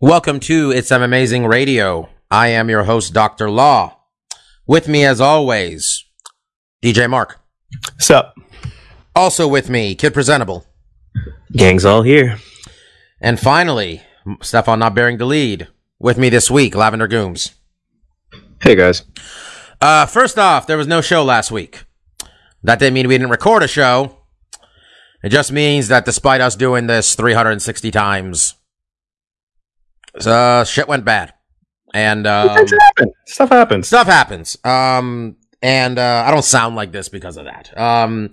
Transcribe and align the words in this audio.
Welcome 0.00 0.40
to 0.40 0.70
It's 0.72 0.88
Some 0.88 1.00
Amazing 1.00 1.46
Radio. 1.46 2.10
I 2.30 2.48
am 2.48 2.68
your 2.68 2.84
host, 2.84 3.14
Dr. 3.14 3.50
Law. 3.50 3.96
With 4.66 4.88
me, 4.88 5.06
as 5.06 5.22
always, 5.22 6.04
DJ 6.82 7.08
Mark. 7.08 7.40
What's 7.94 8.10
up? 8.10 8.34
Also 9.14 9.48
with 9.48 9.70
me, 9.70 9.94
Kid 9.94 10.12
Presentable. 10.12 10.66
Gang's 11.52 11.86
all 11.86 12.02
here. 12.02 12.36
And 13.22 13.40
finally, 13.40 14.02
Stefan 14.42 14.80
not 14.80 14.94
bearing 14.94 15.16
the 15.16 15.24
lead. 15.24 15.68
With 15.98 16.18
me 16.18 16.28
this 16.28 16.50
week, 16.50 16.74
Lavender 16.74 17.08
Gooms. 17.08 17.54
Hey 18.60 18.74
guys. 18.74 19.02
Uh, 19.80 20.04
first 20.04 20.38
off, 20.38 20.66
there 20.66 20.76
was 20.76 20.86
no 20.86 21.00
show 21.00 21.24
last 21.24 21.50
week. 21.50 21.84
That 22.62 22.78
didn't 22.78 22.92
mean 22.92 23.08
we 23.08 23.14
didn't 23.14 23.30
record 23.30 23.62
a 23.62 23.68
show. 23.68 24.18
It 25.22 25.30
just 25.30 25.52
means 25.52 25.88
that 25.88 26.04
despite 26.04 26.42
us 26.42 26.54
doing 26.54 26.86
this 26.86 27.14
360 27.14 27.90
times, 27.90 28.56
uh, 30.24 30.64
shit 30.64 30.88
went 30.88 31.04
bad. 31.04 31.34
And, 31.92 32.26
um, 32.26 32.48
happen. 32.48 33.12
Stuff 33.26 33.48
happens. 33.48 33.86
stuff 33.88 34.06
happens. 34.06 34.56
Um, 34.64 35.36
and 35.62 35.98
uh, 35.98 36.24
I 36.26 36.30
don't 36.30 36.44
sound 36.44 36.76
like 36.76 36.92
this 36.92 37.08
because 37.08 37.36
of 37.36 37.46
that. 37.46 37.76
Um, 37.78 38.30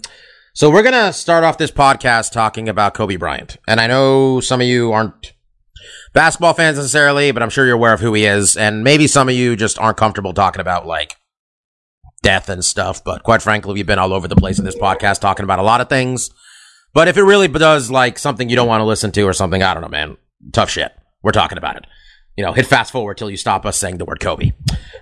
so 0.54 0.70
we're 0.70 0.84
gonna 0.84 1.12
start 1.14 1.44
off 1.44 1.58
this 1.58 1.72
podcast 1.72 2.32
talking 2.32 2.70
about 2.70 2.94
Kobe 2.94 3.16
Bryant, 3.16 3.58
and 3.68 3.80
I 3.80 3.88
know 3.88 4.40
some 4.40 4.62
of 4.62 4.68
you 4.68 4.92
aren't 4.92 5.34
basketball 6.14 6.54
fans 6.54 6.78
necessarily, 6.78 7.32
but 7.32 7.42
I'm 7.42 7.50
sure 7.50 7.66
you're 7.66 7.76
aware 7.76 7.94
of 7.94 8.02
who 8.02 8.14
he 8.14 8.26
is, 8.26 8.56
and 8.56 8.84
maybe 8.84 9.08
some 9.08 9.30
of 9.30 9.36
you 9.36 9.56
just 9.56 9.80
aren't 9.80 9.98
comfortable 9.98 10.32
talking 10.34 10.62
about 10.62 10.86
like 10.86 11.16
death 12.22 12.50
and 12.50 12.64
stuff. 12.64 13.04
But 13.04 13.24
quite 13.24 13.42
frankly, 13.42 13.74
we've 13.74 13.88
been 13.88 13.98
all 13.98 14.14
over 14.14 14.28
the 14.28 14.36
place 14.36 14.60
in 14.60 14.66
this 14.66 14.76
podcast 14.76 15.22
talking 15.22 15.44
about 15.44 15.58
a 15.58 15.64
lot 15.64 15.82
of 15.82 15.90
things. 15.90 16.30
But 16.94 17.08
if 17.08 17.18
it 17.18 17.24
really 17.24 17.48
does 17.48 17.90
like 17.90 18.20
something 18.20 18.48
you 18.48 18.56
don't 18.56 18.68
want 18.68 18.82
to 18.82 18.86
listen 18.86 19.12
to 19.14 19.24
or 19.24 19.34
something, 19.34 19.64
I 19.64 19.74
don't 19.74 19.82
know, 19.82 19.90
man. 19.90 20.18
Tough 20.52 20.70
shit. 20.70 20.92
We're 21.24 21.32
talking 21.32 21.58
about 21.58 21.78
it 21.78 21.86
you 22.36 22.44
know, 22.44 22.52
hit 22.54 22.66
fast 22.66 22.92
forward 22.92 23.18
till 23.18 23.30
you 23.30 23.38
stop 23.38 23.66
us 23.66 23.78
saying 23.78 23.98
the 23.98 24.06
word 24.06 24.20
Kobe. 24.20 24.54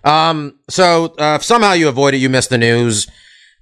Um, 0.03 0.59
so 0.69 1.15
uh, 1.17 1.35
if 1.39 1.43
somehow 1.43 1.73
you 1.73 1.87
avoided, 1.87 2.17
you 2.17 2.29
missed 2.29 2.49
the 2.49 2.57
news. 2.57 3.07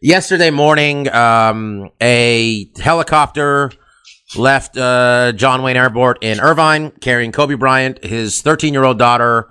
Yesterday 0.01 0.49
morning, 0.49 1.09
um, 1.09 1.91
a 2.01 2.71
helicopter 2.79 3.71
left 4.37 4.77
uh, 4.77 5.33
John 5.33 5.61
Wayne 5.61 5.77
Airport 5.77 6.19
in 6.23 6.39
Irvine 6.39 6.91
carrying 6.91 7.31
Kobe 7.31 7.55
Bryant, 7.55 8.03
his 8.03 8.41
13 8.41 8.73
year 8.73 8.83
old 8.83 8.97
daughter, 8.97 9.49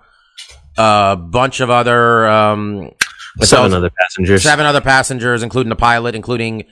a 0.76 1.16
bunch 1.16 1.60
of 1.60 1.70
other 1.70 2.26
um, 2.26 2.90
Seven 3.40 3.72
other 3.72 3.90
passengers. 3.90 4.42
seven 4.42 4.66
other 4.66 4.80
passengers, 4.80 5.44
including 5.44 5.68
the 5.68 5.76
pilot, 5.76 6.16
including 6.16 6.64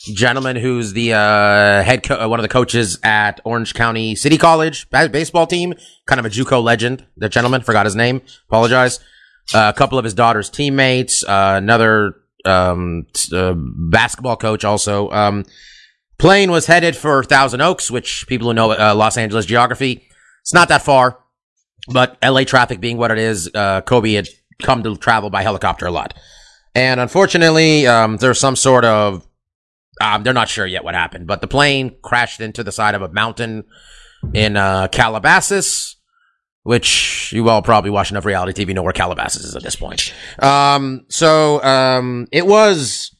gentleman 0.00 0.56
who's 0.56 0.92
the 0.92 1.12
uh, 1.12 1.82
head 1.82 2.02
co- 2.02 2.28
one 2.28 2.38
of 2.38 2.42
the 2.42 2.48
coaches 2.48 2.98
at 3.02 3.40
Orange 3.44 3.74
County 3.74 4.14
City 4.14 4.38
College 4.38 4.88
baseball 4.90 5.46
team, 5.46 5.74
kind 6.06 6.18
of 6.18 6.26
a 6.26 6.30
JUCO 6.30 6.62
legend. 6.62 7.06
The 7.16 7.28
gentleman 7.28 7.60
forgot 7.62 7.86
his 7.86 7.96
name. 7.96 8.22
Apologize. 8.48 9.00
Uh, 9.52 9.72
a 9.74 9.76
couple 9.76 9.98
of 9.98 10.04
his 10.04 10.14
daughter's 10.14 10.48
teammates, 10.48 11.24
uh, 11.24 11.54
another 11.56 12.14
um, 12.44 13.06
uh, 13.32 13.54
basketball 13.56 14.36
coach, 14.36 14.64
also. 14.64 15.10
Um, 15.10 15.44
plane 16.18 16.50
was 16.50 16.66
headed 16.66 16.96
for 16.96 17.24
Thousand 17.24 17.60
Oaks, 17.60 17.90
which 17.90 18.26
people 18.28 18.48
who 18.48 18.54
know 18.54 18.70
uh, 18.70 18.94
Los 18.94 19.16
Angeles 19.16 19.46
geography, 19.46 20.06
it's 20.40 20.54
not 20.54 20.68
that 20.68 20.82
far, 20.82 21.18
but 21.88 22.16
LA 22.22 22.44
traffic 22.44 22.80
being 22.80 22.96
what 22.96 23.10
it 23.10 23.18
is, 23.18 23.50
uh, 23.54 23.80
Kobe 23.80 24.12
had 24.12 24.28
come 24.62 24.82
to 24.84 24.96
travel 24.96 25.30
by 25.30 25.42
helicopter 25.42 25.86
a 25.86 25.90
lot. 25.90 26.14
And 26.74 27.00
unfortunately, 27.00 27.86
um, 27.88 28.18
there's 28.18 28.38
some 28.38 28.54
sort 28.54 28.84
of 28.84 29.26
um, 30.00 30.22
they're 30.22 30.32
not 30.32 30.48
sure 30.48 30.66
yet 30.66 30.82
what 30.82 30.94
happened, 30.94 31.26
but 31.26 31.40
the 31.40 31.46
plane 31.46 31.96
crashed 32.02 32.40
into 32.40 32.64
the 32.64 32.72
side 32.72 32.94
of 32.94 33.02
a 33.02 33.08
mountain 33.08 33.64
in 34.32 34.56
uh, 34.56 34.88
Calabasas, 34.88 35.96
which 36.62 37.32
you 37.32 37.48
all 37.48 37.62
probably 37.62 37.90
watch 37.90 38.10
enough 38.10 38.24
reality 38.24 38.64
TV 38.64 38.74
know 38.74 38.82
where 38.82 38.92
Calabasas 38.92 39.44
is 39.44 39.56
at 39.56 39.62
this 39.62 39.76
point. 39.76 40.12
Um, 40.38 41.04
so 41.08 41.62
um, 41.62 42.26
it 42.32 42.46
was, 42.46 43.14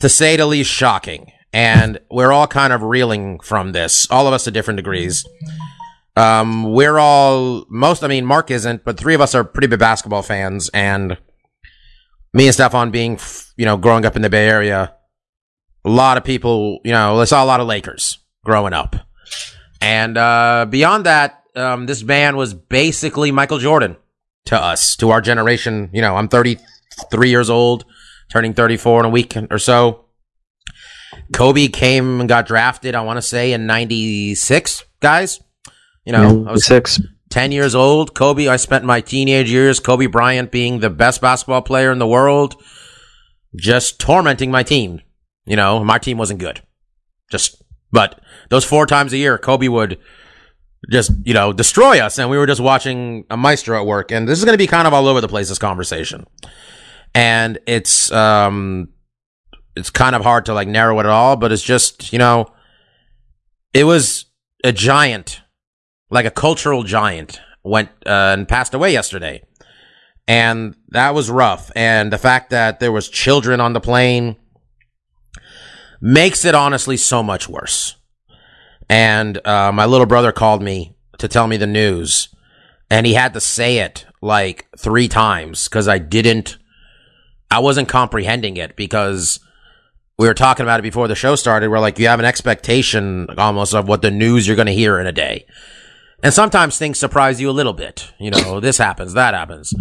to 0.00 0.08
say 0.08 0.36
the 0.36 0.46
least, 0.46 0.70
shocking, 0.70 1.30
and 1.52 1.98
we're 2.10 2.32
all 2.32 2.46
kind 2.46 2.72
of 2.72 2.82
reeling 2.82 3.38
from 3.40 3.72
this, 3.72 4.10
all 4.10 4.26
of 4.26 4.32
us 4.32 4.44
to 4.44 4.50
different 4.50 4.78
degrees. 4.78 5.24
Um, 6.16 6.72
we're 6.72 6.98
all 6.98 7.64
most. 7.70 8.02
I 8.02 8.08
mean, 8.08 8.26
Mark 8.26 8.50
isn't, 8.50 8.84
but 8.84 8.98
three 8.98 9.14
of 9.14 9.20
us 9.20 9.34
are 9.34 9.44
pretty 9.44 9.66
big 9.68 9.78
basketball 9.78 10.22
fans, 10.22 10.68
and 10.74 11.16
me 12.34 12.46
and 12.46 12.54
Stefan 12.54 12.90
being, 12.90 13.18
you 13.56 13.64
know, 13.64 13.76
growing 13.76 14.04
up 14.04 14.16
in 14.16 14.22
the 14.22 14.28
Bay 14.28 14.46
Area 14.48 14.94
a 15.84 15.90
lot 15.90 16.16
of 16.16 16.24
people, 16.24 16.80
you 16.84 16.92
know, 16.92 17.18
I 17.18 17.24
saw 17.24 17.42
a 17.42 17.46
lot 17.46 17.60
of 17.60 17.66
Lakers 17.66 18.18
growing 18.44 18.72
up. 18.72 18.96
And 19.80 20.16
uh, 20.16 20.66
beyond 20.68 21.06
that, 21.06 21.42
um, 21.56 21.86
this 21.86 22.02
man 22.02 22.36
was 22.36 22.54
basically 22.54 23.32
Michael 23.32 23.58
Jordan 23.58 23.96
to 24.46 24.56
us, 24.60 24.96
to 24.96 25.10
our 25.10 25.20
generation. 25.20 25.90
You 25.92 26.00
know, 26.00 26.16
I'm 26.16 26.28
33 26.28 27.30
years 27.30 27.50
old, 27.50 27.84
turning 28.30 28.54
34 28.54 29.00
in 29.00 29.06
a 29.06 29.10
week 29.10 29.36
or 29.50 29.58
so. 29.58 30.06
Kobe 31.32 31.68
came 31.68 32.20
and 32.20 32.28
got 32.28 32.46
drafted, 32.46 32.94
I 32.94 33.02
want 33.02 33.18
to 33.18 33.22
say, 33.22 33.52
in 33.52 33.66
96, 33.66 34.84
guys. 35.00 35.40
You 36.04 36.12
know, 36.12 36.46
I 36.48 36.52
was 36.52 36.66
six. 36.66 37.00
10 37.30 37.52
years 37.52 37.74
old. 37.74 38.14
Kobe, 38.14 38.48
I 38.48 38.56
spent 38.56 38.84
my 38.84 39.00
teenage 39.00 39.50
years, 39.50 39.80
Kobe 39.80 40.06
Bryant 40.06 40.50
being 40.50 40.80
the 40.80 40.90
best 40.90 41.20
basketball 41.20 41.62
player 41.62 41.90
in 41.90 41.98
the 41.98 42.06
world, 42.06 42.62
just 43.56 43.98
tormenting 43.98 44.50
my 44.50 44.62
team. 44.62 45.00
You 45.44 45.56
know, 45.56 45.82
my 45.82 45.98
team 45.98 46.18
wasn't 46.18 46.40
good. 46.40 46.62
Just, 47.30 47.62
but 47.90 48.20
those 48.50 48.64
four 48.64 48.86
times 48.86 49.12
a 49.12 49.16
year, 49.16 49.38
Kobe 49.38 49.68
would 49.68 49.98
just, 50.90 51.12
you 51.24 51.34
know, 51.34 51.52
destroy 51.52 52.00
us. 52.00 52.18
And 52.18 52.30
we 52.30 52.38
were 52.38 52.46
just 52.46 52.60
watching 52.60 53.24
a 53.30 53.36
maestro 53.36 53.80
at 53.80 53.86
work. 53.86 54.10
And 54.10 54.28
this 54.28 54.38
is 54.38 54.44
going 54.44 54.54
to 54.54 54.58
be 54.58 54.66
kind 54.66 54.86
of 54.86 54.94
all 54.94 55.06
over 55.06 55.20
the 55.20 55.28
place, 55.28 55.48
this 55.48 55.58
conversation. 55.58 56.26
And 57.14 57.58
it's, 57.66 58.10
um, 58.12 58.88
it's 59.76 59.90
kind 59.90 60.14
of 60.14 60.22
hard 60.22 60.46
to 60.46 60.54
like 60.54 60.68
narrow 60.68 60.98
it 60.98 61.06
at 61.06 61.06
all, 61.06 61.36
but 61.36 61.52
it's 61.52 61.62
just, 61.62 62.12
you 62.12 62.18
know, 62.18 62.46
it 63.72 63.84
was 63.84 64.26
a 64.64 64.72
giant, 64.72 65.40
like 66.10 66.26
a 66.26 66.30
cultural 66.30 66.82
giant 66.82 67.40
went, 67.62 67.88
uh, 68.06 68.34
and 68.36 68.48
passed 68.48 68.74
away 68.74 68.92
yesterday. 68.92 69.42
And 70.28 70.76
that 70.88 71.14
was 71.14 71.30
rough. 71.30 71.70
And 71.74 72.12
the 72.12 72.18
fact 72.18 72.50
that 72.50 72.80
there 72.80 72.92
was 72.92 73.08
children 73.08 73.60
on 73.60 73.72
the 73.72 73.80
plane, 73.80 74.36
makes 76.02 76.44
it 76.44 76.54
honestly 76.54 76.96
so 76.96 77.22
much 77.22 77.48
worse. 77.48 77.94
And 78.90 79.38
uh, 79.46 79.70
my 79.72 79.86
little 79.86 80.06
brother 80.06 80.32
called 80.32 80.60
me 80.60 80.96
to 81.18 81.28
tell 81.28 81.46
me 81.46 81.56
the 81.56 81.66
news, 81.66 82.28
and 82.90 83.06
he 83.06 83.14
had 83.14 83.32
to 83.34 83.40
say 83.40 83.78
it 83.78 84.04
like 84.20 84.66
three 84.76 85.08
times 85.08 85.68
because 85.68 85.88
I 85.88 85.98
didn't, 85.98 86.58
I 87.50 87.60
wasn't 87.60 87.88
comprehending 87.88 88.56
it 88.56 88.76
because 88.76 89.40
we 90.18 90.26
were 90.26 90.34
talking 90.34 90.64
about 90.64 90.80
it 90.80 90.82
before 90.82 91.08
the 91.08 91.14
show 91.14 91.36
started. 91.36 91.70
We're 91.70 91.78
like, 91.78 91.98
you 91.98 92.08
have 92.08 92.18
an 92.18 92.26
expectation 92.26 93.28
almost 93.38 93.72
of 93.72 93.88
what 93.88 94.02
the 94.02 94.10
news 94.10 94.46
you're 94.46 94.56
going 94.56 94.66
to 94.66 94.74
hear 94.74 94.98
in 94.98 95.06
a 95.06 95.12
day. 95.12 95.46
And 96.22 96.34
sometimes 96.34 96.76
things 96.76 96.98
surprise 96.98 97.40
you 97.40 97.48
a 97.48 97.52
little 97.52 97.72
bit. 97.72 98.12
You 98.18 98.30
know, 98.30 98.60
this 98.60 98.78
happens, 98.78 99.14
that 99.14 99.34
happens. 99.34 99.72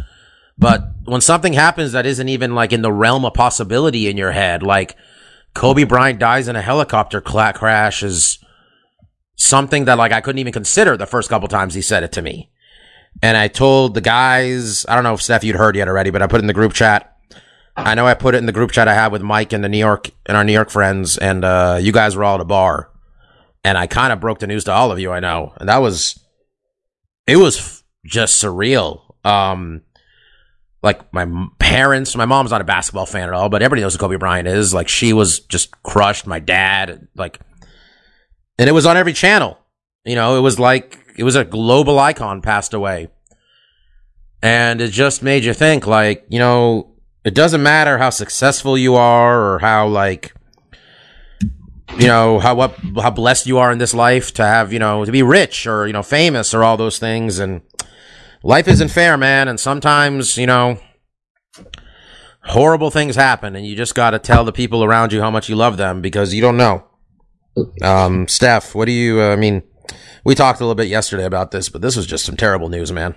But 0.57 0.83
when 1.05 1.21
something 1.21 1.53
happens 1.53 1.91
that 1.91 2.05
isn't 2.05 2.29
even 2.29 2.53
like 2.53 2.71
in 2.71 2.83
the 2.83 2.93
realm 2.93 3.25
of 3.25 3.33
possibility 3.33 4.07
in 4.07 4.17
your 4.17 4.31
head, 4.31 4.61
like 4.63 4.95
Kobe 5.53 5.83
Bryant 5.83 6.19
dies 6.19 6.47
in 6.47 6.55
a 6.55 6.61
helicopter 6.61 7.21
crash 7.21 8.03
is 8.03 8.39
something 9.35 9.85
that 9.85 9.97
like 9.97 10.11
I 10.11 10.21
couldn't 10.21 10.39
even 10.39 10.53
consider 10.53 10.95
the 10.95 11.05
first 11.05 11.29
couple 11.29 11.47
times 11.47 11.73
he 11.73 11.81
said 11.81 12.03
it 12.03 12.11
to 12.13 12.21
me. 12.21 12.49
And 13.21 13.35
I 13.35 13.47
told 13.47 13.93
the 13.93 14.01
guys, 14.01 14.85
I 14.87 14.95
don't 14.95 15.03
know 15.03 15.13
if 15.13 15.21
Steph 15.21 15.43
you'd 15.43 15.57
heard 15.57 15.75
yet 15.75 15.87
already, 15.87 16.09
but 16.09 16.21
I 16.21 16.27
put 16.27 16.37
it 16.37 16.43
in 16.43 16.47
the 16.47 16.53
group 16.53 16.73
chat. 16.73 17.17
I 17.75 17.95
know 17.95 18.05
I 18.05 18.13
put 18.13 18.35
it 18.35 18.39
in 18.39 18.45
the 18.45 18.51
group 18.51 18.71
chat 18.71 18.87
I 18.87 18.93
have 18.93 19.11
with 19.11 19.21
Mike 19.21 19.53
and 19.53 19.63
the 19.63 19.69
New 19.69 19.77
York 19.77 20.11
and 20.25 20.37
our 20.37 20.43
New 20.43 20.53
York 20.53 20.69
friends, 20.69 21.17
and 21.17 21.43
uh, 21.43 21.79
you 21.81 21.91
guys 21.91 22.15
were 22.15 22.23
all 22.23 22.35
at 22.35 22.41
a 22.41 22.45
bar, 22.45 22.89
and 23.63 23.77
I 23.77 23.87
kind 23.87 24.11
of 24.11 24.19
broke 24.19 24.39
the 24.39 24.47
news 24.47 24.65
to 24.65 24.71
all 24.71 24.91
of 24.91 24.99
you. 24.99 25.11
I 25.11 25.19
know, 25.19 25.53
and 25.57 25.69
that 25.69 25.77
was 25.77 26.19
it 27.27 27.37
was 27.37 27.83
just 28.05 28.43
surreal. 28.43 29.01
Um, 29.25 29.83
like 30.83 31.13
my 31.13 31.27
parents, 31.59 32.15
my 32.15 32.25
mom's 32.25 32.51
not 32.51 32.61
a 32.61 32.65
basketball 32.65 33.05
fan 33.05 33.27
at 33.27 33.33
all, 33.33 33.49
but 33.49 33.61
everybody 33.61 33.81
knows 33.81 33.93
who 33.93 33.99
Kobe 33.99 34.15
Bryant 34.15 34.47
is. 34.47 34.73
Like 34.73 34.87
she 34.87 35.13
was 35.13 35.39
just 35.41 35.71
crushed. 35.83 36.25
My 36.25 36.39
dad, 36.39 37.07
like, 37.15 37.39
and 38.57 38.67
it 38.67 38.73
was 38.73 38.85
on 38.85 38.97
every 38.97 39.13
channel. 39.13 39.57
You 40.05 40.15
know, 40.15 40.37
it 40.37 40.41
was 40.41 40.59
like 40.59 40.99
it 41.17 41.23
was 41.23 41.35
a 41.35 41.45
global 41.45 41.99
icon, 41.99 42.41
passed 42.41 42.73
away. 42.73 43.09
And 44.43 44.81
it 44.81 44.89
just 44.89 45.21
made 45.21 45.43
you 45.43 45.53
think, 45.53 45.85
like, 45.85 46.25
you 46.29 46.39
know, 46.39 46.95
it 47.23 47.35
doesn't 47.35 47.61
matter 47.61 47.99
how 47.99 48.09
successful 48.09 48.75
you 48.75 48.95
are 48.95 49.39
or 49.39 49.59
how, 49.59 49.87
like, 49.87 50.33
you 51.99 52.07
know, 52.07 52.39
how 52.39 52.55
what 52.55 52.75
how 52.99 53.11
blessed 53.11 53.45
you 53.45 53.59
are 53.59 53.71
in 53.71 53.77
this 53.77 53.93
life 53.93 54.33
to 54.35 54.43
have, 54.43 54.73
you 54.73 54.79
know, 54.79 55.05
to 55.05 55.11
be 55.11 55.21
rich 55.21 55.67
or, 55.67 55.85
you 55.85 55.93
know, 55.93 56.01
famous 56.01 56.55
or 56.55 56.63
all 56.63 56.77
those 56.77 56.97
things. 56.97 57.37
And 57.37 57.61
life 58.43 58.67
isn't 58.67 58.89
fair, 58.89 59.17
man. 59.17 59.47
And 59.47 59.59
sometimes, 59.59 60.37
you 60.37 60.47
know, 60.47 60.79
horrible 62.43 62.89
things 62.89 63.15
happen 63.15 63.55
and 63.55 63.65
you 63.65 63.75
just 63.75 63.95
got 63.95 64.11
to 64.11 64.19
tell 64.19 64.43
the 64.43 64.51
people 64.51 64.83
around 64.83 65.13
you 65.13 65.21
how 65.21 65.31
much 65.31 65.49
you 65.49 65.55
love 65.55 65.77
them 65.77 66.01
because 66.01 66.33
you 66.33 66.41
don't 66.41 66.57
know. 66.57 66.83
Um, 67.81 68.27
Steph, 68.27 68.73
what 68.73 68.85
do 68.85 68.91
you, 68.91 69.21
uh, 69.21 69.33
I 69.33 69.35
mean, 69.35 69.63
we 70.23 70.35
talked 70.35 70.59
a 70.59 70.63
little 70.63 70.75
bit 70.75 70.87
yesterday 70.87 71.25
about 71.25 71.51
this, 71.51 71.69
but 71.69 71.81
this 71.81 71.95
was 71.95 72.05
just 72.05 72.25
some 72.25 72.37
terrible 72.37 72.69
news, 72.69 72.91
man. 72.91 73.15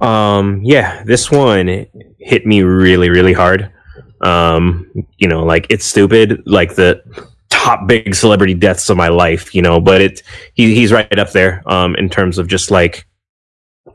Um, 0.00 0.60
yeah, 0.62 1.02
this 1.04 1.30
one 1.30 1.86
hit 2.18 2.46
me 2.46 2.62
really, 2.62 3.10
really 3.10 3.32
hard. 3.32 3.72
Um, 4.20 4.90
you 5.16 5.28
know, 5.28 5.44
like 5.44 5.66
it's 5.70 5.84
stupid, 5.84 6.42
like 6.46 6.74
the 6.74 7.02
top 7.50 7.86
big 7.86 8.14
celebrity 8.14 8.54
deaths 8.54 8.88
of 8.90 8.96
my 8.96 9.08
life, 9.08 9.54
you 9.54 9.62
know, 9.62 9.80
but 9.80 10.00
it 10.00 10.22
he, 10.54 10.74
he's 10.74 10.92
right 10.92 11.18
up 11.18 11.32
there 11.32 11.62
um 11.66 11.94
in 11.96 12.08
terms 12.08 12.38
of 12.38 12.48
just 12.48 12.70
like 12.70 13.06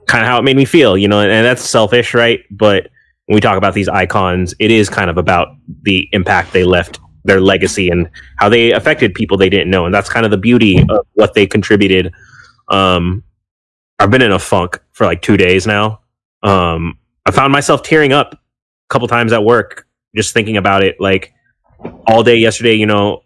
kind 0.08 0.24
of 0.24 0.28
how 0.28 0.40
it 0.40 0.44
made 0.44 0.58
me 0.58 0.66
feel, 0.66 0.98
you 0.98 1.08
know, 1.08 1.20
and, 1.20 1.32
and 1.32 1.46
that's 1.46 1.62
selfish, 1.62 2.14
right? 2.14 2.42
But 2.52 2.90
when 3.26 3.36
we 3.36 3.42
talk 3.42 3.58
about 3.58 3.74
these 3.74 3.88
icons, 3.88 4.54
it 4.60 4.72
is 4.72 4.90
kind 4.90 5.10
of 5.10 5.18
about 5.18 5.56
the 5.84 6.10
impact 6.12 6.54
they 6.54 6.64
left, 6.64 7.00
their 7.24 7.42
legacy, 7.42 7.90
and 7.90 8.10
how 8.38 8.50
they 8.50 8.72
affected 8.72 9.14
people 9.14 9.38
they 9.38 9.50
didn't 9.50 9.70
know, 9.70 9.86
and 9.86 9.94
that's 9.94 10.10
kind 10.10 10.26
of 10.26 10.32
the 10.32 10.38
beauty 10.38 10.84
of 10.90 11.08
what 11.14 11.34
they 11.34 11.46
contributed. 11.46 12.14
Um, 12.70 13.24
I've 14.00 14.12
been 14.12 14.22
in 14.22 14.32
a 14.32 14.40
funk 14.40 14.82
for 14.92 15.06
like 15.06 15.22
two 15.22 15.38
days 15.38 15.66
now. 15.66 16.02
Um, 16.42 16.98
I 17.26 17.32
found 17.32 17.54
myself 17.54 17.84
tearing 17.84 18.12
up 18.12 18.34
a 18.34 18.38
couple 18.90 19.08
times 19.08 19.32
at 19.32 19.44
work 19.44 19.88
just 20.16 20.34
thinking 20.34 20.58
about 20.58 20.84
it. 20.84 21.00
Like 21.00 21.34
all 22.08 22.24
day 22.24 22.36
yesterday, 22.36 22.74
you 22.74 22.86
know, 22.86 23.24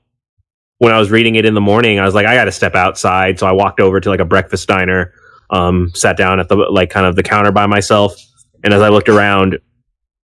when 0.79 0.93
I 0.93 0.99
was 0.99 1.09
reading 1.09 1.35
it 1.35 1.45
in 1.45 1.53
the 1.53 1.61
morning, 1.61 1.99
I 1.99 2.05
was 2.05 2.13
like, 2.13 2.27
I 2.27 2.35
got 2.35 2.45
to 2.45 2.51
step 2.51 2.75
outside. 2.75 3.39
So 3.39 3.47
I 3.47 3.51
walked 3.51 3.79
over 3.79 3.99
to 3.99 4.09
like 4.09 4.19
a 4.19 4.25
breakfast 4.25 4.67
diner, 4.67 5.13
um, 5.49 5.91
sat 5.93 6.17
down 6.17 6.39
at 6.39 6.49
the 6.49 6.55
like 6.55 6.89
kind 6.89 7.05
of 7.05 7.15
the 7.15 7.23
counter 7.23 7.51
by 7.51 7.65
myself, 7.67 8.15
and 8.63 8.73
as 8.73 8.81
I 8.81 8.89
looked 8.89 9.09
around, 9.09 9.53
it 9.53 9.61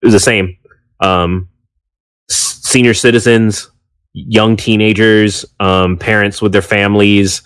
was 0.03 0.12
the 0.14 0.20
same. 0.20 0.56
Um, 1.00 1.49
s- 2.31 2.61
senior 2.62 2.94
citizens, 2.94 3.70
young 4.12 4.56
teenagers, 4.56 5.44
um, 5.61 5.97
parents 5.97 6.41
with 6.41 6.53
their 6.53 6.62
families. 6.62 7.43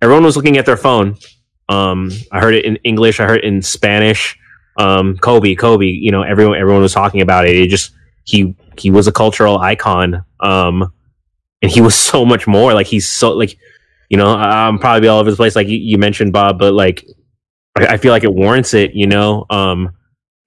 Everyone 0.00 0.24
was 0.24 0.36
looking 0.36 0.58
at 0.58 0.66
their 0.66 0.76
phone. 0.76 1.16
Um, 1.68 2.10
I 2.32 2.40
heard 2.40 2.54
it 2.54 2.64
in 2.64 2.76
English. 2.76 3.20
I 3.20 3.26
heard 3.26 3.38
it 3.38 3.44
in 3.44 3.62
Spanish. 3.62 4.38
Um, 4.78 5.16
Kobe, 5.18 5.54
Kobe. 5.54 5.86
You 5.86 6.10
know, 6.12 6.22
everyone, 6.22 6.56
everyone 6.58 6.82
was 6.82 6.92
talking 6.92 7.20
about 7.20 7.46
it. 7.46 7.56
It 7.56 7.68
just 7.68 7.92
he 8.24 8.54
he 8.78 8.90
was 8.90 9.06
a 9.08 9.12
cultural 9.12 9.58
icon. 9.58 10.24
Um, 10.40 10.92
and 11.62 11.70
he 11.70 11.80
was 11.80 11.94
so 12.10 12.24
much 12.24 12.46
more. 12.46 12.74
Like 12.74 12.86
he's 12.86 13.08
so 13.08 13.32
like, 13.32 13.58
you 14.08 14.16
know, 14.16 14.34
I'm 14.34 14.78
probably 14.78 15.08
all 15.08 15.20
over 15.20 15.30
the 15.30 15.36
place. 15.36 15.56
Like 15.56 15.68
you, 15.68 15.78
you 15.78 15.98
mentioned 15.98 16.32
Bob, 16.32 16.58
but 16.58 16.72
like, 16.74 17.04
I, 17.76 17.86
I 17.86 17.96
feel 17.96 18.12
like 18.12 18.24
it 18.24 18.32
warrants 18.32 18.74
it. 18.74 18.94
You 18.94 19.06
know, 19.06 19.46
um, 19.50 19.94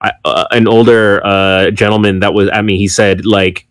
I, 0.00 0.12
uh, 0.24 0.46
an 0.50 0.66
older 0.66 1.24
uh, 1.24 1.70
gentleman 1.70 2.20
that 2.20 2.34
was 2.34 2.48
at 2.48 2.64
me, 2.64 2.78
he 2.78 2.88
said 2.88 3.24
like, 3.24 3.66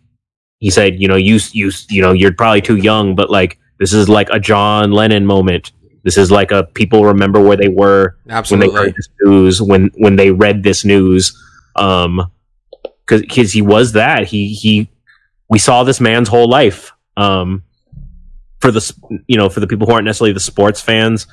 he 0.58 0.70
said, 0.70 1.00
you 1.00 1.08
know, 1.08 1.16
you 1.16 1.40
you 1.52 1.70
you 1.90 2.02
know, 2.02 2.12
you're 2.12 2.32
probably 2.32 2.60
too 2.62 2.76
young, 2.76 3.14
but 3.14 3.30
like 3.30 3.58
this 3.78 3.92
is 3.92 4.08
like 4.08 4.28
a 4.30 4.38
John 4.38 4.92
Lennon 4.92 5.26
moment. 5.26 5.72
This 6.04 6.16
is 6.16 6.30
like 6.30 6.50
a 6.50 6.64
people 6.64 7.04
remember 7.04 7.40
where 7.40 7.56
they 7.56 7.68
were 7.68 8.16
when 8.24 8.32
they 8.32 8.34
Absolutely. 8.34 8.74
heard 8.74 8.94
this 8.96 9.08
news, 9.22 9.62
when 9.62 9.90
when 9.96 10.16
they 10.16 10.30
read 10.30 10.62
this 10.62 10.84
news. 10.84 11.36
Um, 11.76 12.30
because 13.06 13.52
he 13.52 13.62
was 13.62 13.92
that 13.92 14.26
he 14.26 14.54
he 14.54 14.88
we 15.48 15.58
saw 15.58 15.84
this 15.84 16.00
man's 16.00 16.28
whole 16.28 16.48
life. 16.48 16.92
Um, 17.16 17.62
for 18.62 18.70
the 18.70 19.22
you 19.26 19.36
know 19.36 19.50
for 19.50 19.60
the 19.60 19.66
people 19.66 19.86
who 19.86 19.92
aren't 19.92 20.06
necessarily 20.06 20.32
the 20.32 20.40
sports 20.40 20.80
fans, 20.80 21.26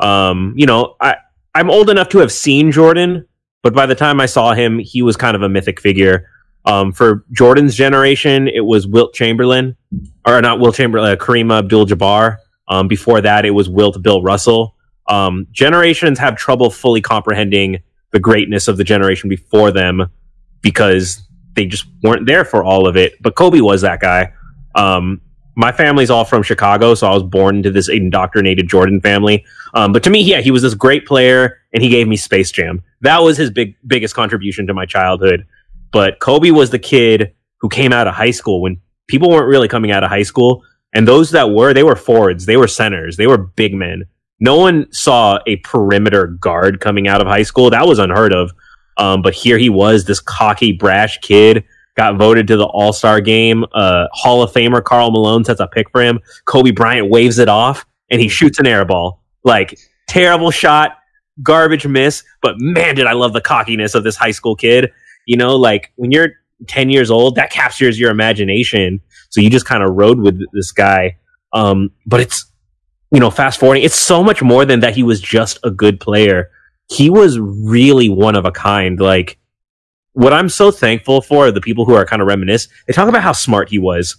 um, 0.00 0.54
you 0.56 0.64
know 0.64 0.96
I 1.00 1.16
I'm 1.54 1.70
old 1.70 1.90
enough 1.90 2.08
to 2.10 2.18
have 2.18 2.32
seen 2.32 2.72
Jordan, 2.72 3.26
but 3.62 3.74
by 3.74 3.84
the 3.84 3.94
time 3.94 4.20
I 4.20 4.26
saw 4.26 4.54
him, 4.54 4.78
he 4.78 5.02
was 5.02 5.16
kind 5.16 5.34
of 5.34 5.42
a 5.42 5.48
mythic 5.48 5.80
figure. 5.80 6.30
Um, 6.66 6.92
for 6.92 7.24
Jordan's 7.32 7.74
generation, 7.74 8.48
it 8.48 8.64
was 8.64 8.86
Wilt 8.86 9.14
Chamberlain, 9.14 9.76
or 10.26 10.40
not 10.42 10.58
Wilt 10.58 10.74
Chamberlain, 10.74 11.12
uh, 11.12 11.16
Kareem 11.16 11.56
Abdul-Jabbar. 11.56 12.38
Um, 12.68 12.88
before 12.88 13.20
that, 13.20 13.44
it 13.44 13.52
was 13.52 13.68
Wilt 13.68 14.02
Bill 14.02 14.20
Russell. 14.22 14.74
Um, 15.08 15.46
generations 15.52 16.18
have 16.18 16.36
trouble 16.36 16.70
fully 16.70 17.00
comprehending 17.00 17.78
the 18.10 18.18
greatness 18.18 18.68
of 18.68 18.76
the 18.76 18.84
generation 18.84 19.28
before 19.28 19.70
them 19.70 20.10
because 20.60 21.22
they 21.54 21.66
just 21.66 21.86
weren't 22.02 22.26
there 22.26 22.44
for 22.44 22.64
all 22.64 22.86
of 22.86 22.96
it. 22.96 23.14
But 23.22 23.36
Kobe 23.36 23.60
was 23.60 23.82
that 23.82 24.00
guy. 24.00 24.32
Um, 24.74 25.20
my 25.56 25.72
family's 25.72 26.10
all 26.10 26.24
from 26.24 26.42
Chicago, 26.42 26.94
so 26.94 27.06
I 27.06 27.14
was 27.14 27.22
born 27.22 27.56
into 27.56 27.70
this 27.70 27.88
indoctrinated 27.88 28.68
Jordan 28.68 29.00
family. 29.00 29.44
Um, 29.74 29.92
but 29.92 30.02
to 30.04 30.10
me, 30.10 30.20
yeah, 30.20 30.40
he 30.40 30.50
was 30.50 30.62
this 30.62 30.74
great 30.74 31.06
player, 31.06 31.62
and 31.72 31.82
he 31.82 31.88
gave 31.88 32.06
me 32.06 32.16
Space 32.16 32.50
Jam. 32.50 32.82
That 33.00 33.18
was 33.18 33.38
his 33.38 33.50
big 33.50 33.74
biggest 33.86 34.14
contribution 34.14 34.66
to 34.66 34.74
my 34.74 34.84
childhood. 34.84 35.46
But 35.92 36.20
Kobe 36.20 36.50
was 36.50 36.70
the 36.70 36.78
kid 36.78 37.32
who 37.60 37.70
came 37.70 37.92
out 37.92 38.06
of 38.06 38.14
high 38.14 38.32
school 38.32 38.60
when 38.60 38.80
people 39.08 39.30
weren't 39.30 39.48
really 39.48 39.68
coming 39.68 39.90
out 39.90 40.04
of 40.04 40.10
high 40.10 40.22
school, 40.22 40.62
and 40.92 41.08
those 41.08 41.30
that 41.30 41.50
were, 41.50 41.72
they 41.72 41.82
were 41.82 41.96
forwards, 41.96 42.44
they 42.44 42.58
were 42.58 42.68
centers, 42.68 43.16
they 43.16 43.26
were 43.26 43.38
big 43.38 43.72
men. 43.74 44.04
No 44.40 44.58
one 44.58 44.92
saw 44.92 45.38
a 45.46 45.56
perimeter 45.56 46.26
guard 46.26 46.80
coming 46.80 47.08
out 47.08 47.22
of 47.22 47.26
high 47.26 47.42
school. 47.42 47.70
That 47.70 47.86
was 47.86 47.98
unheard 47.98 48.34
of. 48.34 48.52
Um, 48.98 49.22
but 49.22 49.34
here 49.34 49.56
he 49.56 49.70
was, 49.70 50.04
this 50.04 50.20
cocky, 50.20 50.72
brash 50.72 51.18
kid, 51.18 51.64
got 51.96 52.16
voted 52.16 52.46
to 52.48 52.56
the 52.56 52.66
All 52.66 52.92
Star 52.92 53.20
game. 53.20 53.64
Uh, 53.72 54.06
Hall 54.12 54.42
of 54.42 54.52
Famer 54.52 54.82
Karl 54.82 55.10
Malone 55.10 55.44
sets 55.44 55.60
a 55.60 55.66
pick 55.66 55.90
for 55.90 56.02
him. 56.02 56.20
Kobe 56.44 56.70
Bryant 56.70 57.10
waves 57.10 57.38
it 57.38 57.48
off, 57.48 57.86
and 58.10 58.20
he 58.20 58.28
shoots 58.28 58.58
an 58.58 58.66
air 58.66 58.84
ball. 58.84 59.22
Like 59.44 59.78
terrible 60.08 60.50
shot, 60.50 60.98
garbage 61.42 61.86
miss. 61.86 62.22
But 62.42 62.56
man, 62.58 62.94
did 62.94 63.06
I 63.06 63.12
love 63.12 63.32
the 63.32 63.40
cockiness 63.40 63.94
of 63.94 64.04
this 64.04 64.16
high 64.16 64.30
school 64.30 64.56
kid. 64.56 64.92
You 65.26 65.36
know, 65.36 65.56
like 65.56 65.92
when 65.96 66.12
you're 66.12 66.30
10 66.68 66.90
years 66.90 67.10
old, 67.10 67.34
that 67.36 67.50
captures 67.50 67.98
your 67.98 68.10
imagination. 68.10 69.00
So 69.30 69.40
you 69.40 69.50
just 69.50 69.66
kind 69.66 69.82
of 69.82 69.94
rode 69.94 70.20
with 70.20 70.40
this 70.52 70.72
guy. 70.72 71.16
Um, 71.52 71.90
but 72.06 72.20
it's 72.20 72.46
you 73.10 73.20
know, 73.20 73.30
fast 73.30 73.60
forwarding, 73.60 73.84
it's 73.84 73.98
so 73.98 74.22
much 74.22 74.42
more 74.42 74.64
than 74.64 74.80
that. 74.80 74.94
He 74.94 75.02
was 75.02 75.20
just 75.20 75.58
a 75.62 75.70
good 75.70 76.00
player. 76.00 76.50
He 76.90 77.08
was 77.10 77.38
really 77.38 78.08
one 78.08 78.36
of 78.36 78.44
a 78.44 78.50
kind. 78.50 79.00
Like 79.00 79.38
what 80.16 80.32
I'm 80.32 80.48
so 80.48 80.70
thankful 80.70 81.20
for, 81.20 81.48
are 81.48 81.52
the 81.52 81.60
people 81.60 81.84
who 81.84 81.92
are 81.92 82.06
kind 82.06 82.22
of 82.22 82.28
reminisce, 82.28 82.68
they 82.86 82.94
talk 82.94 83.06
about 83.06 83.22
how 83.22 83.32
smart 83.32 83.68
he 83.68 83.78
was. 83.78 84.16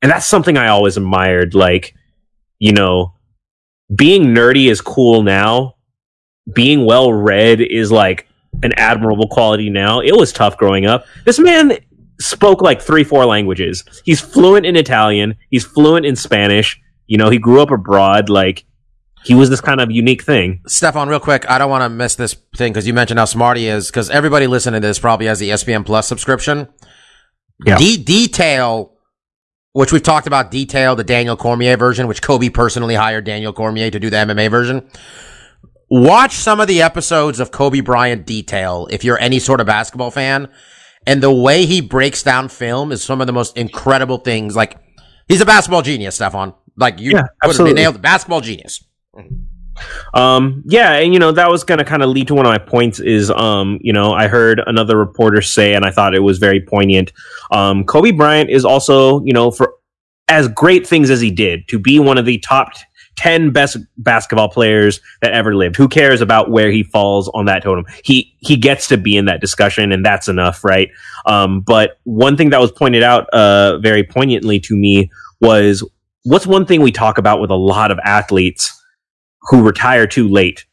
And 0.00 0.10
that's 0.10 0.24
something 0.24 0.56
I 0.56 0.68
always 0.68 0.96
admired. 0.96 1.52
Like, 1.52 1.96
you 2.60 2.72
know, 2.72 3.14
being 3.92 4.26
nerdy 4.26 4.70
is 4.70 4.80
cool 4.80 5.24
now. 5.24 5.74
Being 6.52 6.86
well 6.86 7.12
read 7.12 7.60
is 7.60 7.90
like 7.90 8.28
an 8.62 8.72
admirable 8.76 9.26
quality 9.26 9.68
now. 9.68 9.98
It 9.98 10.16
was 10.16 10.32
tough 10.32 10.56
growing 10.56 10.86
up. 10.86 11.06
This 11.24 11.40
man 11.40 11.76
spoke 12.20 12.62
like 12.62 12.80
three, 12.80 13.02
four 13.02 13.26
languages. 13.26 13.82
He's 14.04 14.20
fluent 14.20 14.64
in 14.64 14.76
Italian. 14.76 15.34
He's 15.50 15.64
fluent 15.64 16.06
in 16.06 16.14
Spanish. 16.14 16.80
You 17.08 17.18
know, 17.18 17.30
he 17.30 17.38
grew 17.38 17.60
up 17.60 17.72
abroad. 17.72 18.28
Like, 18.28 18.64
he 19.24 19.34
was 19.34 19.50
this 19.50 19.60
kind 19.60 19.80
of 19.80 19.90
unique 19.90 20.22
thing. 20.24 20.60
Stefan, 20.66 21.08
real 21.08 21.20
quick, 21.20 21.48
I 21.48 21.58
don't 21.58 21.70
want 21.70 21.82
to 21.82 21.88
miss 21.88 22.14
this 22.16 22.34
thing 22.56 22.72
because 22.72 22.86
you 22.86 22.92
mentioned 22.94 23.18
how 23.18 23.24
smart 23.24 23.56
he 23.56 23.68
is. 23.68 23.88
Because 23.88 24.10
everybody 24.10 24.46
listening 24.46 24.80
to 24.80 24.86
this 24.88 24.98
probably 24.98 25.26
has 25.26 25.38
the 25.38 25.50
ESPN 25.50 25.84
Plus 25.86 26.06
subscription. 26.08 26.68
Yeah. 27.64 27.76
De- 27.78 28.02
detail, 28.02 28.94
which 29.72 29.92
we've 29.92 30.02
talked 30.02 30.26
about, 30.26 30.50
detail 30.50 30.96
the 30.96 31.04
Daniel 31.04 31.36
Cormier 31.36 31.76
version, 31.76 32.08
which 32.08 32.20
Kobe 32.22 32.48
personally 32.48 32.94
hired 32.94 33.24
Daniel 33.24 33.52
Cormier 33.52 33.90
to 33.90 34.00
do 34.00 34.10
the 34.10 34.16
MMA 34.16 34.50
version. 34.50 34.88
Watch 35.90 36.32
some 36.32 36.58
of 36.58 36.68
the 36.68 36.80
episodes 36.82 37.38
of 37.38 37.50
Kobe 37.50 37.80
Bryant 37.80 38.26
detail 38.26 38.88
if 38.90 39.04
you're 39.04 39.18
any 39.18 39.38
sort 39.38 39.60
of 39.60 39.66
basketball 39.66 40.10
fan. 40.10 40.48
And 41.06 41.22
the 41.22 41.32
way 41.32 41.66
he 41.66 41.80
breaks 41.80 42.22
down 42.22 42.48
film 42.48 42.92
is 42.92 43.02
some 43.02 43.20
of 43.20 43.26
the 43.26 43.32
most 43.32 43.56
incredible 43.56 44.18
things. 44.18 44.54
Like, 44.56 44.78
he's 45.28 45.40
a 45.40 45.44
basketball 45.46 45.82
genius, 45.82 46.14
Stefan. 46.14 46.54
Like, 46.76 46.98
you 47.00 47.10
Yeah, 47.10 47.22
put 47.22 47.26
it- 47.26 47.30
absolutely. 47.50 47.74
nailed 47.82 47.96
it. 47.96 48.02
Basketball 48.02 48.40
genius. 48.40 48.82
Um, 50.14 50.62
yeah, 50.66 50.94
and 50.94 51.12
you 51.12 51.18
know 51.18 51.32
that 51.32 51.50
was 51.50 51.64
going 51.64 51.78
to 51.78 51.84
kind 51.84 52.02
of 52.02 52.10
lead 52.10 52.28
to 52.28 52.34
one 52.34 52.46
of 52.46 52.50
my 52.50 52.58
points. 52.58 53.00
Is 53.00 53.30
um, 53.30 53.78
you 53.80 53.92
know, 53.92 54.12
I 54.12 54.28
heard 54.28 54.60
another 54.66 54.96
reporter 54.96 55.40
say, 55.42 55.74
and 55.74 55.84
I 55.84 55.90
thought 55.90 56.14
it 56.14 56.20
was 56.20 56.38
very 56.38 56.60
poignant. 56.60 57.12
Um, 57.50 57.84
Kobe 57.84 58.10
Bryant 58.10 58.50
is 58.50 58.64
also, 58.64 59.22
you 59.24 59.32
know, 59.32 59.50
for 59.50 59.74
as 60.28 60.48
great 60.48 60.86
things 60.86 61.10
as 61.10 61.20
he 61.20 61.30
did 61.30 61.66
to 61.68 61.78
be 61.78 61.98
one 61.98 62.18
of 62.18 62.26
the 62.26 62.38
top 62.38 62.72
ten 63.16 63.50
best 63.50 63.76
basketball 63.98 64.48
players 64.48 65.00
that 65.20 65.32
ever 65.32 65.54
lived. 65.54 65.76
Who 65.76 65.88
cares 65.88 66.20
about 66.20 66.50
where 66.50 66.70
he 66.70 66.82
falls 66.82 67.28
on 67.34 67.46
that 67.46 67.62
totem? 67.62 67.86
He 68.04 68.34
he 68.38 68.56
gets 68.56 68.88
to 68.88 68.98
be 68.98 69.16
in 69.16 69.24
that 69.26 69.40
discussion, 69.40 69.92
and 69.92 70.04
that's 70.04 70.28
enough, 70.28 70.64
right? 70.64 70.90
Um, 71.26 71.60
but 71.60 71.98
one 72.04 72.36
thing 72.36 72.50
that 72.50 72.60
was 72.60 72.72
pointed 72.72 73.02
out 73.02 73.28
uh, 73.30 73.78
very 73.78 74.04
poignantly 74.04 74.60
to 74.60 74.76
me 74.76 75.10
was 75.40 75.86
what's 76.24 76.46
one 76.46 76.66
thing 76.66 76.82
we 76.82 76.92
talk 76.92 77.18
about 77.18 77.40
with 77.40 77.50
a 77.50 77.56
lot 77.56 77.90
of 77.90 77.98
athletes 78.04 78.78
who 79.44 79.62
retire 79.62 80.06
too 80.06 80.28
late. 80.28 80.64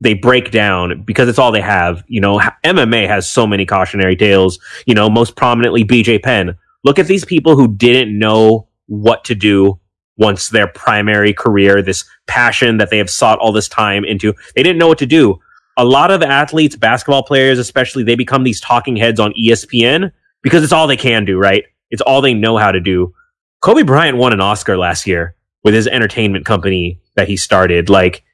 they 0.00 0.14
break 0.14 0.50
down 0.50 1.02
because 1.02 1.28
it's 1.28 1.38
all 1.38 1.52
they 1.52 1.60
have. 1.60 2.02
You 2.08 2.20
know, 2.20 2.40
MMA 2.64 3.06
has 3.06 3.30
so 3.30 3.46
many 3.46 3.66
cautionary 3.66 4.16
tales. 4.16 4.58
You 4.86 4.94
know, 4.94 5.10
most 5.10 5.36
prominently 5.36 5.84
BJ 5.84 6.22
Penn. 6.22 6.56
Look 6.84 6.98
at 6.98 7.06
these 7.06 7.24
people 7.24 7.54
who 7.54 7.68
didn't 7.68 8.18
know 8.18 8.66
what 8.86 9.24
to 9.24 9.34
do 9.34 9.78
once 10.16 10.48
their 10.48 10.66
primary 10.66 11.32
career, 11.32 11.82
this 11.82 12.04
passion 12.26 12.78
that 12.78 12.90
they 12.90 12.98
have 12.98 13.10
sought 13.10 13.38
all 13.38 13.52
this 13.52 13.68
time 13.68 14.04
into, 14.04 14.34
they 14.54 14.62
didn't 14.62 14.78
know 14.78 14.88
what 14.88 14.98
to 14.98 15.06
do. 15.06 15.38
A 15.76 15.84
lot 15.84 16.10
of 16.10 16.22
athletes, 16.22 16.76
basketball 16.76 17.22
players 17.22 17.58
especially, 17.58 18.02
they 18.02 18.16
become 18.16 18.44
these 18.44 18.60
talking 18.60 18.96
heads 18.96 19.20
on 19.20 19.32
ESPN 19.32 20.12
because 20.42 20.62
it's 20.62 20.72
all 20.72 20.86
they 20.86 20.96
can 20.96 21.24
do, 21.24 21.38
right? 21.38 21.64
It's 21.90 22.02
all 22.02 22.20
they 22.20 22.34
know 22.34 22.58
how 22.58 22.70
to 22.72 22.80
do. 22.80 23.14
Kobe 23.60 23.82
Bryant 23.82 24.18
won 24.18 24.32
an 24.32 24.40
Oscar 24.40 24.76
last 24.76 25.06
year 25.06 25.36
with 25.64 25.74
his 25.74 25.86
entertainment 25.86 26.44
company 26.44 27.00
that 27.16 27.28
he 27.28 27.36
started. 27.36 27.88
Like, 27.88 28.24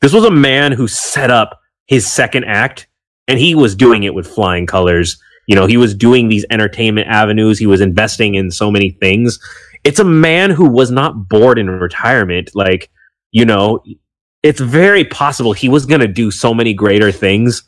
this 0.00 0.12
was 0.12 0.24
a 0.24 0.30
man 0.30 0.72
who 0.72 0.88
set 0.88 1.30
up 1.30 1.60
his 1.86 2.06
second 2.06 2.44
act 2.44 2.86
and 3.26 3.38
he 3.38 3.54
was 3.54 3.74
doing 3.74 4.04
it 4.04 4.14
with 4.14 4.26
flying 4.26 4.66
colors. 4.66 5.20
You 5.46 5.56
know, 5.56 5.66
he 5.66 5.76
was 5.76 5.94
doing 5.94 6.28
these 6.28 6.44
entertainment 6.50 7.08
avenues. 7.08 7.58
He 7.58 7.66
was 7.66 7.80
investing 7.80 8.34
in 8.34 8.50
so 8.50 8.70
many 8.70 8.90
things. 8.90 9.38
It's 9.84 9.98
a 9.98 10.04
man 10.04 10.50
who 10.50 10.68
was 10.68 10.90
not 10.90 11.28
bored 11.28 11.58
in 11.58 11.70
retirement. 11.70 12.50
Like, 12.54 12.90
you 13.32 13.44
know, 13.44 13.82
it's 14.42 14.60
very 14.60 15.04
possible 15.04 15.52
he 15.52 15.68
was 15.68 15.86
going 15.86 16.00
to 16.00 16.08
do 16.08 16.30
so 16.30 16.52
many 16.52 16.74
greater 16.74 17.10
things 17.10 17.62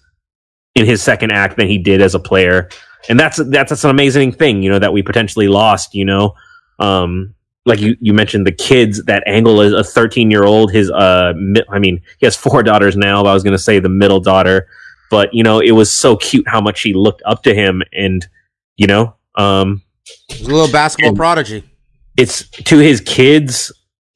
in 0.74 0.86
his 0.86 1.02
second 1.02 1.32
act 1.32 1.56
than 1.56 1.66
he 1.66 1.78
did 1.78 2.00
as 2.00 2.14
a 2.14 2.20
player. 2.20 2.68
And 3.08 3.18
that's, 3.18 3.38
that's, 3.48 3.70
that's 3.70 3.84
an 3.84 3.90
amazing 3.90 4.32
thing, 4.32 4.62
you 4.62 4.70
know, 4.70 4.78
that 4.78 4.92
we 4.92 5.02
potentially 5.02 5.48
lost, 5.48 5.94
you 5.94 6.04
know. 6.04 6.34
Um, 6.78 7.34
like 7.66 7.80
you, 7.80 7.96
you 8.00 8.12
mentioned 8.12 8.46
the 8.46 8.52
kids, 8.52 9.04
that 9.04 9.22
angle 9.26 9.60
is 9.60 9.72
a 9.72 9.84
13 9.84 10.30
year 10.30 10.44
old. 10.44 10.72
His, 10.72 10.90
uh, 10.90 11.32
mi- 11.36 11.62
I 11.68 11.78
mean, 11.78 12.00
he 12.18 12.26
has 12.26 12.36
four 12.36 12.62
daughters 12.62 12.96
now. 12.96 13.22
But 13.22 13.30
I 13.30 13.34
was 13.34 13.42
going 13.42 13.52
to 13.56 13.62
say 13.62 13.78
the 13.80 13.88
middle 13.88 14.20
daughter, 14.20 14.66
but 15.10 15.32
you 15.34 15.42
know, 15.42 15.60
it 15.60 15.72
was 15.72 15.92
so 15.92 16.16
cute 16.16 16.48
how 16.48 16.60
much 16.60 16.78
she 16.78 16.94
looked 16.94 17.22
up 17.26 17.42
to 17.44 17.54
him 17.54 17.82
and, 17.92 18.26
you 18.76 18.86
know, 18.86 19.14
um, 19.36 19.82
He's 20.28 20.46
a 20.48 20.50
little 20.50 20.70
basketball 20.72 21.14
prodigy. 21.14 21.62
it's 22.16 22.48
to 22.50 22.78
his 22.78 23.00
kids 23.00 23.70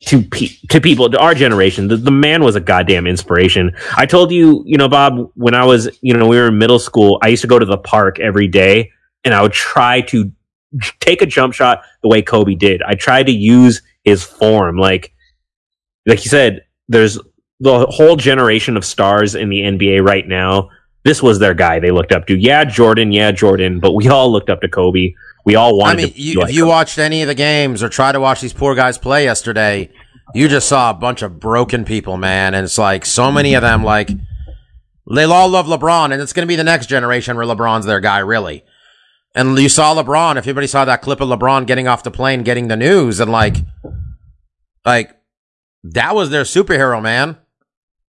to 0.06 0.22
pe- 0.22 0.48
to 0.70 0.80
people 0.80 1.08
to 1.08 1.18
our 1.18 1.34
generation 1.34 1.86
the, 1.88 1.96
the 1.96 2.10
man 2.10 2.42
was 2.42 2.56
a 2.56 2.60
goddamn 2.60 3.06
inspiration 3.06 3.70
i 3.96 4.04
told 4.04 4.30
you 4.32 4.62
you 4.66 4.76
know 4.76 4.88
bob 4.88 5.30
when 5.34 5.54
i 5.54 5.64
was 5.64 5.88
you 6.02 6.12
know 6.12 6.26
we 6.26 6.36
were 6.36 6.48
in 6.48 6.58
middle 6.58 6.78
school 6.80 7.18
i 7.22 7.28
used 7.28 7.40
to 7.42 7.48
go 7.48 7.58
to 7.58 7.64
the 7.64 7.78
park 7.78 8.18
every 8.20 8.48
day 8.48 8.90
and 9.24 9.32
i 9.32 9.40
would 9.40 9.52
try 9.52 10.00
to 10.02 10.30
take 11.00 11.22
a 11.22 11.26
jump 11.26 11.54
shot 11.54 11.82
the 12.02 12.08
way 12.08 12.22
kobe 12.22 12.54
did 12.54 12.82
i 12.82 12.94
tried 12.94 13.26
to 13.26 13.32
use 13.32 13.82
his 14.04 14.22
form 14.22 14.76
like 14.76 15.12
like 16.06 16.24
you 16.24 16.30
said 16.30 16.64
there's 16.88 17.18
the 17.60 17.86
whole 17.86 18.16
generation 18.16 18.76
of 18.76 18.84
stars 18.84 19.34
in 19.34 19.48
the 19.48 19.60
nba 19.60 20.04
right 20.04 20.26
now 20.26 20.68
this 21.04 21.22
was 21.22 21.38
their 21.38 21.54
guy 21.54 21.78
they 21.78 21.90
looked 21.90 22.12
up 22.12 22.26
to 22.26 22.36
yeah 22.36 22.64
jordan 22.64 23.12
yeah 23.12 23.30
jordan 23.30 23.78
but 23.78 23.92
we 23.92 24.08
all 24.08 24.30
looked 24.30 24.50
up 24.50 24.60
to 24.60 24.68
kobe 24.68 25.14
we 25.44 25.56
all 25.56 25.76
wanted 25.76 26.00
I 26.00 26.04
mean, 26.04 26.12
to 26.14 26.20
you, 26.20 26.40
like 26.40 26.48
if 26.48 26.54
you 26.54 26.62
Kobe. 26.62 26.70
watched 26.70 26.98
any 26.98 27.22
of 27.22 27.28
the 27.28 27.34
games 27.34 27.82
or 27.82 27.88
tried 27.88 28.12
to 28.12 28.20
watch 28.20 28.40
these 28.40 28.52
poor 28.52 28.74
guys 28.74 28.96
play 28.96 29.24
yesterday, 29.24 29.90
you 30.34 30.48
just 30.48 30.68
saw 30.68 30.90
a 30.90 30.94
bunch 30.94 31.22
of 31.22 31.38
broken 31.38 31.84
people, 31.84 32.16
man. 32.16 32.54
And 32.54 32.64
it's 32.64 32.78
like 32.78 33.04
so 33.04 33.30
many 33.30 33.54
of 33.54 33.62
them, 33.62 33.84
like 33.84 34.10
they 35.14 35.24
all 35.24 35.48
love 35.48 35.66
LeBron, 35.66 36.12
and 36.12 36.22
it's 36.22 36.32
going 36.32 36.46
to 36.46 36.48
be 36.48 36.56
the 36.56 36.64
next 36.64 36.86
generation 36.86 37.36
where 37.36 37.46
LeBron's 37.46 37.84
their 37.84 38.00
guy, 38.00 38.20
really. 38.20 38.64
And 39.34 39.58
you 39.58 39.68
saw 39.68 39.94
LeBron. 39.94 40.36
If 40.36 40.46
anybody 40.46 40.66
saw 40.66 40.84
that 40.84 41.02
clip 41.02 41.20
of 41.20 41.28
LeBron 41.28 41.66
getting 41.66 41.88
off 41.88 42.04
the 42.04 42.10
plane, 42.10 42.42
getting 42.42 42.68
the 42.68 42.76
news, 42.76 43.20
and 43.20 43.30
like, 43.30 43.56
like 44.84 45.16
that 45.82 46.14
was 46.14 46.30
their 46.30 46.44
superhero, 46.44 47.02
man. 47.02 47.36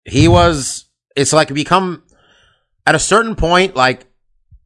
He 0.05 0.29
was. 0.29 0.87
It's 1.14 1.33
like 1.33 1.52
become 1.52 2.02
at 2.87 2.95
a 2.95 2.99
certain 2.99 3.37
point, 3.37 3.76
like 3.76 4.07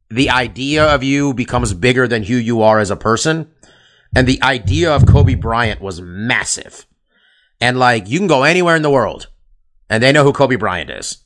the 0.09 0.29
idea 0.29 0.85
of 0.85 1.03
you 1.03 1.33
becomes 1.33 1.73
bigger 1.73 2.07
than 2.07 2.23
who 2.23 2.35
you 2.35 2.61
are 2.61 2.79
as 2.79 2.89
a 2.89 2.95
person. 2.95 3.51
And 4.15 4.27
the 4.27 4.41
idea 4.41 4.93
of 4.93 5.05
Kobe 5.05 5.35
Bryant 5.35 5.81
was 5.81 6.01
massive. 6.01 6.85
And 7.59 7.77
like, 7.77 8.07
you 8.07 8.17
can 8.19 8.27
go 8.27 8.43
anywhere 8.43 8.75
in 8.75 8.81
the 8.81 8.89
world 8.89 9.27
and 9.89 10.01
they 10.01 10.11
know 10.11 10.23
who 10.23 10.33
Kobe 10.33 10.55
Bryant 10.55 10.89
is. 10.89 11.23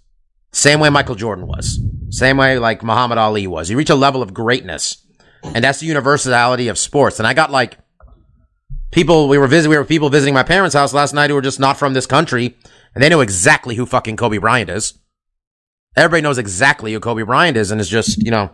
Same 0.52 0.80
way 0.80 0.90
Michael 0.90 1.16
Jordan 1.16 1.48
was. 1.48 1.80
Same 2.10 2.38
way 2.38 2.58
like 2.58 2.84
Muhammad 2.84 3.18
Ali 3.18 3.48
was. 3.48 3.70
You 3.70 3.78
reach 3.78 3.90
a 3.90 3.96
level 3.96 4.22
of 4.22 4.34
greatness. 4.34 5.06
And 5.44 5.64
that's 5.64 5.80
the 5.80 5.88
universality 5.88 6.68
of 6.68 6.78
sports. 6.78 7.20
And 7.20 7.28
I 7.28 7.34
got 7.34 7.52
like 7.52 7.78
people, 8.92 9.28
we 9.28 9.38
were 9.38 9.48
visiting, 9.48 9.72
we 9.72 9.78
were 9.78 9.86
people 9.86 10.10
visiting 10.10 10.34
my 10.34 10.44
parents' 10.44 10.76
house 10.76 10.94
last 10.94 11.14
night 11.14 11.30
who 11.30 11.36
were 11.36 11.42
just 11.42 11.60
not 11.60 11.78
from 11.78 11.94
this 11.94 12.06
country. 12.06 12.58
And 12.94 13.04
they 13.04 13.10
know 13.10 13.22
exactly 13.22 13.76
who 13.76 13.86
fucking 13.86 14.18
Kobe 14.18 14.38
Bryant 14.38 14.70
is. 14.70 15.00
Everybody 15.96 16.22
knows 16.22 16.38
exactly 16.38 16.94
who 16.94 17.00
Kobe 17.00 17.24
Bryant 17.24 17.58
is. 17.58 17.72
And 17.72 17.82
it's 17.82 17.90
just, 17.90 18.24
you 18.24 18.32
know, 18.32 18.52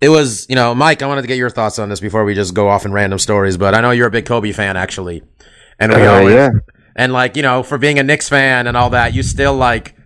it 0.00 0.10
was, 0.10 0.46
you 0.48 0.54
know, 0.54 0.74
Mike, 0.74 1.02
I 1.02 1.06
wanted 1.06 1.22
to 1.22 1.28
get 1.28 1.38
your 1.38 1.50
thoughts 1.50 1.78
on 1.78 1.88
this 1.88 2.00
before 2.00 2.24
we 2.24 2.34
just 2.34 2.54
go 2.54 2.68
off 2.68 2.84
in 2.84 2.92
random 2.92 3.18
stories, 3.18 3.56
but 3.56 3.74
I 3.74 3.80
know 3.80 3.90
you're 3.90 4.06
a 4.06 4.12
big 4.12 4.26
Kobe 4.26 4.52
fan, 4.52 4.76
actually. 4.76 5.22
And 5.80 5.92
we 5.92 6.06
always, 6.06 6.34
yeah. 6.34 6.50
and 6.94 7.12
like, 7.12 7.36
you 7.36 7.42
know, 7.42 7.62
for 7.62 7.78
being 7.78 7.98
a 7.98 8.02
Knicks 8.02 8.28
fan 8.28 8.66
and 8.66 8.76
all 8.76 8.90
that, 8.90 9.12
you 9.12 9.22
still 9.22 9.54
like 9.54 9.96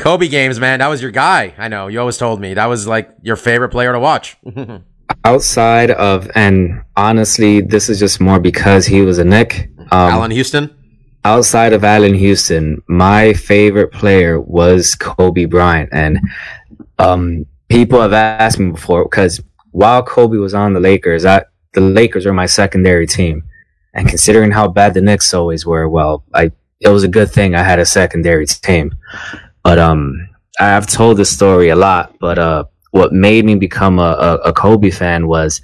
Kobe 0.00 0.28
games, 0.28 0.58
man. 0.58 0.78
That 0.78 0.88
was 0.88 1.02
your 1.02 1.10
guy. 1.10 1.54
I 1.58 1.68
know. 1.68 1.88
You 1.88 2.00
always 2.00 2.16
told 2.16 2.40
me 2.40 2.54
that 2.54 2.66
was 2.66 2.86
like 2.86 3.10
your 3.22 3.36
favorite 3.36 3.68
player 3.68 3.92
to 3.92 4.00
watch. 4.00 4.36
outside 5.24 5.90
of 5.90 6.30
and 6.34 6.82
honestly 6.96 7.60
this 7.60 7.88
is 7.88 7.98
just 7.98 8.20
more 8.20 8.38
because 8.40 8.86
he 8.86 9.02
was 9.02 9.18
a 9.18 9.24
Knick. 9.24 9.70
Um, 9.90 10.12
Allan 10.12 10.30
Houston. 10.30 10.74
outside 11.24 11.72
of 11.72 11.84
Allan 11.84 12.14
Houston, 12.14 12.82
my 12.86 13.34
favorite 13.34 13.92
player 13.92 14.40
was 14.40 14.94
Kobe 14.94 15.44
Bryant, 15.44 15.90
and 15.92 16.18
um, 16.98 17.44
people 17.68 18.00
have 18.00 18.12
asked 18.12 18.58
me 18.58 18.70
before 18.70 19.04
because 19.04 19.42
while 19.72 20.02
Kobe 20.02 20.38
was 20.38 20.54
on 20.54 20.72
the 20.72 20.80
Lakers, 20.80 21.26
I, 21.26 21.44
the 21.74 21.80
Lakers 21.80 22.24
were 22.24 22.32
my 22.32 22.46
secondary 22.46 23.06
team, 23.06 23.42
and 23.92 24.08
considering 24.08 24.52
how 24.52 24.68
bad 24.68 24.94
the 24.94 25.00
Knicks 25.00 25.34
always 25.34 25.66
were, 25.66 25.88
well, 25.88 26.24
I 26.32 26.52
it 26.80 26.88
was 26.88 27.04
a 27.04 27.08
good 27.08 27.30
thing 27.30 27.54
I 27.54 27.62
had 27.62 27.78
a 27.78 27.84
secondary 27.84 28.46
team. 28.46 28.92
But 29.62 29.78
um, 29.78 30.28
I've 30.58 30.86
told 30.86 31.16
this 31.16 31.30
story 31.30 31.68
a 31.68 31.76
lot, 31.76 32.14
but 32.20 32.38
uh, 32.38 32.64
what 32.90 33.12
made 33.12 33.44
me 33.44 33.54
become 33.54 33.98
a, 33.98 34.02
a, 34.02 34.34
a 34.46 34.52
Kobe 34.52 34.90
fan 34.90 35.26
was 35.26 35.60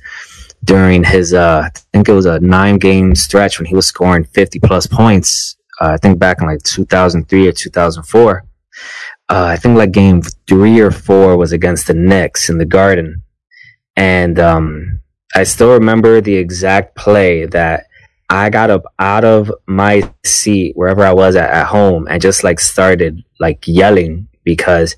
during 0.65 1.05
his 1.05 1.33
uh 1.33 1.63
I 1.65 1.79
think 1.93 2.09
it 2.09 2.13
was 2.13 2.27
a 2.27 2.41
nine 2.41 2.79
game 2.79 3.15
stretch 3.15 3.59
when 3.59 3.67
he 3.67 3.75
was 3.75 3.87
scoring 3.87 4.25
50 4.25 4.59
plus 4.61 4.87
points 4.87 5.57
uh, 5.81 5.91
I 5.91 5.97
think 5.97 6.19
back 6.19 6.41
in 6.41 6.49
like 6.49 6.63
2003 6.63 7.49
or 7.49 7.53
2004 7.53 8.45
uh, 9.29 9.45
I 9.45 9.57
think 9.57 9.77
like 9.77 9.93
game 9.93 10.23
3 10.49 10.81
or 10.81 10.91
4 10.91 11.37
was 11.37 11.53
against 11.53 11.89
the 11.89 11.95
Knicks 11.95 12.49
in 12.49 12.59
the 12.59 12.65
Garden. 12.65 13.23
And 13.97 14.39
um 14.39 15.01
I 15.35 15.45
still 15.45 15.73
remember 15.73 16.21
the 16.21 16.37
exact 16.37 16.97
play 16.97 17.47
that 17.47 17.87
I 18.29 18.51
got 18.51 18.71
up 18.71 18.85
out 18.99 19.25
of 19.25 19.53
my 19.67 20.13
seat 20.25 20.77
wherever 20.77 21.05
I 21.05 21.13
was 21.13 21.37
at, 21.37 21.51
at 21.51 21.67
home 21.67 22.07
and 22.09 22.21
just 22.21 22.43
like 22.43 22.59
started 22.61 23.23
like 23.39 23.67
yelling 23.67 24.29
because 24.45 24.97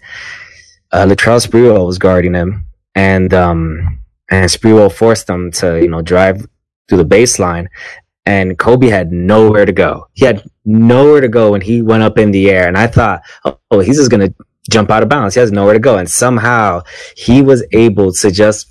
uh, 0.93 1.05
Latrell 1.05 1.45
Sprewell 1.45 1.87
was 1.87 1.99
guarding 1.99 2.35
him 2.35 2.67
and 2.95 3.35
um 3.35 3.99
and 4.31 4.51
Sprewell 4.51 4.93
forced 4.93 5.27
them 5.27 5.51
to, 5.53 5.81
you 5.81 5.89
know, 5.89 6.03
drive 6.03 6.47
through 6.89 6.99
the 6.99 7.05
baseline. 7.05 7.69
And 8.27 8.59
Kobe 8.59 8.89
had 8.89 9.11
nowhere 9.11 9.65
to 9.65 9.73
go. 9.73 10.09
He 10.13 10.27
had 10.27 10.45
nowhere 10.67 11.23
to 11.23 11.29
go 11.29 11.53
when 11.53 11.63
he 11.63 11.81
went 11.81 12.03
up 12.03 12.19
in 12.19 12.31
the 12.31 12.51
air. 12.51 12.69
And 12.69 12.77
I 12.77 12.87
thought, 12.87 13.23
oh, 13.71 13.81
he's 13.81 13.97
just 13.97 14.11
to 14.11 14.35
jump 14.69 14.91
out 14.91 15.03
of 15.03 15.09
bounds. 15.09 15.35
He 15.35 15.41
has 15.41 15.51
nowhere 15.51 15.73
to 15.73 15.81
go. 15.81 15.97
And 15.97 16.11
somehow 16.11 16.83
he 17.17 17.41
was 17.41 17.65
able 17.73 18.13
to 18.13 18.31
just 18.31 18.67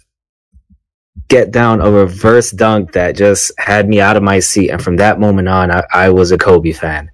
get 1.27 1.51
down 1.51 1.81
a 1.81 1.91
reverse 1.91 2.51
dunk 2.51 2.91
that 2.93 3.15
just 3.15 3.51
had 3.57 3.88
me 3.88 4.00
out 4.00 4.17
of 4.17 4.24
my 4.24 4.39
seat. 4.39 4.69
And 4.69 4.81
from 4.81 4.97
that 4.97 5.19
moment 5.19 5.47
on, 5.47 5.71
I, 5.71 5.83
I 5.93 6.09
was 6.09 6.31
a 6.31 6.38
Kobe 6.38 6.71
fan. 6.71 7.09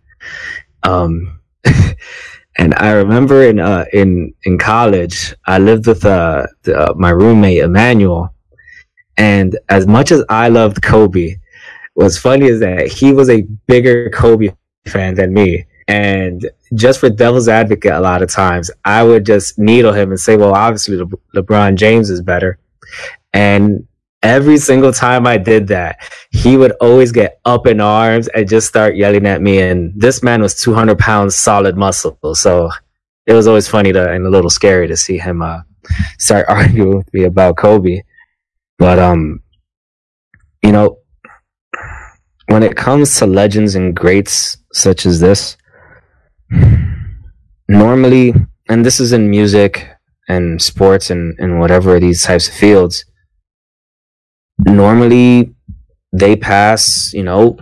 Um, 0.84 1.40
and 2.58 2.76
I 2.76 2.92
remember 2.92 3.44
in 3.44 3.60
uh, 3.60 3.86
in 3.94 4.34
in 4.44 4.58
college, 4.58 5.36
I 5.46 5.60
lived 5.60 5.88
with 5.88 6.06
uh, 6.06 6.46
the, 6.64 6.78
uh, 6.78 6.94
my 6.96 7.10
roommate 7.10 7.64
Emmanuel, 7.64 8.34
and 9.18 9.58
as 9.70 9.88
much 9.88 10.12
as 10.12 10.24
I 10.30 10.50
loved 10.50 10.82
Kobe, 10.82 11.36
what's 11.94 12.18
funny 12.18 12.48
is 12.48 12.60
that 12.60 12.88
he 12.88 13.14
was 13.14 13.30
a 13.30 13.44
bigger 13.68 14.10
Kobe 14.10 14.54
fan 14.88 15.16
than 15.16 15.34
me. 15.34 15.66
And 15.88 16.50
just 16.76 17.00
for 17.00 17.10
devil's 17.10 17.50
advocate, 17.50 17.92
a 17.92 18.00
lot 18.00 18.22
of 18.22 18.30
times 18.30 18.72
I 18.86 19.04
would 19.04 19.26
just 19.26 19.60
needle 19.60 19.92
him 19.94 20.12
and 20.12 20.20
say, 20.20 20.38
"Well, 20.38 20.54
obviously 20.54 20.98
Le- 20.98 21.08
LeBron 21.36 21.76
James 21.76 22.10
is 22.10 22.22
better," 22.22 22.58
and 23.34 23.86
every 24.24 24.58
single 24.58 24.94
time 24.94 25.28
I 25.28 25.38
did 25.38 25.68
that, 25.68 26.00
he 26.32 26.58
would 26.58 26.72
always 26.82 27.12
get 27.12 27.40
up 27.46 27.68
in 27.68 27.80
arms 27.82 28.28
and 28.30 28.48
just 28.48 28.68
start 28.68 28.96
yelling 28.96 29.28
at 29.28 29.42
me. 29.42 29.60
And 29.62 29.94
this 29.96 30.24
man 30.24 30.42
was 30.42 30.56
200 30.56 30.98
pounds 30.98 31.36
solid 31.36 31.78
muscle. 31.78 32.18
So 32.34 32.72
it 33.28 33.34
was 33.34 33.48
always 33.48 33.68
funny 33.68 33.92
to, 33.94 34.12
and 34.12 34.26
a 34.26 34.30
little 34.30 34.50
scary 34.50 34.88
to 34.88 34.98
see 34.98 35.18
him, 35.18 35.42
uh, 35.42 35.62
start 36.18 36.46
arguing 36.50 36.98
with 36.98 37.14
me 37.14 37.26
about 37.26 37.58
Kobe. 37.58 38.02
But, 38.80 38.98
um, 38.98 39.44
you 40.64 40.72
know, 40.72 40.98
when 42.48 42.64
it 42.64 42.76
comes 42.76 43.18
to 43.20 43.28
legends 43.28 43.76
and 43.76 43.96
greats 43.96 44.58
such 44.72 45.06
as 45.06 45.20
this, 45.20 45.58
normally, 47.68 48.34
and 48.70 48.86
this 48.86 49.00
is 49.00 49.14
in 49.14 49.30
music 49.30 49.90
and 50.30 50.62
sports 50.62 51.10
and, 51.10 51.38
and 51.40 51.60
whatever 51.60 52.00
these 52.00 52.24
types 52.24 52.48
of 52.48 52.54
fields, 52.54 53.06
normally 54.60 55.56
they 56.12 56.36
pass, 56.36 57.12
you 57.14 57.24
know, 57.24 57.58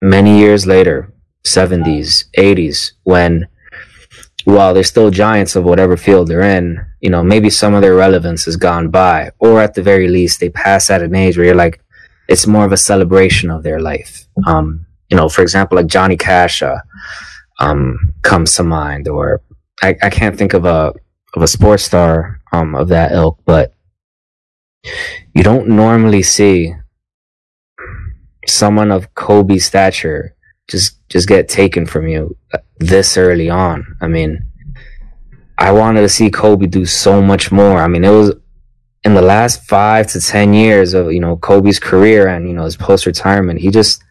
many 0.00 0.38
years 0.38 0.66
later, 0.66 1.12
70s, 1.46 2.24
80s, 2.38 2.92
when 3.04 3.48
while 4.44 4.74
they're 4.74 4.82
still 4.82 5.10
giants 5.10 5.54
of 5.54 5.64
whatever 5.64 5.96
field 5.96 6.28
they're 6.28 6.40
in, 6.40 6.84
you 7.00 7.10
know, 7.10 7.22
maybe 7.22 7.48
some 7.48 7.74
of 7.74 7.82
their 7.82 7.94
relevance 7.94 8.44
has 8.44 8.56
gone 8.56 8.88
by, 8.88 9.30
or 9.38 9.60
at 9.60 9.74
the 9.74 9.82
very 9.82 10.08
least, 10.08 10.40
they 10.40 10.48
pass 10.48 10.90
at 10.90 11.02
an 11.02 11.14
age 11.14 11.36
where 11.36 11.46
you're 11.46 11.54
like, 11.54 11.80
it's 12.28 12.46
more 12.46 12.64
of 12.64 12.72
a 12.72 12.76
celebration 12.76 13.50
of 13.50 13.62
their 13.62 13.80
life. 13.80 14.26
Um, 14.46 14.86
you 15.10 15.16
know, 15.16 15.28
for 15.28 15.42
example, 15.42 15.76
like 15.76 15.86
Johnny 15.86 16.16
Cash 16.16 16.62
uh, 16.62 16.78
um, 17.60 18.14
comes 18.22 18.54
to 18.56 18.62
mind, 18.62 19.08
or 19.08 19.42
I, 19.82 19.96
I 20.02 20.10
can't 20.10 20.36
think 20.36 20.54
of 20.54 20.64
a 20.64 20.94
of 21.34 21.42
a 21.42 21.46
sports 21.46 21.84
star 21.84 22.40
um, 22.52 22.74
of 22.74 22.88
that 22.88 23.12
ilk, 23.12 23.38
but 23.44 23.74
you 25.34 25.42
don't 25.42 25.68
normally 25.68 26.22
see 26.22 26.74
someone 28.46 28.90
of 28.90 29.14
Kobe's 29.14 29.64
stature 29.66 30.34
just 30.68 30.96
just 31.08 31.28
get 31.28 31.48
taken 31.48 31.86
from 31.86 32.08
you 32.08 32.36
this 32.78 33.16
early 33.16 33.50
on. 33.50 33.84
I 34.00 34.08
mean, 34.08 34.44
I 35.58 35.72
wanted 35.72 36.00
to 36.02 36.08
see 36.08 36.30
Kobe 36.30 36.66
do 36.66 36.84
so 36.86 37.20
much 37.20 37.52
more. 37.52 37.78
I 37.80 37.88
mean, 37.88 38.04
it 38.04 38.10
was 38.10 38.32
in 39.04 39.14
the 39.14 39.22
last 39.22 39.64
five 39.64 40.06
to 40.12 40.20
ten 40.20 40.54
years 40.54 40.94
of 40.94 41.12
you 41.12 41.20
know 41.20 41.36
Kobe's 41.36 41.78
career 41.78 42.28
and 42.28 42.48
you 42.48 42.54
know 42.54 42.64
his 42.64 42.76
post 42.76 43.06
retirement. 43.06 43.60
He 43.60 43.70
just 43.70 44.02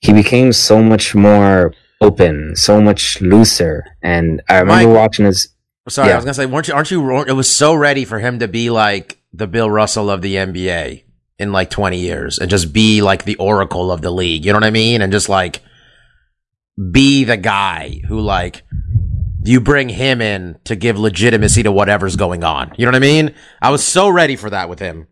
he 0.00 0.12
became 0.12 0.52
so 0.52 0.82
much 0.82 1.14
more 1.14 1.72
open, 2.00 2.54
so 2.56 2.80
much 2.80 3.20
looser. 3.22 3.84
And 4.02 4.42
I 4.48 4.58
remember 4.58 4.88
Mike- 4.88 4.96
watching 4.96 5.24
his. 5.26 5.48
Sorry, 5.88 6.08
Yeah. 6.08 6.14
I 6.14 6.16
was 6.16 6.24
gonna 6.24 6.34
say, 6.34 6.46
weren't 6.46 6.68
you? 6.68 6.74
Aren't 6.74 6.90
you? 6.90 7.22
It 7.22 7.32
was 7.32 7.50
so 7.50 7.74
ready 7.74 8.04
for 8.04 8.18
him 8.18 8.38
to 8.40 8.48
be 8.48 8.70
like 8.70 9.18
the 9.34 9.46
Bill 9.46 9.68
Russell 9.68 10.10
of 10.10 10.22
the 10.22 10.36
NBA 10.36 11.04
in 11.38 11.52
like 11.52 11.68
20 11.68 11.98
years, 11.98 12.38
and 12.38 12.48
just 12.48 12.72
be 12.72 13.02
like 13.02 13.24
the 13.24 13.36
oracle 13.36 13.90
of 13.90 14.00
the 14.00 14.10
league. 14.10 14.44
You 14.44 14.52
know 14.52 14.58
what 14.58 14.64
I 14.64 14.70
mean? 14.70 15.02
And 15.02 15.12
just 15.12 15.28
like 15.28 15.62
be 16.90 17.24
the 17.24 17.36
guy 17.36 18.00
who 18.08 18.20
like 18.20 18.62
you 19.42 19.60
bring 19.60 19.88
him 19.88 20.20
in 20.22 20.58
to 20.64 20.76
give 20.76 20.98
legitimacy 20.98 21.62
to 21.64 21.72
whatever's 21.72 22.16
going 22.16 22.44
on. 22.44 22.72
You 22.76 22.86
know 22.86 22.90
what 22.90 22.96
I 22.96 23.00
mean? 23.00 23.34
I 23.60 23.70
was 23.70 23.84
so 23.84 24.08
ready 24.08 24.36
for 24.36 24.50
that 24.50 24.68
with 24.68 24.78
him. 24.78 25.06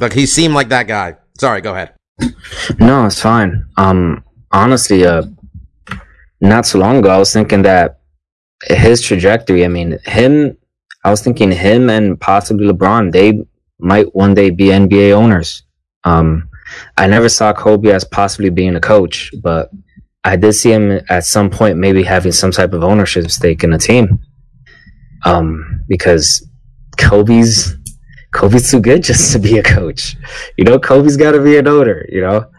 Like 0.00 0.12
he 0.12 0.26
seemed 0.26 0.54
like 0.54 0.68
that 0.68 0.86
guy. 0.86 1.16
Sorry, 1.38 1.60
go 1.60 1.74
ahead. 1.74 1.92
No, 2.78 3.04
it's 3.04 3.20
fine. 3.20 3.66
Um, 3.76 4.24
honestly, 4.50 5.04
uh, 5.04 5.24
not 6.40 6.66
so 6.66 6.78
long 6.78 6.96
ago, 6.96 7.10
I 7.10 7.18
was 7.18 7.32
thinking 7.32 7.62
that 7.62 8.00
his 8.64 9.02
trajectory. 9.02 9.64
I 9.64 9.68
mean, 9.68 9.98
him. 10.04 10.56
I 11.04 11.10
was 11.10 11.20
thinking 11.20 11.52
him 11.52 11.90
and 11.90 12.18
possibly 12.20 12.66
LeBron. 12.66 13.12
They 13.12 13.44
might 13.78 14.14
one 14.14 14.34
day 14.34 14.50
be 14.50 14.66
NBA 14.66 15.12
owners. 15.12 15.62
Um, 16.04 16.48
I 16.96 17.06
never 17.06 17.28
saw 17.28 17.52
Kobe 17.52 17.90
as 17.90 18.04
possibly 18.04 18.50
being 18.50 18.76
a 18.76 18.80
coach, 18.80 19.30
but 19.42 19.70
I 20.24 20.36
did 20.36 20.54
see 20.54 20.72
him 20.72 21.00
at 21.08 21.24
some 21.24 21.50
point 21.50 21.78
maybe 21.78 22.02
having 22.02 22.32
some 22.32 22.50
type 22.50 22.72
of 22.72 22.82
ownership 22.82 23.30
stake 23.30 23.62
in 23.64 23.72
a 23.72 23.78
team. 23.78 24.18
Um, 25.24 25.84
because 25.88 26.46
Kobe's 26.98 27.74
Kobe's 28.32 28.70
too 28.70 28.80
good 28.80 29.02
just 29.02 29.32
to 29.32 29.38
be 29.38 29.58
a 29.58 29.62
coach. 29.62 30.16
You 30.56 30.64
know, 30.64 30.78
Kobe's 30.78 31.16
got 31.16 31.32
to 31.32 31.42
be 31.42 31.56
an 31.58 31.66
owner. 31.68 32.04
You 32.08 32.20
know, 32.22 32.50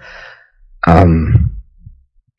um, 0.85 1.55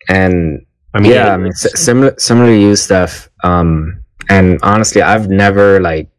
and 0.09 0.65
I 0.95 1.01
mean, 1.01 1.13
yeah, 1.13 1.35
I 1.35 1.37
mean, 1.37 1.53
s- 1.53 1.79
similar, 1.81 2.15
similar 2.19 2.49
to 2.49 2.59
you, 2.59 2.75
Steph. 2.77 3.29
Um, 3.45 4.03
and 4.29 4.59
honestly, 4.63 5.03
I've 5.03 5.29
never 5.29 5.81
like, 5.81 6.11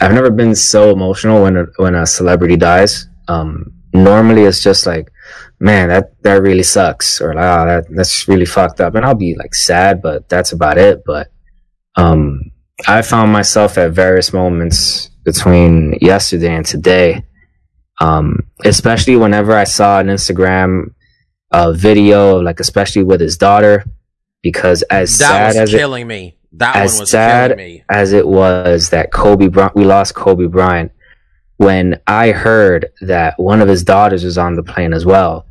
I've 0.00 0.12
never 0.12 0.30
been 0.30 0.54
so 0.54 0.90
emotional 0.90 1.42
when 1.42 1.56
a, 1.56 1.64
when 1.76 1.94
a 1.94 2.06
celebrity 2.06 2.56
dies. 2.56 3.08
Um, 3.28 3.72
normally 3.92 4.42
it's 4.44 4.62
just 4.62 4.86
like, 4.86 5.12
man, 5.60 5.88
that 5.88 6.22
that 6.22 6.42
really 6.42 6.62
sucks, 6.62 7.20
or 7.20 7.34
like, 7.34 7.44
oh, 7.44 7.66
that 7.66 7.84
that's 7.90 8.26
really 8.26 8.46
fucked 8.46 8.80
up, 8.80 8.94
and 8.94 9.04
I'll 9.04 9.14
be 9.14 9.34
like 9.36 9.54
sad, 9.54 10.02
but 10.02 10.28
that's 10.28 10.52
about 10.52 10.78
it. 10.78 11.02
But 11.04 11.30
um, 11.96 12.50
I 12.86 13.02
found 13.02 13.32
myself 13.32 13.78
at 13.78 13.92
various 13.92 14.32
moments 14.32 15.08
between 15.24 15.98
yesterday 16.00 16.54
and 16.54 16.66
today, 16.66 17.24
um, 18.00 18.48
especially 18.64 19.16
whenever 19.16 19.54
I 19.54 19.64
saw 19.64 20.00
an 20.00 20.08
Instagram 20.08 20.94
uh, 21.52 21.72
video, 21.72 22.40
like 22.40 22.60
especially 22.60 23.04
with 23.04 23.20
his 23.20 23.36
daughter, 23.36 23.84
because 24.42 24.82
as 24.82 25.16
That 25.18 25.28
sad 25.28 25.46
was 25.48 25.56
as 25.56 25.74
it 25.74 25.78
killing 25.78 26.06
me. 26.06 26.38
That 26.54 26.76
as 26.76 26.94
one 26.94 27.00
was 27.00 27.10
sad 27.10 27.56
me. 27.56 27.84
as 27.88 28.12
it 28.12 28.26
was 28.26 28.90
that 28.90 29.10
Kobe 29.10 29.48
Bryant, 29.48 29.74
we 29.74 29.84
lost 29.84 30.14
Kobe 30.14 30.46
Bryant. 30.46 30.92
When 31.56 32.00
I 32.06 32.32
heard 32.32 32.90
that 33.02 33.38
one 33.38 33.60
of 33.60 33.68
his 33.68 33.84
daughters 33.84 34.24
was 34.24 34.36
on 34.36 34.56
the 34.56 34.62
plane 34.62 34.92
as 34.92 35.06
well, 35.06 35.46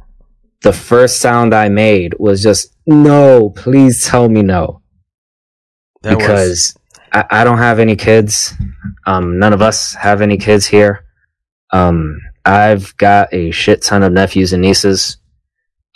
the 0.62 0.74
first 0.74 1.18
sound 1.22 1.54
I 1.54 1.70
made 1.70 2.16
was 2.20 2.44
just, 2.44 2.76
no, 2.86 3.50
please 3.52 4.06
tell 4.06 4.30
me 4.30 4.42
no. 4.42 4.82
That 6.04 6.18
was- 6.18 6.24
because 6.24 6.78
I, 7.14 7.26
I 7.30 7.44
don't 7.44 7.58
have 7.58 7.80
any 7.80 7.96
kids. 7.96 8.54
Um, 9.08 9.40
none 9.40 9.54
of 9.54 9.62
us 9.62 9.94
have 9.96 10.22
any 10.22 10.38
kids 10.38 10.66
here. 10.66 11.06
Um, 11.72 12.20
I've 12.46 12.96
got 12.98 13.34
a 13.34 13.52
shit 13.52 13.82
ton 13.82 14.04
of 14.04 14.12
nephews 14.14 14.54
and 14.54 14.62
nieces. 14.62 15.18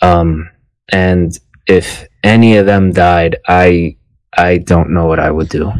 Um, 0.00 0.50
and 0.90 1.38
if 1.66 2.06
any 2.22 2.56
of 2.56 2.66
them 2.66 2.92
died, 2.92 3.36
I, 3.46 3.96
I 4.36 4.58
don't 4.58 4.90
know 4.90 5.06
what 5.06 5.18
I 5.18 5.30
would 5.30 5.48
do. 5.48 5.72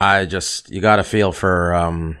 I 0.00 0.24
just 0.24 0.70
you 0.70 0.80
got 0.80 0.96
to 0.96 1.04
feel 1.04 1.32
for 1.32 1.74
um 1.74 2.18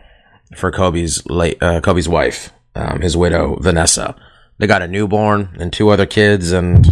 for 0.56 0.70
Kobe's 0.70 1.26
late 1.26 1.60
uh, 1.62 1.80
Kobe's 1.80 2.08
wife, 2.08 2.52
um, 2.74 3.00
his 3.00 3.16
widow 3.16 3.56
Vanessa. 3.60 4.14
They 4.58 4.66
got 4.66 4.82
a 4.82 4.88
newborn 4.88 5.56
and 5.58 5.72
two 5.72 5.88
other 5.88 6.06
kids, 6.06 6.52
and 6.52 6.86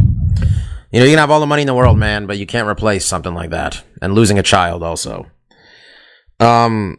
you 0.90 0.98
know 0.98 1.04
you 1.04 1.12
can 1.12 1.18
have 1.18 1.30
all 1.30 1.40
the 1.40 1.46
money 1.46 1.62
in 1.62 1.66
the 1.66 1.74
world, 1.74 1.98
man, 1.98 2.26
but 2.26 2.38
you 2.38 2.46
can't 2.46 2.68
replace 2.68 3.06
something 3.06 3.34
like 3.34 3.50
that. 3.50 3.82
And 4.02 4.14
losing 4.14 4.38
a 4.38 4.42
child 4.42 4.82
also. 4.82 5.26
Um, 6.40 6.98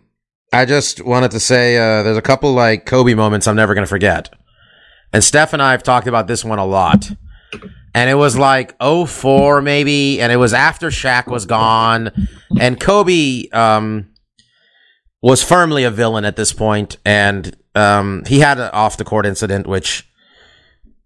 I 0.54 0.66
just 0.66 1.04
wanted 1.04 1.32
to 1.32 1.40
say 1.40 1.78
uh, 1.78 2.04
there's 2.04 2.18
a 2.18 2.22
couple 2.22 2.54
like 2.54 2.86
Kobe 2.86 3.16
moments 3.16 3.48
I'm 3.48 3.56
never 3.56 3.74
gonna 3.74 3.88
forget, 3.88 4.34
and 5.12 5.24
Steph 5.24 5.52
and 5.52 5.62
I 5.62 5.72
have 5.72 5.84
talked 5.84 6.08
about 6.08 6.28
this 6.28 6.46
one 6.46 6.60
a 6.60 6.66
lot. 6.66 7.12
And 7.94 8.10
it 8.10 8.16
was 8.16 8.38
like 8.38 8.76
04 8.82 9.62
maybe, 9.62 10.22
and 10.22 10.32
it 10.32 10.38
was 10.38 10.54
after 10.54 10.88
Shaq 10.90 11.28
was 11.28 11.46
gone, 11.46 12.12
and 12.60 12.80
Kobe 12.80 13.50
um, 13.50 14.12
was 15.22 15.44
firmly 15.44 15.84
a 15.84 15.92
villain 15.92 16.26
at 16.26 16.36
this 16.36 16.54
point, 16.54 16.98
and 17.06 17.56
um, 17.76 18.24
he 18.28 18.40
had 18.40 18.60
an 18.60 18.70
off 18.72 18.98
the 18.98 19.04
court 19.04 19.26
incident, 19.26 19.68
which 19.68 20.10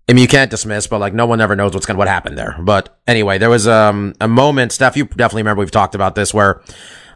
I 0.08 0.14
mean 0.14 0.22
you 0.22 0.28
can't 0.28 0.52
dismiss, 0.52 0.88
but 0.88 1.00
like 1.00 1.14
no 1.14 1.26
one 1.26 1.42
ever 1.42 1.56
knows 1.56 1.74
what's 1.74 1.86
gonna 1.86 1.98
what 1.98 2.08
happened 2.08 2.38
there. 2.38 2.56
But 2.62 3.00
anyway, 3.08 3.38
there 3.38 3.50
was 3.50 3.68
um, 3.68 4.14
a 4.22 4.28
moment, 4.28 4.72
Steph, 4.72 4.96
you 4.96 5.06
definitely 5.06 5.42
remember 5.42 5.62
we've 5.62 5.72
talked 5.72 5.96
about 5.96 6.16
this, 6.16 6.34
where 6.34 6.62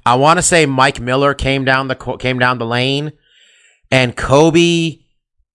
I 0.05 0.15
want 0.15 0.37
to 0.39 0.43
say 0.43 0.65
Mike 0.65 0.99
Miller 0.99 1.33
came 1.33 1.65
down 1.65 1.87
the 1.87 1.95
came 1.95 2.39
down 2.39 2.57
the 2.57 2.65
lane, 2.65 3.13
and 3.91 4.15
Kobe 4.15 4.97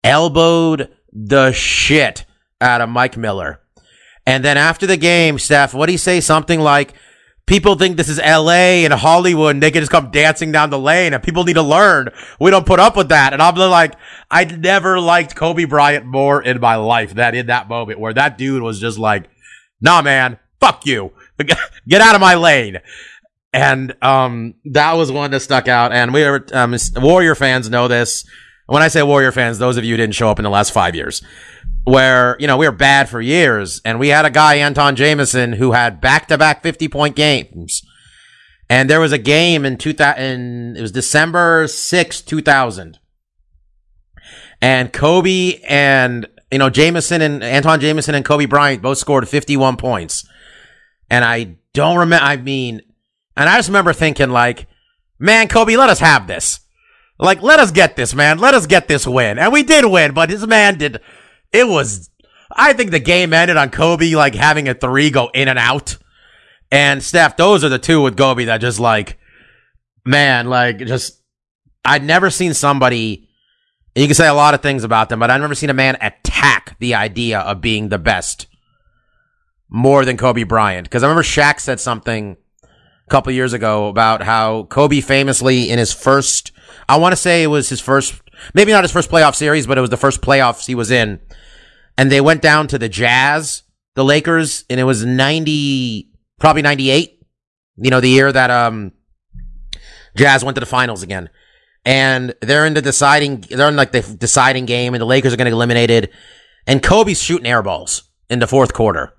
elbowed 0.02 0.90
the 1.12 1.52
shit 1.52 2.24
out 2.60 2.80
of 2.80 2.88
Mike 2.88 3.16
Miller. 3.16 3.60
And 4.26 4.44
then 4.44 4.56
after 4.56 4.86
the 4.86 4.96
game, 4.96 5.38
Steph, 5.38 5.74
what 5.74 5.86
do 5.86 5.92
you 5.92 5.98
say? 5.98 6.20
Something 6.20 6.60
like, 6.60 6.94
people 7.46 7.74
think 7.74 7.96
this 7.96 8.08
is 8.08 8.18
LA 8.18 8.84
and 8.84 8.92
Hollywood 8.92 9.56
and 9.56 9.62
they 9.62 9.70
can 9.70 9.82
just 9.82 9.92
come 9.92 10.10
dancing 10.10 10.52
down 10.52 10.70
the 10.70 10.78
lane 10.78 11.12
and 11.12 11.22
people 11.22 11.44
need 11.44 11.54
to 11.54 11.62
learn. 11.62 12.08
We 12.40 12.50
don't 12.50 12.66
put 12.66 12.80
up 12.80 12.96
with 12.96 13.10
that. 13.10 13.32
And 13.32 13.42
I'm 13.42 13.54
like, 13.54 13.94
I 14.30 14.44
never 14.44 14.98
liked 14.98 15.36
Kobe 15.36 15.64
Bryant 15.64 16.06
more 16.06 16.42
in 16.42 16.60
my 16.60 16.76
life 16.76 17.14
than 17.14 17.34
in 17.34 17.46
that 17.46 17.68
moment 17.68 18.00
where 18.00 18.14
that 18.14 18.38
dude 18.38 18.62
was 18.62 18.80
just 18.80 18.98
like, 18.98 19.28
nah, 19.80 20.02
man, 20.02 20.38
fuck 20.60 20.86
you. 20.86 21.12
Get 21.88 22.00
out 22.00 22.14
of 22.14 22.20
my 22.20 22.34
lane. 22.34 22.78
And, 23.52 23.94
um, 24.02 24.54
that 24.64 24.94
was 24.94 25.12
one 25.12 25.30
that 25.30 25.40
stuck 25.40 25.68
out. 25.68 25.92
And 25.92 26.12
we 26.12 26.22
were, 26.24 26.44
um, 26.52 26.74
Warrior 26.96 27.34
fans 27.34 27.70
know 27.70 27.88
this. 27.88 28.24
When 28.66 28.82
I 28.82 28.88
say 28.88 29.02
Warrior 29.02 29.30
fans, 29.30 29.58
those 29.58 29.76
of 29.76 29.84
you 29.84 29.96
didn't 29.96 30.14
show 30.14 30.30
up 30.30 30.38
in 30.38 30.42
the 30.42 30.50
last 30.50 30.72
five 30.72 30.94
years 30.94 31.22
where, 31.84 32.36
you 32.38 32.46
know, 32.46 32.56
we 32.56 32.66
were 32.66 32.72
bad 32.72 33.08
for 33.08 33.20
years 33.20 33.80
and 33.84 33.98
we 33.98 34.08
had 34.08 34.24
a 34.24 34.30
guy, 34.30 34.58
Antawn 34.58 34.96
Jamison, 34.96 35.52
who 35.52 35.72
had 35.72 36.00
back 36.00 36.28
to 36.28 36.38
back 36.38 36.62
50 36.62 36.88
point 36.88 37.14
games. 37.14 37.82
And 38.70 38.88
there 38.88 39.00
was 39.00 39.12
a 39.12 39.18
game 39.18 39.64
in 39.66 39.76
2000, 39.76 40.76
it 40.76 40.80
was 40.80 40.92
December 40.92 41.66
6, 41.68 42.20
2000. 42.22 42.98
And 44.62 44.92
Kobe 44.92 45.60
and, 45.68 46.26
you 46.50 46.58
know, 46.58 46.70
Jamison 46.70 47.20
and 47.20 47.42
Antawn 47.42 47.80
Jamison 47.80 48.14
and 48.14 48.24
Kobe 48.24 48.46
Bryant 48.46 48.80
both 48.80 48.96
scored 48.96 49.28
51 49.28 49.76
points. 49.76 50.26
And 51.10 51.24
I 51.24 51.56
don't 51.74 51.98
remember, 51.98 52.24
I 52.24 52.38
mean, 52.38 52.80
and 53.36 53.48
I 53.48 53.56
just 53.56 53.68
remember 53.68 53.92
thinking 53.92 54.30
like, 54.30 54.66
man, 55.18 55.48
Kobe, 55.48 55.76
let 55.76 55.90
us 55.90 56.00
have 56.00 56.26
this. 56.26 56.60
Like, 57.18 57.42
let 57.42 57.60
us 57.60 57.70
get 57.70 57.94
this, 57.96 58.14
man. 58.14 58.38
Let 58.38 58.54
us 58.54 58.66
get 58.66 58.88
this 58.88 59.06
win. 59.06 59.38
And 59.38 59.52
we 59.52 59.62
did 59.62 59.84
win, 59.84 60.14
but 60.14 60.30
this 60.30 60.46
man 60.46 60.78
did, 60.78 61.00
it 61.54 61.68
was, 61.68 62.10
I 62.50 62.72
think 62.72 62.90
the 62.90 62.98
game 62.98 63.32
ended 63.32 63.56
on 63.56 63.70
Kobe 63.70 64.14
like 64.14 64.34
having 64.34 64.68
a 64.68 64.74
three 64.74 65.10
go 65.10 65.30
in 65.32 65.48
and 65.48 65.58
out. 65.58 65.96
And 66.70 67.02
Steph, 67.02 67.36
those 67.36 67.62
are 67.62 67.68
the 67.68 67.78
two 67.78 68.02
with 68.02 68.16
Kobe 68.16 68.46
that 68.46 68.58
just 68.58 68.80
like, 68.80 69.18
man, 70.04 70.48
like 70.48 70.78
just, 70.78 71.22
I'd 71.84 72.02
never 72.04 72.28
seen 72.28 72.54
somebody, 72.54 73.28
you 73.94 74.06
can 74.06 74.14
say 74.14 74.26
a 74.26 74.34
lot 74.34 74.54
of 74.54 74.62
things 74.62 74.82
about 74.82 75.08
them, 75.08 75.20
but 75.20 75.30
I've 75.30 75.40
never 75.40 75.54
seen 75.54 75.70
a 75.70 75.74
man 75.74 75.96
attack 76.00 76.76
the 76.80 76.96
idea 76.96 77.38
of 77.38 77.60
being 77.60 77.88
the 77.88 77.98
best 77.98 78.48
more 79.68 80.04
than 80.04 80.16
Kobe 80.16 80.42
Bryant. 80.42 80.90
Cause 80.90 81.04
I 81.04 81.06
remember 81.06 81.22
Shaq 81.22 81.60
said 81.60 81.78
something 81.78 82.36
a 82.62 83.10
couple 83.10 83.32
years 83.32 83.52
ago 83.52 83.86
about 83.86 84.22
how 84.22 84.64
Kobe 84.64 85.00
famously 85.00 85.70
in 85.70 85.78
his 85.78 85.92
first, 85.92 86.50
I 86.88 86.96
want 86.96 87.12
to 87.12 87.16
say 87.16 87.44
it 87.44 87.48
was 87.48 87.68
his 87.68 87.80
first, 87.80 88.20
maybe 88.54 88.72
not 88.72 88.82
his 88.82 88.92
first 88.92 89.10
playoff 89.10 89.36
series, 89.36 89.68
but 89.68 89.78
it 89.78 89.82
was 89.82 89.90
the 89.90 89.96
first 89.96 90.20
playoffs 90.20 90.66
he 90.66 90.74
was 90.74 90.90
in. 90.90 91.20
And 91.96 92.10
they 92.10 92.20
went 92.20 92.42
down 92.42 92.66
to 92.68 92.78
the 92.78 92.88
Jazz, 92.88 93.62
the 93.94 94.04
Lakers, 94.04 94.64
and 94.68 94.80
it 94.80 94.84
was 94.84 95.04
90, 95.04 96.10
probably 96.40 96.62
98, 96.62 97.22
you 97.76 97.90
know, 97.90 98.00
the 98.00 98.08
year 98.08 98.32
that, 98.32 98.50
um, 98.50 98.92
Jazz 100.16 100.44
went 100.44 100.54
to 100.56 100.60
the 100.60 100.66
finals 100.66 101.02
again. 101.02 101.28
And 101.84 102.34
they're 102.40 102.66
in 102.66 102.74
the 102.74 102.82
deciding, 102.82 103.42
they're 103.42 103.68
in 103.68 103.76
like 103.76 103.92
the 103.92 104.02
deciding 104.02 104.64
game 104.64 104.94
and 104.94 105.00
the 105.00 105.06
Lakers 105.06 105.32
are 105.32 105.36
going 105.36 105.46
to 105.46 105.50
get 105.50 105.56
eliminated. 105.56 106.10
And 106.66 106.82
Kobe's 106.82 107.20
shooting 107.20 107.46
air 107.46 107.62
balls 107.62 108.04
in 108.30 108.38
the 108.38 108.46
fourth 108.46 108.72
quarter. 108.72 109.12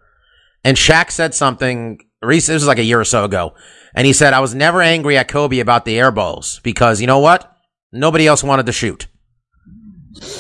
And 0.63 0.77
Shaq 0.77 1.11
said 1.11 1.35
something, 1.35 1.99
this 2.21 2.49
was 2.49 2.65
like 2.65 2.79
a 2.79 2.83
year 2.83 2.99
or 2.99 3.05
so 3.05 3.23
ago. 3.23 3.53
And 3.93 4.07
he 4.07 4.13
said, 4.13 4.33
I 4.33 4.39
was 4.39 4.55
never 4.55 4.81
angry 4.81 5.17
at 5.17 5.27
Kobe 5.27 5.59
about 5.59 5.85
the 5.85 5.99
air 5.99 6.11
balls 6.11 6.59
because 6.63 6.99
you 6.99 7.07
know 7.07 7.19
what? 7.19 7.55
Nobody 7.91 8.25
else 8.25 8.43
wanted 8.43 8.65
to 8.65 8.71
shoot. 8.71 9.07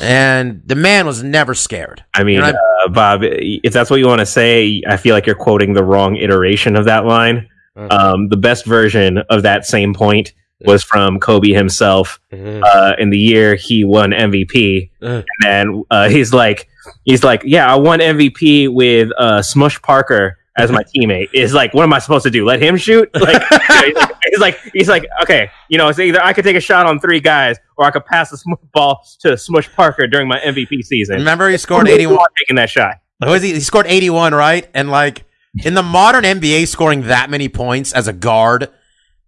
And 0.01 0.61
the 0.65 0.75
man 0.75 1.05
was 1.05 1.23
never 1.23 1.53
scared. 1.53 2.03
I 2.13 2.23
mean, 2.23 2.35
You 2.35 2.41
know, 2.41 2.47
uh, 2.85 2.89
Bob, 2.89 3.21
if 3.23 3.73
that's 3.73 3.89
what 3.89 3.99
you 3.99 4.07
want 4.07 4.19
to 4.19 4.25
say, 4.25 4.81
I 4.87 4.97
feel 4.97 5.13
like 5.15 5.25
you're 5.25 5.35
quoting 5.35 5.73
the 5.73 5.83
wrong 5.83 6.15
iteration 6.15 6.75
of 6.75 6.85
that 6.85 7.05
line. 7.05 7.49
Uh. 7.75 7.87
Um, 7.91 8.29
the 8.29 8.37
best 8.37 8.65
version 8.65 9.17
of 9.29 9.43
that 9.43 9.65
same 9.65 9.93
point 9.93 10.33
was 10.61 10.83
from 10.83 11.19
Kobe 11.19 11.49
himself 11.51 12.19
uh, 12.31 12.93
in 12.97 13.09
the 13.09 13.19
year 13.19 13.55
he 13.55 13.83
won 13.83 14.11
MVP, 14.11 14.89
Uh. 15.01 15.05
and 15.05 15.25
then 15.41 15.83
uh, 15.91 16.07
he's 16.09 16.33
like, 16.33 16.67
he's 17.03 17.23
like, 17.23 17.41
yeah, 17.45 17.71
I 17.71 17.75
won 17.75 17.99
MVP 17.99 18.69
with 18.73 19.09
uh, 19.17 19.41
Smush 19.41 19.81
Parker 19.81 20.37
as 20.57 20.71
my 20.71 20.83
teammate. 20.83 21.29
Is 21.33 21.53
like, 21.53 21.73
what 21.73 21.83
am 21.83 21.93
I 21.93 21.99
supposed 21.99 22.23
to 22.23 22.31
do? 22.31 22.45
Let 22.45 22.61
him 22.61 22.77
shoot? 22.77 23.09
Like, 23.25 23.41
you 23.87 23.93
know, 23.93 24.07
he's, 24.31 24.39
like 24.39 24.59
he's 24.61 24.67
like, 24.67 24.71
he's 24.73 24.89
like, 24.89 25.05
okay, 25.23 25.49
you 25.69 25.77
know, 25.77 25.89
it's 25.89 25.99
either 25.99 26.23
I 26.23 26.33
could 26.33 26.43
take 26.43 26.55
a 26.55 26.61
shot 26.61 26.85
on 26.85 26.99
three 26.99 27.19
guys, 27.19 27.57
or 27.77 27.85
I 27.85 27.91
could 27.91 28.05
pass 28.05 28.29
the 28.29 28.37
sm- 28.37 28.53
ball 28.73 29.05
to 29.21 29.37
Smush 29.37 29.71
Parker 29.75 30.07
during 30.07 30.27
my 30.27 30.39
MVP 30.39 30.83
season. 30.83 31.17
remember 31.17 31.49
he 31.49 31.57
scored 31.57 31.87
81. 31.87 32.17
taking 32.37 32.55
that 32.55 32.69
shot. 32.69 32.95
He? 33.23 33.53
He 33.53 33.59
scored 33.59 33.87
81, 33.87 34.33
right? 34.33 34.69
And 34.73 34.89
like 34.89 35.25
in 35.63 35.73
the 35.73 35.83
modern 35.83 36.23
NBA, 36.23 36.67
scoring 36.67 37.03
that 37.03 37.29
many 37.29 37.49
points 37.49 37.93
as 37.93 38.07
a 38.07 38.13
guard 38.13 38.69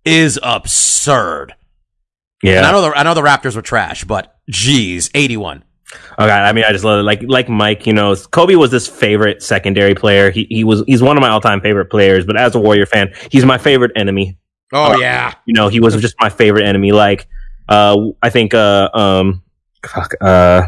is 0.05 0.39
absurd. 0.43 1.53
And 2.43 2.65
I 2.65 2.71
know 2.71 2.81
the 2.81 2.97
I 2.97 3.03
know 3.03 3.13
the 3.13 3.21
Raptors 3.21 3.55
were 3.55 3.61
trash, 3.61 4.03
but 4.03 4.35
geez, 4.49 5.09
81. 5.13 5.63
Oh 5.63 5.67
god, 6.17 6.30
I 6.30 6.52
mean, 6.54 6.65
I 6.65 6.71
just 6.71 6.84
love 6.84 7.00
it. 7.00 7.04
Like 7.04 7.21
like 7.23 7.50
Mike, 7.50 7.88
you 7.88 7.93
know, 7.93 8.15
Kobe 8.15 8.56
was 8.56 8.71
this 8.71 8.88
favorite 8.88 9.41
secondary 9.41 9.95
player. 9.95 10.32
He 10.32 10.47
he 10.50 10.63
was 10.63 10.84
he's 10.88 11.02
one 11.02 11.17
of 11.17 11.21
my 11.21 11.30
all 11.30 11.41
time 11.41 11.62
favorite 11.62 11.89
players. 11.89 12.26
But 12.26 12.38
as 12.38 12.56
a 12.56 12.60
Warrior 12.60 12.86
fan, 12.86 13.13
he's 13.32 13.45
my 13.45 13.58
favorite 13.58 13.91
enemy. 13.95 14.38
Oh 14.73 14.97
yeah. 14.97 15.34
You 15.45 15.54
know, 15.54 15.69
he 15.69 15.80
was 15.80 15.95
just 16.02 16.15
my 16.19 16.30
favorite 16.30 16.65
enemy. 16.65 16.91
Like, 16.91 17.28
uh, 17.69 18.08
I 18.21 18.30
think, 18.30 18.54
uh, 18.54 18.89
um, 18.93 19.41
fuck, 19.86 20.13
uh, 20.19 20.63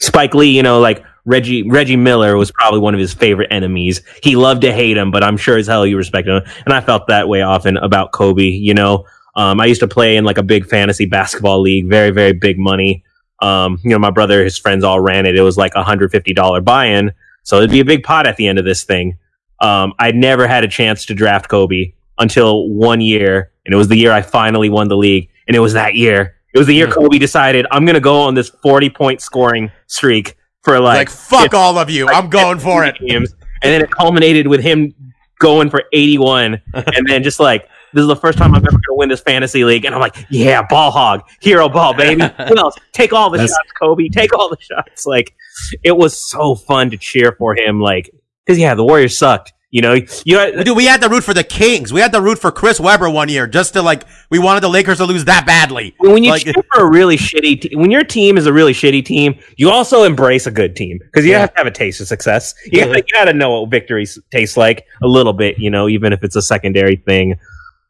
Spike 0.00 0.34
Lee. 0.34 0.56
You 0.56 0.62
know, 0.62 0.80
like 0.80 1.04
Reggie 1.24 1.68
Reggie 1.68 1.96
Miller 1.96 2.36
was 2.36 2.50
probably 2.52 2.80
one 2.80 2.94
of 2.94 3.00
his 3.00 3.12
favorite 3.12 3.48
enemies. 3.50 4.02
He 4.22 4.36
loved 4.36 4.62
to 4.62 4.72
hate 4.72 4.96
him, 4.96 5.10
but 5.10 5.24
I'm 5.24 5.36
sure 5.36 5.56
as 5.56 5.66
hell 5.66 5.86
you 5.86 5.96
respected 5.96 6.42
him. 6.42 6.52
And 6.64 6.72
I 6.72 6.80
felt 6.80 7.08
that 7.08 7.28
way 7.28 7.42
often 7.42 7.76
about 7.76 8.12
Kobe. 8.12 8.44
You 8.44 8.74
know, 8.74 9.04
um, 9.34 9.60
I 9.60 9.66
used 9.66 9.80
to 9.80 9.88
play 9.88 10.16
in 10.16 10.24
like 10.24 10.38
a 10.38 10.42
big 10.42 10.66
fantasy 10.66 11.06
basketball 11.06 11.60
league, 11.60 11.88
very 11.88 12.10
very 12.10 12.32
big 12.32 12.58
money. 12.58 13.04
Um, 13.40 13.78
you 13.82 13.90
know, 13.90 13.98
my 13.98 14.10
brother, 14.10 14.44
his 14.44 14.58
friends 14.58 14.84
all 14.84 15.00
ran 15.00 15.26
it. 15.26 15.36
It 15.36 15.42
was 15.42 15.56
like 15.56 15.72
a 15.74 15.82
hundred 15.82 16.10
fifty 16.10 16.32
dollar 16.34 16.60
buy 16.60 16.86
in, 16.86 17.12
so 17.42 17.58
it'd 17.58 17.70
be 17.70 17.80
a 17.80 17.84
big 17.84 18.02
pot 18.02 18.26
at 18.26 18.36
the 18.36 18.46
end 18.46 18.58
of 18.58 18.64
this 18.64 18.84
thing. 18.84 19.18
Um, 19.60 19.92
I 19.98 20.12
never 20.12 20.46
had 20.46 20.64
a 20.64 20.68
chance 20.68 21.04
to 21.06 21.14
draft 21.14 21.48
Kobe 21.48 21.92
until 22.18 22.68
one 22.68 23.00
year, 23.00 23.52
and 23.64 23.74
it 23.74 23.76
was 23.76 23.88
the 23.88 23.96
year 23.96 24.12
I 24.12 24.22
finally 24.22 24.68
won 24.68 24.88
the 24.88 24.96
league, 24.96 25.28
and 25.46 25.56
it 25.56 25.60
was 25.60 25.72
that 25.74 25.94
year. 25.94 26.36
It 26.52 26.58
was 26.58 26.66
the 26.66 26.74
year 26.74 26.88
Kobe 26.88 27.18
decided 27.18 27.66
I'm 27.70 27.86
gonna 27.86 28.00
go 28.00 28.20
on 28.20 28.34
this 28.34 28.48
forty 28.62 28.90
point 28.90 29.20
scoring 29.20 29.70
streak 29.86 30.36
for 30.62 30.78
Like, 30.78 30.98
like, 30.98 31.10
fuck 31.10 31.54
all 31.54 31.78
of 31.78 31.88
you. 31.88 32.08
I'm 32.08 32.28
going 32.28 32.58
for 32.58 32.84
it. 32.84 32.96
games, 32.98 33.32
and 33.62 33.72
then 33.72 33.82
it 33.82 33.90
culminated 33.90 34.46
with 34.46 34.60
him 34.60 34.92
going 35.38 35.70
for 35.70 35.84
81, 35.92 36.60
and 36.74 37.06
then 37.06 37.22
just 37.22 37.40
like 37.40 37.66
this 37.92 38.02
is 38.02 38.08
the 38.08 38.16
first 38.16 38.38
time 38.38 38.54
I'm 38.54 38.62
ever 38.62 38.70
going 38.70 38.80
to 38.82 38.94
win 38.94 39.08
this 39.08 39.20
fantasy 39.20 39.64
league, 39.64 39.84
and 39.84 39.94
I'm 39.94 40.00
like, 40.00 40.16
yeah, 40.30 40.62
ball 40.68 40.90
hog, 40.90 41.22
hero 41.40 41.68
ball, 41.68 41.94
baby. 41.94 42.22
Who 42.48 42.56
else? 42.56 42.76
Take 42.92 43.12
all 43.12 43.30
the 43.30 43.38
That's- 43.38 43.50
shots, 43.50 43.72
Kobe. 43.80 44.08
Take 44.08 44.32
all 44.32 44.48
the 44.48 44.58
shots. 44.60 45.06
Like, 45.06 45.34
it 45.82 45.96
was 45.96 46.16
so 46.16 46.54
fun 46.54 46.90
to 46.90 46.96
cheer 46.96 47.32
for 47.38 47.54
him. 47.56 47.80
Like, 47.80 48.10
because 48.46 48.58
yeah, 48.58 48.74
the 48.74 48.84
Warriors 48.84 49.16
sucked. 49.18 49.52
You 49.72 49.82
know, 49.82 49.92
you 50.24 50.64
Dude, 50.64 50.76
we 50.76 50.86
had 50.86 51.00
to 51.02 51.08
root 51.08 51.22
for 51.22 51.32
the 51.32 51.44
Kings. 51.44 51.92
We 51.92 52.00
had 52.00 52.10
to 52.14 52.20
root 52.20 52.40
for 52.40 52.50
Chris 52.50 52.80
Webber 52.80 53.08
one 53.08 53.28
year 53.28 53.46
just 53.46 53.74
to 53.74 53.82
like 53.82 54.02
we 54.28 54.40
wanted 54.40 54.62
the 54.64 54.68
Lakers 54.68 54.98
to 54.98 55.04
lose 55.04 55.26
that 55.26 55.46
badly. 55.46 55.94
when 55.98 56.24
you 56.24 56.32
Like- 56.32 56.42
cheer 56.42 56.54
for 56.74 56.80
a 56.84 56.90
really 56.90 57.16
shitty 57.16 57.60
te- 57.60 57.76
when 57.76 57.92
your 57.92 58.02
team 58.02 58.36
is 58.36 58.46
a 58.46 58.52
really 58.52 58.72
shitty 58.72 59.04
team, 59.04 59.38
you 59.58 59.70
also 59.70 60.02
embrace 60.02 60.48
a 60.48 60.50
good 60.50 60.74
team 60.74 60.98
because 60.98 61.24
you 61.24 61.30
Yeah. 61.30 61.38
have 61.38 61.52
to 61.54 61.58
have 61.58 61.66
a 61.68 61.70
taste 61.70 62.00
of 62.00 62.08
success. 62.08 62.52
You 62.64 62.80
gotta, 62.84 62.96
you 62.98 63.04
gotta 63.12 63.32
know 63.32 63.60
what 63.60 63.70
victory 63.70 64.02
s- 64.02 64.18
tastes 64.32 64.56
like 64.56 64.84
a 65.04 65.06
little 65.06 65.32
bit, 65.32 65.56
you 65.60 65.70
know, 65.70 65.88
even 65.88 66.12
if 66.12 66.24
it's 66.24 66.34
a 66.34 66.42
secondary 66.42 66.96
thing. 66.96 67.36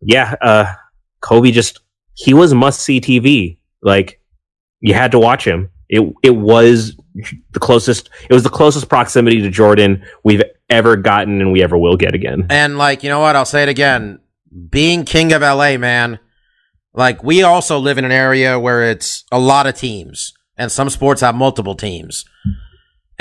Yeah, 0.01 0.35
uh, 0.41 0.73
Kobe 1.21 1.51
just 1.51 1.81
he 2.15 2.35
was 2.35 2.55
must 2.55 2.81
see 2.81 3.01
TV. 3.01 3.59
Like 3.83 4.21
you 4.81 4.95
had 4.95 5.13
to 5.13 5.19
watch 5.19 5.47
him. 5.47 5.71
It 5.89 6.13
it 6.23 6.37
was 6.37 6.97
the 7.15 7.61
closest. 7.61 8.11
It 8.29 8.33
was 8.33 8.43
the 8.43 8.51
closest 8.51 8.89
proximity 8.89 9.41
to 9.43 9.51
Jordan 9.51 10.05
we've 10.25 10.43
ever 10.69 10.97
gotten 10.97 11.41
and 11.41 11.53
we 11.53 11.63
ever 11.63 11.77
will 11.77 11.97
get 11.97 12.15
again. 12.15 12.47
And 12.49 12.79
like, 12.79 13.03
you 13.03 13.09
know 13.09 13.21
what? 13.21 13.37
I'll 13.37 13.45
say 13.45 13.63
it 13.63 13.69
again. 13.69 14.21
Being 14.71 15.05
king 15.05 15.33
of 15.33 15.43
LA, 15.43 15.77
man. 15.77 16.19
Like, 16.93 17.23
we 17.23 17.43
also 17.43 17.79
live 17.79 17.99
in 17.99 18.05
an 18.05 18.11
area 18.13 18.59
where 18.59 18.91
it's 18.91 19.25
a 19.31 19.39
lot 19.39 19.67
of 19.67 19.77
teams, 19.77 20.33
and 20.57 20.73
some 20.73 20.91
sports 20.91 21.21
have 21.21 21.37
multiple 21.37 21.77
teams. 21.77 22.25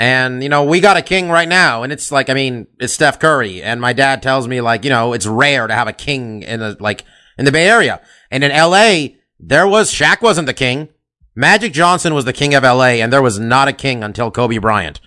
And 0.00 0.42
you 0.42 0.48
know, 0.48 0.64
we 0.64 0.80
got 0.80 0.96
a 0.96 1.02
king 1.02 1.28
right 1.28 1.46
now, 1.46 1.82
and 1.82 1.92
it's 1.92 2.10
like, 2.10 2.30
I 2.30 2.34
mean, 2.34 2.66
it's 2.78 2.94
Steph 2.94 3.18
Curry. 3.18 3.62
And 3.62 3.82
my 3.82 3.92
dad 3.92 4.22
tells 4.22 4.48
me, 4.48 4.62
like, 4.62 4.82
you 4.82 4.88
know, 4.88 5.12
it's 5.12 5.26
rare 5.26 5.66
to 5.66 5.74
have 5.74 5.88
a 5.88 5.92
king 5.92 6.42
in 6.42 6.60
the 6.60 6.74
like 6.80 7.04
in 7.36 7.44
the 7.44 7.52
Bay 7.52 7.68
Area. 7.68 8.00
And 8.30 8.42
in 8.42 8.50
LA, 8.50 9.18
there 9.38 9.68
was 9.68 9.92
Shaq 9.92 10.22
wasn't 10.22 10.46
the 10.46 10.54
king. 10.54 10.88
Magic 11.34 11.74
Johnson 11.74 12.14
was 12.14 12.24
the 12.24 12.32
king 12.32 12.54
of 12.54 12.62
LA, 12.62 12.96
and 13.02 13.12
there 13.12 13.20
was 13.20 13.38
not 13.38 13.68
a 13.68 13.74
king 13.74 14.02
until 14.02 14.30
Kobe 14.30 14.56
Bryant. 14.56 15.02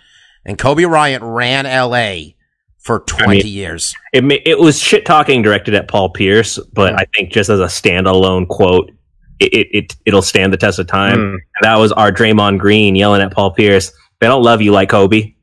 And 0.45 0.60
Kobe 0.60 0.84
Bryant 0.84 1.23
ran 1.23 1.65
LA 1.65 2.34
for 2.77 2.99
20 2.99 3.47
years. 3.47 3.95
it 4.13 4.23
it 4.45 4.60
was 4.60 4.77
shit 4.77 5.08
talking 5.08 5.41
directed 5.41 5.73
at 5.73 5.88
Paul 5.88 6.12
Pierce, 6.12 6.60
but 6.71 6.93
I 6.93 7.06
think 7.15 7.32
just 7.32 7.49
as 7.49 7.60
a 7.60 7.65
standalone 7.65 8.47
quote, 8.47 8.91
it, 9.39 9.53
it, 9.56 9.67
it 9.73 9.95
it'll 10.06 10.21
stand 10.21 10.53
the 10.53 10.58
test 10.58 10.77
of 10.77 10.86
time. 10.86 11.17
Mm. 11.17 11.38
That 11.63 11.77
was 11.77 11.91
our 11.93 12.12
Draymond 12.12 12.60
Green 12.60 12.95
yelling 12.95 13.23
at 13.23 13.32
Paul 13.32 13.49
Pierce. 13.49 13.91
They 14.24 14.30
don't 14.30 14.42
love 14.42 14.62
you 14.62 14.72
like 14.72 14.88
Kobe. 14.88 15.34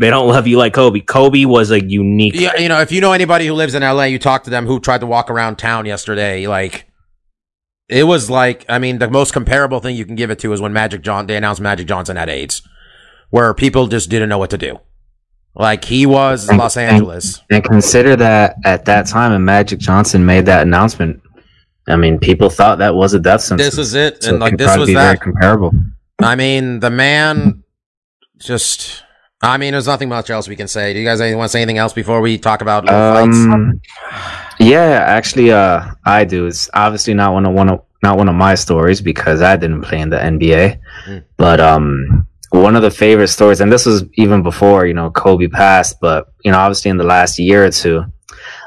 They 0.00 0.08
don't 0.08 0.28
love 0.28 0.46
you 0.46 0.56
like 0.56 0.72
Kobe. 0.72 1.00
Kobe 1.00 1.46
was 1.46 1.72
a 1.72 1.84
unique. 1.84 2.34
Yeah, 2.36 2.56
you 2.56 2.68
know, 2.68 2.80
if 2.80 2.92
you 2.92 3.00
know 3.00 3.10
anybody 3.10 3.44
who 3.48 3.54
lives 3.54 3.74
in 3.74 3.82
LA, 3.82 4.04
you 4.04 4.20
talk 4.20 4.44
to 4.44 4.50
them 4.50 4.66
who 4.66 4.78
tried 4.78 5.00
to 5.00 5.06
walk 5.06 5.28
around 5.30 5.56
town 5.56 5.84
yesterday, 5.84 6.46
like 6.46 6.86
it 7.88 8.04
was 8.04 8.30
like, 8.30 8.64
I 8.68 8.78
mean, 8.78 9.00
the 9.00 9.10
most 9.10 9.32
comparable 9.32 9.80
thing 9.80 9.96
you 9.96 10.04
can 10.04 10.14
give 10.14 10.30
it 10.30 10.38
to 10.38 10.52
is 10.52 10.60
when 10.60 10.72
Magic 10.72 11.02
John 11.02 11.26
they 11.26 11.34
announced 11.34 11.60
Magic 11.60 11.88
Johnson 11.88 12.14
had 12.14 12.28
AIDS, 12.28 12.62
where 13.30 13.52
people 13.52 13.88
just 13.88 14.10
didn't 14.10 14.28
know 14.28 14.38
what 14.38 14.50
to 14.50 14.58
do. 14.58 14.78
Like 15.56 15.84
he 15.84 16.06
was 16.06 16.48
in 16.48 16.56
Los 16.56 16.76
Angeles. 16.76 17.42
And 17.50 17.64
consider 17.64 18.14
that 18.14 18.58
at 18.64 18.84
that 18.84 19.08
time, 19.08 19.32
and 19.32 19.44
Magic 19.44 19.80
Johnson 19.80 20.24
made 20.24 20.46
that 20.46 20.62
announcement. 20.62 21.20
I 21.88 21.96
mean, 21.96 22.20
people 22.20 22.48
thought 22.48 22.78
that 22.78 22.94
was 22.94 23.12
a 23.12 23.18
death 23.18 23.40
sentence. 23.40 23.74
This 23.74 23.88
is 23.88 23.94
it, 23.94 24.22
So 24.22 24.28
and 24.28 24.36
it 24.36 24.38
like 24.40 24.56
this 24.56 24.76
was 24.76 24.86
be 24.86 24.94
very 24.94 25.14
that. 25.16 25.20
comparable. 25.20 25.72
I 26.20 26.36
mean, 26.36 26.78
the 26.78 26.90
man 26.90 27.59
just. 28.40 29.04
I 29.42 29.56
mean, 29.56 29.72
there's 29.72 29.86
nothing 29.86 30.10
much 30.10 30.28
else 30.28 30.48
we 30.48 30.56
can 30.56 30.68
say. 30.68 30.92
Do 30.92 30.98
you 30.98 31.06
guys 31.06 31.20
want 31.20 31.46
to 31.46 31.48
say 31.48 31.62
anything 31.62 31.78
else 31.78 31.94
before 31.94 32.20
we 32.20 32.36
talk 32.36 32.60
about 32.60 32.84
little 32.84 33.14
fights? 33.14 33.36
Um, 33.38 33.80
yeah, 34.58 35.02
actually, 35.06 35.50
uh, 35.50 35.92
I 36.04 36.24
do. 36.24 36.46
It's 36.46 36.68
obviously 36.74 37.14
not 37.14 37.32
one 37.32 37.46
of 37.46 37.54
one 37.54 37.70
of 37.70 37.82
not 38.02 38.18
one 38.18 38.28
of 38.28 38.34
my 38.34 38.54
stories 38.54 39.00
because 39.00 39.42
I 39.42 39.56
didn't 39.56 39.82
play 39.82 40.00
in 40.00 40.10
the 40.10 40.16
NBA. 40.18 40.78
Mm. 41.06 41.24
But 41.38 41.60
um, 41.60 42.26
one 42.50 42.76
of 42.76 42.82
the 42.82 42.90
favorite 42.90 43.28
stories, 43.28 43.60
and 43.60 43.72
this 43.72 43.86
was 43.86 44.04
even 44.14 44.42
before 44.42 44.86
you 44.86 44.94
know 44.94 45.10
Kobe 45.10 45.48
passed, 45.48 46.00
but 46.00 46.32
you 46.44 46.52
know, 46.52 46.58
obviously 46.58 46.90
in 46.90 46.96
the 46.96 47.04
last 47.04 47.38
year 47.38 47.64
or 47.64 47.70
two, 47.70 48.04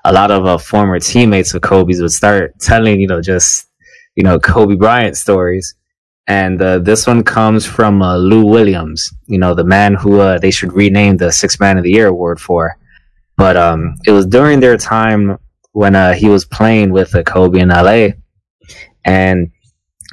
a 0.05 0.13
lot 0.13 0.31
of 0.31 0.45
uh, 0.45 0.57
former 0.57 0.99
teammates 0.99 1.53
of 1.53 1.61
Kobe's 1.61 2.01
would 2.01 2.11
start 2.11 2.59
telling 2.59 2.99
you 2.99 3.07
know 3.07 3.21
just 3.21 3.67
you 4.15 4.23
know 4.23 4.39
Kobe 4.39 4.75
Bryant 4.75 5.17
stories. 5.17 5.75
And 6.27 6.61
uh, 6.61 6.79
this 6.79 7.05
one 7.05 7.23
comes 7.23 7.65
from 7.65 8.01
uh, 8.01 8.15
Lou 8.17 8.45
Williams, 8.45 9.11
you 9.27 9.37
know, 9.37 9.53
the 9.53 9.65
man 9.65 9.93
who 9.93 10.21
uh, 10.21 10.39
they 10.39 10.51
should 10.51 10.71
rename 10.73 11.17
the 11.17 11.31
Six 11.31 11.59
Man 11.59 11.77
of 11.77 11.83
the 11.83 11.91
Year 11.91 12.07
award 12.07 12.39
for. 12.39 12.77
but 13.37 13.57
um, 13.57 13.95
it 14.05 14.11
was 14.11 14.25
during 14.25 14.59
their 14.59 14.77
time 14.77 15.37
when 15.73 15.95
uh, 15.95 16.13
he 16.13 16.29
was 16.29 16.45
playing 16.45 16.91
with 16.91 17.15
Kobe 17.25 17.59
in 17.59 17.69
LA, 17.69 18.09
and 19.05 19.51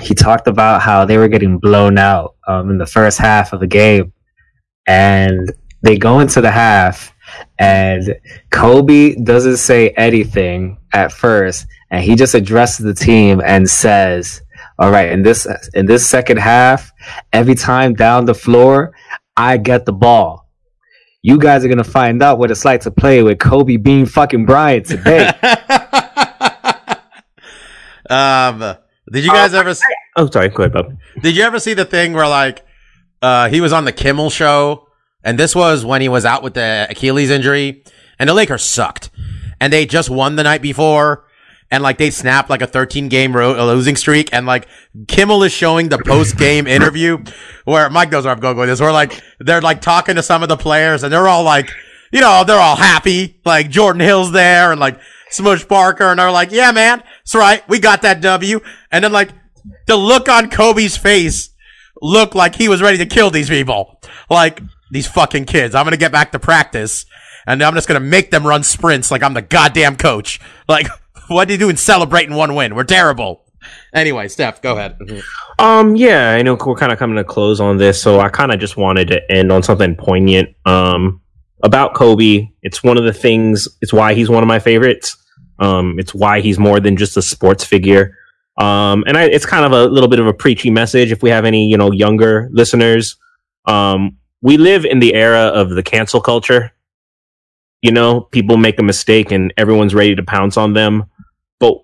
he 0.00 0.14
talked 0.14 0.48
about 0.48 0.80
how 0.82 1.04
they 1.04 1.18
were 1.18 1.28
getting 1.28 1.58
blown 1.58 1.98
out 1.98 2.36
um, 2.48 2.70
in 2.70 2.78
the 2.78 2.86
first 2.86 3.18
half 3.18 3.52
of 3.52 3.60
the 3.60 3.66
game, 3.66 4.12
and 4.86 5.52
they 5.82 5.96
go 5.98 6.20
into 6.20 6.40
the 6.40 6.50
half, 6.50 7.14
and 7.58 8.16
Kobe 8.50 9.14
doesn't 9.16 9.58
say 9.58 9.90
anything 9.90 10.78
at 10.92 11.12
first, 11.12 11.66
and 11.90 12.02
he 12.02 12.16
just 12.16 12.34
addresses 12.34 12.84
the 12.84 12.94
team 12.94 13.40
and 13.44 13.68
says, 13.68 14.42
"All 14.80 14.90
right, 14.90 15.10
in 15.12 15.22
this 15.22 15.46
in 15.74 15.86
this 15.86 16.06
second 16.08 16.38
half, 16.38 16.90
every 17.32 17.54
time 17.54 17.94
down 17.94 18.24
the 18.24 18.34
floor, 18.34 18.92
I 19.36 19.56
get 19.58 19.84
the 19.84 19.92
ball." 19.92 20.48
You 21.22 21.38
guys 21.38 21.64
are 21.64 21.68
gonna 21.68 21.84
find 21.84 22.22
out 22.22 22.38
what 22.38 22.50
it's 22.50 22.64
like 22.64 22.80
to 22.82 22.90
play 22.90 23.22
with 23.22 23.38
Kobe 23.38 23.76
Bean 23.76 24.06
fucking 24.06 24.46
Bryant 24.46 24.86
today. 24.86 25.28
um, 28.08 28.58
did 29.12 29.24
you 29.24 29.30
guys 29.30 29.52
ever? 29.54 29.74
See, 29.74 29.84
Oh, 30.16 30.28
sorry. 30.30 30.48
Go 30.48 30.64
ahead, 30.64 30.72
Bob. 30.72 30.96
did 31.22 31.36
you 31.36 31.42
ever 31.44 31.60
see 31.60 31.74
the 31.74 31.84
thing 31.84 32.12
where 32.14 32.26
like, 32.26 32.64
uh, 33.22 33.48
he 33.48 33.60
was 33.60 33.72
on 33.72 33.84
the 33.84 33.92
Kimmel 33.92 34.30
show, 34.30 34.86
and 35.22 35.38
this 35.38 35.54
was 35.54 35.84
when 35.84 36.00
he 36.00 36.08
was 36.08 36.24
out 36.24 36.42
with 36.42 36.54
the 36.54 36.86
Achilles 36.90 37.30
injury, 37.30 37.84
and 38.18 38.28
the 38.28 38.34
Lakers 38.34 38.64
sucked, 38.64 39.10
and 39.60 39.72
they 39.72 39.86
just 39.86 40.10
won 40.10 40.36
the 40.36 40.42
night 40.42 40.62
before. 40.62 41.26
And 41.70 41.82
like 41.82 41.98
they 41.98 42.10
snapped 42.10 42.50
like 42.50 42.62
a 42.62 42.66
13 42.66 43.08
game 43.08 43.34
ro- 43.34 43.64
losing 43.66 43.96
streak, 43.96 44.30
and 44.32 44.44
like 44.44 44.66
Kimmel 45.06 45.42
is 45.44 45.52
showing 45.52 45.88
the 45.88 45.98
post 45.98 46.36
game 46.36 46.66
interview 46.66 47.22
where 47.64 47.88
Mike 47.90 48.10
knows 48.10 48.24
where 48.24 48.34
I'm 48.34 48.40
going 48.40 48.56
with 48.56 48.68
this. 48.68 48.80
Where 48.80 48.92
like 48.92 49.22
they're 49.38 49.60
like 49.60 49.80
talking 49.80 50.16
to 50.16 50.22
some 50.22 50.42
of 50.42 50.48
the 50.48 50.56
players, 50.56 51.02
and 51.02 51.12
they're 51.12 51.28
all 51.28 51.44
like, 51.44 51.70
you 52.12 52.20
know, 52.20 52.42
they're 52.44 52.58
all 52.58 52.76
happy. 52.76 53.40
Like 53.44 53.70
Jordan 53.70 54.00
Hill's 54.00 54.32
there, 54.32 54.72
and 54.72 54.80
like 54.80 54.98
Smush 55.30 55.66
Parker, 55.68 56.06
and 56.06 56.18
they're 56.18 56.32
like, 56.32 56.50
yeah, 56.50 56.72
man, 56.72 57.04
that's 57.20 57.34
right, 57.34 57.66
we 57.68 57.78
got 57.78 58.02
that 58.02 58.20
W. 58.20 58.60
And 58.90 59.04
then 59.04 59.12
like 59.12 59.30
the 59.86 59.96
look 59.96 60.28
on 60.28 60.50
Kobe's 60.50 60.96
face 60.96 61.50
looked 62.02 62.34
like 62.34 62.56
he 62.56 62.68
was 62.68 62.82
ready 62.82 62.98
to 62.98 63.06
kill 63.06 63.30
these 63.30 63.48
people. 63.48 64.00
Like, 64.28 64.60
these 64.90 65.06
fucking 65.06 65.44
kids. 65.44 65.74
I'm 65.74 65.84
gonna 65.84 65.96
get 65.96 66.12
back 66.12 66.32
to 66.32 66.38
practice 66.38 67.06
and 67.46 67.62
I'm 67.62 67.74
just 67.74 67.88
gonna 67.88 68.00
make 68.00 68.30
them 68.30 68.46
run 68.46 68.62
sprints 68.62 69.10
like 69.10 69.22
I'm 69.22 69.34
the 69.34 69.42
goddamn 69.42 69.96
coach. 69.96 70.40
Like, 70.68 70.88
what 71.34 71.48
are 71.48 71.52
you 71.52 71.58
doing 71.58 71.76
celebrating 71.76 72.34
one 72.34 72.54
win? 72.54 72.74
We're 72.74 72.84
terrible. 72.84 73.44
Anyway, 73.94 74.28
Steph, 74.28 74.62
go 74.62 74.76
ahead. 74.76 74.98
Um, 75.58 75.96
yeah, 75.96 76.30
I 76.30 76.42
know 76.42 76.54
we're 76.54 76.74
kind 76.76 76.92
of 76.92 76.98
coming 76.98 77.16
to 77.16 77.24
close 77.24 77.60
on 77.60 77.76
this, 77.76 78.00
so 78.00 78.20
I 78.20 78.28
kind 78.28 78.52
of 78.52 78.60
just 78.60 78.76
wanted 78.76 79.08
to 79.08 79.32
end 79.32 79.52
on 79.52 79.62
something 79.62 79.96
poignant. 79.96 80.56
Um, 80.64 81.20
about 81.62 81.94
Kobe, 81.94 82.48
it's 82.62 82.82
one 82.82 82.96
of 82.96 83.04
the 83.04 83.12
things. 83.12 83.68
It's 83.82 83.92
why 83.92 84.14
he's 84.14 84.30
one 84.30 84.42
of 84.42 84.46
my 84.46 84.58
favorites. 84.58 85.16
Um, 85.58 85.98
it's 85.98 86.14
why 86.14 86.40
he's 86.40 86.58
more 86.58 86.80
than 86.80 86.96
just 86.96 87.16
a 87.16 87.22
sports 87.22 87.64
figure. 87.64 88.16
Um, 88.58 89.04
and 89.06 89.16
I, 89.16 89.24
it's 89.24 89.46
kind 89.46 89.64
of 89.64 89.72
a 89.72 89.86
little 89.86 90.08
bit 90.08 90.20
of 90.20 90.26
a 90.26 90.32
preachy 90.32 90.70
message. 90.70 91.12
If 91.12 91.22
we 91.22 91.30
have 91.30 91.44
any, 91.44 91.68
you 91.68 91.76
know, 91.76 91.92
younger 91.92 92.48
listeners, 92.52 93.16
um, 93.66 94.16
we 94.42 94.56
live 94.56 94.84
in 94.84 95.00
the 95.00 95.14
era 95.14 95.46
of 95.46 95.70
the 95.70 95.82
cancel 95.82 96.20
culture. 96.20 96.72
You 97.82 97.92
know, 97.92 98.22
people 98.22 98.56
make 98.56 98.78
a 98.78 98.82
mistake 98.82 99.30
and 99.30 99.52
everyone's 99.56 99.94
ready 99.94 100.14
to 100.14 100.22
pounce 100.22 100.56
on 100.56 100.72
them. 100.72 101.04
But 101.60 101.74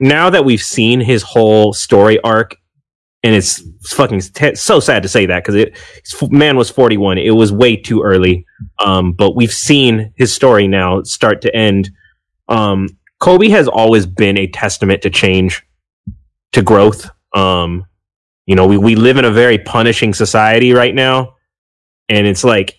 now 0.00 0.28
that 0.30 0.44
we've 0.44 0.62
seen 0.62 1.00
his 1.00 1.22
whole 1.22 1.72
story 1.72 2.20
arc 2.20 2.56
and 3.22 3.34
it's 3.34 3.62
fucking 3.82 4.20
t- 4.20 4.54
so 4.54 4.80
sad 4.80 5.02
to 5.02 5.08
say 5.08 5.26
that 5.26 5.44
because 5.44 5.54
it 5.54 5.78
man 6.30 6.56
was 6.56 6.70
41 6.70 7.18
it 7.18 7.30
was 7.30 7.52
way 7.52 7.76
too 7.76 8.02
early. 8.02 8.46
Um 8.78 9.12
but 9.12 9.36
we've 9.36 9.52
seen 9.52 10.12
his 10.16 10.32
story 10.32 10.66
now 10.66 11.02
start 11.02 11.42
to 11.42 11.54
end. 11.54 11.90
Um 12.48 12.88
kobe 13.20 13.48
has 13.48 13.68
always 13.68 14.06
been 14.06 14.38
a 14.38 14.46
testament 14.46 15.02
to 15.02 15.10
change 15.10 15.62
to 16.52 16.62
growth. 16.62 17.10
Um 17.34 17.84
you 18.46 18.56
know 18.56 18.66
we, 18.66 18.78
we 18.78 18.96
live 18.96 19.18
in 19.18 19.24
a 19.26 19.30
very 19.30 19.58
punishing 19.58 20.14
society 20.14 20.72
right 20.72 20.94
now. 20.94 21.34
And 22.08 22.26
it's 22.26 22.42
like 22.42 22.78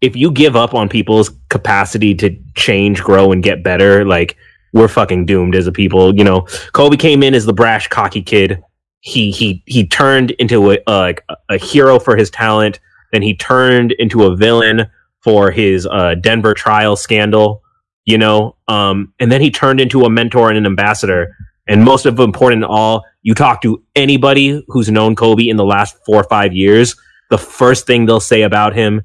if 0.00 0.14
you 0.14 0.30
give 0.30 0.54
up 0.54 0.74
on 0.74 0.88
people's 0.88 1.30
capacity 1.48 2.14
to 2.16 2.36
change 2.54 3.02
grow 3.02 3.32
and 3.32 3.42
get 3.42 3.64
better 3.64 4.04
like 4.04 4.36
we're 4.72 4.88
fucking 4.88 5.26
doomed 5.26 5.54
as 5.54 5.66
a 5.66 5.72
people 5.72 6.14
you 6.16 6.24
know 6.24 6.42
kobe 6.72 6.96
came 6.96 7.22
in 7.22 7.34
as 7.34 7.46
the 7.46 7.52
brash 7.52 7.88
cocky 7.88 8.22
kid 8.22 8.62
he 9.00 9.30
he 9.30 9.62
he 9.66 9.86
turned 9.86 10.32
into 10.32 10.72
a 10.72 10.78
like 10.86 11.24
a 11.48 11.56
hero 11.56 11.98
for 11.98 12.16
his 12.16 12.30
talent. 12.30 12.80
Then 13.12 13.22
he 13.22 13.34
turned 13.34 13.92
into 13.92 14.24
a 14.24 14.36
villain 14.36 14.86
for 15.22 15.50
his 15.50 15.86
uh, 15.86 16.14
Denver 16.16 16.54
trial 16.54 16.96
scandal. 16.96 17.62
You 18.04 18.18
know, 18.18 18.56
um, 18.68 19.12
and 19.20 19.30
then 19.30 19.42
he 19.42 19.50
turned 19.50 19.80
into 19.80 20.04
a 20.04 20.10
mentor 20.10 20.48
and 20.48 20.56
an 20.56 20.66
ambassador. 20.66 21.36
And 21.66 21.84
most 21.84 22.06
of 22.06 22.18
important 22.18 22.64
of 22.64 22.70
all, 22.70 23.04
you 23.20 23.34
talk 23.34 23.60
to 23.62 23.82
anybody 23.94 24.64
who's 24.68 24.90
known 24.90 25.14
Kobe 25.14 25.48
in 25.48 25.58
the 25.58 25.64
last 25.64 25.98
four 26.06 26.16
or 26.16 26.24
five 26.24 26.54
years, 26.54 26.96
the 27.28 27.36
first 27.36 27.86
thing 27.86 28.06
they'll 28.06 28.20
say 28.20 28.42
about 28.42 28.74
him 28.74 29.02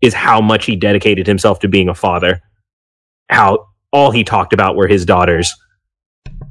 is 0.00 0.14
how 0.14 0.40
much 0.40 0.66
he 0.66 0.76
dedicated 0.76 1.26
himself 1.26 1.58
to 1.60 1.68
being 1.68 1.88
a 1.88 1.94
father. 1.94 2.40
How 3.28 3.66
all 3.92 4.10
he 4.10 4.24
talked 4.24 4.52
about 4.52 4.76
were 4.76 4.88
his 4.88 5.04
daughters. 5.04 5.54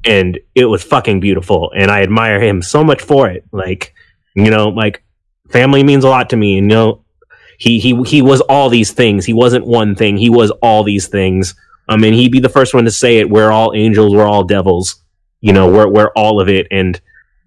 And 0.06 0.40
it 0.56 0.66
was 0.66 0.84
fucking 0.84 1.20
beautiful. 1.20 1.72
And 1.76 1.92
i 1.92 2.02
admire 2.02 2.42
him 2.42 2.62
so 2.62 2.84
much 2.84 3.02
for 3.02 3.30
it. 3.30 3.46
Like 3.52 3.94
you 4.36 4.52
know 4.52 4.70
like 4.70 5.04
family 5.50 5.84
means 5.84 6.04
a 6.04 6.10
lot 6.10 6.30
to 6.32 6.38
me. 6.38 6.58
And 6.58 6.70
you 6.70 6.76
know 6.76 7.04
he 7.58 7.80
he 7.80 8.02
he 8.04 8.22
was 8.22 8.42
all 8.42 8.70
these 8.70 8.92
things. 8.92 9.26
He 9.26 9.34
wasn't 9.34 9.66
one 9.66 9.96
thing. 9.96 10.18
He 10.18 10.30
was 10.30 10.52
all 10.62 10.84
these 10.84 11.08
things. 11.08 11.56
I 11.88 11.98
mean 11.98 12.14
he'd 12.14 12.32
be 12.32 12.40
the 12.40 12.50
first 12.50 12.74
one 12.74 12.86
to 12.86 12.92
say 12.92 13.18
it. 13.18 13.30
We're 13.30 13.52
all 13.52 13.74
angels. 13.76 14.14
We're 14.14 14.28
all 14.28 14.44
devils. 14.44 15.04
You 15.42 15.54
know 15.54 15.70
we're 15.70 15.88
we're 15.88 16.12
all 16.16 16.42
of 16.42 16.50
it. 16.50 16.68
And 16.72 17.00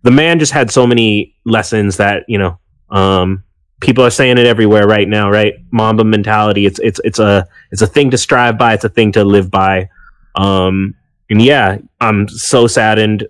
the 0.03 0.11
man 0.11 0.39
just 0.39 0.53
had 0.53 0.71
so 0.71 0.87
many 0.87 1.37
lessons 1.45 1.99
that 1.99 2.25
you 2.29 2.39
know 2.39 2.59
um 2.91 3.45
people 3.81 4.05
are 4.05 4.11
saying 4.11 4.39
it 4.39 4.47
everywhere 4.47 4.87
right 4.87 5.09
now 5.09 5.31
right 5.31 5.55
mamba 5.71 6.05
mentality 6.05 6.67
it's 6.67 6.79
it's 6.81 7.01
it's 7.05 7.19
a 7.19 7.47
it's 7.71 7.83
a 7.83 7.87
thing 7.87 8.11
to 8.11 8.19
strive 8.19 8.59
by 8.59 8.75
it's 8.75 8.85
a 8.85 8.89
thing 8.89 9.11
to 9.13 9.25
live 9.25 9.51
by 9.51 9.89
um 10.35 10.95
and 11.31 11.41
yeah, 11.41 11.79
I'm 12.01 12.29
so 12.29 12.67
saddened 12.67 13.27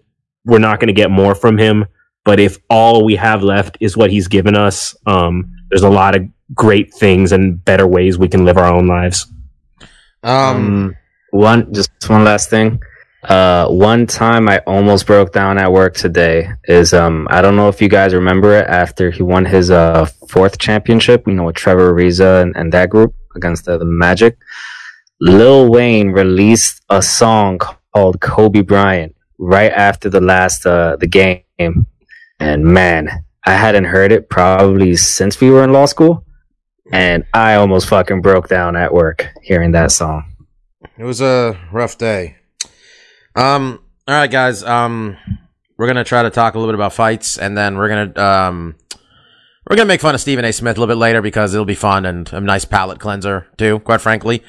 we're 0.46 0.58
not 0.58 0.80
going 0.80 0.88
to 0.88 0.94
get 0.94 1.10
more 1.10 1.34
from 1.34 1.58
him. 1.58 1.84
But 2.24 2.40
if 2.40 2.58
all 2.68 3.04
we 3.04 3.14
have 3.16 3.42
left 3.42 3.76
is 3.80 3.96
what 3.96 4.10
he's 4.10 4.26
given 4.26 4.56
us, 4.56 4.96
um, 5.06 5.50
there's 5.68 5.82
a 5.82 5.90
lot 5.90 6.16
of 6.16 6.26
great 6.54 6.92
things 6.94 7.32
and 7.32 7.62
better 7.64 7.86
ways 7.86 8.18
we 8.18 8.28
can 8.28 8.44
live 8.44 8.56
our 8.56 8.72
own 8.72 8.86
lives. 8.86 9.30
Um, 10.22 10.56
Um, 10.56 10.96
one 11.30 11.72
just 11.72 11.90
one 12.08 12.24
last 12.24 12.50
thing. 12.50 12.82
Uh, 13.22 13.68
one 13.68 14.06
time 14.06 14.48
I 14.48 14.58
almost 14.66 15.06
broke 15.06 15.32
down 15.32 15.58
at 15.58 15.70
work 15.70 15.94
today 15.94 16.48
is 16.64 16.94
um 16.94 17.28
I 17.30 17.42
don't 17.42 17.54
know 17.54 17.68
if 17.68 17.82
you 17.82 17.88
guys 17.88 18.14
remember 18.14 18.56
it 18.56 18.66
after 18.66 19.10
he 19.10 19.22
won 19.22 19.44
his 19.44 19.70
uh 19.70 20.06
fourth 20.28 20.58
championship, 20.58 21.26
you 21.26 21.34
know, 21.34 21.44
with 21.44 21.56
Trevor 21.56 21.92
Ariza 21.92 22.40
and, 22.40 22.56
and 22.56 22.72
that 22.72 22.88
group 22.88 23.14
against 23.36 23.66
the, 23.66 23.76
the 23.76 23.84
Magic. 23.84 24.38
Lil 25.20 25.70
Wayne 25.70 26.12
released 26.12 26.82
a 26.88 27.02
song 27.02 27.58
called 27.58 28.22
Kobe 28.22 28.62
Bryant 28.62 29.14
right 29.38 29.72
after 29.72 30.08
the 30.08 30.22
last 30.22 30.64
uh 30.64 30.96
the 30.96 31.06
game, 31.06 31.44
and 32.38 32.64
man, 32.64 33.24
I 33.44 33.52
hadn't 33.52 33.84
heard 33.84 34.12
it 34.12 34.30
probably 34.30 34.96
since 34.96 35.38
we 35.42 35.50
were 35.50 35.62
in 35.62 35.74
law 35.74 35.84
school, 35.84 36.24
and 36.90 37.24
I 37.34 37.56
almost 37.56 37.86
fucking 37.86 38.22
broke 38.22 38.48
down 38.48 38.76
at 38.76 38.94
work 38.94 39.28
hearing 39.42 39.72
that 39.72 39.92
song. 39.92 40.24
It 40.96 41.04
was 41.04 41.20
a 41.20 41.60
rough 41.70 41.98
day. 41.98 42.36
Um. 43.34 43.80
All 44.08 44.14
right, 44.14 44.30
guys. 44.30 44.62
Um, 44.62 45.16
we're 45.76 45.86
gonna 45.86 46.04
try 46.04 46.22
to 46.22 46.30
talk 46.30 46.54
a 46.54 46.58
little 46.58 46.72
bit 46.72 46.74
about 46.74 46.92
fights, 46.92 47.38
and 47.38 47.56
then 47.56 47.76
we're 47.76 47.88
gonna 47.88 48.20
um, 48.20 48.76
we're 49.68 49.76
gonna 49.76 49.86
make 49.86 50.00
fun 50.00 50.14
of 50.14 50.20
Stephen 50.20 50.44
A. 50.44 50.52
Smith 50.52 50.76
a 50.76 50.80
little 50.80 50.94
bit 50.94 50.98
later 50.98 51.22
because 51.22 51.54
it'll 51.54 51.64
be 51.64 51.74
fun 51.74 52.04
and 52.06 52.32
a 52.32 52.40
nice 52.40 52.64
palate 52.64 52.98
cleanser 52.98 53.46
too, 53.56 53.78
quite 53.80 54.00
frankly. 54.00 54.42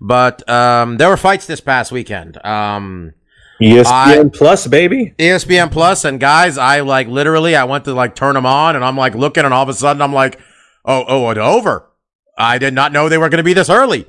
But 0.00 0.48
um, 0.48 0.96
there 0.96 1.08
were 1.08 1.16
fights 1.16 1.46
this 1.46 1.60
past 1.60 1.92
weekend. 1.92 2.42
Um, 2.44 3.12
ESPN 3.60 4.32
Plus, 4.32 4.66
baby. 4.66 5.14
ESPN 5.18 5.70
Plus, 5.70 6.04
and 6.04 6.18
guys, 6.18 6.56
I 6.56 6.80
like 6.80 7.08
literally, 7.08 7.54
I 7.54 7.64
went 7.64 7.84
to 7.84 7.92
like 7.92 8.14
turn 8.14 8.34
them 8.34 8.46
on, 8.46 8.74
and 8.74 8.84
I'm 8.84 8.96
like 8.96 9.14
looking, 9.14 9.44
and 9.44 9.52
all 9.52 9.62
of 9.62 9.68
a 9.68 9.74
sudden, 9.74 10.00
I'm 10.00 10.14
like, 10.14 10.40
oh, 10.84 11.04
oh, 11.06 11.30
it's 11.30 11.38
over. 11.38 11.90
I 12.38 12.58
did 12.58 12.72
not 12.72 12.92
know 12.92 13.08
they 13.08 13.18
were 13.18 13.28
going 13.28 13.38
to 13.38 13.44
be 13.44 13.52
this 13.52 13.68
early. 13.68 14.06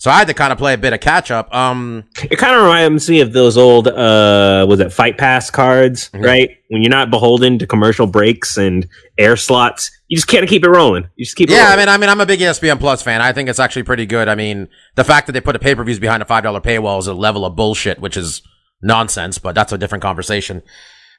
So 0.00 0.10
I 0.10 0.16
had 0.16 0.28
to 0.28 0.34
kind 0.34 0.50
of 0.50 0.56
play 0.56 0.72
a 0.72 0.78
bit 0.78 0.94
of 0.94 1.00
catch 1.00 1.30
up. 1.30 1.54
Um, 1.54 2.04
It 2.22 2.36
kind 2.36 2.54
of 2.56 2.62
reminds 2.62 3.10
me 3.10 3.20
of 3.20 3.34
those 3.34 3.58
old, 3.58 3.86
uh, 3.86 4.64
was 4.66 4.80
it 4.80 4.94
Fight 4.94 5.18
Pass 5.18 5.50
cards, 5.50 6.08
Mhm. 6.14 6.24
right? 6.24 6.50
When 6.68 6.80
you're 6.80 6.88
not 6.90 7.10
beholden 7.10 7.58
to 7.58 7.66
commercial 7.66 8.06
breaks 8.06 8.56
and 8.56 8.88
air 9.18 9.36
slots, 9.36 9.90
you 10.08 10.16
just 10.16 10.26
can't 10.26 10.48
keep 10.48 10.64
it 10.64 10.70
rolling. 10.70 11.04
You 11.16 11.26
just 11.26 11.36
keep 11.36 11.50
it 11.50 11.52
yeah, 11.52 11.68
I 11.68 11.76
mean, 11.76 11.90
I 11.90 11.98
mean, 11.98 12.08
I'm 12.08 12.18
a 12.18 12.24
big 12.24 12.40
ESPN 12.40 12.78
Plus 12.78 13.02
fan. 13.02 13.20
I 13.20 13.34
think 13.34 13.50
it's 13.50 13.58
actually 13.58 13.82
pretty 13.82 14.06
good. 14.06 14.26
I 14.26 14.34
mean, 14.34 14.68
the 14.96 15.04
fact 15.04 15.26
that 15.26 15.32
they 15.32 15.40
put 15.42 15.52
the 15.52 15.58
pay 15.58 15.74
per 15.74 15.84
views 15.84 15.98
behind 15.98 16.22
a 16.22 16.26
five 16.26 16.44
dollar 16.44 16.62
paywall 16.62 16.98
is 16.98 17.06
a 17.06 17.12
level 17.12 17.44
of 17.44 17.54
bullshit, 17.54 18.00
which 18.00 18.16
is 18.16 18.40
nonsense. 18.80 19.36
But 19.36 19.54
that's 19.54 19.70
a 19.72 19.76
different 19.76 20.00
conversation. 20.00 20.62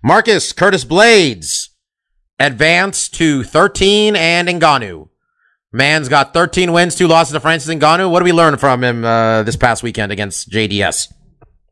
Marcus 0.04 0.54
Curtis 0.54 0.86
Blaydes 0.86 1.68
advanced 2.40 3.14
to 3.14 3.44
13 3.44 4.16
and 4.16 4.48
Ngannou. 4.48 5.10
Man's 5.74 6.10
got 6.10 6.34
13 6.34 6.74
wins, 6.74 6.96
two 6.96 7.08
losses 7.08 7.34
to 7.34 7.40
Francis 7.40 7.74
Ngannou. 7.74 8.12
What 8.12 8.20
did 8.20 8.26
we 8.26 8.34
learn 8.34 8.58
from 8.58 8.84
him 8.84 9.06
uh, 9.06 9.44
this 9.44 9.56
past 9.56 9.84
weekend 9.84 10.12
against 10.12 10.50
JDS? 10.50 11.14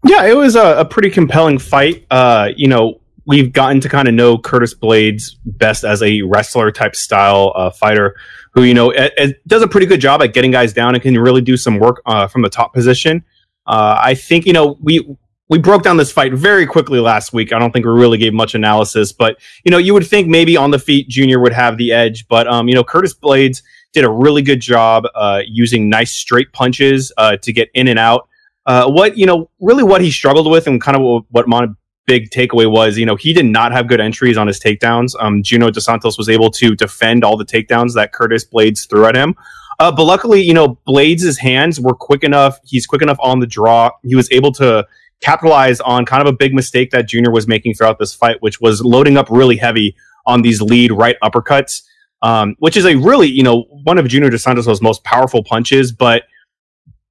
Yeah, 0.06 0.26
it 0.26 0.38
was 0.38 0.56
a, 0.56 0.80
a 0.80 0.86
pretty 0.86 1.10
compelling 1.10 1.60
fight. 1.60 2.06
Uh, 2.10 2.50
you 2.56 2.70
know, 2.70 3.02
we've 3.26 3.52
gotten 3.52 3.82
to 3.82 3.90
kind 3.90 4.08
of 4.08 4.14
know 4.14 4.38
Curtis 4.38 4.74
Blaydes 4.74 5.36
best 5.46 5.84
as 5.84 6.02
a 6.02 6.22
wrestler 6.22 6.72
type 6.72 6.96
style 6.96 7.52
uh, 7.56 7.70
fighter 7.72 8.16
who, 8.54 8.64
you 8.64 8.74
know, 8.74 8.92
it, 8.92 9.14
it 9.18 9.48
does 9.48 9.62
a 9.62 9.68
pretty 9.68 9.86
good 9.86 10.00
job 10.00 10.22
at 10.22 10.34
getting 10.34 10.52
guys 10.52 10.72
down 10.72 10.96
and 10.96 11.04
can 11.04 11.16
really 11.16 11.42
do 11.42 11.58
some 11.58 11.78
work 11.78 12.02
uh, 12.06 12.26
from 12.28 12.42
the 12.42 12.50
top 12.50 12.74
position. 12.74 13.24
Uh, 13.68 14.00
I 14.02 14.16
think, 14.16 14.46
you 14.46 14.54
know, 14.54 14.78
we 14.82 15.06
we 15.50 15.58
broke 15.58 15.84
down 15.84 15.98
this 15.98 16.12
fight 16.12 16.32
very 16.32 16.66
quickly 16.66 17.00
last 17.00 17.34
week. 17.34 17.52
I 17.52 17.60
don't 17.60 17.72
think 17.72 17.86
we 17.86 17.92
really 17.92 18.20
gave 18.20 18.34
much 18.34 18.54
analysis, 18.56 19.12
but 19.12 19.38
you 19.66 19.72
know, 19.72 19.80
you 19.80 19.94
would 19.94 20.08
think 20.08 20.28
maybe 20.28 20.56
on 20.56 20.72
the 20.72 20.80
feet 20.80 21.10
Junior 21.10 21.40
would 21.40 21.54
have 21.54 21.78
the 21.78 21.92
edge, 21.92 22.28
but 22.28 22.48
um, 22.48 22.70
you 22.70 22.76
know, 22.76 22.84
Curtis 22.84 23.14
Blaydes 23.14 23.62
did 23.94 24.04
a 24.04 24.10
really 24.10 24.42
good 24.42 24.62
job 24.62 25.06
uh, 25.16 25.42
using 25.46 25.90
nice 25.90 26.12
straight 26.12 26.52
punches 26.54 27.12
uh, 27.18 27.38
to 27.38 27.52
get 27.54 27.70
in 27.74 27.88
and 27.88 28.00
out. 28.00 28.28
Uh, 28.66 28.90
what 28.90 29.18
you 29.18 29.26
know, 29.26 29.50
really, 29.60 29.84
what 29.84 30.02
he 30.02 30.12
struggled 30.12 30.50
with, 30.50 30.68
and 30.68 30.82
kind 30.82 30.96
of 30.96 31.26
what 31.30 31.48
my 31.48 31.68
big 32.10 32.32
takeaway 32.32 32.70
was, 32.70 32.98
you 32.98 33.06
know, 33.06 33.16
he 33.16 33.34
did 33.34 33.46
not 33.46 33.72
have 33.72 33.88
good 33.88 34.02
entries 34.02 34.36
on 34.36 34.48
his 34.48 34.60
takedowns. 34.60 35.14
Um, 35.20 35.44
Junior 35.44 35.70
Dos 35.70 35.86
Santos 35.86 36.18
was 36.18 36.28
able 36.28 36.50
to 36.52 36.76
defend 36.76 37.24
all 37.24 37.38
the 37.38 37.46
takedowns 37.46 37.94
that 37.94 38.12
Curtis 38.14 38.44
Blaydes 38.44 38.90
threw 38.90 39.06
at 39.06 39.16
him. 39.16 39.36
Uh, 39.80 39.92
but 39.92 40.06
luckily, 40.06 40.42
you 40.42 40.54
know, 40.54 40.80
Blaydes' 40.88 41.38
hands 41.38 41.80
were 41.80 41.94
quick 41.94 42.24
enough. 42.24 42.60
He's 42.66 42.88
quick 42.88 43.04
enough 43.04 43.18
on 43.22 43.40
the 43.40 43.48
draw. 43.48 43.92
He 44.04 44.16
was 44.16 44.30
able 44.32 44.52
to 44.54 44.88
capitalize 45.22 45.80
on 45.82 46.04
kind 46.06 46.22
of 46.22 46.28
a 46.28 46.36
big 46.36 46.54
mistake 46.54 46.90
that 46.92 47.08
Junior 47.08 47.32
was 47.32 47.48
making 47.48 47.76
throughout 47.76 48.00
this 48.00 48.14
fight, 48.14 48.42
which 48.42 48.60
was 48.60 48.82
loading 48.82 49.16
up 49.16 49.30
really 49.30 49.58
heavy 49.58 49.96
on 50.26 50.42
these 50.42 50.62
lead 50.62 50.92
right 50.92 51.16
uppercuts, 51.24 51.84
um, 52.22 52.56
which 52.60 52.78
is 52.78 52.86
a 52.86 52.96
really, 52.96 53.28
you 53.28 53.44
know, 53.44 53.64
one 53.84 53.98
of 53.98 54.08
Junior 54.08 54.30
Dos 54.30 54.44
Santos' 54.44 54.82
most 54.82 55.04
powerful 55.04 55.44
punches, 55.44 55.92
but 55.92 56.24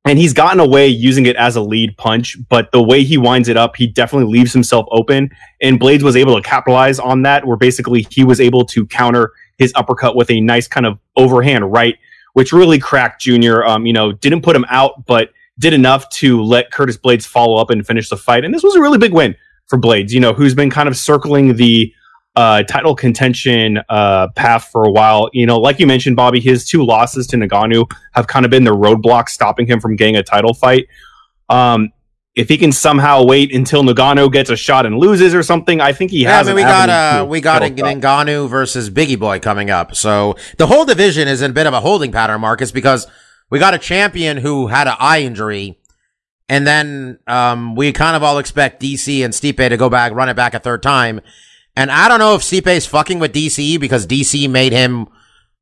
and 0.04 0.18
he's 0.18 0.32
gotten 0.32 0.60
away 0.60 0.88
using 0.88 1.26
it 1.26 1.36
as 1.36 1.56
a 1.56 1.60
lead 1.60 1.96
punch, 1.98 2.36
but 2.48 2.72
the 2.72 2.82
way 2.82 3.04
he 3.04 3.18
winds 3.18 3.48
it 3.48 3.58
up, 3.58 3.76
he 3.76 3.86
definitely 3.86 4.32
leaves 4.32 4.52
himself 4.54 4.86
open. 4.90 5.30
And 5.60 5.78
Blaydes 5.78 6.02
was 6.02 6.16
able 6.16 6.34
to 6.34 6.42
capitalize 6.42 6.98
on 6.98 7.22
that, 7.22 7.46
where 7.46 7.58
basically 7.58 8.06
he 8.10 8.24
was 8.24 8.40
able 8.40 8.64
to 8.66 8.86
counter 8.86 9.32
his 9.58 9.72
uppercut 9.74 10.16
with 10.16 10.30
a 10.30 10.40
nice 10.40 10.66
kind 10.66 10.86
of 10.86 10.98
overhand 11.16 11.70
right, 11.72 11.96
which 12.32 12.52
really 12.52 12.78
cracked 12.78 13.20
Junior. 13.20 13.66
Um, 13.66 13.84
you 13.84 13.92
know, 13.92 14.12
didn't 14.12 14.42
put 14.42 14.56
him 14.56 14.64
out, 14.70 15.04
but 15.04 15.30
did 15.58 15.74
enough 15.74 16.08
to 16.10 16.42
let 16.42 16.70
Curtis 16.70 16.96
Blaydes 16.96 17.26
follow 17.26 17.60
up 17.60 17.68
and 17.68 17.86
finish 17.86 18.08
the 18.08 18.16
fight. 18.16 18.44
And 18.44 18.54
this 18.54 18.62
was 18.62 18.76
a 18.76 18.80
really 18.80 18.98
big 18.98 19.12
win 19.12 19.34
for 19.66 19.78
Blaydes, 19.78 20.10
you 20.12 20.20
know, 20.20 20.32
who's 20.32 20.54
been 20.54 20.70
kind 20.70 20.88
of 20.88 20.96
circling 20.96 21.56
the 21.56 21.92
uh, 22.38 22.62
title 22.62 22.94
contention 22.94 23.80
uh, 23.88 24.28
path 24.36 24.68
for 24.70 24.84
a 24.84 24.90
while. 24.92 25.28
You 25.32 25.44
know, 25.44 25.58
like 25.58 25.80
you 25.80 25.88
mentioned, 25.88 26.14
Bobby, 26.14 26.38
his 26.38 26.64
two 26.64 26.84
losses 26.84 27.26
to 27.28 27.36
Ngannou 27.36 27.90
have 28.12 28.28
kind 28.28 28.44
of 28.44 28.50
been 28.52 28.62
the 28.62 28.70
roadblock 28.70 29.28
stopping 29.28 29.66
him 29.66 29.80
from 29.80 29.96
getting 29.96 30.14
a 30.16 30.22
title 30.22 30.54
fight. 30.54 30.86
Um, 31.48 31.92
if 32.36 32.48
he 32.48 32.56
can 32.56 32.70
somehow 32.70 33.24
wait 33.24 33.52
until 33.52 33.82
Ngannou 33.82 34.30
gets 34.32 34.50
a 34.50 34.56
shot 34.56 34.86
and 34.86 34.98
loses 34.98 35.34
or 35.34 35.42
something, 35.42 35.80
I 35.80 35.92
think 35.92 36.12
he 36.12 36.22
Yeah, 36.22 36.34
I 36.34 36.36
has. 36.36 36.46
mean, 36.46 36.54
we 36.54 36.62
got 36.62 36.88
uh, 36.88 37.26
we 37.28 37.40
got. 37.40 37.60
Ngannou 37.62 38.48
versus 38.48 38.88
Bigi 38.88 39.16
Boy 39.16 39.40
coming 39.40 39.68
up. 39.70 39.96
So 39.96 40.36
the 40.58 40.68
whole 40.68 40.84
division 40.84 41.26
is 41.26 41.42
in 41.42 41.50
a 41.50 41.54
bit 41.54 41.66
of 41.66 41.74
a 41.74 41.80
holding 41.80 42.12
pattern, 42.12 42.40
Marcus, 42.40 42.70
because 42.70 43.08
we 43.50 43.58
got 43.58 43.74
a 43.74 43.78
champion 43.78 44.36
who 44.36 44.68
had 44.68 44.86
an 44.86 44.94
eye 45.00 45.22
injury, 45.22 45.80
and 46.48 46.64
then 46.64 47.18
um, 47.26 47.74
we 47.74 47.92
kind 47.92 48.14
of 48.14 48.22
all 48.22 48.38
expect 48.38 48.80
DC 48.80 49.24
and 49.24 49.34
Stipe 49.34 49.68
to 49.68 49.76
go 49.76 49.90
back, 49.90 50.12
run 50.12 50.28
it 50.28 50.34
back 50.34 50.54
a 50.54 50.60
third 50.60 50.84
time. 50.84 51.20
And 51.78 51.92
I 51.92 52.08
don't 52.08 52.18
know 52.18 52.34
if 52.34 52.42
Stipe 52.42 52.66
is 52.66 52.86
fucking 52.86 53.20
with 53.20 53.32
DC 53.32 53.78
because 53.78 54.04
DC 54.04 54.50
made 54.50 54.72
him 54.72 55.06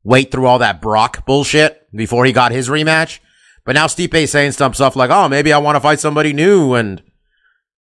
wait 0.03 0.31
through 0.31 0.47
all 0.47 0.61
that 0.61 0.81
Brock 0.81 1.27
bullshit 1.27 1.87
before 1.95 2.25
he 2.25 2.33
got 2.33 2.53
his 2.53 2.71
rematch. 2.71 3.19
But 3.67 3.75
now 3.75 3.87
Stipe 3.87 4.15
is 4.15 4.31
saying 4.31 4.53
some 4.53 4.73
stuff 4.73 4.97
like, 4.97 5.11
"Oh, 5.11 5.29
maybe 5.29 5.53
I 5.53 5.59
want 5.59 5.77
to 5.77 5.81
fight 5.81 6.01
somebody 6.01 6.33
new," 6.33 6.73
and 6.73 7.03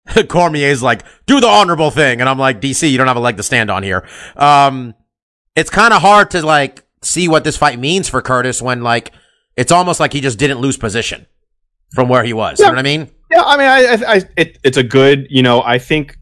Cormier's 0.28 0.82
like, 0.82 1.04
do 1.26 1.40
the 1.40 1.46
honorable 1.46 1.92
thing. 1.92 2.20
And 2.20 2.28
I'm 2.28 2.38
like, 2.38 2.60
DC, 2.60 2.90
you 2.90 2.98
don't 2.98 3.06
have 3.06 3.16
a 3.16 3.20
leg 3.20 3.36
to 3.36 3.44
stand 3.44 3.70
on 3.70 3.84
here. 3.84 4.04
Um, 4.36 4.94
it's 5.54 5.70
kind 5.70 5.94
of 5.94 6.02
hard 6.02 6.32
to 6.32 6.44
like 6.44 6.84
see 7.02 7.28
what 7.28 7.44
this 7.44 7.56
fight 7.56 7.78
means 7.78 8.08
for 8.08 8.20
Curtis 8.20 8.60
when 8.60 8.82
like, 8.82 9.12
it's 9.56 9.70
almost 9.70 10.00
like 10.00 10.12
he 10.12 10.20
just 10.20 10.38
didn't 10.38 10.58
lose 10.58 10.76
position 10.76 11.26
from 11.92 12.08
where 12.08 12.24
he 12.24 12.32
was. 12.32 12.58
You 12.58 12.66
know 12.66 12.72
what 12.72 12.78
I 12.80 12.82
mean? 12.82 13.10
Yeah, 13.30 13.42
I 13.42 13.56
mean, 13.56 13.68
I, 13.68 13.84
I, 13.84 14.14
I 14.16 14.22
it, 14.36 14.58
it's 14.64 14.76
a 14.76 14.82
good, 14.82 15.28
you 15.30 15.42
know, 15.42 15.62
I 15.62 15.78
think 15.78 16.18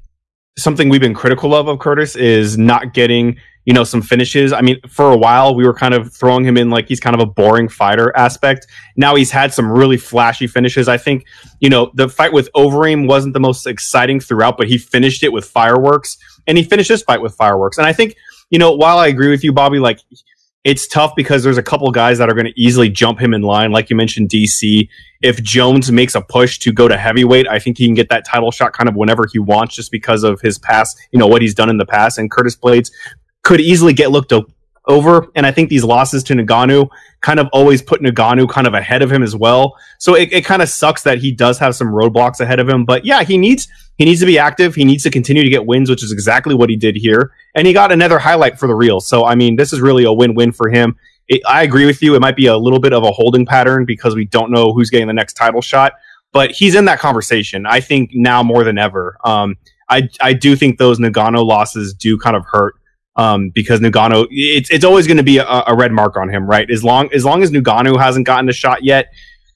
something 0.57 0.89
we've 0.89 1.01
been 1.01 1.15
critical 1.15 1.55
of 1.55 1.69
of 1.69 1.79
Curtis 1.79 2.15
is 2.17 2.59
not 2.59 2.93
getting, 2.93 3.39
you 3.65 3.73
know, 3.73 3.85
some 3.85 4.03
finishes. 4.03 4.53
I 4.53 4.61
mean, 4.61 4.79
for 4.89 5.11
a 5.11 5.17
while 5.17 5.55
we 5.55 5.65
were 5.65 5.75
kind 5.75 5.95
of 5.95 6.13
throwing 6.13 6.45
him 6.45 6.57
in 6.57 6.71
like 6.71 6.89
he's 6.89 7.01
kind 7.01 7.15
of 7.15 7.21
a 7.21 7.27
boring 7.27 7.69
fighter 7.69 8.15
aspect. 8.17 8.67
Now 8.97 9.15
he's 9.15 9.31
had 9.31 9.55
some 9.55 9.71
really 9.71 9.97
flashy 9.97 10.47
finishes. 10.47 10.89
I 10.89 10.99
think, 10.99 11.25
you 11.61 11.71
know, 11.71 11.91
the 11.95 12.09
fight 12.09 12.33
with 12.33 12.51
Overeem 12.55 13.07
wasn't 13.07 13.35
the 13.35 13.41
most 13.41 13.67
exciting 13.67 14.21
throughout, 14.21 14.57
but 14.59 14.69
he 14.69 14.79
finished 14.79 15.23
it 15.23 15.33
with 15.33 15.47
fireworks, 15.47 16.19
and 16.47 16.59
he 16.59 16.65
finished 16.65 16.89
this 16.89 17.03
fight 17.03 17.23
with 17.23 17.35
fireworks. 17.35 17.79
And 17.79 17.87
I 17.87 17.93
think, 17.93 18.17
you 18.51 18.59
know, 18.59 18.73
while 18.73 18.99
I 18.99 19.07
agree 19.07 19.31
with 19.31 19.45
you, 19.45 19.53
Bobby, 19.53 19.79
like 19.79 20.01
it's 20.65 20.87
tough 20.87 21.15
because 21.17 21.43
there's 21.43 21.59
a 21.59 21.63
couple 21.63 21.91
guys 21.91 22.19
that 22.19 22.31
are 22.31 22.35
going 22.35 22.47
to 22.47 22.61
easily 22.61 22.89
jump 22.89 23.21
him 23.21 23.35
in 23.35 23.43
line. 23.43 23.73
Like 23.73 23.91
you 23.91 23.97
mentioned, 23.97 24.29
DC. 24.29 24.89
If 25.21 25.43
Jones 25.43 25.91
makes 25.91 26.15
a 26.15 26.21
push 26.21 26.59
to 26.61 26.73
go 26.73 26.87
to 26.87 26.97
heavyweight, 26.97 27.49
I 27.49 27.59
think 27.59 27.79
he 27.79 27.87
can 27.87 27.95
get 27.95 28.09
that 28.11 28.25
title 28.25 28.51
shot 28.53 28.73
kind 28.73 28.89
of 28.89 28.95
whenever 28.95 29.27
he 29.31 29.39
wants, 29.39 29.75
just 29.75 29.91
because 29.91 30.23
of 30.23 30.41
his 30.41 30.59
past, 30.59 30.97
you 31.11 31.19
know, 31.19 31.27
what 31.27 31.43
he's 31.43 31.55
done 31.55 31.69
in 31.69 31.79
the 31.79 31.87
past. 31.87 32.19
And 32.19 32.31
Curtis 32.31 32.57
Blaydes 32.57 32.91
could 33.43 33.61
easily 33.61 33.93
get 33.93 34.13
looked 34.13 34.33
over. 34.87 35.29
And 35.35 35.47
I 35.47 35.53
think 35.53 35.69
these 35.69 35.85
losses 35.85 36.23
to 36.25 36.35
Ngannou 36.35 36.89
kind 37.21 37.39
of 37.39 37.49
always 37.53 37.83
put 37.83 38.01
Ngannou 38.01 38.49
kind 38.49 38.67
of 38.67 38.75
ahead 38.75 39.03
of 39.03 39.13
him 39.13 39.23
as 39.23 39.37
well. 39.37 39.77
So 39.99 40.15
it, 40.15 40.33
it 40.33 40.45
kind 40.45 40.63
of 40.63 40.69
sucks 40.69 41.03
that 41.03 41.19
he 41.19 41.33
does 41.33 41.59
have 41.59 41.75
some 41.75 41.89
roadblocks 41.89 42.41
ahead 42.41 42.61
of 42.61 42.69
him. 42.69 42.85
But 42.85 43.05
yeah, 43.05 43.23
he 43.23 43.39
needs 43.39 43.69
he 43.97 44.05
needs 44.05 44.21
to 44.21 44.27
be 44.27 44.39
active. 44.39 44.75
He 44.75 44.85
needs 44.85 45.03
to 45.05 45.11
continue 45.11 45.45
to 45.45 45.51
get 45.51 45.67
wins, 45.67 45.89
which 45.89 46.03
is 46.03 46.13
exactly 46.13 46.55
what 46.55 46.71
he 46.71 46.77
did 46.77 46.97
here. 46.97 47.33
And 47.55 47.67
he 47.67 47.73
got 47.73 47.93
another 47.93 48.19
highlight 48.19 48.59
for 48.59 48.67
the 48.67 48.75
reel. 48.75 49.01
So 49.01 49.25
I 49.25 49.35
mean, 49.35 49.57
this 49.57 49.73
is 49.73 49.81
really 49.81 50.05
a 50.05 50.13
win 50.13 50.35
win 50.35 50.53
for 50.53 50.69
him. 50.69 50.97
It, 51.29 51.43
I 51.47 51.63
agree 51.63 51.87
with 51.87 52.03
you. 52.03 52.15
It 52.17 52.21
might 52.21 52.37
be 52.37 52.47
a 52.47 52.57
little 52.57 52.81
bit 52.81 52.93
of 52.93 53.05
a 53.05 53.13
holding 53.13 53.47
pattern 53.47 53.85
because 53.85 54.15
we 54.15 54.25
don't 54.25 54.51
know 54.51 54.73
who's 54.73 54.91
getting 54.91 55.07
the 55.07 55.13
next 55.13 55.35
title 55.35 55.63
shot. 55.63 55.93
But 56.33 56.51
he's 56.51 56.75
in 56.75 56.87
that 56.87 56.99
conversation. 56.99 57.67
I 57.67 57.81
think 57.81 58.11
now 58.15 58.43
more 58.43 58.65
than 58.65 58.79
ever. 58.79 59.19
Um, 59.25 59.57
I 59.89 60.09
I 60.21 60.33
do 60.33 60.57
think 60.57 60.79
those 60.79 60.99
Ngannou 60.99 61.47
losses 61.47 61.95
do 61.95 62.19
kind 62.19 62.35
of 62.35 62.45
hurt 62.51 62.75
um, 63.17 63.51
because 63.51 63.81
Ngannou, 63.81 64.27
it's 64.31 64.71
it's 64.71 64.85
always 64.85 65.07
going 65.07 65.19
to 65.19 65.23
be 65.23 65.39
a, 65.39 65.47
a 65.67 65.75
red 65.75 65.93
mark 65.93 66.17
on 66.17 66.29
him, 66.29 66.47
right? 66.47 66.71
As 66.71 66.83
long 66.83 67.13
as 67.13 67.25
long 67.25 67.43
as 67.43 67.51
Ngannou 67.51 67.99
hasn't 67.99 68.27
gotten 68.27 68.49
a 68.49 68.53
shot 68.53 68.85
yet, 68.85 69.13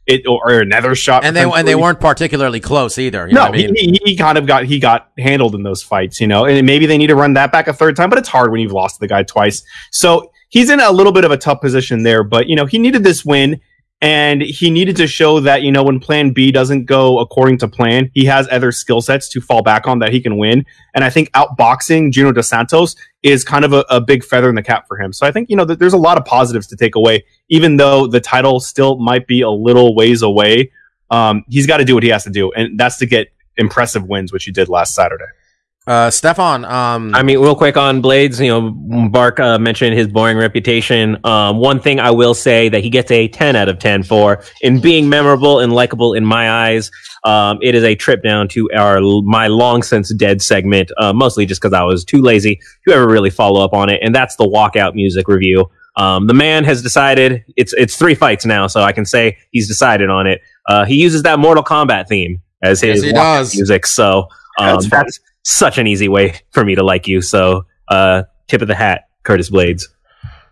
it 0.06 0.26
or, 0.26 0.40
or 0.44 0.60
another 0.60 0.94
shot, 0.94 1.24
And 1.24 1.34
they 1.34 1.42
and 1.42 1.66
they 1.66 1.74
weren't 1.74 2.00
particularly 2.00 2.60
close 2.60 2.98
either. 2.98 3.26
You 3.26 3.34
No, 3.34 3.42
I 3.42 3.50
mean? 3.50 3.74
he, 3.74 3.86
he, 3.86 4.00
he 4.04 4.16
kind 4.16 4.38
of 4.38 4.46
got 4.46 4.64
he 4.64 4.78
got 4.78 5.10
handled 5.18 5.54
in 5.54 5.62
those 5.62 5.82
fights, 5.82 6.20
you 6.20 6.26
know, 6.26 6.44
and 6.44 6.64
maybe 6.66 6.86
they 6.86 6.98
need 6.98 7.08
to 7.08 7.16
run 7.16 7.34
that 7.34 7.50
back 7.50 7.66
a 7.66 7.72
third 7.72 7.96
time, 7.96 8.08
but 8.08 8.18
it's 8.18 8.28
hard 8.28 8.50
when 8.50 8.60
you've 8.60 8.72
lost 8.72 8.96
to 8.96 9.00
the 9.00 9.08
guy 9.08 9.22
twice. 9.22 9.62
So 9.90 10.32
he's 10.48 10.70
in 10.70 10.80
a 10.80 10.92
little 10.92 11.12
bit 11.12 11.24
of 11.24 11.30
a 11.30 11.36
tough 11.36 11.60
position 11.60 12.02
there, 12.02 12.22
but 12.22 12.48
you 12.48 12.56
know 12.56 12.66
he 12.66 12.78
needed 12.78 13.04
this 13.04 13.24
win, 13.24 13.60
and 14.02 14.42
he 14.42 14.70
needed 14.70 14.96
to 14.96 15.06
show 15.06 15.40
that 15.40 15.62
you 15.62 15.72
know 15.72 15.82
when 15.82 15.98
Plan 16.00 16.30
B 16.30 16.52
doesn't 16.52 16.84
go 16.84 17.18
according 17.18 17.58
to 17.58 17.68
plan, 17.68 18.10
he 18.14 18.26
has 18.26 18.46
other 18.50 18.70
skill 18.72 19.00
sets 19.00 19.28
to 19.30 19.40
fall 19.40 19.62
back 19.62 19.86
on 19.86 20.00
that 20.00 20.12
he 20.12 20.20
can 20.20 20.36
win. 20.36 20.64
And 20.94 21.02
I 21.02 21.10
think 21.10 21.30
outboxing 21.32 22.12
Junior 22.12 22.32
Dos 22.32 22.48
Santos 22.48 22.94
is 23.22 23.42
kind 23.42 23.64
of 23.64 23.72
a, 23.72 23.84
a 23.88 24.00
big 24.00 24.22
feather 24.22 24.48
in 24.48 24.54
the 24.54 24.62
cap 24.62 24.86
for 24.86 24.98
him. 24.98 25.12
So 25.12 25.26
I 25.26 25.32
think 25.32 25.48
you 25.48 25.56
know 25.56 25.64
there's 25.64 25.94
a 25.94 25.98
lot 25.98 26.18
of 26.18 26.24
positives 26.24 26.66
to 26.68 26.76
take 26.76 26.94
away, 26.94 27.24
even 27.48 27.76
though 27.76 28.06
the 28.06 28.20
title 28.20 28.60
still 28.60 28.98
might 28.98 29.26
be 29.26 29.40
a 29.40 29.50
little 29.50 29.94
ways 29.94 30.22
away. 30.22 30.72
Um, 31.10 31.44
he's 31.48 31.66
got 31.66 31.78
to 31.78 31.84
do 31.84 31.94
what 31.94 32.02
he 32.02 32.10
has 32.10 32.24
to 32.24 32.30
do, 32.30 32.52
and 32.52 32.78
that's 32.78 32.98
to 32.98 33.06
get 33.06 33.32
impressive 33.56 34.04
wins, 34.04 34.32
which 34.32 34.44
he 34.44 34.52
did 34.52 34.68
last 34.68 34.94
Saturday. 34.94 35.24
Uh, 35.86 36.10
Stefan, 36.10 36.64
um, 36.64 37.14
I 37.14 37.22
mean, 37.22 37.38
real 37.38 37.54
quick 37.54 37.76
on 37.76 38.02
Blaydes, 38.02 38.44
you 38.44 38.48
know, 38.48 39.08
Bark 39.08 39.38
uh, 39.38 39.56
mentioned 39.56 39.96
his 39.96 40.08
boring 40.08 40.36
reputation. 40.36 41.16
Um, 41.22 41.58
one 41.58 41.78
thing 41.78 42.00
I 42.00 42.10
will 42.10 42.34
say 42.34 42.68
that 42.68 42.82
he 42.82 42.90
gets 42.90 43.08
a 43.12 43.28
10 43.28 43.54
out 43.54 43.68
of 43.68 43.78
10 43.78 44.02
for 44.02 44.42
in 44.62 44.80
being 44.80 45.08
memorable 45.08 45.60
and 45.60 45.72
likable 45.72 46.12
in 46.12 46.24
my 46.24 46.50
eyes. 46.50 46.90
Um, 47.22 47.58
it 47.62 47.76
is 47.76 47.84
a 47.84 47.94
trip 47.94 48.24
down 48.24 48.48
to 48.48 48.68
our 48.74 49.00
my 49.00 49.46
long 49.46 49.84
since 49.84 50.12
dead 50.14 50.42
segment, 50.42 50.90
uh, 50.98 51.12
mostly 51.12 51.46
just 51.46 51.60
because 51.62 51.72
I 51.72 51.84
was 51.84 52.04
too 52.04 52.20
lazy 52.20 52.60
to 52.88 52.94
ever 52.94 53.06
really 53.06 53.30
follow 53.30 53.64
up 53.64 53.72
on 53.72 53.88
it, 53.88 54.00
and 54.02 54.12
that's 54.14 54.34
the 54.36 54.44
walkout 54.44 54.94
music 54.94 55.28
review. 55.28 55.70
Um, 55.96 56.26
the 56.26 56.34
man 56.34 56.64
has 56.64 56.82
decided 56.82 57.44
it's 57.56 57.72
it's 57.74 57.96
three 57.96 58.14
fights 58.16 58.44
now, 58.44 58.66
so 58.66 58.80
I 58.82 58.90
can 58.92 59.04
say 59.04 59.38
he's 59.52 59.66
decided 59.68 60.10
on 60.10 60.26
it. 60.26 60.40
Uh, 60.68 60.84
he 60.84 60.96
uses 60.96 61.22
that 61.22 61.38
Mortal 61.38 61.62
Kombat 61.64 62.06
theme 62.08 62.42
as 62.62 62.80
his 62.80 63.02
Yes, 63.02 63.04
he 63.04 63.12
walkout 63.12 63.38
does. 63.38 63.54
music, 63.56 63.86
so 63.86 64.28
um, 64.58 64.66
That's 64.66 64.86
fun. 64.86 65.00
that's 65.04 65.20
such 65.46 65.78
an 65.78 65.86
easy 65.86 66.08
way 66.08 66.34
for 66.50 66.64
me 66.64 66.74
to 66.74 66.82
like 66.82 67.06
you. 67.06 67.22
So, 67.22 67.66
uh, 67.86 68.24
tip 68.48 68.62
of 68.62 68.68
the 68.68 68.74
hat, 68.74 69.08
Curtis 69.22 69.48
Blaydes. 69.48 69.84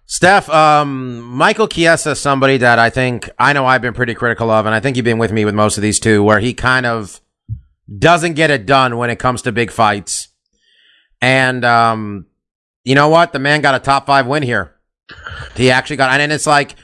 Steph, 0.07 0.49
um, 0.49 1.21
Michael 1.23 1.67
Chiesa 1.67 2.15
somebody 2.15 2.59
that 2.59 2.79
I 2.79 2.91
think 2.91 3.29
I 3.37 3.53
know 3.55 3.67
I've 3.67 3.83
been 3.83 3.93
pretty 3.95 4.15
critical 4.15 4.51
of, 4.51 4.67
and 4.67 4.75
I 4.75 4.79
think 4.79 4.97
you've 4.97 5.05
been 5.05 5.19
with 5.19 5.33
me 5.33 5.45
with 5.45 5.55
most 5.55 5.77
of 5.77 5.83
these 5.83 5.99
two, 5.99 6.23
where 6.23 6.39
he 6.39 6.55
kind 6.55 6.87
of 6.87 7.21
doesn't 7.99 8.35
get 8.35 8.51
it 8.51 8.67
done 8.67 8.97
when 8.97 9.11
it 9.11 9.19
comes 9.19 9.43
to 9.43 9.53
big 9.53 9.73
fights. 9.73 10.29
And 11.21 11.65
um, 11.65 12.27
you 12.85 12.95
know 12.95 13.09
what? 13.09 13.33
The 13.33 13.41
man 13.41 13.63
got 13.63 13.75
a 13.75 13.81
top 13.81 14.07
five 14.07 14.29
win 14.29 14.45
here. 14.45 14.77
He 15.57 15.73
actually 15.73 15.97
got, 15.97 16.21
and 16.21 16.31
it's 16.31 16.47
like 16.47 16.77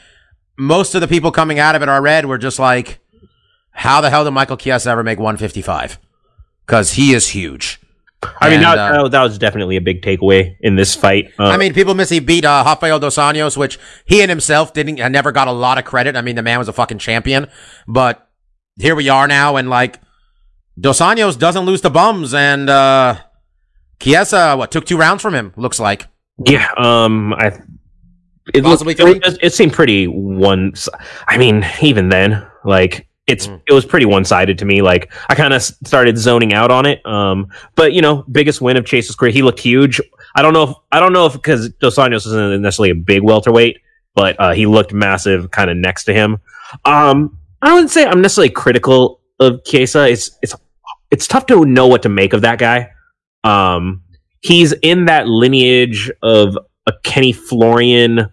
most 0.58 0.96
of 0.96 1.00
the 1.00 1.08
people 1.08 1.30
coming 1.30 1.60
out 1.60 1.76
of 1.76 1.82
it 1.82 1.88
are 1.88 2.02
red 2.02 2.26
were 2.26 2.38
just 2.38 2.58
like, 2.58 2.98
how 3.70 4.00
the 4.00 4.10
hell 4.10 4.24
did 4.24 4.32
Michael 4.32 4.56
Chiesa 4.56 4.90
ever 4.90 5.04
make 5.04 5.18
155? 5.18 5.98
Because 6.66 6.92
he 6.94 7.12
is 7.12 7.28
huge. 7.28 7.79
I 8.22 8.50
mean, 8.50 8.60
that, 8.60 8.78
uh, 8.78 9.08
that 9.08 9.22
was 9.22 9.38
definitely 9.38 9.76
a 9.76 9.80
big 9.80 10.02
takeaway 10.02 10.56
in 10.60 10.76
this 10.76 10.94
fight. 10.94 11.32
Uh, 11.38 11.44
I 11.44 11.56
mean, 11.56 11.72
people 11.72 11.94
miss 11.94 12.10
he 12.10 12.20
beat 12.20 12.44
uh, 12.44 12.62
Rafael 12.66 12.98
Dos 12.98 13.16
Anjos, 13.16 13.56
which 13.56 13.78
he 14.04 14.20
and 14.20 14.28
himself 14.28 14.74
didn't, 14.74 14.96
never 15.10 15.32
got 15.32 15.48
a 15.48 15.52
lot 15.52 15.78
of 15.78 15.84
credit. 15.84 16.16
I 16.16 16.20
mean, 16.20 16.36
the 16.36 16.42
man 16.42 16.58
was 16.58 16.68
a 16.68 16.72
fucking 16.72 16.98
champion, 16.98 17.48
but 17.86 18.28
here 18.76 18.94
we 18.94 19.08
are 19.08 19.26
now, 19.26 19.56
and 19.56 19.70
like 19.70 20.00
Dos 20.78 21.00
Anjos 21.00 21.38
doesn't 21.38 21.64
lose 21.64 21.80
to 21.82 21.90
bums, 21.90 22.34
and 22.34 22.68
uh 22.68 23.16
Chiesa, 24.00 24.56
what 24.56 24.70
took 24.70 24.86
two 24.86 24.96
rounds 24.96 25.22
from 25.22 25.34
him? 25.34 25.52
Looks 25.56 25.78
like. 25.78 26.06
yeah, 26.44 26.68
um, 26.78 27.34
I 27.34 27.52
it, 28.54 28.64
Possibly 28.64 28.94
looked, 28.94 29.24
three? 29.24 29.32
it, 29.32 29.38
it 29.42 29.52
seemed 29.52 29.72
pretty 29.72 30.06
one. 30.06 30.72
I 31.28 31.36
mean, 31.36 31.64
even 31.82 32.08
then, 32.08 32.46
like 32.64 33.06
it's 33.26 33.46
Mm. 33.46 33.60
it 33.68 33.72
was 33.72 33.84
pretty 33.84 34.06
one 34.06 34.24
sided 34.24 34.58
to 34.58 34.64
me. 34.64 34.82
Like 34.82 35.12
I 35.28 35.34
kind 35.34 35.54
of 35.54 35.62
started 35.62 36.18
zoning 36.18 36.52
out 36.52 36.70
on 36.70 36.86
it. 36.86 37.04
Um, 37.06 37.48
but 37.76 37.92
you 37.92 38.02
know, 38.02 38.24
biggest 38.30 38.60
win 38.60 38.76
of 38.76 38.84
Chiesa's 38.84 39.14
career. 39.16 39.30
He 39.32 39.42
looked 39.42 39.60
huge. 39.60 40.00
I 40.34 40.42
don't 40.42 40.52
know 40.52 40.62
if 40.64 40.74
I 40.92 41.00
don't 41.00 41.12
know 41.12 41.26
if 41.26 41.32
because 41.34 41.68
Dos 41.80 41.96
Anjos 41.96 42.26
isn't 42.26 42.62
necessarily 42.62 42.90
a 42.90 42.94
big 42.94 43.22
welterweight, 43.22 43.78
but 44.14 44.36
uh, 44.40 44.52
he 44.52 44.66
looked 44.66 44.92
massive, 44.92 45.50
kind 45.50 45.70
of 45.70 45.76
next 45.76 46.04
to 46.04 46.12
him. 46.12 46.38
Um, 46.84 47.36
I 47.62 47.72
wouldn't 47.72 47.90
say 47.90 48.06
I'm 48.06 48.20
necessarily 48.22 48.50
critical 48.50 49.20
of 49.38 49.64
Chiesa. 49.64 50.08
It's 50.08 50.30
it's 50.42 50.54
it's 51.10 51.26
tough 51.26 51.46
to 51.46 51.64
know 51.64 51.86
what 51.86 52.02
to 52.02 52.08
make 52.08 52.32
of 52.32 52.40
that 52.42 52.58
guy. 52.58 52.90
Um, 53.44 54.02
he's 54.40 54.72
in 54.72 55.06
that 55.06 55.26
lineage 55.28 56.10
of 56.22 56.56
a 56.86 56.92
Kenny 57.02 57.32
Florian, 57.32 58.26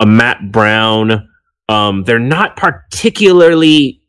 a 0.00 0.06
Matt 0.06 0.50
Brown. 0.52 1.28
Um, 1.68 2.04
they're 2.04 2.18
not 2.18 2.56
particularly 2.56 3.99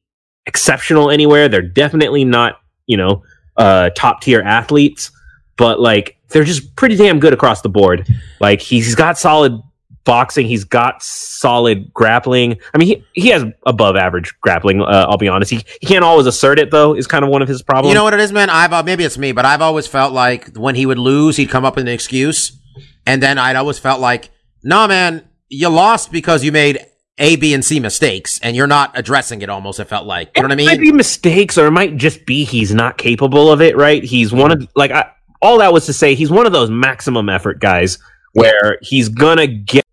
exceptional 0.46 1.10
anywhere. 1.10 1.50
They're 1.50 1.62
definitely 1.62 2.26
not, 2.26 2.60
you 2.88 2.98
know, 2.98 3.24
uh, 3.58 3.89
top 3.92 4.22
tier 4.22 4.42
athletes, 4.42 5.12
but 5.58 5.80
like 5.80 6.18
they're 6.30 6.44
just 6.44 6.76
pretty 6.76 6.96
damn 6.96 7.20
good 7.20 7.34
across 7.34 7.62
the 7.62 7.70
board. 7.70 8.08
Like 8.39 8.62
he's 8.62 8.96
got 8.96 9.18
solid 9.18 9.62
boxing. 10.04 10.48
He's 10.48 10.64
got 10.64 11.04
solid 11.04 11.94
grappling. 11.94 12.58
I 12.74 12.78
mean, 12.78 12.88
he, 12.88 13.22
he 13.22 13.30
has 13.30 13.46
above 13.66 13.96
average 13.96 14.34
grappling. 14.42 14.82
Uh, 14.82 15.06
I'll 15.08 15.18
be 15.18 15.28
honest. 15.28 15.52
He, 15.52 15.64
he 15.80 15.88
can't 15.88 16.04
always 16.04 16.26
assert 16.26 16.60
it 16.60 16.72
though. 16.72 16.96
Is 16.96 17.08
kind 17.08 17.24
of 17.24 17.30
one 17.30 17.42
of 17.42 17.48
his 17.48 17.62
problems. 17.62 17.89
You 17.89 17.96
know 17.96 18.04
what 18.04 18.14
it 18.14 18.20
is, 18.20 18.32
man? 18.32 18.50
I've 18.50 18.74
uh, 18.74 18.84
maybe 18.84 19.04
it's 19.04 19.18
me, 19.18 19.32
but 19.32 19.46
I've 19.46 19.62
always 19.62 19.88
felt 19.88 20.14
like 20.14 20.56
when 20.58 20.76
he 20.76 20.86
would 20.86 21.00
lose, 21.00 21.38
he'd 21.38 21.50
come 21.50 21.66
up 21.66 21.76
with 21.76 21.88
an 21.88 21.94
excuse, 21.94 22.60
and 23.06 23.22
then 23.22 23.38
I'd 23.38 23.56
always 23.56 23.80
felt 23.80 24.00
like, 24.00 24.30
nah, 24.64 24.88
man, 24.88 25.28
you 25.50 25.70
lost 25.70 26.12
because 26.12 26.44
you 26.44 26.52
made 26.52 26.86
A, 27.18 27.36
B, 27.36 27.53
and 27.53 27.64
C 27.64 27.80
mistakes, 27.80 28.39
and 28.41 28.55
you're 28.55 28.68
not 28.68 28.97
addressing 28.97 29.41
it. 29.41 29.49
Almost, 29.49 29.80
it 29.80 29.86
felt 29.86 30.05
like, 30.07 30.32
you 30.36 30.41
know 30.43 30.49
what 30.49 30.59
I 30.59 30.62
It 30.62 30.66
might 30.66 30.80
mean? 30.80 30.91
be 30.91 30.97
mistakes, 30.97 31.57
or 31.57 31.68
it 31.68 31.72
might 31.72 31.97
just 31.97 32.26
be 32.26 32.43
he's 32.43 32.74
not 32.74 32.97
capable 32.97 33.51
of 33.51 33.62
it. 33.62 33.76
Right? 33.78 34.03
He's 34.03 34.32
one 34.34 34.51
of 34.51 34.68
like 34.76 34.91
I, 34.91 35.12
all 35.41 35.59
that 35.59 35.74
was 35.74 35.86
to 35.88 35.93
say 35.93 36.16
he's 36.16 36.32
one 36.32 36.45
of 36.45 36.51
those 36.53 36.70
maximum 36.72 37.30
effort 37.30 37.59
guys 37.59 37.99
where 38.34 38.78
he's 38.82 39.09
gonna 39.09 39.47
get. 39.47 39.86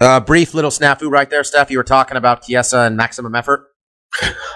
Uh, 0.00 0.18
brief 0.18 0.54
little 0.54 0.70
snafu 0.70 1.10
right 1.10 1.28
there, 1.28 1.44
Steph. 1.44 1.70
You 1.70 1.76
were 1.76 1.84
talking 1.84 2.16
about 2.16 2.42
Chiesa 2.42 2.78
and 2.80 2.96
maximum 2.96 3.34
effort. 3.34 3.66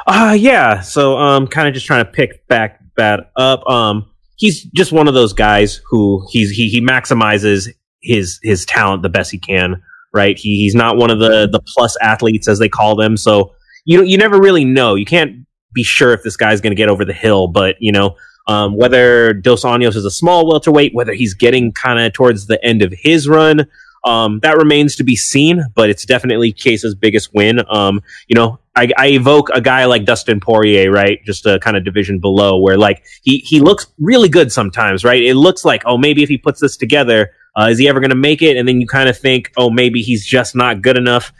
Uh 0.07 0.37
yeah. 0.39 0.81
So 0.81 1.17
um, 1.19 1.47
kind 1.47 1.69
of 1.69 1.75
just 1.75 1.87
trying 1.87 2.05
to 2.05 2.11
pick 2.11 2.49
back 2.49 2.81
that 2.97 3.31
up. 3.37 3.65
Um, 3.69 4.11
he's 4.37 4.65
just 4.65 4.91
one 4.93 5.07
of 5.07 5.15
those 5.15 5.33
guys 5.33 5.81
who 5.89 6.27
he's 6.31 6.51
he 6.51 6.69
he 6.69 6.81
maximizes 6.81 7.69
his 8.03 8.41
his 8.43 8.65
talent 8.67 9.03
the 9.03 9.09
best 9.09 9.31
he 9.31 9.39
can. 9.39 9.83
Right? 10.15 10.39
He, 10.39 10.59
he's 10.59 10.75
not 10.75 10.97
one 10.97 11.11
of 11.11 11.19
the 11.19 11.49
the 11.51 11.61
plus 11.61 11.97
athletes 12.01 12.49
as 12.49 12.59
they 12.59 12.69
call 12.69 12.97
them. 12.97 13.17
So 13.17 13.55
you 13.85 14.03
you 14.03 14.17
never 14.17 14.39
really 14.39 14.65
know. 14.65 14.95
You 14.95 15.05
can't 15.05 15.47
be 15.75 15.83
sure 15.83 16.13
if 16.13 16.23
this 16.23 16.37
guy's 16.37 16.61
going 16.61 16.71
to 16.71 16.77
get 16.77 16.89
over 16.89 17.05
the 17.05 17.13
hill. 17.13 17.49
But 17.49 17.77
you 17.81 17.93
know. 17.93 18.17
Um, 18.47 18.77
whether 18.77 19.33
Dos 19.33 19.65
Anjos 19.65 19.97
is 19.97 20.05
a 20.05 20.11
small 20.11 20.47
welterweight, 20.47 20.95
whether 20.95 21.15
he's 21.15 21.33
getting 21.33 21.73
kind 21.73 21.99
of 21.99 22.13
towards 22.13 22.47
the 22.47 22.63
end 22.63 22.83
of 22.83 22.93
his 22.93 23.27
run, 23.27 23.67
um, 24.05 24.41
that 24.41 24.57
remains 24.57 24.97
to 24.97 25.05
be 25.05 25.17
seen. 25.17 25.65
But 25.75 25.91
it's 25.91 26.05
definitely 26.05 26.53
Chiesa's 26.53 26.95
biggest 26.95 27.35
win. 27.35 27.61
Um, 27.69 28.03
you 28.29 28.35
know, 28.35 28.59
I, 28.77 28.91
I 28.97 29.09
evoke 29.09 29.51
a 29.51 29.61
guy 29.61 29.85
like 29.85 30.05
Dustin 30.05 30.41
Poirier, 30.41 30.91
right? 30.91 31.25
Just 31.25 31.47
a 31.47 31.59
kind 31.61 31.77
of 31.77 31.85
division 31.85 32.19
below, 32.19 32.59
where 32.59 32.77
like 32.77 33.05
he 33.23 33.39
he 33.39 33.61
looks 33.61 33.87
really 33.99 34.29
good 34.29 34.53
sometimes, 34.53 35.05
right? 35.05 35.23
It 35.23 35.35
looks 35.35 35.65
like 35.65 35.83
oh 35.87 35.99
maybe 35.99 36.23
if 36.23 36.29
he 36.29 36.39
puts 36.39 36.61
this 36.61 36.77
together, 36.77 37.33
uh, 37.57 37.69
is 37.71 37.79
he 37.79 37.89
ever 37.89 38.01
going 38.01 38.11
to 38.11 38.17
make 38.17 38.43
it? 38.43 38.57
And 38.57 38.67
then 38.69 38.81
you 38.81 38.87
kind 38.87 39.09
of 39.09 39.19
think 39.19 39.53
oh 39.57 39.71
maybe 39.71 40.03
he's 40.03 40.27
just 40.27 40.55
not 40.55 40.83
good 40.83 40.97
enough. 40.97 41.33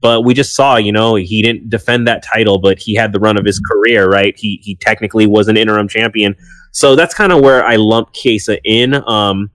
But 0.00 0.22
we 0.22 0.34
just 0.34 0.56
saw, 0.56 0.78
you 0.78 0.90
know, 0.90 1.14
he 1.14 1.42
didn't 1.42 1.70
defend 1.70 2.08
that 2.08 2.24
title, 2.24 2.58
but 2.58 2.76
he 2.80 2.92
had 2.92 3.12
the 3.12 3.20
run 3.20 3.38
of 3.38 3.44
his 3.44 3.60
career, 3.60 4.10
right? 4.10 4.36
He 4.36 4.60
he 4.62 4.74
technically 4.74 5.26
was 5.26 5.46
an 5.46 5.56
interim 5.56 5.86
champion, 5.86 6.34
so 6.72 6.96
that's 6.96 7.14
kind 7.14 7.32
of 7.32 7.40
where 7.40 7.64
I 7.64 7.76
lump 7.76 8.12
Chiesa 8.12 8.60
in. 8.64 8.94
Um, 9.08 9.50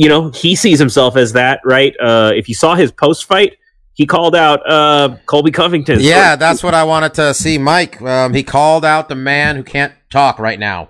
you 0.00 0.08
know, 0.08 0.30
he 0.30 0.56
sees 0.56 0.78
himself 0.78 1.14
as 1.14 1.34
that, 1.34 1.60
right? 1.62 1.94
Uh, 2.00 2.32
if 2.34 2.48
you 2.48 2.54
saw 2.54 2.74
his 2.74 2.90
post 2.90 3.26
fight, 3.26 3.58
he 3.92 4.06
called 4.06 4.34
out 4.34 4.66
uh, 4.66 5.18
Colby 5.26 5.50
Covington. 5.50 5.98
Yeah, 6.00 6.36
that's 6.36 6.62
what 6.62 6.72
I 6.72 6.84
wanted 6.84 7.12
to 7.14 7.34
see, 7.34 7.58
Mike. 7.58 8.00
Um, 8.00 8.32
he 8.32 8.42
called 8.42 8.82
out 8.82 9.10
the 9.10 9.14
man 9.14 9.56
who 9.56 9.62
can't 9.62 9.92
talk 10.08 10.38
right 10.38 10.58
now. 10.58 10.88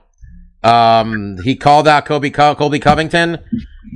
Um, 0.62 1.38
he 1.42 1.56
called 1.56 1.88
out 1.88 2.04
Kobe 2.04 2.30
Co- 2.30 2.54
Colby 2.54 2.78
Covington. 2.78 3.38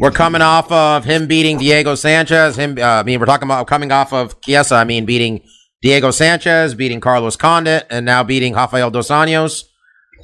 We're 0.01 0.11
coming 0.11 0.43
off 0.43 0.73
of 0.73 1.05
him 1.05 1.29
beating 1.29 1.59
Diego 1.59 1.95
Sanchez. 1.95 2.57
Him, 2.57 2.77
uh, 2.77 2.83
I 2.83 3.03
mean, 3.05 3.21
we're 3.21 3.27
talking 3.27 3.47
about 3.47 3.69
coming 3.69 3.93
off 3.93 4.13
of 4.13 4.41
Chiesa. 4.41 4.75
I 4.75 4.83
mean, 4.83 5.05
beating 5.05 5.45
Diego 5.81 6.11
Sanchez, 6.11 6.75
beating 6.75 6.99
Carlos 6.99 7.37
Condit, 7.37 7.87
and 7.89 8.05
now 8.05 8.25
beating 8.25 8.55
Rafael 8.55 8.91
Dos 8.91 9.11
Anjos. 9.11 9.63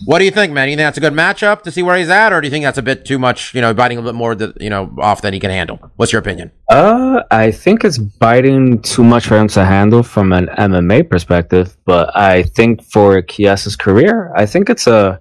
What 0.07 0.19
do 0.19 0.25
you 0.25 0.31
think, 0.31 0.53
man? 0.53 0.69
You 0.69 0.77
think 0.77 0.87
that's 0.87 0.99
a 0.99 1.01
good 1.01 1.13
matchup 1.13 1.63
to 1.63 1.71
see 1.71 1.83
where 1.83 1.97
he's 1.97 2.09
at, 2.09 2.33
or 2.33 2.41
do 2.41 2.47
you 2.47 2.51
think 2.51 2.65
that's 2.65 2.79
a 2.79 2.83
bit 2.83 3.05
too 3.05 3.19
much? 3.19 3.55
You 3.55 3.61
know, 3.61 3.75
biting 3.75 3.99
a 3.99 4.01
little 4.01 4.13
bit 4.13 4.19
more, 4.19 4.35
th- 4.35 4.53
you 4.61 4.71
know, 4.71 4.95
off 4.99 5.21
than 5.23 5.35
he 5.35 5.41
can 5.41 5.51
handle. 5.51 5.79
What's 5.97 6.13
your 6.13 6.21
opinion? 6.21 6.51
Uh, 6.69 7.23
I 7.31 7.51
think 7.51 7.85
it's 7.85 7.99
biting 7.99 8.81
too 8.83 9.05
much 9.05 9.27
for 9.27 9.37
him 9.39 9.49
to 9.49 9.65
handle 9.65 10.03
from 10.03 10.33
an 10.33 10.47
MMA 10.59 11.09
perspective, 11.11 11.77
but 11.85 12.17
I 12.17 12.45
think 12.45 12.83
for 12.85 13.21
Chiesa's 13.23 13.77
career, 13.77 14.33
I 14.37 14.47
think 14.47 14.71
it's 14.71 14.87
a 14.87 15.21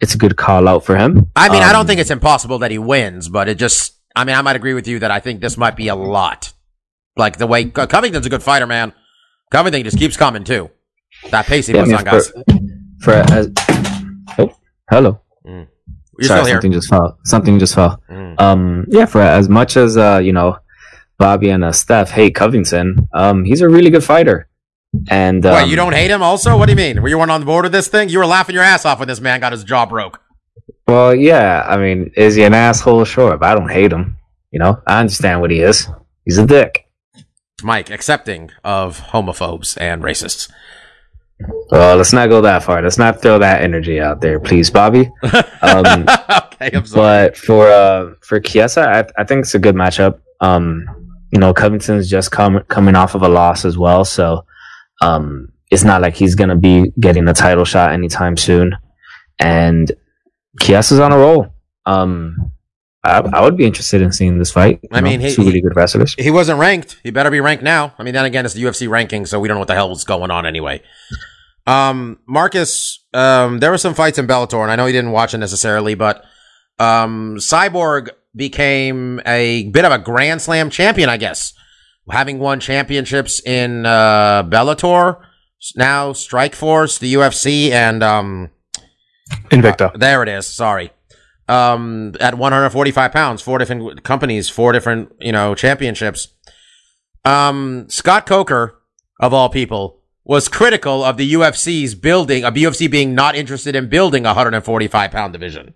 it's 0.00 0.14
a 0.14 0.18
good 0.18 0.36
call 0.36 0.66
out 0.68 0.84
for 0.84 0.96
him. 0.96 1.26
I 1.36 1.48
mean, 1.50 1.62
I 1.62 1.72
don't 1.72 1.82
Um, 1.82 1.86
think 1.86 2.00
it's 2.00 2.10
impossible 2.10 2.58
that 2.60 2.70
he 2.70 2.78
wins, 2.78 3.28
but 3.28 3.48
it 3.48 3.56
just, 3.58 3.98
I 4.16 4.24
mean, 4.24 4.34
I 4.34 4.40
might 4.42 4.56
agree 4.56 4.72
with 4.72 4.88
you 4.88 4.98
that 5.00 5.10
I 5.10 5.20
think 5.20 5.40
this 5.42 5.58
might 5.58 5.76
be 5.76 5.88
a 5.88 5.94
lot. 5.94 6.52
Like 7.16 7.36
the 7.36 7.46
way 7.46 7.66
Covington's 7.66 8.24
a 8.24 8.30
good 8.30 8.42
fighter, 8.42 8.66
man. 8.66 8.92
Covington 9.50 9.82
just 9.82 9.98
keeps 9.98 10.16
coming 10.16 10.42
too. 10.44 10.70
That 11.30 11.44
pace 11.46 11.66
he 11.66 11.74
yeah, 11.74 11.80
I 11.80 11.82
puts 11.82 11.88
mean, 11.90 11.98
on 11.98 12.04
guys. 12.04 12.28
for, 13.02 13.22
for 13.24 13.34
as 13.34 13.50
oh 14.38 14.52
hello, 14.90 15.20
You're 15.44 15.66
sorry, 16.22 16.50
something 16.50 16.72
just 16.72 16.88
fell. 16.88 17.18
Something 17.24 17.58
just 17.58 17.74
fell. 17.74 18.02
Mm. 18.10 18.40
Um, 18.40 18.86
yeah, 18.88 19.06
for 19.06 19.20
as 19.20 19.48
much 19.48 19.76
as 19.76 19.96
uh, 19.96 20.20
you 20.22 20.32
know, 20.32 20.58
Bobby 21.18 21.50
and 21.50 21.64
uh, 21.64 21.72
Steph 21.72 22.10
hate 22.10 22.34
Covington, 22.34 23.08
um, 23.12 23.44
he's 23.44 23.60
a 23.60 23.68
really 23.68 23.90
good 23.90 24.04
fighter. 24.04 24.48
And 25.08 25.46
um, 25.46 25.54
Wait, 25.54 25.68
you 25.70 25.76
don't 25.76 25.92
hate 25.92 26.10
him 26.10 26.22
also? 26.22 26.58
What 26.58 26.66
do 26.66 26.72
you 26.72 26.76
mean? 26.76 27.00
Were 27.00 27.08
you 27.08 27.18
weren't 27.18 27.30
on 27.30 27.44
board 27.44 27.64
of 27.64 27.72
this 27.72 27.88
thing? 27.88 28.08
You 28.08 28.18
were 28.18 28.26
laughing 28.26 28.54
your 28.54 28.64
ass 28.64 28.84
off 28.84 28.98
when 28.98 29.08
this 29.08 29.20
man 29.20 29.40
got 29.40 29.52
his 29.52 29.62
jaw 29.62 29.86
broke. 29.86 30.20
Well, 30.86 31.14
yeah. 31.14 31.64
I 31.66 31.76
mean, 31.76 32.12
is 32.16 32.34
he 32.34 32.42
an 32.42 32.54
asshole? 32.54 33.04
Sure, 33.04 33.36
but 33.36 33.48
I 33.48 33.54
don't 33.54 33.70
hate 33.70 33.92
him. 33.92 34.16
You 34.50 34.58
know, 34.58 34.82
I 34.86 34.98
understand 34.98 35.40
what 35.40 35.52
he 35.52 35.60
is. 35.60 35.88
He's 36.24 36.38
a 36.38 36.46
dick. 36.46 36.88
Mike, 37.62 37.90
accepting 37.90 38.50
of 38.64 39.00
homophobes 39.12 39.80
and 39.80 40.02
racists. 40.02 40.50
Well, 41.70 41.96
let's 41.96 42.12
not 42.12 42.28
go 42.28 42.40
that 42.42 42.62
far. 42.62 42.82
Let's 42.82 42.98
not 42.98 43.22
throw 43.22 43.38
that 43.38 43.62
energy 43.62 44.00
out 44.00 44.20
there, 44.20 44.40
please, 44.40 44.70
Bobby. 44.70 45.10
Um, 45.62 46.06
okay, 46.08 46.70
I'm 46.72 46.86
sorry. 46.86 47.28
but 47.28 47.36
for 47.36 47.68
uh, 47.68 48.14
for 48.22 48.40
Chiesa, 48.40 48.80
I, 48.80 49.20
I 49.20 49.24
think 49.24 49.42
it's 49.42 49.54
a 49.54 49.58
good 49.58 49.74
matchup. 49.74 50.20
Um, 50.40 50.86
you 51.30 51.38
know, 51.38 51.52
Covington's 51.52 52.08
just 52.08 52.30
come, 52.30 52.60
coming 52.68 52.96
off 52.96 53.14
of 53.14 53.22
a 53.22 53.28
loss 53.28 53.66
as 53.66 53.76
well, 53.76 54.06
so 54.06 54.44
um, 55.02 55.52
it's 55.70 55.84
not 55.84 56.00
like 56.00 56.14
he's 56.14 56.34
gonna 56.34 56.56
be 56.56 56.90
getting 56.98 57.28
a 57.28 57.34
title 57.34 57.66
shot 57.66 57.92
anytime 57.92 58.38
soon. 58.38 58.74
And 59.38 59.92
Chiesa's 60.60 60.98
on 60.98 61.12
a 61.12 61.18
roll. 61.18 61.54
Um, 61.84 62.52
I, 63.02 63.18
I 63.20 63.40
would 63.42 63.56
be 63.56 63.64
interested 63.64 64.02
in 64.02 64.12
seeing 64.12 64.38
this 64.38 64.52
fight. 64.52 64.80
I 64.92 64.96
You 64.98 65.02
know, 65.02 65.08
mean, 65.10 65.20
he- 65.20 65.34
two 65.34 65.42
really 65.44 65.60
good 65.62 65.74
wrestlers. 65.74 66.14
He 66.18 66.30
wasn't 66.30 66.58
ranked. 66.58 66.98
He 67.02 67.10
better 67.10 67.30
be 67.30 67.40
ranked 67.40 67.62
now. 67.64 67.94
I 67.98 68.02
mean, 68.02 68.12
then 68.14 68.24
again, 68.26 68.44
it's 68.44 68.54
the 68.54 68.62
UFC 68.62 68.88
ranking, 68.88 69.24
so 69.26 69.40
we 69.40 69.48
don't 69.48 69.54
know 69.54 69.60
what 69.60 69.68
the 69.68 69.74
hell 69.74 69.88
was 69.88 70.04
going 70.04 70.30
on 70.30 70.44
anyway. 70.46 70.82
Um, 71.66 72.18
Marcus, 72.26 73.04
um, 73.14 73.58
there 73.58 73.70
were 73.70 73.78
some 73.78 73.94
fights 73.94 74.18
in 74.18 74.26
Bellator, 74.26 74.62
and 74.62 74.70
I 74.70 74.76
know 74.76 74.86
he 74.86 74.92
didn't 74.92 75.12
watch 75.12 75.34
it 75.34 75.38
necessarily, 75.38 75.94
but 75.94 76.24
um, 76.78 77.36
Cyborg 77.36 78.08
became 78.36 79.20
a 79.26 79.68
bit 79.70 79.84
of 79.84 79.92
a 79.92 79.98
Grand 79.98 80.40
Slam 80.42 80.68
champion, 80.70 81.08
I 81.08 81.16
guess, 81.16 81.52
having 82.10 82.38
won 82.38 82.60
championships 82.60 83.40
in 83.46 83.86
uh, 83.86 84.42
Bellator, 84.44 85.22
now 85.76 86.12
Strikeforce, 86.12 86.98
the 86.98 87.14
UFC, 87.14 87.70
and 87.70 88.02
um, 88.02 88.50
Invicta. 89.50 89.92
there 89.98 90.22
it 90.22 90.28
is. 90.28 90.46
Sorry. 90.46 90.90
Um, 91.50 92.14
at 92.20 92.36
145 92.36 93.12
pounds, 93.12 93.42
four 93.42 93.58
different 93.58 94.04
companies, 94.04 94.48
four 94.48 94.72
different, 94.72 95.12
you 95.18 95.32
know, 95.32 95.54
championships. 95.54 96.28
Um, 97.24 97.86
Scott 97.88 98.24
Coker, 98.24 98.80
of 99.18 99.34
all 99.34 99.48
people, 99.48 100.00
was 100.24 100.48
critical 100.48 101.02
of 101.02 101.16
the 101.16 101.32
UFC's 101.32 101.94
building, 101.96 102.44
of 102.44 102.54
UFC 102.54 102.88
being 102.88 103.14
not 103.14 103.34
interested 103.34 103.74
in 103.74 103.88
building 103.88 104.24
a 104.24 104.28
145 104.28 105.10
pound 105.10 105.32
division 105.32 105.74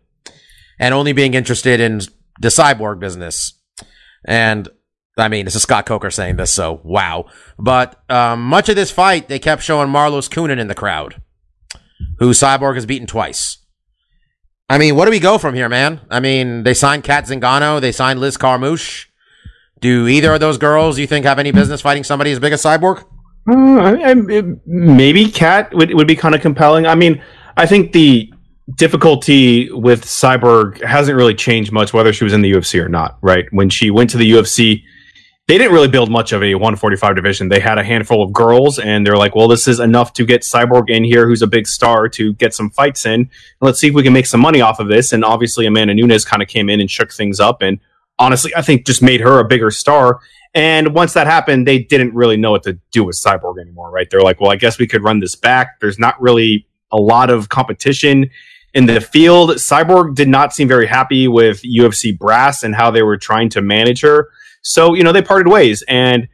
and 0.79 0.95
only 0.95 1.13
being 1.13 1.35
interested 1.35 1.81
in 1.81 1.99
the 2.41 2.49
cyborg 2.49 3.01
business. 3.01 3.59
And 4.25 4.69
I 5.17 5.29
mean, 5.29 5.45
this 5.45 5.55
is 5.55 5.63
Scott 5.63 5.87
Coker 5.87 6.11
saying 6.11 6.37
this, 6.37 6.53
so 6.53 6.81
wow. 6.83 7.27
But 7.59 8.03
um, 8.11 8.43
much 8.45 8.69
of 8.69 8.77
this 8.77 8.91
fight, 8.91 9.29
they 9.29 9.39
kept 9.39 9.63
showing 9.63 9.89
Marloes 9.89 10.29
Coenen 10.29 10.59
in 10.59 10.69
the 10.69 10.75
crowd, 10.75 11.21
who 12.19 12.31
Cyborg 12.31 12.75
has 12.75 12.87
beaten 12.87 13.07
twice. 13.07 13.59
I 14.69 14.79
mean, 14.79 14.97
what 14.97 15.05
do 15.05 15.11
we 15.11 15.21
go 15.21 15.37
from 15.39 15.55
here, 15.55 15.69
man? 15.69 16.01
I 16.11 16.21
mean, 16.21 16.63
they 16.63 16.75
signed 16.75 17.05
Cat 17.05 17.27
Zingano, 17.27 17.81
they 17.81 17.93
signed 17.93 18.21
Liz 18.21 18.37
Carmouche. 18.37 19.07
Do 19.81 20.09
either 20.09 20.33
of 20.33 20.41
those 20.41 20.57
girls 20.57 20.99
you 20.99 21.07
think 21.07 21.27
have 21.27 21.39
any 21.39 21.51
business 21.51 21.83
fighting 21.83 22.05
somebody 22.05 22.33
as 22.33 22.39
big 22.39 22.55
as 22.55 22.63
Cyborg? 22.63 23.05
Uh, 23.47 23.53
I, 23.53 24.11
I, 24.11 24.43
maybe 24.65 25.31
Cat 25.31 25.75
would, 25.75 25.93
would 25.93 26.07
be 26.07 26.17
kind 26.17 26.35
of 26.35 26.41
compelling. 26.41 26.87
I 26.87 26.95
mean, 26.95 27.23
I 27.57 27.67
think 27.67 27.93
the 27.93 28.33
difficulty 28.75 29.71
with 29.71 30.05
Cyborg 30.05 30.83
hasn't 30.83 31.17
really 31.17 31.35
changed 31.35 31.71
much, 31.71 31.93
whether 31.93 32.15
she 32.15 32.25
was 32.25 32.33
in 32.33 32.41
the 32.41 32.53
UFC 32.53 32.83
or 32.83 32.89
not. 32.89 33.19
Right 33.21 33.45
when 33.51 33.69
she 33.69 33.91
went 33.91 34.09
to 34.11 34.17
the 34.17 34.31
UFC, 34.33 34.83
they 35.47 35.59
didn't 35.59 35.75
really 35.75 35.89
build 35.89 36.11
much 36.11 36.33
of 36.33 36.43
a 36.43 36.55
145 36.55 37.17
division. 37.17 37.49
They 37.49 37.61
had 37.61 37.77
a 37.77 37.85
handful 37.85 38.23
of 38.23 38.33
girls, 38.33 38.79
and 38.79 39.07
they're 39.07 39.17
like, 39.17 39.35
"Well, 39.35 39.49
this 39.49 39.69
is 39.69 39.79
enough 39.79 40.15
to 40.15 40.25
get 40.25 40.41
Cyborg 40.43 40.89
in 40.89 41.05
here, 41.05 41.27
who's 41.27 41.43
a 41.43 41.47
big 41.47 41.67
star, 41.67 42.09
to 42.11 42.33
get 42.35 42.55
some 42.55 42.71
fights 42.71 43.05
in. 43.05 43.29
Let's 43.61 43.79
see 43.79 43.89
if 43.89 43.95
we 43.95 44.03
can 44.03 44.15
make 44.15 44.27
some 44.27 44.41
money 44.41 44.61
off 44.61 44.81
of 44.81 44.89
this." 44.89 45.13
And 45.13 45.25
obviously, 45.25 45.67
Amanda 45.67 45.95
Nunes 45.95 46.25
kind 46.25 46.43
of 46.43 46.49
came 46.49 46.71
in 46.71 46.81
and 46.81 46.91
shook 46.91 47.13
things 47.13 47.41
up, 47.41 47.61
and 47.61 47.79
honestly, 48.19 48.53
I 48.57 48.63
think 48.63 48.87
just 48.87 49.03
made 49.03 49.21
her 49.21 49.39
a 49.39 49.45
bigger 49.45 49.71
star. 49.71 50.21
And 50.55 50.95
once 50.95 51.15
that 51.15 51.27
happened, 51.27 51.67
they 51.67 51.81
didn't 51.81 52.15
really 52.15 52.37
know 52.37 52.53
what 52.53 52.63
to 52.63 52.79
do 52.93 53.05
with 53.05 53.17
Cyborg 53.17 53.61
anymore, 53.61 53.91
right? 53.91 54.09
They're 54.09 54.23
like, 54.23 54.41
well, 54.41 54.53
I 54.53 54.57
guess 54.57 54.79
we 54.79 54.87
could 54.87 55.03
run 55.03 55.19
this 55.19 55.35
back. 55.35 55.81
There's 55.81 55.99
not 55.99 56.21
really 56.23 56.67
a 56.93 56.97
lot 56.97 57.29
of 57.29 57.49
competition 57.49 58.31
in 58.73 58.87
the 58.87 59.01
field. 59.01 59.51
Cyborg 59.51 60.15
did 60.15 60.29
not 60.29 60.55
seem 60.55 60.69
very 60.69 60.87
happy 60.87 61.27
with 61.27 61.63
UFC 61.63 62.17
brass 62.17 62.63
and 62.63 62.73
how 62.75 62.93
they 62.93 63.03
were 63.03 63.17
trying 63.17 63.49
to 63.51 63.61
manage 63.61 64.01
her. 64.03 64.29
So, 64.65 64.95
you 64.95 65.05
know, 65.05 65.13
they 65.13 65.23
parted 65.23 65.49
ways. 65.51 65.85
And, 65.89 66.27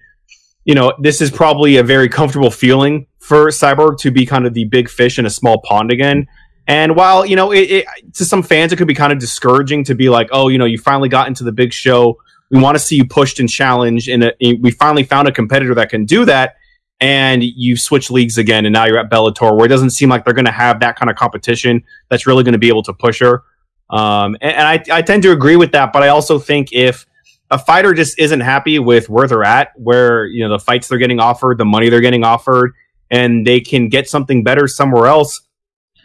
you 0.65 0.75
know, 0.75 0.95
this 1.01 1.21
is 1.21 1.31
probably 1.31 1.77
a 1.77 1.83
very 1.83 2.09
comfortable 2.09 2.51
feeling 2.51 3.07
for 3.19 3.49
Cyborg 3.49 3.99
to 3.99 4.11
be 4.11 4.25
kind 4.25 4.47
of 4.47 4.55
the 4.55 4.65
big 4.65 4.89
fish 4.89 5.19
in 5.19 5.27
a 5.27 5.31
small 5.31 5.61
pond 5.63 5.91
again. 5.91 6.27
And 6.69 6.95
while, 6.95 7.27
you 7.27 7.35
know, 7.35 7.51
it, 7.51 7.71
it, 7.71 7.87
to 8.15 8.25
some 8.25 8.45
fans, 8.45 8.73
it 8.73 8.77
could 8.77 8.87
be 8.87 8.95
kind 8.95 9.13
of 9.13 9.19
discouraging 9.19 9.83
to 9.85 9.95
be 9.97 10.09
like, 10.09 10.29
oh, 10.31 10.47
you 10.47 10.59
know, 10.59 10.65
you 10.65 10.79
finally 10.79 11.09
got 11.09 11.27
into 11.27 11.43
the 11.43 11.51
big 11.51 11.73
show. 11.73 12.17
We 12.51 12.61
want 12.61 12.77
to 12.77 12.79
see 12.79 12.95
you 12.95 13.05
pushed 13.05 13.41
and 13.41 13.49
challenged. 13.49 14.09
And 14.09 14.33
we 14.41 14.71
finally 14.71 15.03
found 15.03 15.27
a 15.27 15.33
competitor 15.33 15.75
that 15.75 15.91
can 15.91 16.05
do 16.05 16.25
that. 16.27 16.55
And 17.01 17.43
you 17.43 17.77
switch 17.77 18.11
leagues 18.11 18.39
again. 18.39 18.67
And 18.67 18.73
now 18.73 18.85
you're 18.85 18.99
at 18.99 19.11
Bellator, 19.11 19.57
where 19.57 19.67
it 19.67 19.71
doesn't 19.71 19.91
seem 19.91 20.09
like 20.09 20.25
they're 20.25 20.35
going 20.35 20.45
to 20.45 20.53
have 20.53 20.79
that 20.81 20.97
kind 20.97 21.11
of 21.11 21.17
competition 21.17 21.83
that's 22.09 22.27
really 22.27 22.45
going 22.45 22.53
to 22.53 22.59
be 22.59 22.69
able 22.69 22.85
to 22.85 22.93
push 22.93 23.19
her. 23.21 23.43
Um, 23.89 24.37
and, 24.41 24.55
and 24.55 24.69
I, 24.69 24.99
I 24.99 25.03
tend 25.03 25.25
to 25.25 25.33
agree 25.33 25.57
with 25.57 25.73
that. 25.73 25.93
But 25.93 26.05
I 26.05 26.09
also 26.09 26.39
think 26.39 26.73
if 26.73 27.07
a 27.51 27.59
fighter 27.59 27.95
just 27.95 28.19
isn't 28.19 28.41
happy 28.41 28.79
with 28.79 29.09
where 29.09 29.27
they're 29.27 29.45
at, 29.45 29.73
where, 29.77 30.27
you 30.27 30.47
know, 30.47 30.51
the 30.51 30.59
fights 30.59 30.89
they're 30.89 30.99
getting 30.99 31.21
offered, 31.21 31.59
the 31.59 31.65
money 31.65 31.89
they're 31.89 32.01
getting 32.01 32.25
offered, 32.25 32.73
and 33.11 33.47
they 33.47 33.61
can 33.61 33.89
get 33.89 34.09
something 34.09 34.45
better 34.45 34.69
somewhere 34.69 35.07
else, 35.07 35.41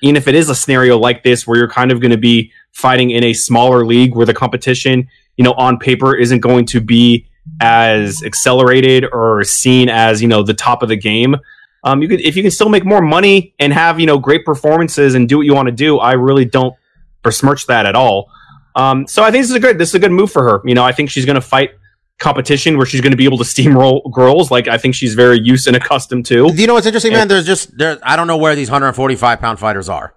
even 0.02 0.16
if 0.16 0.28
it 0.28 0.36
is 0.36 0.50
a 0.50 0.56
scenario 0.56 0.98
like 0.98 1.24
this 1.24 1.46
where 1.46 1.58
you're 1.58 1.70
kind 1.70 1.92
of 1.92 2.02
going 2.02 2.12
to 2.12 2.18
be 2.18 2.52
fighting 2.72 3.12
in 3.12 3.24
a 3.24 3.34
smaller 3.34 3.86
league 3.86 4.16
where 4.16 4.26
the 4.26 4.34
competition, 4.34 5.08
you 5.38 5.44
know, 5.44 5.54
on 5.54 5.78
paper 5.78 6.16
isn't 6.16 6.40
going 6.40 6.66
to 6.66 6.82
be 6.82 7.28
as 7.62 8.24
accelerated 8.24 9.06
or 9.12 9.44
seen 9.44 9.88
as, 9.88 10.22
you 10.22 10.28
know, 10.28 10.42
the 10.42 10.54
top 10.54 10.82
of 10.82 10.90
the 10.90 10.96
game. 10.96 11.36
Um, 11.84 12.02
you 12.02 12.08
could, 12.08 12.22
if 12.22 12.36
you 12.36 12.42
can 12.42 12.52
still 12.52 12.70
make 12.70 12.84
more 12.84 13.02
money 13.02 13.54
and 13.60 13.72
have, 13.72 14.00
you 14.00 14.08
know, 14.08 14.18
great 14.18 14.44
performances 14.44 15.14
and 15.14 15.30
do 15.30 15.38
what 15.38 15.46
you 15.46 15.54
want 15.54 15.68
to 15.68 15.72
do, 15.72 16.00
I 16.00 16.14
really 16.14 16.46
don't 16.46 16.76
besmirch 17.22 17.68
that 17.68 17.86
at 17.86 17.96
all. 17.96 18.32
Um, 18.76 19.08
so 19.08 19.24
I 19.24 19.32
think 19.32 19.44
this 19.44 19.50
is 19.50 19.56
a 19.56 19.60
good, 19.60 19.78
this 19.78 19.90
is 19.90 19.96
a 19.96 20.00
good 20.00 20.12
move 20.12 20.32
for 20.32 20.44
her. 20.44 20.62
You 20.66 20.76
know, 20.76 20.84
I 20.84 20.92
think 20.92 21.10
she's 21.10 21.26
going 21.26 21.36
to 21.36 21.42
fight 21.42 21.72
competition 22.20 22.78
where 22.78 22.86
she's 22.86 23.02
going 23.02 23.12
to 23.12 23.18
be 23.18 23.26
able 23.26 23.38
to 23.38 23.44
steamroll 23.44 24.12
girls 24.14 24.50
like 24.50 24.68
I 24.68 24.78
think 24.78 24.96
she's 24.96 25.16
very 25.16 25.40
used 25.40 25.68
and 25.68 25.76
accustomed 25.76 26.26
to. 26.28 26.50
You 26.54 26.68
know 26.68 26.74
what's 26.74 26.88
interesting, 26.88 27.14
man? 27.14 27.28
There's 27.28 27.46
just 27.46 27.78
there. 27.78 27.98
I 28.04 28.16
don't 28.16 28.28
know 28.28 28.38
where 28.38 28.56
these 28.56 28.70
145 28.70 29.40
pound 29.40 29.60
fighters 29.60 29.90
are. 29.90 30.16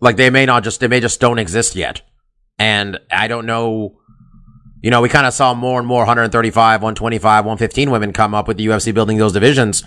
Like 0.00 0.16
they 0.16 0.30
may 0.30 0.44
not 0.46 0.64
just 0.64 0.80
they 0.80 0.88
may 0.88 1.00
just 1.00 1.20
don't 1.20 1.38
exist 1.38 1.74
yet, 1.74 2.02
and 2.58 2.98
I 3.10 3.28
don't 3.28 3.46
know. 3.46 3.98
You 4.82 4.90
know, 4.90 5.00
we 5.00 5.08
kind 5.08 5.26
of 5.26 5.32
saw 5.32 5.54
more 5.54 5.78
and 5.80 5.88
more 5.88 6.00
135, 6.00 6.82
125, 6.82 7.44
115 7.44 7.90
women 7.90 8.12
come 8.12 8.34
up 8.34 8.46
with 8.46 8.56
the 8.56 8.66
UFC 8.66 8.94
building 8.94 9.16
those 9.16 9.32
divisions. 9.32 9.82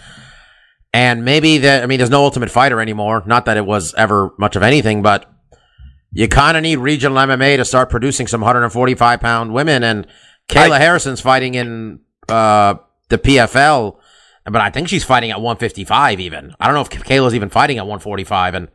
And 0.91 1.23
maybe 1.23 1.59
that, 1.59 1.83
I 1.83 1.85
mean, 1.85 1.99
there's 1.99 2.09
no 2.09 2.23
ultimate 2.23 2.49
fighter 2.49 2.81
anymore. 2.81 3.23
Not 3.25 3.45
that 3.45 3.55
it 3.55 3.65
was 3.65 3.93
ever 3.93 4.31
much 4.39 4.55
of 4.55 4.63
anything, 4.63 5.01
but 5.01 5.31
you 6.11 6.27
kind 6.27 6.57
of 6.57 6.63
need 6.63 6.77
regional 6.77 7.17
MMA 7.17 7.57
to 7.57 7.65
start 7.65 7.89
producing 7.89 8.27
some 8.27 8.41
145 8.41 9.19
pound 9.19 9.53
women. 9.53 9.83
And 9.83 10.07
Kayla 10.47 10.79
Harrison's 10.79 11.21
fighting 11.21 11.55
in, 11.55 11.99
uh, 12.27 12.75
the 13.09 13.17
PFL, 13.17 13.97
but 14.45 14.61
I 14.61 14.69
think 14.69 14.87
she's 14.87 15.03
fighting 15.03 15.31
at 15.31 15.41
155 15.41 16.19
even. 16.19 16.55
I 16.59 16.65
don't 16.65 16.75
know 16.75 16.81
if 16.81 16.89
Kayla's 16.89 17.35
even 17.35 17.49
fighting 17.49 17.77
at 17.77 17.85
145. 17.85 18.53
And 18.53 18.67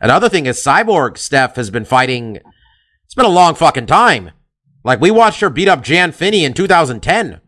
another 0.00 0.28
thing 0.28 0.46
is 0.46 0.62
Cyborg 0.62 1.18
Steph 1.18 1.56
has 1.56 1.70
been 1.70 1.84
fighting, 1.84 2.38
it's 3.04 3.14
been 3.14 3.24
a 3.24 3.30
long 3.30 3.54
fucking 3.54 3.86
time. 3.86 4.32
Like 4.84 5.00
we 5.00 5.10
watched 5.10 5.40
her 5.40 5.50
beat 5.50 5.68
up 5.68 5.82
Jan 5.82 6.12
Finney 6.12 6.44
in 6.44 6.54
2010. 6.54 7.40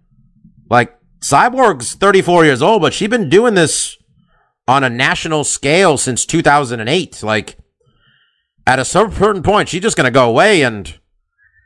Like 0.71 0.97
Cyborg's 1.21 1.95
34 1.95 2.45
years 2.45 2.63
old, 2.63 2.83
but 2.83 2.95
she's 2.95 3.09
been 3.09 3.29
doing 3.29 3.55
this 3.55 3.97
on 4.69 4.85
a 4.85 4.91
national 4.91 5.45
scale 5.45 5.97
since 5.97 6.25
2008. 6.25 7.23
Like 7.23 7.59
at 8.67 8.79
a 8.79 8.85
certain 8.85 9.43
point, 9.43 9.69
she's 9.69 9.83
just 9.83 9.97
going 9.97 10.07
to 10.07 10.11
go 10.11 10.29
away. 10.29 10.63
And 10.63 10.99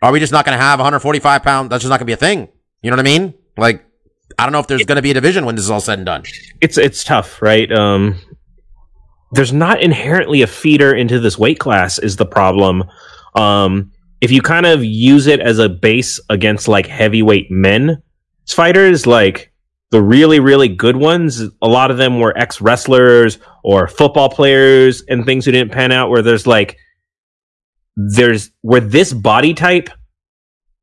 are 0.03 0.12
we 0.12 0.20
just 0.20 0.32
not 0.32 0.44
going 0.44 0.57
to 0.57 0.62
have 0.62 0.78
145 0.78 1.42
pound? 1.42 1.70
That's 1.70 1.82
just 1.82 1.90
not 1.90 1.99
going 1.99 2.07
to 2.07 2.07
be 2.07 2.12
a 2.12 2.16
thing. 2.16 2.49
You 2.82 2.90
know 2.90 2.96
what 2.96 3.07
I 3.07 3.18
mean? 3.18 3.34
Like, 3.57 3.84
I 4.38 4.44
don't 4.44 4.53
know 4.53 4.61
if 4.61 4.66
there's 4.66 4.84
going 4.84 4.96
to 4.96 5.03
be 5.03 5.11
a 5.11 5.14
division 5.14 5.46
when 5.46 5.57
this 5.57 5.64
is 5.64 5.70
all 5.70 5.80
said 5.80 5.99
and 5.99 6.07
done. 6.07 6.24
it's 6.61 6.78
it's 6.78 7.03
tough, 7.03 7.40
right? 7.40 7.70
Um, 7.72 8.16
there's 9.32 9.53
not 9.53 9.82
inherently 9.82 10.42
a 10.42 10.46
feeder 10.46 10.94
into 10.94 11.18
this 11.18 11.38
weight 11.38 11.59
class 11.59 11.99
is 11.99 12.16
the 12.16 12.26
problem. 12.26 12.84
Um, 13.34 13.92
if 14.20 14.30
you 14.30 14.42
kind 14.42 14.66
of 14.66 14.84
use 14.84 15.26
it 15.26 15.40
as 15.40 15.59
a 15.59 15.68
base 15.68 16.20
against 16.28 16.68
like 16.68 16.86
heavyweight 16.86 17.51
men 17.51 18.03
fighters, 18.46 19.07
like 19.07 19.53
the 19.90 20.03
really 20.03 20.40
really 20.40 20.68
good 20.68 20.96
ones, 20.96 21.42
a 21.62 21.68
lot 21.68 21.90
of 21.90 21.96
them 21.96 22.20
were 22.20 22.36
ex 22.36 22.61
wrestlers 22.61 23.38
or 23.64 23.88
football 23.88 24.28
players 24.28 25.03
and 25.09 25.24
things 25.24 25.44
who 25.44 25.53
didn't 25.53 25.72
pan 25.72 25.90
out. 25.90 26.11
Where 26.11 26.22
there's 26.22 26.46
like 26.46 26.76
there's 27.99 28.51
where 28.62 28.80
this 28.80 29.12
body 29.12 29.55
type 29.55 29.90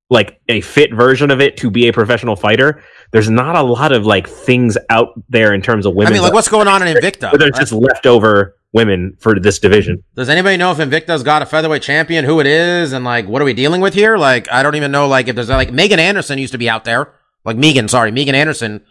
like 0.10 0.40
a 0.50 0.62
fit 0.62 0.94
version 0.94 1.32
of 1.32 1.42
it 1.42 1.58
to 1.58 1.72
be 1.72 1.88
a 1.88 1.94
professional 1.94 2.36
fighter 2.36 2.84
there's 3.12 3.30
not 3.30 3.56
a 3.56 3.62
lot 3.62 3.94
of 3.94 4.06
like 4.06 4.28
things 4.28 4.78
out 4.90 5.14
there 5.30 5.54
in 5.54 5.62
terms 5.62 5.86
of 5.86 5.96
women. 5.96 6.12
I 6.12 6.16
mean, 6.16 6.22
like, 6.22 6.34
what's 6.34 6.50
going 6.50 6.68
on 6.68 6.86
in 6.86 6.96
Invicta? 6.96 7.38
there's 7.38 7.58
just 7.58 7.72
leftover 7.72 8.58
women 8.74 9.16
for 9.22 9.40
this 9.40 9.58
division 9.58 10.04
Does 10.16 10.28
anybody 10.28 10.58
know 10.58 10.72
if 10.72 10.80
Invicta's 10.80 11.24
got 11.24 11.42
a 11.42 11.46
featherweight 11.46 11.82
champion, 11.82 12.26
who 12.26 12.42
it 12.42 12.46
is, 12.46 12.92
and 12.92 13.06
like 13.06 13.28
what 13.28 13.42
are 13.42 13.46
we 13.46 13.54
dealing 13.54 13.80
with 13.80 13.94
here? 13.94 14.18
Like, 14.18 14.52
I 14.52 14.64
don't 14.64 14.76
even 14.76 14.92
know. 14.92 15.08
Like, 15.08 15.30
if 15.30 15.36
there's 15.36 15.50
like 15.50 15.72
Megan 15.72 16.00
Anderson 16.00 16.38
used 16.40 16.52
to 16.52 16.58
be 16.58 16.70
out 16.70 16.84
there, 16.84 17.14
like 17.46 17.56
Megan, 17.58 17.88
sorry, 17.88 18.12
Megan 18.12 18.36
Anderson, 18.36 18.84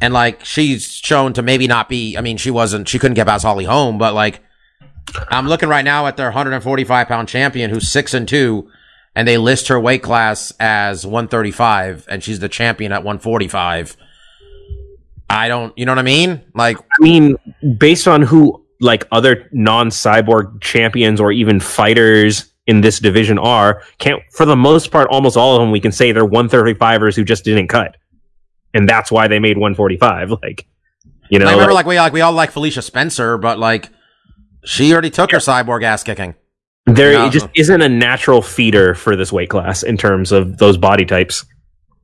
and 0.00 0.12
like 0.12 0.44
she's 0.44 0.90
shown 0.90 1.32
to 1.34 1.42
maybe 1.42 1.66
not 1.68 1.88
be. 1.88 2.16
I 2.16 2.20
mean, 2.20 2.36
she 2.36 2.50
wasn't. 2.50 2.88
She 2.88 2.98
couldn't 2.98 3.14
get 3.14 3.28
past 3.28 3.44
Holly 3.44 3.64
Holm, 3.64 3.96
but 3.96 4.12
like, 4.12 4.42
I'm 5.28 5.46
looking 5.48 5.68
right 5.68 5.84
now 5.84 6.06
at 6.06 6.16
their 6.16 6.26
145 6.26 7.08
pound 7.08 7.28
champion, 7.28 7.70
who's 7.70 7.88
six 7.88 8.14
and 8.14 8.28
two, 8.28 8.70
and 9.14 9.26
they 9.26 9.38
list 9.38 9.68
her 9.68 9.78
weight 9.80 10.02
class 10.02 10.52
as 10.60 11.06
135, 11.06 12.06
and 12.08 12.22
she's 12.22 12.40
the 12.40 12.48
champion 12.48 12.92
at 12.92 12.98
145. 13.04 13.96
I 15.28 15.48
don't, 15.48 15.76
you 15.76 15.86
know 15.86 15.92
what 15.92 15.98
I 15.98 16.02
mean? 16.02 16.42
Like, 16.54 16.78
i 16.78 17.02
mean 17.02 17.36
based 17.78 18.06
on 18.06 18.22
who 18.22 18.64
like 18.80 19.06
other 19.10 19.48
non-cyborg 19.52 20.60
champions 20.60 21.20
or 21.20 21.32
even 21.32 21.58
fighters 21.60 22.52
in 22.66 22.80
this 22.82 22.98
division 23.00 23.38
are 23.38 23.82
can't 23.98 24.20
for 24.32 24.44
the 24.44 24.54
most 24.56 24.90
part 24.90 25.08
almost 25.10 25.36
all 25.36 25.56
of 25.56 25.62
them 25.62 25.70
we 25.70 25.80
can 25.80 25.90
say 25.92 26.12
they're 26.12 26.26
135ers 26.28 27.16
who 27.16 27.24
just 27.24 27.42
didn't 27.44 27.68
cut 27.68 27.96
and 28.74 28.86
that's 28.86 29.10
why 29.10 29.28
they 29.28 29.38
made 29.38 29.56
145 29.56 30.30
like 30.42 30.66
you 31.30 31.38
know 31.38 31.46
I 31.46 31.52
remember, 31.52 31.72
like- 31.72 31.86
like 31.86 31.86
we 31.86 31.98
like 31.98 32.12
we 32.12 32.20
all 32.20 32.32
like 32.32 32.50
Felicia 32.50 32.82
Spencer, 32.82 33.38
but 33.38 33.58
like 33.58 33.88
she 34.66 34.92
already 34.92 35.10
took 35.10 35.30
her 35.30 35.38
cyborg 35.38 35.82
ass 35.84 36.02
kicking. 36.02 36.34
there 36.86 37.12
No. 37.12 37.26
it 37.26 37.32
just 37.32 37.48
isn't 37.54 37.80
a 37.82 37.88
natural 37.88 38.42
feeder 38.42 38.94
for 38.94 39.16
this 39.16 39.32
weight 39.32 39.50
class 39.50 39.82
in 39.82 39.96
terms 39.96 40.32
of 40.32 40.58
those 40.58 40.76
body 40.76 41.04
types 41.04 41.44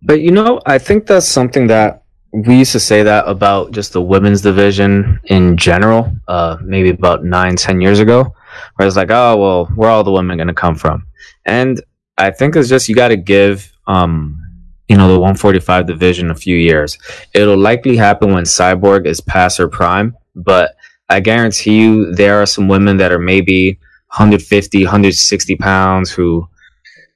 But 0.02 0.20
you 0.20 0.30
know, 0.32 0.60
I 0.66 0.78
think 0.78 1.06
that's 1.06 1.28
something 1.28 1.68
that 1.68 2.02
we 2.32 2.58
used 2.58 2.72
to 2.72 2.80
say 2.80 3.02
that 3.02 3.28
about 3.28 3.72
just 3.72 3.92
the 3.92 4.00
women's 4.00 4.40
division 4.40 5.20
in 5.24 5.56
general, 5.56 6.10
uh, 6.28 6.56
maybe 6.62 6.88
about 6.90 7.24
nine, 7.24 7.56
ten 7.56 7.80
years 7.80 8.00
ago, 8.00 8.34
where 8.76 8.88
it's 8.88 8.96
like, 8.96 9.10
oh, 9.10 9.36
well, 9.36 9.66
where 9.76 9.90
are 9.90 9.92
all 9.92 10.04
the 10.04 10.10
women 10.10 10.38
going 10.38 10.48
to 10.48 10.54
come 10.54 10.74
from? 10.74 11.06
And 11.44 11.80
I 12.16 12.30
think 12.30 12.56
it's 12.56 12.68
just 12.70 12.88
you 12.88 12.94
got 12.94 13.08
to 13.08 13.16
give 13.16 13.70
um, 13.86 14.42
you 14.88 14.96
know, 14.96 15.08
the 15.08 15.18
145 15.18 15.86
division 15.86 16.30
a 16.30 16.34
few 16.34 16.56
years. 16.56 16.98
It'll 17.34 17.56
likely 17.56 17.96
happen 17.96 18.32
when 18.32 18.44
Cyborg 18.44 19.06
is 19.06 19.20
past 19.20 19.58
her 19.58 19.68
prime, 19.68 20.16
but 20.34 20.74
I 21.08 21.20
guarantee 21.20 21.78
you 21.80 22.14
there 22.14 22.40
are 22.40 22.46
some 22.46 22.68
women 22.68 22.96
that 22.98 23.12
are 23.12 23.18
maybe 23.18 23.78
150, 24.16 24.84
160 24.84 25.56
pounds 25.56 26.10
who 26.10 26.48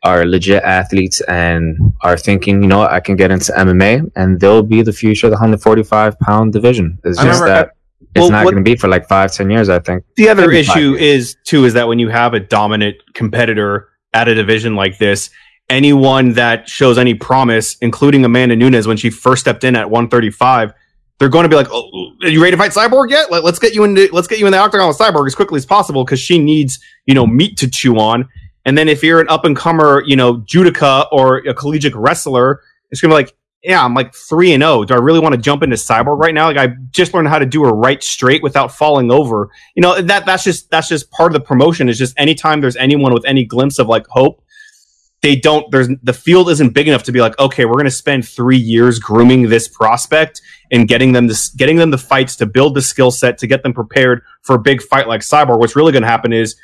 are 0.03 0.25
legit 0.25 0.63
athletes 0.63 1.21
and 1.23 1.77
are 2.03 2.17
thinking, 2.17 2.63
you 2.63 2.69
know 2.69 2.83
I 2.83 3.01
can 3.01 3.17
get 3.17 3.31
into 3.31 3.53
MMA 3.53 4.11
and 4.15 4.41
they'll 4.41 4.63
be 4.63 4.83
the 4.83 4.93
future 4.93 5.27
of 5.27 5.31
the 5.31 5.37
145 5.37 6.19
pound 6.21 6.53
division. 6.53 6.99
It's 7.05 7.21
just 7.21 7.43
that 7.45 7.73
it's 8.15 8.23
Well, 8.23 8.31
not 8.31 8.45
going 8.45 8.57
to 8.57 8.63
be 8.63 8.77
for 8.77 8.89
like 8.89 9.07
five, 9.09 9.33
ten 9.33 9.51
years, 9.51 9.69
I 9.69 9.79
think. 9.79 10.05
The 10.17 10.29
other 10.29 10.51
issue 10.51 10.95
is 10.95 11.37
too 11.45 11.65
is 11.65 11.75
that 11.75 11.87
when 11.89 11.99
you 11.99 12.09
have 12.09 12.33
a 12.35 12.41
dominant 12.41 12.97
competitor 13.15 13.89
at 14.15 14.29
a 14.29 14.35
division 14.35 14.75
like 14.75 14.99
this, 14.99 15.29
anyone 15.69 16.33
that 16.33 16.69
shows 16.69 16.97
any 16.97 17.15
promise, 17.15 17.77
including 17.81 18.25
Amanda 18.25 18.57
Nunes 18.57 18.87
when 18.87 18.97
she 18.97 19.11
first 19.11 19.43
stepped 19.43 19.65
in 19.65 19.77
at 19.77 19.91
135, 19.91 20.73
they're 21.19 21.29
going 21.29 21.45
to 21.45 21.49
be 21.49 21.57
like, 21.57 21.69
oh, 21.71 22.13
"Are 22.23 22.29
you 22.29 22.43
ready 22.43 22.53
to 22.53 22.57
fight 22.57 22.73
Cyborg 22.73 23.11
yet? 23.11 23.31
Let, 23.31 23.45
us 23.45 23.59
get 23.59 23.75
you 23.75 23.85
into 23.85 24.09
let's 24.13 24.27
get 24.27 24.39
you 24.39 24.47
in 24.47 24.53
the 24.53 24.59
octagon 24.59 24.89
with 24.89 24.99
Cyborg 24.99 25.27
as 25.27 25.35
quickly 25.35 25.57
as 25.57 25.67
possible 25.67 26.05
because 26.05 26.21
she 26.21 26.39
needs 26.39 26.79
you 27.07 27.15
know 27.15 27.27
meat 27.27 27.57
to 27.59 27.71
chew 27.71 27.99
on." 27.99 28.29
And 28.65 28.77
then 28.77 28.89
if 28.89 29.03
you're 29.03 29.21
an 29.21 29.29
up 29.29 29.45
and 29.45 29.57
comer, 29.57 30.03
you 30.07 30.17
know, 30.17 30.39
judoka 30.39 31.07
or 31.13 31.39
a 31.39 31.55
collegiate 31.55 31.95
wrestler, 31.95 32.63
it's 32.91 33.01
gonna 33.01 33.13
be 33.13 33.17
like, 33.17 33.37
yeah, 33.67 33.85
I'm 33.85 33.95
like 33.95 34.15
three 34.15 34.53
and 34.53 34.63
zero. 34.63 34.85
Do 34.85 34.95
I 34.95 34.99
really 34.99 35.19
want 35.19 35.35
to 35.35 35.41
jump 35.41 35.63
into 35.65 35.75
Cyborg 35.75 36.19
right 36.19 36.33
now? 36.33 36.47
Like 36.47 36.57
I 36.57 36.75
just 36.91 37.13
learned 37.13 37.29
how 37.29 37.39
to 37.39 37.47
do 37.47 37.65
a 37.65 37.73
right 37.73 38.03
straight 38.03 38.43
without 38.43 38.73
falling 38.73 39.11
over. 39.11 39.51
You 39.75 39.83
know 39.83 40.01
that 40.01 40.25
that's 40.25 40.45
just 40.45 40.71
that's 40.71 40.89
just 40.89 41.11
part 41.11 41.35
of 41.35 41.41
the 41.41 41.45
promotion. 41.45 41.89
Is 41.89 41.99
just 41.99 42.15
anytime 42.17 42.61
there's 42.61 42.77
anyone 42.77 43.13
with 43.13 43.25
any 43.25 43.45
glimpse 43.45 43.81
of 43.81 43.89
like 43.89 44.07
hope, 44.09 44.41
they 45.23 45.37
don't. 45.37 45.71
There's 45.71 45.89
the 46.03 46.13
field 46.13 46.51
isn't 46.51 46.75
big 46.75 46.89
enough 46.89 47.03
to 47.05 47.13
be 47.13 47.21
like, 47.21 47.39
okay, 47.39 47.65
we're 47.65 47.77
gonna 47.77 47.91
spend 47.91 48.29
three 48.29 48.59
years 48.59 48.99
grooming 48.99 49.49
this 49.49 49.69
prospect 49.69 50.41
and 50.71 50.87
getting 50.87 51.13
them 51.13 51.27
this 51.27 51.49
getting 51.49 51.77
them 51.77 51.91
the 51.91 51.99
fights 51.99 52.37
to 52.37 52.47
build 52.47 52.75
the 52.75 52.83
skill 52.83 53.11
set 53.11 53.39
to 53.39 53.47
get 53.47 53.63
them 53.63 53.73
prepared 53.73 54.23
for 54.43 54.57
a 54.57 54.61
big 54.61 54.83
fight 54.83 55.09
like 55.09 55.23
Cyborg. 55.23 55.59
What's 55.59 55.77
really 55.77 55.93
gonna 55.93 56.07
happen 56.07 56.33
is 56.33 56.57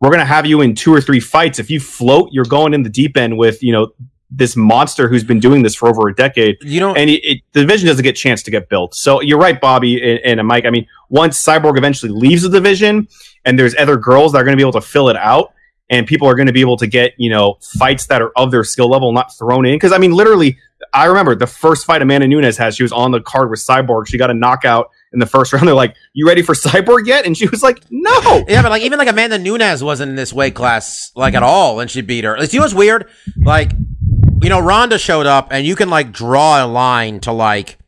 we're 0.00 0.08
going 0.08 0.20
to 0.20 0.24
have 0.24 0.46
you 0.46 0.62
in 0.62 0.74
two 0.74 0.92
or 0.92 1.00
three 1.00 1.20
fights. 1.20 1.58
If 1.58 1.70
you 1.70 1.78
float, 1.78 2.30
you're 2.32 2.46
going 2.46 2.72
in 2.74 2.82
the 2.82 2.88
deep 2.88 3.16
end 3.16 3.36
with, 3.36 3.62
you 3.62 3.72
know, 3.72 3.92
this 4.30 4.56
monster 4.56 5.08
who's 5.08 5.24
been 5.24 5.40
doing 5.40 5.62
this 5.62 5.74
for 5.74 5.88
over 5.88 6.08
a 6.08 6.14
decade. 6.14 6.56
You 6.62 6.80
know, 6.80 6.94
And 6.94 7.10
it, 7.10 7.20
it, 7.22 7.40
the 7.52 7.60
division 7.60 7.88
doesn't 7.88 8.02
get 8.02 8.16
a 8.16 8.18
chance 8.18 8.42
to 8.44 8.50
get 8.50 8.68
built. 8.68 8.94
So 8.94 9.20
you're 9.20 9.38
right, 9.38 9.60
Bobby 9.60 10.00
and, 10.00 10.38
and 10.40 10.48
Mike. 10.48 10.64
I 10.64 10.70
mean, 10.70 10.86
once 11.10 11.42
Cyborg 11.42 11.76
eventually 11.76 12.12
leaves 12.12 12.42
the 12.42 12.48
division 12.48 13.08
and 13.44 13.58
there's 13.58 13.76
other 13.76 13.96
girls 13.96 14.32
that 14.32 14.38
are 14.38 14.44
going 14.44 14.56
to 14.56 14.56
be 14.56 14.62
able 14.62 14.80
to 14.80 14.86
fill 14.86 15.08
it 15.08 15.16
out 15.16 15.52
and 15.90 16.06
people 16.06 16.28
are 16.28 16.34
going 16.34 16.46
to 16.46 16.52
be 16.52 16.60
able 16.60 16.76
to 16.76 16.86
get, 16.86 17.14
you 17.18 17.28
know, 17.28 17.58
fights 17.76 18.06
that 18.06 18.22
are 18.22 18.30
of 18.36 18.52
their 18.52 18.62
skill 18.62 18.88
level, 18.88 19.12
not 19.12 19.36
thrown 19.36 19.66
in. 19.66 19.78
Cause 19.78 19.92
I 19.92 19.98
mean, 19.98 20.12
literally, 20.12 20.56
I 20.94 21.06
remember 21.06 21.34
the 21.34 21.48
first 21.48 21.84
fight 21.84 22.00
Amanda 22.00 22.28
Nunes 22.28 22.56
had, 22.56 22.74
she 22.74 22.84
was 22.84 22.92
on 22.92 23.10
the 23.10 23.20
card 23.20 23.50
with 23.50 23.58
Cyborg. 23.58 24.06
She 24.06 24.16
got 24.16 24.30
a 24.30 24.34
knockout 24.34 24.90
in 25.12 25.18
the 25.18 25.26
first 25.26 25.52
round. 25.52 25.66
They're 25.66 25.74
like, 25.74 25.96
you 26.12 26.26
ready 26.26 26.42
for 26.42 26.54
Cyborg 26.54 27.06
yet? 27.06 27.26
And 27.26 27.36
she 27.36 27.48
was 27.48 27.62
like, 27.62 27.82
no. 27.90 28.44
Yeah, 28.48 28.62
but 28.62 28.70
like 28.70 28.82
even 28.82 28.98
like 28.98 29.08
Amanda 29.08 29.38
Nunes 29.38 29.82
wasn't 29.82 30.10
in 30.10 30.16
this 30.16 30.32
weight 30.32 30.54
class 30.54 31.10
like 31.16 31.34
at 31.34 31.42
all, 31.42 31.80
and 31.80 31.90
she 31.90 32.00
beat 32.02 32.24
her. 32.24 32.36
Know 32.36 32.46
what's 32.60 32.74
weird? 32.74 33.08
Like, 33.36 33.72
you 34.42 34.48
know, 34.48 34.60
Ronda 34.60 34.98
showed 34.98 35.26
up, 35.26 35.48
and 35.50 35.66
you 35.66 35.74
can 35.74 35.90
like 35.90 36.12
draw 36.12 36.64
a 36.64 36.66
line 36.66 37.20
to 37.20 37.32
like, 37.32 37.78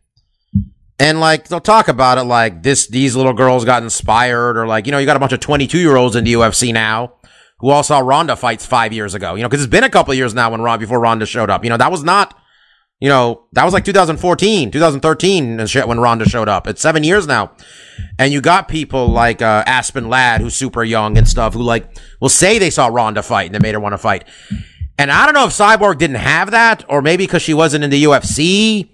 and 0.98 1.20
like 1.20 1.48
they'll 1.48 1.60
talk 1.60 1.88
about 1.88 2.18
it 2.18 2.24
like 2.24 2.62
this. 2.62 2.88
These 2.88 3.16
little 3.16 3.32
girls 3.32 3.64
got 3.64 3.82
inspired, 3.82 4.56
or 4.56 4.66
like 4.66 4.86
you 4.86 4.92
know, 4.92 4.98
you 4.98 5.06
got 5.06 5.16
a 5.16 5.20
bunch 5.20 5.32
of 5.32 5.40
twenty 5.40 5.66
two 5.66 5.78
year 5.78 5.96
olds 5.96 6.16
in 6.16 6.24
the 6.24 6.34
UFC 6.34 6.72
now 6.72 7.14
who 7.62 7.70
all 7.70 7.84
saw 7.84 8.00
Ronda 8.00 8.34
fights 8.36 8.66
five 8.66 8.92
years 8.92 9.14
ago. 9.14 9.36
You 9.36 9.42
know, 9.42 9.48
because 9.48 9.62
it's 9.62 9.70
been 9.70 9.84
a 9.84 9.88
couple 9.88 10.12
years 10.12 10.34
now 10.34 10.50
when 10.50 10.60
Ron 10.60 10.80
before 10.80 11.00
Ronda 11.00 11.24
showed 11.24 11.48
up. 11.48 11.64
You 11.64 11.70
know, 11.70 11.78
that 11.78 11.90
was 11.90 12.04
not. 12.04 12.38
You 13.00 13.08
know, 13.08 13.46
that 13.52 13.64
was 13.64 13.72
like 13.72 13.84
2014, 13.84 14.70
2013 14.70 15.58
and 15.58 15.70
shit 15.70 15.88
when 15.88 15.98
Ronda 15.98 16.28
showed 16.28 16.48
up. 16.48 16.68
It's 16.68 16.80
seven 16.80 17.02
years 17.02 17.26
now. 17.26 17.52
And 18.18 18.32
you 18.32 18.40
got 18.40 18.68
people 18.68 19.08
like 19.08 19.42
uh, 19.42 19.64
Aspen 19.66 20.08
Ladd, 20.08 20.40
who's 20.40 20.54
super 20.54 20.84
young 20.84 21.16
and 21.18 21.26
stuff, 21.26 21.54
who 21.54 21.62
like 21.62 21.88
will 22.20 22.28
say 22.28 22.58
they 22.58 22.70
saw 22.70 22.86
Ronda 22.86 23.22
fight 23.22 23.46
and 23.46 23.54
they 23.54 23.58
made 23.58 23.74
her 23.74 23.80
want 23.80 23.92
to 23.92 23.98
fight. 23.98 24.24
And 24.98 25.10
I 25.10 25.24
don't 25.24 25.34
know 25.34 25.46
if 25.46 25.52
Cyborg 25.52 25.98
didn't 25.98 26.16
have 26.16 26.52
that, 26.52 26.84
or 26.88 27.02
maybe 27.02 27.24
because 27.24 27.42
she 27.42 27.54
wasn't 27.54 27.82
in 27.82 27.90
the 27.90 28.04
UFC, 28.04 28.90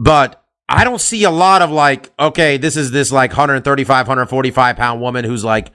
but 0.00 0.44
I 0.68 0.82
don't 0.84 1.00
see 1.00 1.22
a 1.24 1.30
lot 1.30 1.62
of 1.62 1.70
like, 1.70 2.12
okay, 2.18 2.56
this 2.56 2.76
is 2.76 2.90
this 2.90 3.12
like 3.12 3.30
135, 3.30 4.08
145 4.08 4.76
pound 4.76 5.00
woman 5.00 5.24
who's 5.24 5.44
like, 5.44 5.70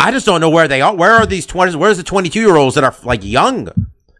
I 0.00 0.10
just 0.10 0.26
don't 0.26 0.40
know 0.40 0.50
where 0.50 0.66
they 0.66 0.80
are. 0.80 0.94
Where 0.94 1.12
are 1.12 1.26
these 1.26 1.46
20s? 1.46 1.76
Where's 1.76 1.96
the 1.98 2.02
22 2.02 2.40
year 2.40 2.56
olds 2.56 2.74
that 2.74 2.84
are 2.84 2.94
like 3.04 3.22
young? 3.22 3.68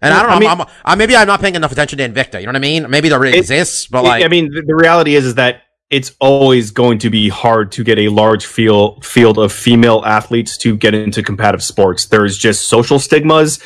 And 0.03 0.15
I 0.15 0.23
don't 0.23 0.31
know. 0.31 0.37
I 0.37 0.39
mean- 0.41 0.49
I'm, 0.51 0.61
I'm, 0.63 0.67
I, 0.85 0.95
maybe 0.95 1.17
I'm 1.17 1.27
not 1.27 1.41
paying 1.41 1.55
enough 1.55 1.73
attention 1.73 1.99
to 1.99 2.09
Invicta. 2.09 2.41
You 2.41 2.47
know 2.47 2.51
what 2.51 2.57
I 2.57 2.61
mean? 2.61 2.91
Maybe 2.91 3.09
there 3.09 3.25
It- 3.25 3.35
exists, 3.35 3.87
but 3.87 4.05
like, 4.05 4.25
I 4.25 4.29
mean, 4.29 4.51
the, 4.53 4.63
the 4.63 4.75
reality 4.75 5.15
is, 5.15 5.25
is 5.27 5.35
that 5.37 5.63
it's 5.91 6.15
always 6.21 6.71
going 6.71 6.99
to 7.01 7.11
be 7.11 7.29
hard 7.29 7.73
to 7.73 7.83
get 7.83 7.99
a 7.99 8.09
large 8.09 8.47
field 8.47 9.05
field 9.05 9.39
of 9.39 9.53
female 9.53 10.03
athletes 10.07 10.57
to 10.59 10.77
get 10.77 10.95
into 10.95 11.23
competitive 11.23 11.63
sports. 11.63 12.07
There's 12.07 12.39
just 12.39 12.69
social 12.69 12.99
stigmas. 12.99 13.59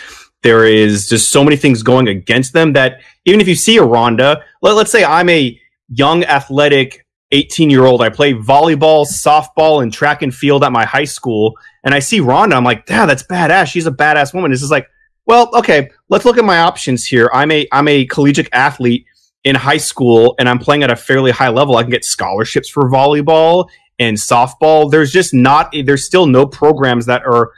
There 0.43 0.65
is 0.65 1.09
just 1.09 1.31
so 1.31 1.45
many 1.45 1.57
things 1.57 1.83
going 1.83 2.09
against 2.09 2.53
them 2.53 2.73
that 2.75 3.01
even 3.25 3.41
if 3.41 3.49
you 3.49 3.55
see 3.55 3.77
a 3.77 3.83
Ronda, 3.83 4.43
let, 4.63 4.73
let's 4.73 4.91
say 4.91 5.05
I'm 5.05 5.29
a 5.29 5.61
young 5.89 6.25
athletic 6.25 7.07
18 7.33 7.71
year 7.71 7.85
old. 7.85 8.03
I 8.03 8.09
play 8.09 8.33
volleyball, 8.35 9.07
softball, 9.07 9.83
and 9.83 9.93
track 9.93 10.23
and 10.23 10.35
field 10.35 10.65
at 10.65 10.73
my 10.73 10.85
high 10.85 11.05
school, 11.05 11.55
and 11.85 11.95
I 11.95 11.99
see 11.99 12.21
Ronda. 12.21 12.57
I'm 12.57 12.65
like, 12.65 12.85
yeah, 12.89 13.07
that's 13.07 13.23
badass. 13.23 13.67
She's 13.67 13.87
a 13.87 13.93
badass 13.93 14.35
woman. 14.35 14.51
This 14.51 14.63
is 14.63 14.71
like, 14.71 14.89
well, 15.27 15.51
okay, 15.55 15.91
let's 16.09 16.25
look 16.25 16.39
at 16.39 16.45
my 16.45 16.59
options 16.59 17.05
here. 17.05 17.31
I'm 17.33 17.51
a 17.51 17.67
I'm 17.73 17.89
a 17.89 18.07
collegiate 18.07 18.49
athlete 18.53 19.07
in 19.45 19.55
high 19.55 19.77
school 19.77 20.35
and 20.39 20.49
I'm 20.49 20.59
playing 20.59 20.83
at 20.83 20.91
a 20.91 20.97
fairly 20.97 21.31
high 21.31 21.49
level. 21.49 21.77
I 21.77 21.83
can 21.83 21.91
get 21.91 22.05
scholarships 22.05 22.69
for 22.69 22.91
volleyball 22.91 23.69
and 23.99 24.17
softball. 24.17 24.91
There's 24.91 25.13
just 25.13 25.33
not 25.33 25.75
there's 25.85 26.05
still 26.05 26.27
no 26.27 26.47
programs 26.47 27.07
that 27.07 27.25
are 27.25 27.53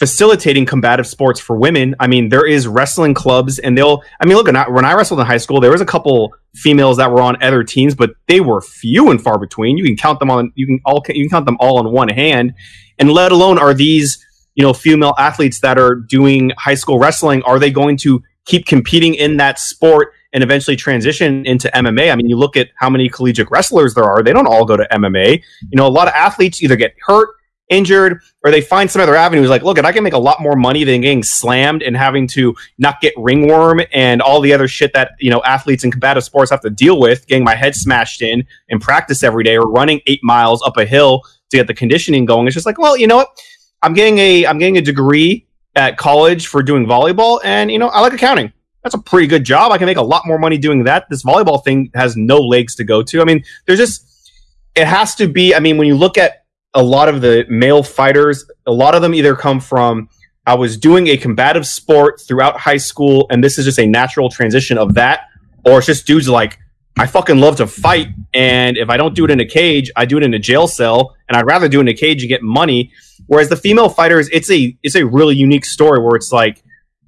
facilitating 0.00 0.64
combative 0.64 1.06
sports 1.06 1.38
for 1.38 1.54
women. 1.54 1.94
I 2.00 2.06
mean, 2.06 2.30
there 2.30 2.46
is 2.46 2.66
wrestling 2.66 3.12
clubs 3.12 3.58
and 3.58 3.76
they'll 3.76 4.02
I 4.18 4.26
mean, 4.26 4.34
look, 4.34 4.46
when 4.46 4.56
I, 4.56 4.68
when 4.68 4.84
I 4.86 4.94
wrestled 4.94 5.20
in 5.20 5.26
high 5.26 5.36
school, 5.36 5.60
there 5.60 5.70
was 5.70 5.82
a 5.82 5.86
couple 5.86 6.34
females 6.54 6.96
that 6.96 7.12
were 7.12 7.20
on 7.20 7.40
other 7.42 7.62
teams, 7.62 7.94
but 7.94 8.12
they 8.26 8.40
were 8.40 8.62
few 8.62 9.10
and 9.10 9.22
far 9.22 9.38
between. 9.38 9.76
You 9.76 9.84
can 9.84 9.96
count 9.96 10.18
them 10.18 10.30
on 10.30 10.52
you 10.56 10.66
can 10.66 10.80
all 10.86 11.04
you 11.08 11.24
can 11.24 11.30
count 11.30 11.44
them 11.44 11.58
all 11.60 11.78
on 11.78 11.92
one 11.92 12.08
hand. 12.08 12.54
And 12.98 13.12
let 13.12 13.30
alone 13.30 13.58
are 13.58 13.74
these 13.74 14.24
you 14.54 14.64
know 14.64 14.72
female 14.72 15.14
athletes 15.18 15.60
that 15.60 15.78
are 15.78 15.94
doing 15.94 16.50
high 16.56 16.74
school 16.74 16.98
wrestling 16.98 17.42
are 17.42 17.58
they 17.58 17.70
going 17.70 17.98
to 17.98 18.22
keep 18.46 18.66
competing 18.66 19.14
in 19.14 19.36
that 19.36 19.58
sport 19.58 20.14
and 20.32 20.42
eventually 20.42 20.76
transition 20.76 21.44
into 21.44 21.68
MMA? 21.74 22.10
I 22.10 22.16
mean, 22.16 22.30
you 22.30 22.38
look 22.38 22.56
at 22.56 22.70
how 22.76 22.88
many 22.88 23.10
collegiate 23.10 23.50
wrestlers 23.50 23.92
there 23.92 24.04
are; 24.04 24.22
they 24.22 24.32
don't 24.32 24.46
all 24.46 24.64
go 24.64 24.78
to 24.78 24.88
MMA. 24.90 25.42
You 25.68 25.76
know, 25.76 25.86
a 25.86 25.92
lot 25.92 26.08
of 26.08 26.14
athletes 26.14 26.62
either 26.62 26.76
get 26.76 26.94
hurt, 27.06 27.28
injured, 27.70 28.20
or 28.44 28.50
they 28.50 28.60
find 28.60 28.90
some 28.90 29.00
other 29.00 29.16
avenues. 29.16 29.48
Like, 29.48 29.62
look, 29.62 29.82
I 29.82 29.92
can 29.92 30.04
make 30.04 30.12
a 30.12 30.18
lot 30.18 30.42
more 30.42 30.56
money 30.56 30.84
than 30.84 31.00
getting 31.00 31.22
slammed 31.22 31.82
and 31.82 31.96
having 31.96 32.26
to 32.28 32.54
not 32.78 33.00
get 33.00 33.14
ringworm 33.16 33.80
and 33.92 34.20
all 34.20 34.40
the 34.40 34.52
other 34.52 34.68
shit 34.68 34.92
that 34.92 35.12
you 35.18 35.30
know 35.30 35.40
athletes 35.44 35.84
in 35.84 35.90
combative 35.90 36.24
sports 36.24 36.50
have 36.50 36.60
to 36.60 36.70
deal 36.70 37.00
with, 37.00 37.26
getting 37.26 37.44
my 37.44 37.54
head 37.54 37.74
smashed 37.74 38.20
in 38.20 38.44
in 38.68 38.78
practice 38.78 39.22
every 39.22 39.44
day, 39.44 39.56
or 39.56 39.70
running 39.70 40.00
eight 40.06 40.20
miles 40.22 40.62
up 40.62 40.76
a 40.76 40.84
hill 40.84 41.22
to 41.50 41.56
get 41.56 41.66
the 41.66 41.74
conditioning 41.74 42.24
going. 42.24 42.46
It's 42.46 42.54
just 42.54 42.66
like, 42.66 42.78
well, 42.78 42.96
you 42.96 43.06
know 43.06 43.16
what? 43.16 43.28
I'm 43.82 43.94
getting 43.94 44.18
a 44.18 44.46
I'm 44.46 44.58
getting 44.58 44.76
a 44.76 44.82
degree 44.82 45.46
at 45.76 45.96
college 45.96 46.48
for 46.48 46.62
doing 46.62 46.86
volleyball, 46.86 47.40
and 47.44 47.70
you 47.70 47.78
know 47.78 47.88
I 47.88 48.00
like 48.00 48.12
accounting. 48.12 48.52
That's 48.82 48.94
a 48.94 48.98
pretty 48.98 49.26
good 49.26 49.44
job. 49.44 49.72
I 49.72 49.78
can 49.78 49.86
make 49.86 49.98
a 49.98 50.02
lot 50.02 50.26
more 50.26 50.38
money 50.38 50.56
doing 50.56 50.84
that. 50.84 51.06
This 51.10 51.22
volleyball 51.22 51.62
thing 51.62 51.90
has 51.94 52.16
no 52.16 52.38
legs 52.38 52.74
to 52.76 52.84
go 52.84 53.02
to. 53.02 53.20
I 53.20 53.24
mean, 53.24 53.44
there's 53.66 53.78
just 53.78 54.06
it 54.74 54.86
has 54.86 55.14
to 55.16 55.28
be. 55.28 55.54
I 55.54 55.60
mean, 55.60 55.76
when 55.76 55.86
you 55.86 55.96
look 55.96 56.16
at 56.18 56.39
a 56.74 56.82
lot 56.82 57.08
of 57.08 57.20
the 57.20 57.46
male 57.48 57.82
fighters, 57.82 58.48
a 58.66 58.72
lot 58.72 58.94
of 58.94 59.02
them 59.02 59.14
either 59.14 59.34
come 59.34 59.60
from 59.60 60.08
I 60.46 60.54
was 60.54 60.76
doing 60.76 61.08
a 61.08 61.16
combative 61.16 61.66
sport 61.66 62.20
throughout 62.20 62.58
high 62.58 62.78
school, 62.78 63.26
and 63.30 63.44
this 63.44 63.58
is 63.58 63.66
just 63.66 63.78
a 63.78 63.86
natural 63.86 64.28
transition 64.30 64.78
of 64.78 64.94
that, 64.94 65.20
or 65.64 65.78
it's 65.78 65.86
just 65.86 66.06
dudes 66.06 66.28
like 66.28 66.58
I 66.98 67.06
fucking 67.06 67.38
love 67.38 67.56
to 67.56 67.66
fight, 67.66 68.08
and 68.34 68.76
if 68.76 68.90
I 68.90 68.96
don't 68.96 69.14
do 69.14 69.24
it 69.24 69.30
in 69.30 69.40
a 69.40 69.44
cage, 69.44 69.90
I 69.96 70.06
do 70.06 70.16
it 70.16 70.22
in 70.22 70.34
a 70.34 70.38
jail 70.38 70.66
cell, 70.66 71.14
and 71.28 71.36
I'd 71.36 71.46
rather 71.46 71.68
do 71.68 71.78
it 71.78 71.82
in 71.82 71.88
a 71.88 71.94
cage 71.94 72.22
and 72.22 72.28
get 72.28 72.42
money. 72.42 72.90
Whereas 73.26 73.48
the 73.48 73.56
female 73.56 73.88
fighters, 73.88 74.28
it's 74.30 74.50
a 74.50 74.76
it's 74.82 74.96
a 74.96 75.06
really 75.06 75.36
unique 75.36 75.64
story 75.64 76.02
where 76.02 76.16
it's 76.16 76.32
like, 76.32 76.62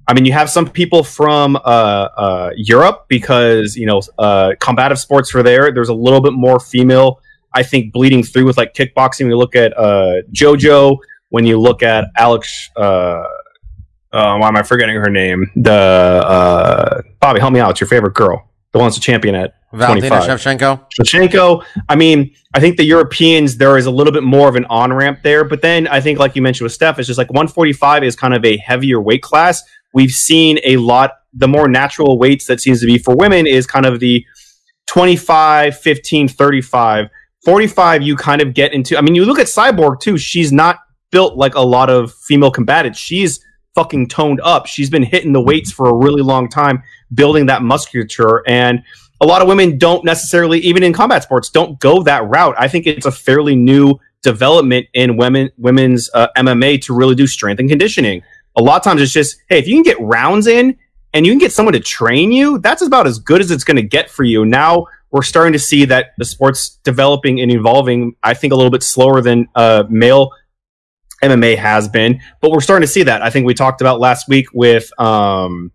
I 0.07 0.13
mean, 0.13 0.25
you 0.25 0.31
have 0.33 0.49
some 0.49 0.69
people 0.69 1.03
from 1.03 1.57
uh, 1.57 1.59
uh, 1.59 2.49
Europe 2.55 3.05
because 3.07 3.75
you 3.75 3.85
know 3.85 4.01
uh, 4.17 4.53
combative 4.59 4.99
sports 4.99 5.35
are 5.35 5.43
there. 5.43 5.71
There's 5.71 5.89
a 5.89 5.93
little 5.93 6.21
bit 6.21 6.33
more 6.33 6.59
female, 6.59 7.19
I 7.53 7.63
think, 7.63 7.93
bleeding 7.93 8.23
through 8.23 8.45
with 8.45 8.57
like 8.57 8.73
kickboxing. 8.73 9.27
We 9.27 9.35
look 9.35 9.55
at 9.55 9.77
uh, 9.77 10.21
JoJo, 10.31 10.97
when 11.29 11.45
you 11.45 11.59
look 11.59 11.81
at 11.81 12.05
Alex, 12.15 12.69
uh, 12.75 13.23
uh, 14.11 14.37
why 14.37 14.47
am 14.47 14.55
I 14.55 14.61
forgetting 14.61 14.95
her 14.95 15.09
name? 15.09 15.49
The 15.55 15.71
uh, 15.71 17.01
Bobby, 17.19 17.39
help 17.39 17.53
me 17.53 17.59
out. 17.59 17.71
It's 17.71 17.81
your 17.81 17.87
favorite 17.87 18.13
girl, 18.13 18.47
the 18.71 18.77
one 18.77 18.87
that's 18.87 18.97
a 18.97 19.01
champion 19.01 19.33
at 19.33 19.55
Valentina 19.71 20.09
25. 20.09 20.39
Shevchenko. 20.39 20.85
Shevchenko. 20.99 21.65
I 21.89 21.95
mean, 21.95 22.35
I 22.53 22.59
think 22.59 22.77
the 22.77 22.83
Europeans 22.83 23.57
there 23.57 23.77
is 23.77 23.87
a 23.87 23.91
little 23.91 24.13
bit 24.13 24.21
more 24.21 24.47
of 24.47 24.55
an 24.55 24.65
on 24.65 24.93
ramp 24.93 25.21
there, 25.23 25.43
but 25.43 25.63
then 25.63 25.87
I 25.87 25.99
think, 26.01 26.19
like 26.19 26.35
you 26.35 26.43
mentioned 26.43 26.65
with 26.65 26.73
Steph, 26.73 26.99
it's 26.99 27.07
just 27.07 27.17
like 27.17 27.31
145 27.31 28.03
is 28.03 28.15
kind 28.15 28.35
of 28.35 28.45
a 28.45 28.57
heavier 28.57 29.01
weight 29.01 29.23
class. 29.23 29.63
We've 29.93 30.11
seen 30.11 30.59
a 30.63 30.77
lot 30.77 31.13
the 31.33 31.47
more 31.47 31.67
natural 31.67 32.19
weights 32.19 32.45
that 32.45 32.61
seems 32.61 32.79
to 32.81 32.85
be 32.85 32.99
for 32.99 33.15
women 33.15 33.47
is 33.47 33.65
kind 33.65 33.87
of 33.87 33.99
the 33.99 34.23
25, 34.85 35.79
15, 35.79 36.27
35. 36.27 37.09
45, 37.43 38.01
you 38.01 38.15
kind 38.15 38.41
of 38.41 38.53
get 38.53 38.73
into. 38.73 38.97
I 38.97 39.01
mean, 39.01 39.15
you 39.15 39.25
look 39.25 39.39
at 39.39 39.47
Cyborg 39.47 39.99
too. 39.99 40.17
She's 40.17 40.51
not 40.51 40.79
built 41.11 41.35
like 41.35 41.55
a 41.55 41.61
lot 41.61 41.89
of 41.89 42.13
female 42.13 42.51
combatants. 42.51 42.99
She's 42.99 43.39
fucking 43.75 44.07
toned 44.07 44.39
up. 44.43 44.65
She's 44.65 44.89
been 44.89 45.03
hitting 45.03 45.33
the 45.33 45.41
weights 45.41 45.71
for 45.71 45.89
a 45.89 45.95
really 45.95 46.21
long 46.21 46.49
time, 46.49 46.83
building 47.13 47.47
that 47.47 47.61
musculature. 47.61 48.43
And 48.47 48.83
a 49.21 49.25
lot 49.25 49.41
of 49.41 49.47
women 49.47 49.77
don't 49.77 50.03
necessarily, 50.05 50.59
even 50.59 50.83
in 50.83 50.93
combat 50.93 51.23
sports, 51.23 51.49
don't 51.49 51.79
go 51.79 52.03
that 52.03 52.25
route. 52.25 52.55
I 52.57 52.67
think 52.67 52.87
it's 52.87 53.05
a 53.05 53.11
fairly 53.11 53.55
new 53.55 53.99
development 54.21 54.87
in 54.93 55.17
women 55.17 55.49
women's 55.57 56.09
uh, 56.13 56.27
MMA 56.37 56.81
to 56.83 56.95
really 56.95 57.15
do 57.15 57.27
strength 57.27 57.59
and 57.59 57.69
conditioning. 57.69 58.23
A 58.55 58.61
lot 58.61 58.77
of 58.77 58.83
times 58.83 59.01
it's 59.01 59.11
just, 59.11 59.37
hey, 59.49 59.59
if 59.59 59.67
you 59.67 59.75
can 59.75 59.83
get 59.83 59.99
rounds 59.99 60.47
in 60.47 60.77
and 61.13 61.25
you 61.25 61.31
can 61.31 61.39
get 61.39 61.51
someone 61.51 61.73
to 61.73 61.79
train 61.79 62.31
you, 62.31 62.59
that's 62.59 62.81
about 62.81 63.07
as 63.07 63.19
good 63.19 63.41
as 63.41 63.51
it's 63.51 63.63
going 63.63 63.77
to 63.77 63.83
get 63.83 64.09
for 64.09 64.23
you. 64.23 64.45
Now 64.45 64.87
we're 65.13 65.21
starting 65.21 65.53
to 65.53 65.59
see 65.59 65.85
that 65.85 66.13
the 66.17 66.25
sport's 66.25 66.79
developing 66.83 67.39
and 67.39 67.51
evolving. 67.51 68.15
I 68.23 68.33
think 68.33 68.51
a 68.51 68.55
little 68.55 68.71
bit 68.71 68.81
slower 68.81 69.21
than 69.21 69.47
uh, 69.53 69.83
male 69.87 70.31
MMA 71.23 71.55
has 71.55 71.87
been, 71.87 72.19
but 72.41 72.49
we're 72.49 72.61
starting 72.61 72.85
to 72.85 72.91
see 72.91 73.03
that. 73.03 73.21
I 73.21 73.29
think 73.29 73.45
we 73.45 73.53
talked 73.53 73.79
about 73.79 73.99
last 73.99 74.27
week 74.27 74.47
with 74.53 74.89
um, 74.99 75.71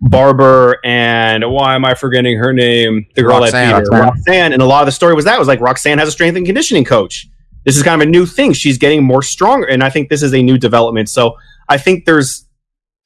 Barber 0.00 0.80
and 0.84 1.48
why 1.48 1.76
am 1.76 1.84
I 1.84 1.94
forgetting 1.94 2.36
her 2.38 2.52
name? 2.52 3.06
The 3.14 3.22
girl 3.22 3.38
Roxanne. 3.38 3.70
that 3.70 3.84
beat 3.84 3.94
her, 3.94 4.02
Roxanne. 4.02 4.52
And 4.52 4.60
a 4.60 4.66
lot 4.66 4.82
of 4.82 4.86
the 4.86 4.92
story 4.92 5.14
was 5.14 5.24
that 5.26 5.38
was 5.38 5.46
like 5.46 5.60
Roxanne 5.60 5.98
has 5.98 6.08
a 6.08 6.12
strength 6.12 6.36
and 6.36 6.44
conditioning 6.44 6.84
coach. 6.84 7.28
This 7.64 7.76
is 7.76 7.84
kind 7.84 8.02
of 8.02 8.08
a 8.08 8.10
new 8.10 8.26
thing. 8.26 8.52
She's 8.52 8.78
getting 8.78 9.04
more 9.04 9.22
stronger, 9.22 9.66
and 9.66 9.82
I 9.82 9.90
think 9.90 10.08
this 10.08 10.22
is 10.22 10.34
a 10.34 10.42
new 10.42 10.58
development. 10.58 11.08
So 11.08 11.36
I 11.68 11.78
think 11.78 12.04
there's 12.04 12.46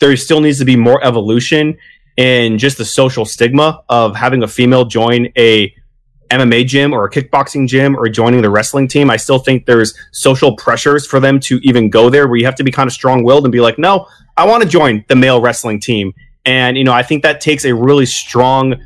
there 0.00 0.16
still 0.16 0.40
needs 0.40 0.58
to 0.58 0.64
be 0.64 0.76
more 0.76 1.04
evolution 1.04 1.76
in 2.16 2.58
just 2.58 2.78
the 2.78 2.84
social 2.84 3.24
stigma 3.24 3.82
of 3.88 4.14
having 4.16 4.42
a 4.42 4.48
female 4.48 4.84
join 4.84 5.28
a 5.36 5.74
MMA 6.30 6.66
gym 6.66 6.92
or 6.92 7.04
a 7.04 7.10
kickboxing 7.10 7.66
gym 7.66 7.96
or 7.96 8.08
joining 8.08 8.42
the 8.42 8.50
wrestling 8.50 8.86
team. 8.86 9.10
I 9.10 9.16
still 9.16 9.38
think 9.38 9.66
there's 9.66 9.94
social 10.12 10.54
pressures 10.56 11.06
for 11.06 11.18
them 11.18 11.40
to 11.40 11.58
even 11.62 11.90
go 11.90 12.08
there 12.08 12.28
where 12.28 12.36
you 12.36 12.44
have 12.44 12.54
to 12.56 12.64
be 12.64 12.70
kind 12.70 12.86
of 12.86 12.92
strong 12.92 13.24
willed 13.24 13.44
and 13.44 13.50
be 13.52 13.60
like, 13.60 13.78
no, 13.78 14.06
I 14.36 14.46
want 14.46 14.62
to 14.62 14.68
join 14.68 15.04
the 15.08 15.16
male 15.16 15.40
wrestling 15.40 15.80
team. 15.80 16.12
And, 16.44 16.76
you 16.76 16.84
know, 16.84 16.92
I 16.92 17.02
think 17.02 17.22
that 17.24 17.40
takes 17.40 17.64
a 17.64 17.74
really 17.74 18.06
strong 18.06 18.76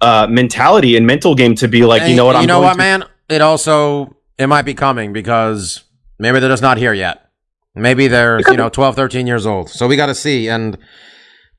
uh, 0.00 0.26
mentality 0.28 0.96
and 0.96 1.06
mental 1.06 1.34
game 1.34 1.54
to 1.56 1.68
be 1.68 1.84
like, 1.84 2.06
you 2.08 2.14
know 2.14 2.26
what, 2.26 2.34
you 2.36 2.40
I'm 2.42 2.46
know 2.46 2.60
what, 2.60 2.72
to- 2.72 2.78
man? 2.78 3.04
It 3.28 3.40
also 3.40 4.14
it 4.38 4.46
might 4.46 4.62
be 4.62 4.74
coming 4.74 5.12
because 5.12 5.82
maybe 6.18 6.38
they're 6.40 6.50
just 6.50 6.62
not 6.62 6.76
here 6.78 6.92
yet. 6.92 7.28
Maybe 7.74 8.06
they're 8.06 8.40
you 8.50 8.56
know 8.56 8.68
12, 8.68 8.94
13 8.96 9.26
years 9.26 9.46
old. 9.46 9.68
So 9.68 9.86
we 9.88 9.96
got 9.96 10.06
to 10.06 10.14
see. 10.14 10.48
And 10.48 10.78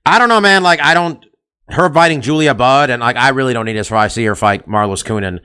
I 0.08 0.20
don't 0.20 0.30
know, 0.30 0.40
man. 0.40 0.64
Like 0.64 0.82
I 0.82 0.94
don't 0.94 1.24
her 1.70 1.92
fighting 1.92 2.22
Julia 2.22 2.54
Budd, 2.54 2.90
and 2.90 3.02
like 3.02 3.18
I 3.18 3.30
really 3.30 3.54
don't 3.54 3.66
need 3.66 3.74
this 3.74 3.90
for 3.90 3.98
I 3.98 4.08
see 4.08 4.24
her 4.26 4.36
fight 4.36 4.68
Marloes 4.68 5.04
Coenen. 5.04 5.40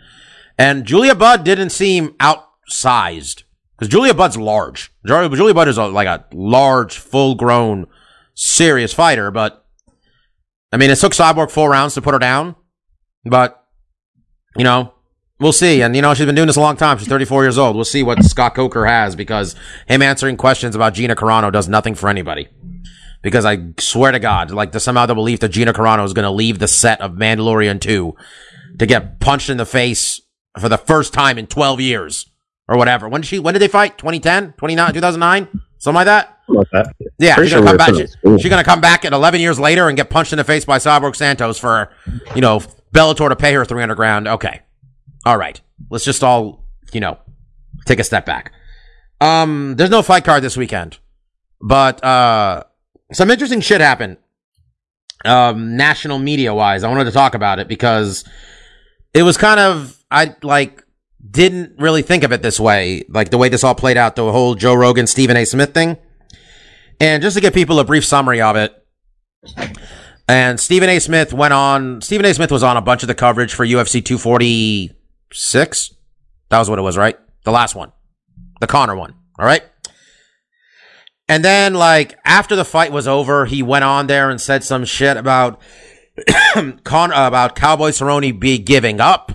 And 0.56 0.84
Julia 0.84 1.16
Budd 1.16 1.44
didn't 1.44 1.70
seem 1.70 2.10
outsized 2.20 3.42
because 3.76 3.88
Julia 3.88 4.14
Budd's 4.14 4.36
large. 4.36 4.92
Julia 5.04 5.54
Budd 5.54 5.66
is 5.66 5.78
a, 5.78 5.86
like 5.86 6.06
a 6.06 6.24
large, 6.32 6.98
full 6.98 7.34
grown, 7.34 7.86
serious 8.34 8.94
fighter. 8.94 9.32
But 9.32 9.66
I 10.70 10.76
mean, 10.76 10.90
it 10.90 10.98
took 10.98 11.12
Cyborg 11.12 11.50
four 11.50 11.68
rounds 11.68 11.94
to 11.94 12.02
put 12.02 12.14
her 12.14 12.20
down. 12.20 12.54
But 13.24 13.64
you 14.56 14.62
know, 14.62 14.94
we'll 15.40 15.52
see. 15.52 15.82
And 15.82 15.96
you 15.96 16.02
know, 16.02 16.14
she's 16.14 16.26
been 16.26 16.36
doing 16.36 16.46
this 16.46 16.56
a 16.56 16.60
long 16.60 16.76
time. 16.76 16.98
She's 16.98 17.08
34 17.08 17.42
years 17.42 17.58
old. 17.58 17.74
We'll 17.74 17.84
see 17.84 18.04
what 18.04 18.22
Scott 18.22 18.54
Coker 18.54 18.86
has 18.86 19.16
because 19.16 19.56
him 19.88 20.02
answering 20.02 20.36
questions 20.36 20.76
about 20.76 20.94
Gina 20.94 21.16
Carano 21.16 21.50
does 21.50 21.68
nothing 21.68 21.96
for 21.96 22.08
anybody. 22.08 22.46
Because 23.22 23.44
I 23.44 23.58
swear 23.78 24.12
to 24.12 24.18
God, 24.18 24.50
like 24.50 24.72
there's 24.72 24.82
somehow 24.82 25.06
the 25.06 25.14
belief 25.14 25.40
that 25.40 25.50
Gina 25.50 25.72
Carano 25.72 26.04
is 26.04 26.12
going 26.12 26.24
to 26.24 26.30
leave 26.30 26.58
the 26.58 26.68
set 26.68 27.00
of 27.00 27.12
Mandalorian 27.12 27.80
2 27.80 28.14
to 28.78 28.86
get 28.86 29.20
punched 29.20 29.48
in 29.48 29.56
the 29.56 29.66
face 29.66 30.20
for 30.58 30.68
the 30.68 30.78
first 30.78 31.12
time 31.12 31.38
in 31.38 31.46
12 31.46 31.80
years 31.80 32.28
or 32.68 32.76
whatever. 32.76 33.08
When 33.08 33.20
did 33.20 33.28
she? 33.28 33.38
When 33.38 33.54
did 33.54 33.60
they 33.60 33.68
fight? 33.68 33.98
2010, 33.98 34.54
29, 34.54 34.94
2009, 34.94 35.60
something 35.78 35.94
like 35.94 36.06
that. 36.06 36.38
Like 36.48 36.66
that. 36.72 36.94
Yeah, 37.18 37.36
Pretty 37.36 37.50
she's 37.50 37.54
gonna 37.60 37.70
sure 37.70 37.78
come 37.78 37.94
back. 37.96 38.08
She, 38.08 38.38
she's 38.42 38.50
gonna 38.50 38.64
come 38.64 38.80
back 38.80 39.04
at 39.04 39.12
11 39.12 39.40
years 39.40 39.58
later 39.60 39.88
and 39.88 39.96
get 39.96 40.10
punched 40.10 40.32
in 40.32 40.36
the 40.36 40.44
face 40.44 40.64
by 40.64 40.78
Cyborg 40.78 41.14
Santos 41.16 41.58
for, 41.58 41.90
you 42.34 42.40
know, 42.40 42.60
Bellator 42.92 43.28
to 43.28 43.36
pay 43.36 43.54
her 43.54 43.64
300 43.64 43.94
grand. 43.94 44.26
Okay, 44.28 44.60
all 45.24 45.36
right. 45.36 45.60
Let's 45.90 46.04
just 46.04 46.22
all, 46.24 46.64
you 46.92 47.00
know, 47.00 47.18
take 47.86 48.00
a 48.00 48.04
step 48.04 48.26
back. 48.26 48.52
Um, 49.20 49.76
there's 49.76 49.90
no 49.90 50.02
fight 50.02 50.24
card 50.24 50.42
this 50.42 50.56
weekend, 50.56 50.98
but 51.60 52.02
uh, 52.04 52.64
some 53.12 53.30
interesting 53.30 53.60
shit 53.60 53.80
happened. 53.80 54.16
Um, 55.24 55.76
national 55.76 56.18
media 56.18 56.52
wise, 56.52 56.82
I 56.82 56.88
wanted 56.88 57.04
to 57.04 57.12
talk 57.12 57.34
about 57.34 57.58
it 57.58 57.68
because 57.68 58.24
it 59.14 59.22
was 59.22 59.36
kind 59.36 59.60
of 59.60 59.96
I 60.10 60.34
like 60.42 60.84
didn't 61.28 61.78
really 61.78 62.02
think 62.02 62.24
of 62.24 62.32
it 62.32 62.42
this 62.42 62.58
way, 62.58 63.04
like 63.08 63.30
the 63.30 63.38
way 63.38 63.48
this 63.48 63.62
all 63.62 63.74
played 63.74 63.96
out, 63.96 64.16
the 64.16 64.32
whole 64.32 64.54
Joe 64.54 64.74
Rogan 64.74 65.06
Stephen 65.06 65.36
A. 65.36 65.44
Smith 65.44 65.72
thing. 65.72 65.96
And 67.00 67.22
just 67.22 67.36
to 67.36 67.40
give 67.40 67.54
people 67.54 67.78
a 67.78 67.84
brief 67.84 68.04
summary 68.04 68.40
of 68.40 68.56
it, 68.56 68.74
and 70.28 70.58
Stephen 70.58 70.88
A. 70.88 70.98
Smith 70.98 71.32
went 71.32 71.52
on. 71.52 72.00
Stephen 72.00 72.24
A. 72.26 72.34
Smith 72.34 72.50
was 72.50 72.62
on 72.62 72.76
a 72.76 72.80
bunch 72.80 73.02
of 73.02 73.08
the 73.08 73.14
coverage 73.14 73.54
for 73.54 73.66
UFC 73.66 74.04
246. 74.04 75.94
That 76.48 76.58
was 76.58 76.70
what 76.70 76.78
it 76.78 76.82
was, 76.82 76.96
right? 76.96 77.18
The 77.44 77.50
last 77.50 77.74
one, 77.74 77.92
the 78.60 78.66
Conor 78.66 78.94
one. 78.94 79.14
All 79.38 79.46
right. 79.46 79.62
And 81.32 81.42
then, 81.42 81.72
like 81.72 82.18
after 82.26 82.54
the 82.54 82.64
fight 82.64 82.92
was 82.92 83.08
over, 83.08 83.46
he 83.46 83.62
went 83.62 83.84
on 83.84 84.06
there 84.06 84.28
and 84.28 84.38
said 84.38 84.62
some 84.62 84.84
shit 84.84 85.16
about 85.16 85.62
Con 86.84 87.10
about 87.10 87.56
Cowboy 87.56 87.88
Cerrone 87.88 88.38
be 88.38 88.58
giving 88.58 89.00
up, 89.00 89.32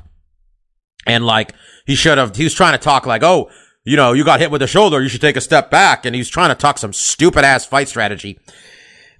and 1.08 1.26
like 1.26 1.56
he 1.88 1.96
should 1.96 2.20
have. 2.20 2.36
He 2.36 2.44
was 2.44 2.54
trying 2.54 2.74
to 2.74 2.78
talk 2.78 3.08
like, 3.08 3.24
oh, 3.24 3.50
you 3.84 3.96
know, 3.96 4.14
you 4.14 4.24
got 4.24 4.40
hit 4.40 4.52
with 4.52 4.62
the 4.62 4.68
shoulder, 4.68 5.02
you 5.02 5.10
should 5.10 5.22
take 5.22 5.38
a 5.38 5.42
step 5.42 5.72
back, 5.72 6.06
and 6.06 6.14
he 6.14 6.20
was 6.20 6.30
trying 6.30 6.50
to 6.50 6.56
talk 6.56 6.78
some 6.78 6.94
stupid 6.94 7.44
ass 7.44 7.66
fight 7.66 7.88
strategy, 7.88 8.40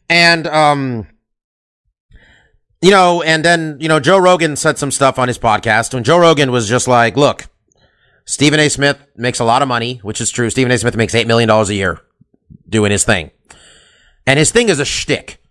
and 0.08 0.46
um, 0.46 1.08
you 2.80 2.92
know, 2.92 3.24
and 3.24 3.44
then 3.44 3.78
you 3.80 3.88
know, 3.88 4.00
Joe 4.00 4.20
Rogan 4.20 4.56
said 4.56 4.78
some 4.78 4.92
stuff 4.92 5.18
on 5.18 5.28
his 5.28 5.40
podcast, 5.40 5.96
and 5.96 6.06
Joe 6.06 6.20
Rogan 6.20 6.52
was 6.52 6.70
just 6.70 6.88
like, 6.88 7.18
look, 7.18 7.48
Stephen 8.26 8.60
A. 8.60 8.70
Smith 8.70 9.04
makes 9.16 9.40
a 9.40 9.46
lot 9.46 9.64
of 9.64 9.68
money, 9.68 9.98
which 10.04 10.22
is 10.22 10.30
true. 10.30 10.52
Stephen 10.52 10.72
A. 10.72 10.78
Smith 10.78 10.96
makes 10.96 11.16
eight 11.16 11.26
million 11.26 11.48
dollars 11.48 11.72
a 11.72 11.74
year 11.74 12.02
doing 12.68 12.92
his 12.92 13.04
thing, 13.04 13.32
and 14.26 14.38
his 14.40 14.52
thing 14.52 14.70
is 14.70 14.80
a 14.80 14.86
shtick. 14.86 15.42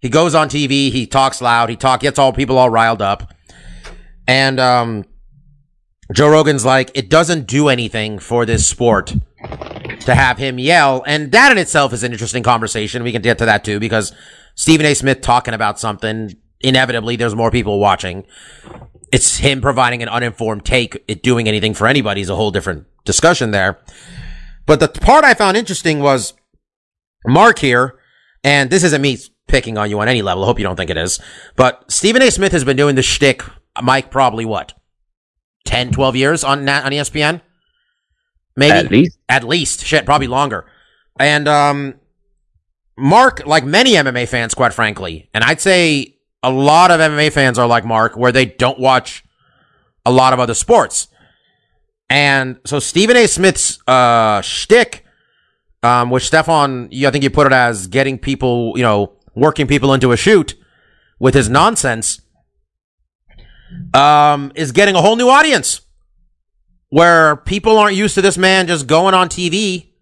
He 0.00 0.08
goes 0.08 0.34
on 0.34 0.48
TV, 0.48 0.90
he 0.90 1.06
talks 1.06 1.42
loud, 1.42 1.68
he 1.68 1.76
talk 1.76 2.00
gets 2.00 2.18
all 2.18 2.32
people 2.32 2.56
all 2.56 2.70
riled 2.70 3.02
up. 3.02 3.34
And 4.26 4.58
um 4.58 5.04
Joe 6.12 6.28
Rogan's 6.28 6.64
like, 6.64 6.90
it 6.94 7.08
doesn't 7.08 7.46
do 7.46 7.68
anything 7.68 8.18
for 8.18 8.44
this 8.44 8.66
sport 8.66 9.14
to 10.00 10.14
have 10.14 10.38
him 10.38 10.58
yell. 10.58 11.04
And 11.06 11.30
that 11.32 11.52
in 11.52 11.58
itself 11.58 11.92
is 11.92 12.02
an 12.02 12.12
interesting 12.12 12.42
conversation. 12.42 13.04
We 13.04 13.12
can 13.12 13.22
get 13.22 13.38
to 13.38 13.46
that 13.46 13.62
too, 13.64 13.78
because 13.78 14.12
Stephen 14.56 14.86
A. 14.86 14.94
Smith 14.94 15.20
talking 15.20 15.54
about 15.54 15.78
something, 15.78 16.34
inevitably 16.60 17.16
there's 17.16 17.36
more 17.36 17.50
people 17.50 17.78
watching. 17.78 18.26
It's 19.12 19.38
him 19.38 19.60
providing 19.60 20.02
an 20.02 20.08
uninformed 20.08 20.64
take. 20.64 21.02
It 21.06 21.22
doing 21.22 21.46
anything 21.48 21.74
for 21.74 21.86
anybody 21.86 22.20
is 22.22 22.28
a 22.28 22.36
whole 22.36 22.50
different 22.50 22.86
discussion 23.04 23.52
there. 23.52 23.78
But 24.66 24.80
the 24.80 24.88
part 24.88 25.24
I 25.24 25.34
found 25.34 25.56
interesting 25.56 26.00
was 26.00 26.32
Mark 27.26 27.58
here, 27.58 27.98
and 28.44 28.70
this 28.70 28.84
isn't 28.84 29.02
me 29.02 29.18
picking 29.46 29.76
on 29.76 29.90
you 29.90 30.00
on 30.00 30.08
any 30.08 30.22
level. 30.22 30.44
I 30.44 30.46
hope 30.46 30.58
you 30.58 30.64
don't 30.64 30.76
think 30.76 30.90
it 30.90 30.96
is. 30.96 31.20
But 31.56 31.90
Stephen 31.90 32.22
A. 32.22 32.30
Smith 32.30 32.52
has 32.52 32.64
been 32.64 32.76
doing 32.76 32.94
the 32.94 33.02
shtick, 33.02 33.42
Mike, 33.82 34.10
probably 34.10 34.44
what? 34.44 34.72
10, 35.66 35.92
12 35.92 36.16
years 36.16 36.44
on, 36.44 36.68
on 36.68 36.92
ESPN? 36.92 37.42
Maybe. 38.56 38.72
At 38.72 38.90
least. 38.90 39.18
At 39.28 39.44
least. 39.44 39.84
Shit, 39.84 40.06
probably 40.06 40.26
longer. 40.26 40.66
And, 41.18 41.48
um, 41.48 41.94
Mark, 42.96 43.46
like 43.46 43.64
many 43.64 43.92
MMA 43.92 44.28
fans, 44.28 44.52
quite 44.54 44.74
frankly, 44.74 45.30
and 45.32 45.42
I'd 45.42 45.60
say 45.60 46.18
a 46.42 46.50
lot 46.50 46.90
of 46.90 47.00
MMA 47.00 47.32
fans 47.32 47.58
are 47.58 47.66
like 47.66 47.84
Mark, 47.84 48.16
where 48.16 48.32
they 48.32 48.44
don't 48.44 48.78
watch 48.78 49.24
a 50.04 50.12
lot 50.12 50.32
of 50.32 50.40
other 50.40 50.54
sports. 50.54 51.08
And 52.10 52.58
so 52.66 52.78
Stephen 52.78 53.16
A. 53.16 53.26
Smith's, 53.26 53.78
uh, 53.86 54.42
shtick, 54.42 55.04
um, 55.82 56.10
which 56.10 56.26
Stefan, 56.26 56.90
I 56.92 57.10
think 57.10 57.24
you 57.24 57.30
put 57.30 57.46
it 57.46 57.52
as 57.52 57.86
getting 57.86 58.18
people, 58.18 58.74
you 58.76 58.82
know, 58.82 59.12
working 59.34 59.66
people 59.66 59.94
into 59.94 60.12
a 60.12 60.16
shoot 60.16 60.54
with 61.18 61.34
his 61.34 61.48
nonsense, 61.48 62.20
um, 63.94 64.52
is 64.54 64.72
getting 64.72 64.94
a 64.94 65.00
whole 65.00 65.16
new 65.16 65.28
audience 65.28 65.82
where 66.88 67.36
people 67.36 67.78
aren't 67.78 67.96
used 67.96 68.14
to 68.16 68.22
this 68.22 68.36
man 68.36 68.66
just 68.66 68.86
going 68.86 69.14
on 69.14 69.28
TV 69.28 69.92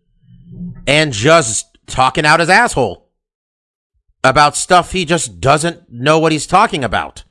and 0.87 1.12
just 1.12 1.79
talking 1.87 2.24
out 2.24 2.41
his 2.41 2.49
asshole 2.49 3.09
about 4.24 4.57
stuff 4.57 4.93
he 4.93 5.05
just 5.05 5.41
doesn't 5.41 5.91
know 5.91 6.18
what 6.18 6.33
he's 6.33 6.47
talking 6.47 6.83
about. 6.83 7.24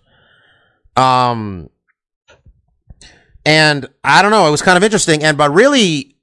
Um, 0.95 1.69
and 3.45 3.87
I 4.03 4.21
don't 4.21 4.31
know, 4.31 4.47
it 4.47 4.51
was 4.51 4.61
kind 4.61 4.77
of 4.77 4.83
interesting. 4.83 5.23
And, 5.23 5.37
but 5.37 5.51
really, 5.51 6.16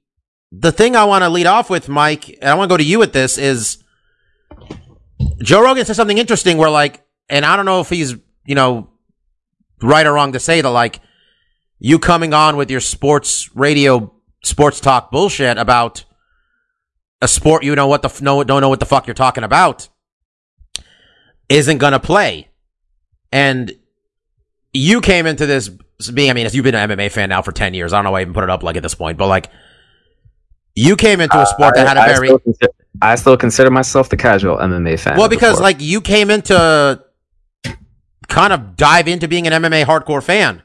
the 0.51 0.71
thing 0.71 0.95
I 0.95 1.05
want 1.05 1.23
to 1.23 1.29
lead 1.29 1.47
off 1.47 1.69
with, 1.69 1.89
Mike, 1.89 2.29
and 2.29 2.49
I 2.49 2.53
want 2.55 2.69
to 2.69 2.73
go 2.73 2.77
to 2.77 2.83
you 2.83 2.99
with 2.99 3.13
this 3.13 3.37
is 3.37 3.83
Joe 5.41 5.63
Rogan 5.63 5.85
said 5.85 5.95
something 5.95 6.17
interesting 6.17 6.57
where 6.57 6.69
like 6.69 7.05
and 7.29 7.45
I 7.45 7.55
don't 7.55 7.65
know 7.65 7.79
if 7.81 7.89
he's, 7.89 8.15
you 8.45 8.55
know, 8.55 8.89
right 9.81 10.05
or 10.05 10.13
wrong 10.13 10.33
to 10.33 10.39
say 10.39 10.61
that, 10.61 10.69
like, 10.69 10.99
you 11.79 11.99
coming 11.99 12.33
on 12.33 12.55
with 12.55 12.69
your 12.71 12.79
sports 12.79 13.53
radio, 13.55 14.13
sports 14.43 14.79
talk 14.79 15.11
bullshit 15.11 15.57
about 15.57 16.05
a 17.21 17.27
sport 17.27 17.63
you 17.63 17.73
know 17.75 17.87
what 17.87 18.01
the 18.01 18.19
no 18.21 18.43
don't 18.43 18.61
know 18.61 18.69
what 18.69 18.79
the 18.79 18.85
fuck 18.85 19.07
you're 19.07 19.13
talking 19.13 19.43
about 19.43 19.87
isn't 21.49 21.77
gonna 21.79 21.99
play, 21.99 22.49
and 23.31 23.75
you 24.73 25.01
came 25.01 25.25
into 25.25 25.45
this 25.45 25.69
being. 26.13 26.29
I 26.29 26.33
mean, 26.33 26.47
you've 26.51 26.63
been 26.63 26.75
an 26.75 26.89
MMA 26.89 27.11
fan 27.11 27.29
now 27.29 27.41
for 27.41 27.51
ten 27.51 27.73
years. 27.73 27.93
I 27.93 27.97
don't 27.97 28.05
know 28.05 28.11
why 28.11 28.19
I 28.19 28.21
even 28.21 28.33
put 28.33 28.43
it 28.43 28.49
up 28.49 28.63
like 28.63 28.77
at 28.77 28.83
this 28.83 28.95
point, 28.95 29.17
but 29.17 29.27
like. 29.27 29.49
You 30.75 30.95
came 30.95 31.21
into 31.21 31.41
a 31.41 31.45
sport 31.45 31.75
that 31.75 31.87
had 31.87 31.97
a 31.97 32.01
I, 32.01 32.07
very 32.07 32.27
still 32.27 32.39
consider, 32.39 32.73
I 33.01 33.15
still 33.15 33.37
consider 33.37 33.71
myself 33.71 34.09
the 34.09 34.17
casual 34.17 34.57
MMA 34.57 34.99
fan. 34.99 35.17
well 35.17 35.29
because 35.29 35.59
like 35.61 35.77
you 35.79 36.01
came 36.01 36.29
into 36.29 37.01
kind 38.27 38.53
of 38.53 38.75
dive 38.75 39.07
into 39.07 39.27
being 39.27 39.47
an 39.47 39.63
MMA 39.63 39.85
hardcore 39.85 40.21
fan, 40.21 40.61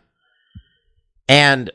and 1.28 1.70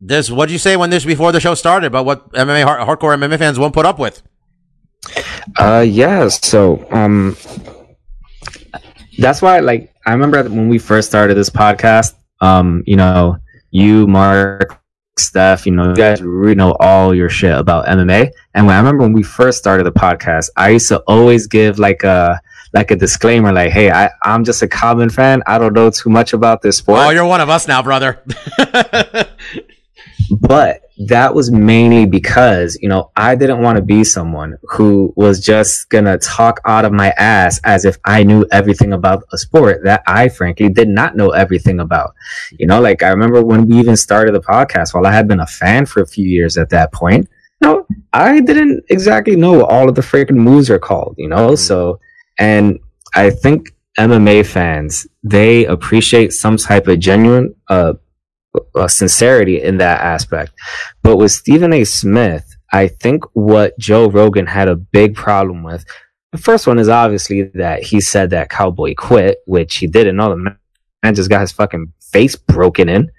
this 0.00 0.30
what 0.30 0.46
did 0.46 0.52
you 0.52 0.58
say 0.58 0.76
when 0.76 0.90
this 0.90 1.04
before 1.04 1.32
the 1.32 1.40
show 1.40 1.54
started 1.54 1.86
about 1.86 2.04
what 2.04 2.30
MMA 2.32 2.64
hard, 2.64 2.86
hardcore 2.86 3.16
MMA 3.16 3.38
fans 3.38 3.58
won't 3.58 3.74
put 3.74 3.86
up 3.86 3.98
with? 3.98 4.22
Uh, 5.58 5.84
yeah. 5.86 6.28
So, 6.28 6.86
um, 6.90 7.36
that's 9.18 9.42
why, 9.42 9.60
like, 9.60 9.92
I 10.06 10.12
remember 10.12 10.42
when 10.44 10.68
we 10.68 10.78
first 10.78 11.08
started 11.08 11.34
this 11.34 11.50
podcast. 11.50 12.14
Um, 12.40 12.82
you 12.86 12.96
know, 12.96 13.36
you, 13.70 14.06
Mark, 14.06 14.79
Steph, 15.20 15.66
you 15.66 15.72
know, 15.72 15.90
you 15.90 15.94
guys 15.94 16.22
really 16.22 16.54
know 16.54 16.76
all 16.80 17.14
your 17.14 17.28
shit 17.28 17.52
about 17.56 17.86
MMA. 17.86 18.30
And 18.54 18.66
when 18.66 18.74
I 18.74 18.78
remember 18.78 19.02
when 19.02 19.12
we 19.12 19.22
first 19.22 19.58
started 19.58 19.84
the 19.84 19.92
podcast, 19.92 20.50
I 20.56 20.70
used 20.70 20.88
to 20.88 21.00
always 21.06 21.46
give 21.46 21.78
like 21.78 22.02
a 22.02 22.40
like 22.72 22.90
a 22.90 22.96
disclaimer, 22.96 23.52
like, 23.52 23.72
"Hey, 23.72 23.90
I 23.90 24.10
I'm 24.22 24.44
just 24.44 24.62
a 24.62 24.68
common 24.68 25.10
fan. 25.10 25.42
I 25.46 25.58
don't 25.58 25.72
know 25.72 25.90
too 25.90 26.10
much 26.10 26.32
about 26.32 26.62
this 26.62 26.78
sport." 26.78 27.00
Oh, 27.00 27.10
you're 27.10 27.24
one 27.24 27.40
of 27.40 27.48
us 27.48 27.66
now, 27.66 27.82
brother. 27.82 28.22
but 30.40 30.82
that 31.06 31.34
was 31.34 31.50
mainly 31.50 32.04
because 32.04 32.76
you 32.82 32.88
know 32.88 33.10
i 33.16 33.34
didn't 33.34 33.62
want 33.62 33.76
to 33.76 33.82
be 33.82 34.04
someone 34.04 34.58
who 34.64 35.12
was 35.16 35.40
just 35.40 35.88
gonna 35.88 36.18
talk 36.18 36.60
out 36.66 36.84
of 36.84 36.92
my 36.92 37.08
ass 37.16 37.58
as 37.64 37.86
if 37.86 37.96
i 38.04 38.22
knew 38.22 38.44
everything 38.52 38.92
about 38.92 39.22
a 39.32 39.38
sport 39.38 39.80
that 39.82 40.02
i 40.06 40.28
frankly 40.28 40.68
did 40.68 40.88
not 40.88 41.16
know 41.16 41.30
everything 41.30 41.80
about. 41.80 42.14
You 42.52 42.66
know 42.66 42.80
like 42.82 43.02
i 43.02 43.08
remember 43.08 43.42
when 43.42 43.66
we 43.66 43.78
even 43.78 43.96
started 43.96 44.34
the 44.34 44.40
podcast 44.42 44.92
while 44.92 45.06
i 45.06 45.12
had 45.12 45.26
been 45.26 45.40
a 45.40 45.46
fan 45.46 45.86
for 45.86 46.02
a 46.02 46.06
few 46.06 46.26
years 46.26 46.58
at 46.58 46.68
that 46.70 46.92
point 46.92 47.26
you 47.62 47.68
know 47.68 47.86
i 48.12 48.40
didn't 48.40 48.84
exactly 48.90 49.36
know 49.36 49.52
what 49.52 49.70
all 49.70 49.88
of 49.88 49.94
the 49.94 50.02
freaking 50.02 50.36
moves 50.36 50.68
are 50.68 50.78
called 50.78 51.14
you 51.16 51.28
know? 51.28 51.54
So 51.54 51.98
and 52.38 52.78
i 53.14 53.30
think 53.30 53.74
mma 53.98 54.44
fans 54.44 55.06
they 55.22 55.64
appreciate 55.64 56.32
some 56.32 56.58
type 56.58 56.88
of 56.88 56.98
genuine 56.98 57.54
uh 57.68 57.94
uh, 58.74 58.88
sincerity 58.88 59.62
in 59.62 59.78
that 59.78 60.00
aspect. 60.00 60.52
But 61.02 61.16
with 61.16 61.32
Stephen 61.32 61.72
A. 61.72 61.84
Smith, 61.84 62.44
I 62.72 62.88
think 62.88 63.24
what 63.32 63.78
Joe 63.78 64.08
Rogan 64.08 64.46
had 64.46 64.68
a 64.68 64.76
big 64.76 65.14
problem 65.14 65.62
with. 65.62 65.84
The 66.32 66.38
first 66.38 66.66
one 66.66 66.78
is 66.78 66.88
obviously 66.88 67.42
that 67.54 67.82
he 67.82 68.00
said 68.00 68.30
that 68.30 68.50
Cowboy 68.50 68.94
quit, 68.96 69.38
which 69.46 69.76
he 69.78 69.86
didn't 69.88 70.16
know. 70.16 70.30
The 70.30 70.56
man 71.02 71.14
just 71.14 71.28
got 71.30 71.40
his 71.40 71.50
fucking 71.52 71.92
face 72.12 72.36
broken 72.36 72.88
in. 72.88 73.10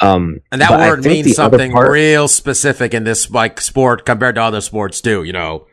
Um, 0.00 0.40
And 0.50 0.60
that 0.60 0.70
word 0.72 1.04
means 1.04 1.34
something 1.36 1.70
part- 1.72 1.90
real 1.92 2.26
specific 2.26 2.94
in 2.94 3.04
this 3.04 3.30
like 3.30 3.60
sport 3.60 4.04
compared 4.04 4.34
to 4.36 4.42
other 4.42 4.60
sports 4.60 5.00
too. 5.00 5.22
You 5.24 5.32
know, 5.32 5.66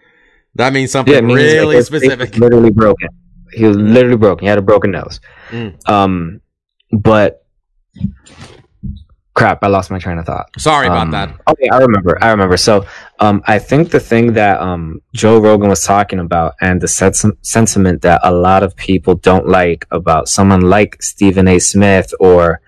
that 0.56 0.74
means 0.74 0.92
something 0.92 1.14
Yeah, 1.14 1.22
means, 1.22 1.40
really 1.42 1.78
was 1.78 1.88
specific. 1.88 2.38
literally 2.38 2.70
broken. 2.72 3.08
He 3.54 3.66
was 3.66 3.78
literally 3.78 4.18
broken. 4.18 4.44
He 4.46 4.50
had 4.50 4.58
a 4.60 4.62
broken 4.62 4.92
nose. 4.92 5.20
Mm. 5.50 5.90
Um, 5.90 6.42
but 6.92 7.44
crap, 9.40 9.64
I 9.64 9.68
lost 9.68 9.92
my 9.92 10.00
train 10.00 10.18
of 10.18 10.26
thought. 10.26 10.48
Sorry 10.58 10.88
about 10.88 11.08
Um, 11.08 11.12
that. 11.12 11.30
Okay, 11.52 11.70
I 11.72 11.78
remember. 11.88 12.18
I 12.22 12.30
remember. 12.36 12.58
So, 12.58 12.86
um, 13.20 13.38
I 13.56 13.58
think 13.70 13.92
the 13.92 14.00
thing 14.12 14.34
that 14.34 14.60
um, 14.60 14.84
Joe 15.22 15.38
Rogan 15.40 15.70
was 15.70 15.84
talking 15.94 16.20
about, 16.28 16.54
and 16.60 16.82
the 16.82 16.88
sens- 16.88 17.26
sentiment 17.44 18.02
that 18.02 18.20
a 18.24 18.34
lot 18.48 18.62
of 18.64 18.76
people 18.76 19.14
don't 19.30 19.48
like 19.60 19.86
about 20.00 20.28
someone 20.28 20.62
like 20.62 20.92
Stephen 21.12 21.48
A. 21.48 21.60
Smith, 21.60 22.10
or 22.20 22.62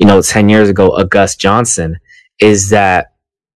you 0.00 0.06
know, 0.06 0.20
ten 0.22 0.48
years 0.48 0.68
ago, 0.74 0.86
August 1.02 1.38
Johnson, 1.38 1.90
is 2.40 2.70
that 2.70 3.12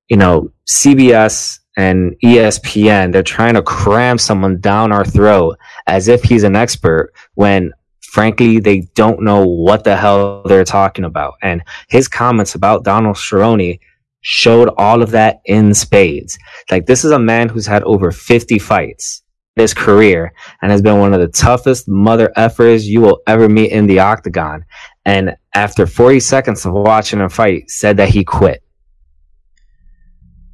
you 0.09 0.19
know 0.19 0.53
CBS 0.69 1.59
and 1.77 2.15
ESPN 2.25 3.13
they're 3.13 3.23
trying 3.39 3.55
to 3.55 3.63
cram 3.63 4.19
someone 4.19 4.61
down 4.61 4.93
our 4.93 5.05
throat 5.05 5.57
as 5.87 6.09
if 6.09 6.21
he's 6.25 6.43
an 6.43 6.57
expert 6.57 7.13
when 7.35 7.73
frankly 8.11 8.59
they 8.59 8.81
don't 8.95 9.23
know 9.23 9.45
what 9.47 9.85
the 9.85 9.97
hell 9.97 10.43
they're 10.45 10.65
talking 10.65 11.05
about 11.05 11.35
and 11.43 11.63
his 11.89 12.09
comments 12.09 12.55
about 12.55 12.85
Donald 12.85 13.17
Cerrone 13.17 13.79
showed 14.23 14.69
all 14.77 15.03
of 15.03 15.11
that 15.13 15.41
in 15.47 15.73
spades. 15.73 16.39
Like 16.71 16.87
this 16.87 17.05
is 17.05 17.11
a 17.11 17.19
man 17.19 17.49
who's 17.49 17.67
had 17.67 17.83
over 17.85 18.13
50 18.13 18.59
fights 18.59 19.23
his 19.57 19.75
career 19.75 20.33
and 20.63 20.71
has 20.71 20.83
been 20.83 20.99
one 20.99 21.15
of 21.15 21.21
the 21.21 21.29
toughest 21.29 21.89
mother 21.89 22.33
effers 22.37 22.85
you 22.85 23.01
will 23.01 23.21
ever 23.27 23.49
meet 23.49 23.73
in 23.73 23.87
the 23.87 23.99
octagon. 23.99 24.65
And 25.05 25.37
after 25.55 25.87
40 25.87 26.21
seconds 26.21 26.65
of 26.65 26.73
watching 26.73 27.21
him 27.21 27.29
fight, 27.29 27.71
said 27.71 27.97
that 27.97 28.09
he 28.09 28.25
quit. 28.25 28.63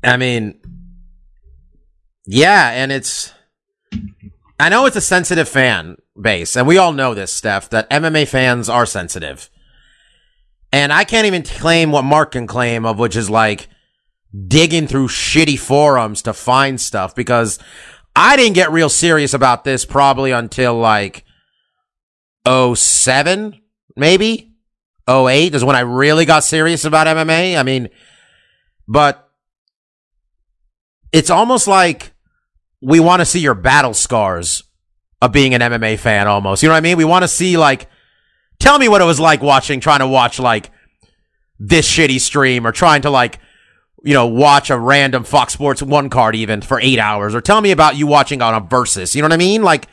I 0.02 0.16
mean, 0.16 0.60
yeah, 2.26 2.70
and 2.70 2.92
it's. 2.92 3.32
I 4.58 4.68
know 4.68 4.86
it's 4.86 4.96
a 4.96 5.02
sensitive 5.02 5.48
fan 5.48 5.96
base, 6.20 6.56
and 6.56 6.66
we 6.66 6.78
all 6.78 6.92
know 6.92 7.14
this, 7.14 7.32
Steph, 7.32 7.68
that 7.70 7.90
MMA 7.90 8.26
fans 8.26 8.68
are 8.68 8.86
sensitive. 8.86 9.50
And 10.72 10.92
I 10.92 11.04
can't 11.04 11.26
even 11.26 11.42
claim 11.42 11.92
what 11.92 12.04
Mark 12.04 12.32
can 12.32 12.46
claim 12.46 12.84
of, 12.86 12.98
which 12.98 13.16
is 13.16 13.30
like 13.30 13.68
digging 14.48 14.86
through 14.86 15.08
shitty 15.08 15.58
forums 15.58 16.22
to 16.22 16.32
find 16.32 16.80
stuff 16.80 17.14
because 17.14 17.58
I 18.14 18.36
didn't 18.36 18.54
get 18.54 18.72
real 18.72 18.88
serious 18.88 19.34
about 19.34 19.64
this 19.64 19.84
probably 19.84 20.32
until 20.32 20.74
like 20.74 21.24
07, 22.46 23.60
maybe 23.94 24.52
08 25.08 25.54
is 25.54 25.64
when 25.64 25.76
I 25.76 25.80
really 25.80 26.24
got 26.24 26.44
serious 26.44 26.84
about 26.84 27.06
MMA. 27.06 27.58
I 27.58 27.62
mean, 27.62 27.88
but 28.88 29.30
it's 31.12 31.30
almost 31.30 31.68
like 31.68 32.12
we 32.82 33.00
want 33.00 33.20
to 33.20 33.26
see 33.26 33.40
your 33.40 33.54
battle 33.54 33.94
scars 33.94 34.62
of 35.22 35.32
being 35.32 35.54
an 35.54 35.60
MMA 35.60 35.98
fan 35.98 36.26
almost. 36.28 36.62
You 36.62 36.68
know 36.68 36.74
what 36.74 36.78
I 36.78 36.82
mean? 36.82 36.96
We 36.96 37.04
want 37.04 37.22
to 37.22 37.28
see 37.28 37.56
like 37.56 37.88
tell 38.58 38.78
me 38.78 38.88
what 38.88 39.00
it 39.00 39.04
was 39.06 39.18
like 39.20 39.42
watching 39.42 39.80
trying 39.80 40.00
to 40.00 40.06
watch 40.06 40.38
like 40.38 40.70
this 41.58 41.90
shitty 41.90 42.20
stream 42.20 42.66
or 42.66 42.72
trying 42.72 43.02
to 43.02 43.10
like 43.10 43.38
you 44.04 44.12
know 44.14 44.26
watch 44.26 44.70
a 44.70 44.78
random 44.78 45.24
Fox 45.24 45.54
Sports 45.54 45.82
1 45.82 46.10
card 46.10 46.36
even 46.36 46.60
for 46.60 46.78
8 46.80 46.98
hours 46.98 47.34
or 47.34 47.40
tell 47.40 47.60
me 47.60 47.70
about 47.70 47.96
you 47.96 48.06
watching 48.06 48.42
on 48.42 48.54
a 48.54 48.60
versus. 48.60 49.16
You 49.16 49.22
know 49.22 49.26
what 49.26 49.32
I 49.34 49.38
mean? 49.38 49.62
Like 49.62 49.88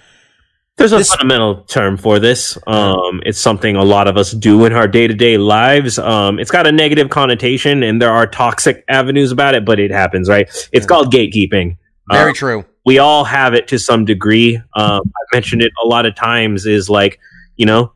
There's 0.75 0.91
a 0.91 0.97
This- 0.97 1.09
fundamental 1.13 1.63
term 1.63 1.97
for 1.97 2.19
this. 2.19 2.57
Um, 2.67 3.21
it's 3.25 3.39
something 3.39 3.75
a 3.75 3.83
lot 3.83 4.07
of 4.07 4.17
us 4.17 4.31
do 4.31 4.65
in 4.65 4.73
our 4.73 4.87
day 4.87 5.07
to 5.07 5.13
day 5.13 5.37
lives. 5.37 5.97
Um, 5.99 6.37
it's 6.39 6.51
got 6.51 6.65
a 6.67 6.71
negative 6.71 7.09
connotation, 7.09 7.81
and 7.83 8.01
there 8.01 8.11
are 8.11 8.25
toxic 8.27 8.83
avenues 8.89 9.31
about 9.31 9.53
it, 9.55 9.65
but 9.65 9.79
it 9.79 9.91
happens, 9.91 10.27
right? 10.27 10.49
It's 10.73 10.85
called 10.87 11.13
gatekeeping. 11.13 11.77
very 12.11 12.31
Uh, 12.31 12.33
true. 12.33 12.65
We 12.85 12.99
all 12.99 13.23
have 13.23 13.53
it 13.53 13.67
to 13.69 13.79
some 13.79 14.05
degree. 14.05 14.57
Um, 14.75 15.01
I've 15.01 15.33
mentioned 15.33 15.61
it 15.61 15.71
a 15.83 15.87
lot 15.87 16.05
of 16.05 16.15
times. 16.15 16.65
Is 16.65 16.89
like, 16.89 17.19
you 17.55 17.65
know, 17.65 17.93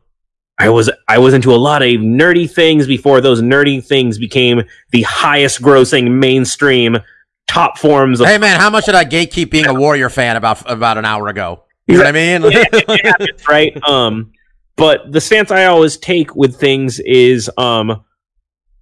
I 0.58 0.68
was 0.70 0.90
I 1.06 1.18
was 1.18 1.34
into 1.34 1.52
a 1.52 1.56
lot 1.56 1.82
of 1.82 1.88
nerdy 1.88 2.50
things 2.50 2.86
before 2.86 3.20
those 3.20 3.40
nerdy 3.40 3.84
things 3.84 4.18
became 4.18 4.62
the 4.90 5.02
highest 5.02 5.62
grossing 5.62 6.18
mainstream 6.18 6.98
top 7.46 7.78
forms 7.78 8.20
of 8.20 8.26
Hey 8.26 8.38
man, 8.38 8.58
how 8.58 8.70
much 8.70 8.86
did 8.86 8.94
I 8.94 9.04
gatekeep 9.04 9.50
being 9.50 9.66
a 9.66 9.74
Warrior 9.74 10.10
fan 10.10 10.36
about 10.36 10.68
about 10.70 10.98
an 10.98 11.04
hour 11.04 11.28
ago? 11.28 11.64
You 11.86 11.94
know 11.94 12.00
what 12.00 12.08
I 12.08 12.12
mean? 12.12 12.42
it 12.44 13.06
happens, 13.06 13.48
right? 13.48 13.88
Um, 13.88 14.32
but 14.76 15.10
the 15.10 15.20
stance 15.20 15.50
I 15.50 15.64
always 15.64 15.96
take 15.96 16.36
with 16.36 16.56
things 16.56 17.00
is, 17.00 17.50
um, 17.56 18.04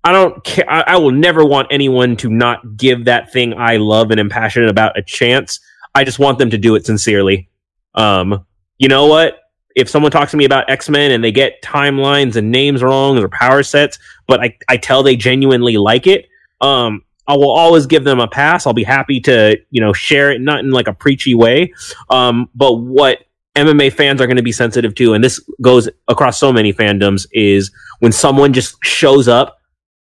I 0.02 0.12
don't 0.12 0.42
care. 0.44 0.68
I, 0.68 0.82
I 0.88 0.96
will 0.96 1.12
never 1.12 1.44
want 1.44 1.68
anyone 1.70 2.16
to 2.18 2.28
not 2.28 2.76
give 2.76 3.04
that 3.04 3.32
thing 3.32 3.54
I 3.54 3.76
love 3.76 4.10
and 4.10 4.18
am 4.18 4.28
passionate 4.28 4.68
about 4.68 4.98
a 4.98 5.02
chance. 5.02 5.60
I 5.96 6.04
just 6.04 6.18
want 6.18 6.38
them 6.38 6.50
to 6.50 6.58
do 6.58 6.74
it 6.74 6.84
sincerely. 6.84 7.48
Um, 7.94 8.44
you 8.76 8.86
know 8.86 9.06
what? 9.06 9.38
If 9.74 9.88
someone 9.88 10.12
talks 10.12 10.30
to 10.32 10.36
me 10.36 10.44
about 10.44 10.68
X 10.68 10.90
Men 10.90 11.10
and 11.10 11.24
they 11.24 11.32
get 11.32 11.62
timelines 11.62 12.36
and 12.36 12.50
names 12.50 12.82
wrong 12.82 13.18
or 13.18 13.30
power 13.30 13.62
sets, 13.62 13.98
but 14.26 14.40
I, 14.42 14.58
I 14.68 14.76
tell 14.76 15.02
they 15.02 15.16
genuinely 15.16 15.78
like 15.78 16.06
it, 16.06 16.28
um, 16.60 17.02
I 17.26 17.34
will 17.34 17.50
always 17.50 17.86
give 17.86 18.04
them 18.04 18.20
a 18.20 18.28
pass. 18.28 18.66
I'll 18.66 18.74
be 18.74 18.84
happy 18.84 19.20
to, 19.20 19.58
you 19.70 19.80
know, 19.80 19.94
share 19.94 20.30
it, 20.30 20.42
not 20.42 20.60
in 20.60 20.70
like 20.70 20.86
a 20.86 20.92
preachy 20.92 21.34
way. 21.34 21.72
Um, 22.10 22.50
but 22.54 22.74
what 22.74 23.20
MMA 23.54 23.90
fans 23.90 24.20
are 24.20 24.26
going 24.26 24.36
to 24.36 24.42
be 24.42 24.52
sensitive 24.52 24.94
to, 24.96 25.14
and 25.14 25.24
this 25.24 25.40
goes 25.62 25.88
across 26.08 26.38
so 26.38 26.52
many 26.52 26.74
fandoms, 26.74 27.26
is 27.32 27.70
when 28.00 28.12
someone 28.12 28.52
just 28.52 28.76
shows 28.84 29.28
up 29.28 29.58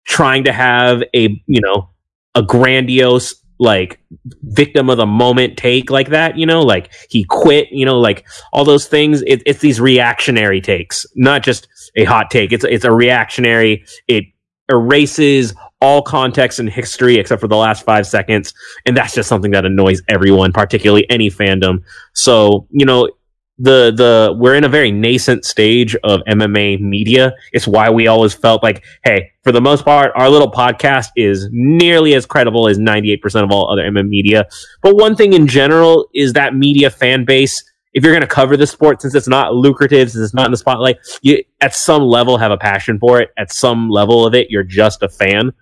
trying 0.04 0.46
to 0.46 0.52
have 0.52 1.04
a, 1.14 1.42
you 1.46 1.62
know, 1.62 1.92
a 2.34 2.42
grandiose 2.42 3.36
like 3.60 4.00
victim 4.44 4.90
of 4.90 4.98
the 4.98 5.06
moment 5.06 5.58
take 5.58 5.90
like 5.90 6.10
that, 6.10 6.38
you 6.38 6.46
know, 6.46 6.62
like 6.62 6.92
he 7.10 7.24
quit, 7.24 7.68
you 7.72 7.86
know, 7.86 8.00
like 8.00 8.26
all 8.52 8.66
those 8.66 8.88
things. 8.88 9.22
It, 9.26 9.42
it's 9.46 9.60
these 9.60 9.80
reactionary 9.80 10.62
takes, 10.62 11.06
not 11.16 11.44
just 11.44 11.68
a 11.96 12.04
hot 12.04 12.30
take. 12.30 12.52
It's 12.52 12.66
it's 12.66 12.86
a 12.86 12.92
reactionary. 12.92 13.86
It 14.08 14.26
erases 14.70 15.54
all 15.82 16.02
context 16.02 16.60
and 16.60 16.70
history 16.70 17.18
except 17.18 17.40
for 17.40 17.48
the 17.48 17.56
last 17.56 17.84
five 17.86 18.08
seconds, 18.08 18.54
and 18.86 18.98
that's 18.98 19.14
just 19.14 19.30
something 19.30 19.52
that 19.52 19.66
annoys 19.66 20.02
everyone, 20.10 20.52
particularly 20.52 21.10
any 21.10 21.30
fandom. 21.30 21.84
So 22.14 22.68
you 22.72 22.86
know, 22.86 23.10
the 23.58 23.92
the 23.96 24.36
we're 24.38 24.56
in 24.56 24.64
a 24.64 24.70
very 24.70 24.92
nascent 24.92 25.46
stage 25.46 25.96
of 26.04 26.22
MMA 26.28 26.80
media. 26.82 27.34
It's 27.54 27.68
why 27.68 27.90
we 27.90 28.08
always 28.08 28.34
felt 28.34 28.64
like, 28.64 28.84
hey, 29.04 29.32
for 29.44 29.52
the 29.52 29.62
most 29.62 29.86
part, 29.86 30.12
our 30.16 30.30
little 30.30 30.52
podcast 30.52 31.08
is 31.16 31.48
nearly 31.52 32.16
as 32.16 32.26
credible 32.26 32.68
as 32.68 32.78
98% 32.78 33.44
of 33.44 33.52
all 33.52 33.72
other 33.72 33.84
MMA 33.84 34.08
media. 34.08 34.46
But 34.82 34.96
one 34.96 35.16
thing 35.16 35.34
in 35.34 35.48
general 35.48 36.10
is 36.14 36.34
that 36.34 36.56
media 36.56 36.90
fan 36.90 37.26
base, 37.26 37.64
if 37.94 38.04
you're 38.04 38.14
going 38.14 38.22
to 38.22 38.28
cover 38.28 38.58
the 38.58 38.68
sport, 38.68 39.02
since 39.02 39.16
it's 39.16 39.28
not 39.28 39.54
lucrative, 39.54 40.12
since 40.12 40.24
it's 40.24 40.34
not 40.34 40.46
in 40.46 40.52
the 40.52 40.58
spotlight, 40.58 40.98
you 41.22 41.44
at 41.62 41.74
some 41.74 42.04
level 42.04 42.38
have 42.38 42.52
a 42.52 42.58
passion 42.58 43.00
for 43.00 43.22
it. 43.22 43.30
At 43.38 43.54
some 43.54 43.90
level 43.90 44.26
of 44.28 44.34
it, 44.34 44.50
you're 44.50 44.64
just 44.64 45.02
a 45.02 45.10
fan. 45.10 45.54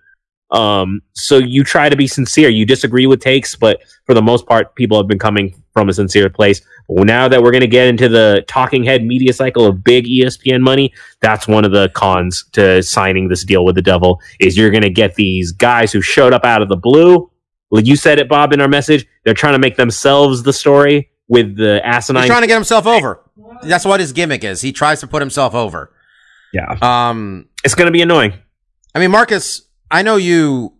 Um, 0.50 1.00
so 1.14 1.38
you 1.38 1.64
try 1.64 1.88
to 1.88 1.96
be 1.96 2.06
sincere. 2.06 2.48
You 2.48 2.64
disagree 2.66 3.06
with 3.06 3.20
takes, 3.20 3.56
but 3.56 3.80
for 4.06 4.14
the 4.14 4.22
most 4.22 4.46
part, 4.46 4.74
people 4.76 4.96
have 4.98 5.08
been 5.08 5.18
coming 5.18 5.60
from 5.72 5.88
a 5.88 5.92
sincere 5.92 6.30
place. 6.30 6.60
But 6.88 7.06
now 7.06 7.26
that 7.28 7.42
we're 7.42 7.50
going 7.50 7.62
to 7.62 7.66
get 7.66 7.88
into 7.88 8.08
the 8.08 8.44
talking 8.46 8.84
head 8.84 9.04
media 9.04 9.32
cycle 9.32 9.66
of 9.66 9.82
big 9.82 10.04
ESPN 10.04 10.60
money, 10.60 10.92
that's 11.20 11.48
one 11.48 11.64
of 11.64 11.72
the 11.72 11.88
cons 11.94 12.44
to 12.52 12.82
signing 12.82 13.28
this 13.28 13.44
deal 13.44 13.64
with 13.64 13.74
the 13.74 13.82
devil 13.82 14.20
is 14.38 14.56
you're 14.56 14.70
going 14.70 14.82
to 14.82 14.90
get 14.90 15.14
these 15.14 15.50
guys 15.50 15.92
who 15.92 16.00
showed 16.00 16.32
up 16.32 16.44
out 16.44 16.62
of 16.62 16.68
the 16.68 16.76
blue. 16.76 17.30
Like 17.70 17.86
you 17.86 17.96
said 17.96 18.18
it, 18.18 18.28
Bob, 18.28 18.52
in 18.52 18.60
our 18.60 18.68
message, 18.68 19.06
they're 19.24 19.34
trying 19.34 19.54
to 19.54 19.58
make 19.58 19.76
themselves 19.76 20.42
the 20.44 20.52
story 20.52 21.10
with 21.26 21.56
the 21.56 21.84
asinine. 21.84 22.24
He's 22.24 22.30
trying 22.30 22.42
to 22.42 22.46
get 22.46 22.54
himself 22.54 22.86
over. 22.86 23.22
That's 23.62 23.84
what 23.84 23.98
his 23.98 24.12
gimmick 24.12 24.44
is. 24.44 24.60
He 24.60 24.72
tries 24.72 25.00
to 25.00 25.06
put 25.06 25.22
himself 25.22 25.54
over. 25.54 25.90
yeah, 26.52 26.76
Um, 26.80 27.46
it's 27.64 27.74
going 27.74 27.86
to 27.86 27.92
be 27.92 28.02
annoying. 28.02 28.34
I 28.94 29.00
mean, 29.00 29.10
Marcus, 29.10 29.62
I 29.94 30.02
know 30.02 30.16
you, 30.16 30.72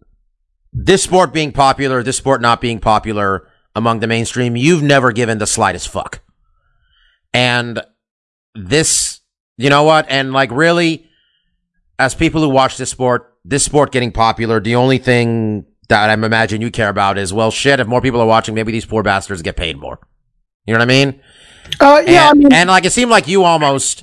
this 0.72 1.04
sport 1.04 1.32
being 1.32 1.52
popular, 1.52 2.02
this 2.02 2.16
sport 2.16 2.40
not 2.40 2.60
being 2.60 2.80
popular 2.80 3.48
among 3.76 4.00
the 4.00 4.08
mainstream, 4.08 4.56
you've 4.56 4.82
never 4.82 5.12
given 5.12 5.38
the 5.38 5.46
slightest 5.46 5.88
fuck. 5.88 6.20
And 7.32 7.80
this, 8.56 9.20
you 9.56 9.70
know 9.70 9.84
what? 9.84 10.06
And 10.08 10.32
like, 10.32 10.50
really, 10.50 11.06
as 11.96 12.16
people 12.16 12.40
who 12.40 12.48
watch 12.48 12.76
this 12.76 12.90
sport, 12.90 13.32
this 13.44 13.64
sport 13.64 13.92
getting 13.92 14.10
popular, 14.10 14.58
the 14.58 14.74
only 14.74 14.98
thing 14.98 15.64
that 15.88 16.10
I'm 16.10 16.24
imagine 16.24 16.60
you 16.60 16.72
care 16.72 16.88
about 16.88 17.16
is, 17.16 17.32
well, 17.32 17.52
shit, 17.52 17.78
if 17.78 17.86
more 17.86 18.00
people 18.00 18.20
are 18.20 18.26
watching, 18.26 18.56
maybe 18.56 18.72
these 18.72 18.84
poor 18.84 19.04
bastards 19.04 19.42
get 19.42 19.54
paid 19.54 19.78
more. 19.78 20.00
You 20.66 20.74
know 20.74 20.80
what 20.80 20.90
I 20.90 20.92
mean? 20.92 21.20
Uh, 21.78 22.02
yeah, 22.04 22.26
I 22.26 22.30
and, 22.30 22.38
mean, 22.40 22.52
and 22.52 22.68
like 22.68 22.84
it 22.84 22.92
seemed 22.92 23.12
like 23.12 23.28
you 23.28 23.44
almost 23.44 24.02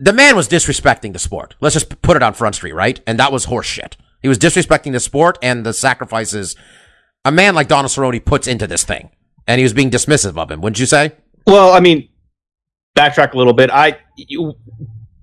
the 0.00 0.14
man 0.14 0.34
was 0.34 0.48
disrespecting 0.48 1.12
the 1.12 1.18
sport. 1.18 1.54
Let's 1.60 1.74
just 1.74 2.00
put 2.00 2.16
it 2.16 2.22
on 2.22 2.32
Front 2.32 2.54
Street, 2.54 2.72
right? 2.72 2.98
And 3.06 3.18
that 3.20 3.30
was 3.30 3.46
horseshit. 3.46 3.94
He 4.22 4.28
was 4.28 4.38
disrespecting 4.38 4.92
the 4.92 5.00
sport 5.00 5.38
and 5.42 5.64
the 5.64 5.72
sacrifices 5.72 6.56
a 7.24 7.32
man 7.32 7.54
like 7.54 7.68
Donald 7.68 7.90
Cerrone 7.90 8.24
puts 8.24 8.46
into 8.46 8.66
this 8.66 8.84
thing. 8.84 9.10
And 9.46 9.58
he 9.58 9.62
was 9.62 9.72
being 9.72 9.90
dismissive 9.90 10.36
of 10.38 10.50
him, 10.50 10.60
wouldn't 10.60 10.78
you 10.78 10.86
say? 10.86 11.12
Well, 11.46 11.72
I 11.72 11.80
mean, 11.80 12.08
backtrack 12.96 13.32
a 13.32 13.38
little 13.38 13.52
bit. 13.52 13.70
I 13.70 13.98
you, 14.16 14.54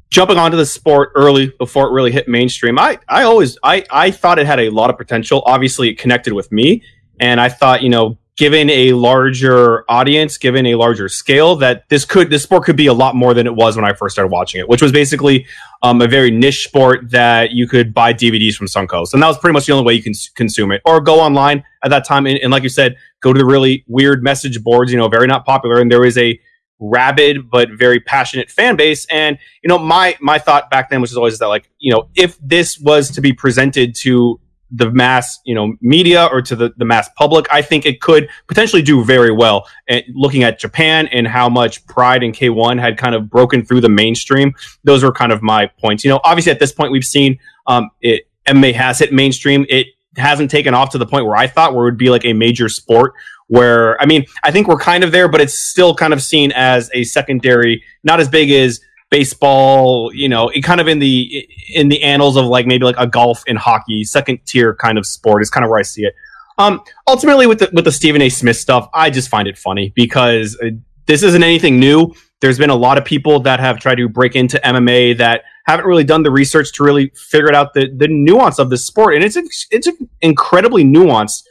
jumping 0.10 0.38
onto 0.38 0.58
the 0.58 0.66
sport 0.66 1.12
early 1.16 1.52
before 1.60 1.88
it 1.88 1.92
really 1.92 2.12
hit 2.12 2.28
mainstream. 2.28 2.78
I 2.80 3.00
I 3.08 3.24
always 3.24 3.58
I 3.64 3.86
I 3.90 4.12
thought 4.12 4.40
it 4.40 4.46
had 4.46 4.60
a 4.60 4.70
lot 4.70 4.90
of 4.90 4.98
potential. 4.98 5.44
Obviously, 5.46 5.90
it 5.90 5.98
connected 5.98 6.34
with 6.34 6.52
me, 6.52 6.84
and 7.20 7.40
I 7.40 7.50
thought 7.50 7.84
you 7.84 7.90
know, 7.90 8.18
given 8.38 8.70
a 8.70 8.94
larger 8.94 9.84
audience, 9.90 10.38
given 10.38 10.68
a 10.68 10.76
larger 10.76 11.10
scale, 11.10 11.56
that 11.56 11.90
this 11.90 12.06
could 12.06 12.30
this 12.30 12.44
sport 12.44 12.64
could 12.64 12.78
be 12.78 12.86
a 12.86 12.94
lot 12.94 13.16
more 13.16 13.34
than 13.34 13.48
it 13.48 13.56
was 13.56 13.76
when 13.76 13.84
I 13.84 13.94
first 13.94 14.14
started 14.14 14.32
watching 14.32 14.62
it, 14.62 14.70
which 14.70 14.82
was 14.82 14.92
basically 14.92 15.48
um, 15.82 16.02
a 16.02 16.08
very 16.08 16.32
niche 16.32 16.64
sport 16.64 17.10
that 17.10 17.52
you 17.52 17.68
could 17.68 17.94
buy 17.94 18.14
DVDs 18.14 18.54
from 18.54 18.68
Suncoast, 18.68 19.14
and 19.14 19.22
that 19.22 19.28
was 19.28 19.38
pretty 19.38 19.54
much 19.54 19.66
the 19.66 19.74
only 19.74 19.86
way 19.86 19.94
you 19.94 20.04
can 20.04 20.14
consume 20.36 20.72
it, 20.72 20.82
or 20.86 21.02
go 21.02 21.20
online 21.20 21.64
at 21.84 21.90
that 21.90 22.06
time, 22.06 22.26
and, 22.28 22.38
and 22.40 22.52
like 22.52 22.64
you 22.64 22.70
said, 22.70 22.96
go 23.22 23.34
to 23.34 23.38
the 23.38 23.46
really 23.46 23.84
weird 23.88 24.24
message 24.24 24.64
boards, 24.64 24.92
you 24.92 24.98
know, 24.98 25.08
very 25.08 25.28
not 25.28 25.46
popular, 25.46 25.82
and 25.82 25.92
there 25.92 26.02
was 26.02 26.18
a 26.18 26.40
rabid 26.80 27.50
but 27.50 27.70
very 27.72 28.00
passionate 28.00 28.52
fan 28.52 28.76
base. 28.76 29.08
And 29.10 29.40
you 29.64 29.68
know 29.68 29.80
my 29.80 30.16
my 30.22 30.38
thought 30.38 30.70
back 30.70 30.92
then 30.92 31.02
was 31.02 31.16
always 31.18 31.40
that 31.40 31.48
like 31.48 31.70
you 31.80 31.92
know 31.92 32.10
if 32.16 32.38
this 32.40 32.80
was 32.80 33.10
to 33.12 33.22
be 33.22 33.34
presented 33.34 33.96
to 33.96 34.40
the 34.72 34.92
mass 34.92 35.40
you 35.46 35.56
know 35.56 35.76
media 35.82 36.28
or 36.32 36.42
to 36.42 36.56
the, 36.56 36.74
the 36.78 36.84
mass 36.84 37.10
public 37.18 37.46
i 37.52 37.62
think 37.62 37.86
it 37.86 38.02
could 38.02 38.28
potentially 38.48 38.82
do 38.82 39.04
very 39.04 39.32
well 39.32 39.66
and 39.88 40.04
looking 40.14 40.44
at 40.44 40.60
japan 40.60 41.08
and 41.08 41.28
how 41.28 41.48
much 41.48 41.86
pride 41.88 42.22
in 42.22 42.32
k1 42.32 42.80
had 42.80 42.98
kind 42.98 43.16
of 43.16 43.30
broken 43.30 43.64
through 43.64 43.80
the 43.82 43.90
mainstream. 43.90 44.54
Those 44.84 45.04
were 45.04 45.12
kind 45.12 45.32
of 45.32 45.42
my 45.42 45.68
points. 45.80 46.04
You 46.04 46.12
know 46.12 46.20
obviously 46.24 46.52
at 46.52 46.60
this 46.60 46.72
point 46.72 46.92
we've 46.92 47.04
seen 47.04 47.40
um 47.68 47.90
it 48.02 48.28
mma 48.48 48.74
has 48.74 49.00
hit 49.00 49.14
mainstream. 49.14 49.66
It 49.70 49.88
hasn't 50.18 50.50
taken 50.50 50.74
off 50.74 50.90
to 50.90 50.98
the 50.98 51.06
point 51.06 51.26
where 51.26 51.36
i 51.36 51.46
thought 51.46 51.76
where 51.76 51.86
it 51.86 51.92
would 51.92 51.98
be 51.98 52.10
like 52.10 52.26
a 52.26 52.34
major 52.34 52.68
sport 52.68 53.14
where 53.48 54.00
I 54.02 54.06
mean, 54.06 54.26
I 54.44 54.52
think 54.52 54.68
we're 54.68 54.78
kind 54.78 55.04
of 55.04 55.12
there, 55.12 55.28
but 55.28 55.42
it's 55.42 55.58
still 55.58 55.96
kind 55.96 56.14
of 56.14 56.22
seen 56.22 56.52
as 56.54 56.90
a 56.94 57.04
secondary, 57.04 57.84
not 58.04 58.20
as 58.20 58.28
big 58.28 58.52
as 58.52 58.80
baseball, 59.10 60.12
you 60.14 60.30
know, 60.30 60.50
it 60.50 60.62
kind 60.62 60.82
of 60.82 60.88
in 60.88 61.00
the 61.00 61.48
in 61.74 61.90
the 61.90 62.02
annals 62.04 62.38
of 62.38 62.46
like 62.46 62.66
maybe 62.66 62.86
like 62.86 62.98
a 62.98 63.08
golf 63.08 63.44
and 63.48 63.58
hockey, 63.58 64.04
second 64.04 64.40
tier 64.46 64.76
kind 64.76 64.98
of 64.98 65.06
sport 65.06 65.42
is 65.42 65.50
kind 65.50 65.64
of 65.64 65.70
where 65.70 65.80
I 65.80 65.84
see 65.84 66.04
it. 66.04 66.14
Um, 66.58 66.82
ultimately, 67.08 67.48
with 67.48 67.60
the 67.60 67.70
with 67.74 67.86
the 67.86 67.92
Stephen 67.92 68.22
A. 68.22 68.30
Smith 68.30 68.58
stuff, 68.58 68.90
I 68.94 69.10
just 69.10 69.30
find 69.30 69.48
it 69.48 69.58
funny 69.58 69.92
because 69.96 70.58
uh, 70.64 70.70
this 71.06 71.24
isn't 71.24 71.44
anything 71.44 71.80
new. 71.80 72.14
There's 72.40 72.58
been 72.58 72.70
a 72.70 72.76
lot 72.76 72.98
of 72.98 73.06
people 73.06 73.40
that 73.42 73.60
have 73.60 73.80
tried 73.80 73.96
to 73.96 74.08
break 74.10 74.36
into 74.36 74.60
MMA 74.64 75.18
that 75.18 75.44
haven't 75.66 75.86
really 75.86 76.04
done 76.04 76.24
the 76.24 76.32
research 76.32 76.72
to 76.74 76.84
really 76.84 77.12
figure 77.16 77.54
out 77.54 77.74
the 77.74 77.90
the 77.96 78.08
nuance 78.08 78.60
of 78.60 78.70
this 78.70 78.86
sport, 78.86 79.16
and 79.16 79.24
it's 79.24 79.38
it's 79.72 79.88
incredibly 80.22 80.84
nuanced 80.84 81.44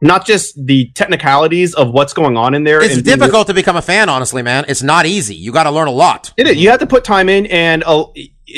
not 0.00 0.26
just 0.26 0.64
the 0.66 0.90
technicalities 0.94 1.74
of 1.74 1.90
what's 1.90 2.12
going 2.12 2.36
on 2.36 2.54
in 2.54 2.64
there. 2.64 2.82
It's 2.82 2.96
and- 2.96 3.04
difficult 3.04 3.46
to 3.48 3.54
become 3.54 3.76
a 3.76 3.82
fan, 3.82 4.08
honestly, 4.08 4.42
man. 4.42 4.64
It's 4.68 4.82
not 4.82 5.06
easy. 5.06 5.34
You 5.34 5.52
got 5.52 5.64
to 5.64 5.70
learn 5.70 5.88
a 5.88 5.92
lot. 5.92 6.32
It 6.36 6.46
is. 6.46 6.56
You 6.56 6.70
have 6.70 6.80
to 6.80 6.86
put 6.86 7.04
time 7.04 7.28
in, 7.28 7.46
and 7.46 7.84
uh, 7.84 8.06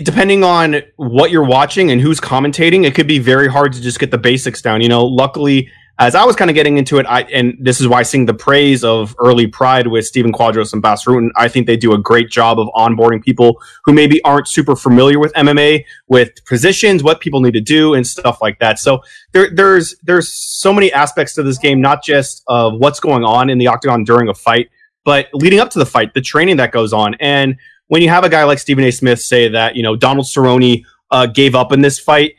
depending 0.03 0.45
on 0.45 0.83
what 0.97 1.31
you're 1.31 1.45
watching 1.45 1.91
and 1.91 2.01
who's 2.01 2.21
commentating, 2.21 2.87
it 2.87 2.95
could 2.95 3.09
be 3.09 3.19
very 3.19 3.49
hard 3.49 3.73
to 3.73 3.81
just 3.81 3.99
get 3.99 4.11
the 4.11 4.19
basics 4.19 4.63
down. 4.63 4.81
You 4.81 4.89
know, 4.89 5.05
luckily, 5.05 5.69
as 5.99 6.15
I 6.15 6.25
was 6.25 6.37
kind 6.37 6.51
of 6.51 6.55
getting 6.55 6.79
into 6.79 6.99
it, 6.99 7.07
I 7.07 7.23
and 7.23 7.57
this 7.61 7.81
is 7.81 7.87
why 7.87 8.01
I 8.01 8.03
sing 8.03 8.27
the 8.27 8.35
praise 8.35 8.83
of 8.83 9.15
early 9.19 9.47
Pride 9.47 9.87
with 9.87 10.07
Stephen 10.07 10.33
Quadros 10.33 10.73
and 10.73 10.81
Bas 10.81 11.05
Rutten. 11.05 11.29
I 11.37 11.49
think 11.49 11.67
they 11.67 11.77
do 11.77 11.93
a 11.93 11.99
great 11.99 12.31
job 12.31 12.59
of 12.59 12.69
onboarding 12.69 13.23
people 13.23 13.61
who 13.85 13.93
maybe 13.93 14.23
aren't 14.23 14.49
super 14.49 14.75
familiar 14.75 15.19
with 15.19 15.33
MMA, 15.35 15.85
with 16.09 16.45
positions, 16.47 17.03
what 17.03 17.21
people 17.21 17.41
need 17.41 17.53
to 17.53 17.61
do, 17.61 17.95
and 17.95 18.07
stuff 18.07 18.41
like 18.41 18.59
that. 18.59 18.79
So 18.79 19.03
there, 19.33 19.51
there's 19.55 19.95
there's 20.03 20.33
so 20.33 20.73
many 20.73 20.93
aspects 20.93 21.35
to 21.35 21.43
this 21.43 21.59
game, 21.59 21.81
not 21.81 22.03
just 22.03 22.43
of 22.49 22.79
what's 22.79 22.99
going 22.99 23.25
on 23.25 23.51
in 23.51 23.59
the 23.59 23.67
octagon 23.67 24.03
during 24.03 24.29
a 24.29 24.35
fight, 24.35 24.71
but 25.05 25.29
leading 25.35 25.61
up 25.61 25.71
to 25.71 25.79
the 25.79 25.87
fight, 25.87 26.15
the 26.15 26.23
training 26.23 26.57
that 26.57 26.73
goes 26.73 26.93
on, 26.93 27.15
and 27.21 27.57
when 27.89 28.01
you 28.01 28.09
have 28.09 28.25
a 28.25 28.29
guy 28.31 28.45
like 28.45 28.59
Stephen 28.59 28.85
A. 28.85 28.91
Smith 28.91 29.21
say 29.21 29.49
that 29.49 29.77
you 29.77 29.83
know 29.83 29.95
Donald 29.95 30.27
Cerrone 30.27 30.83
uh, 31.11 31.27
gave 31.27 31.55
up 31.55 31.73
in 31.73 31.83
this 31.83 31.99
fight, 31.99 32.37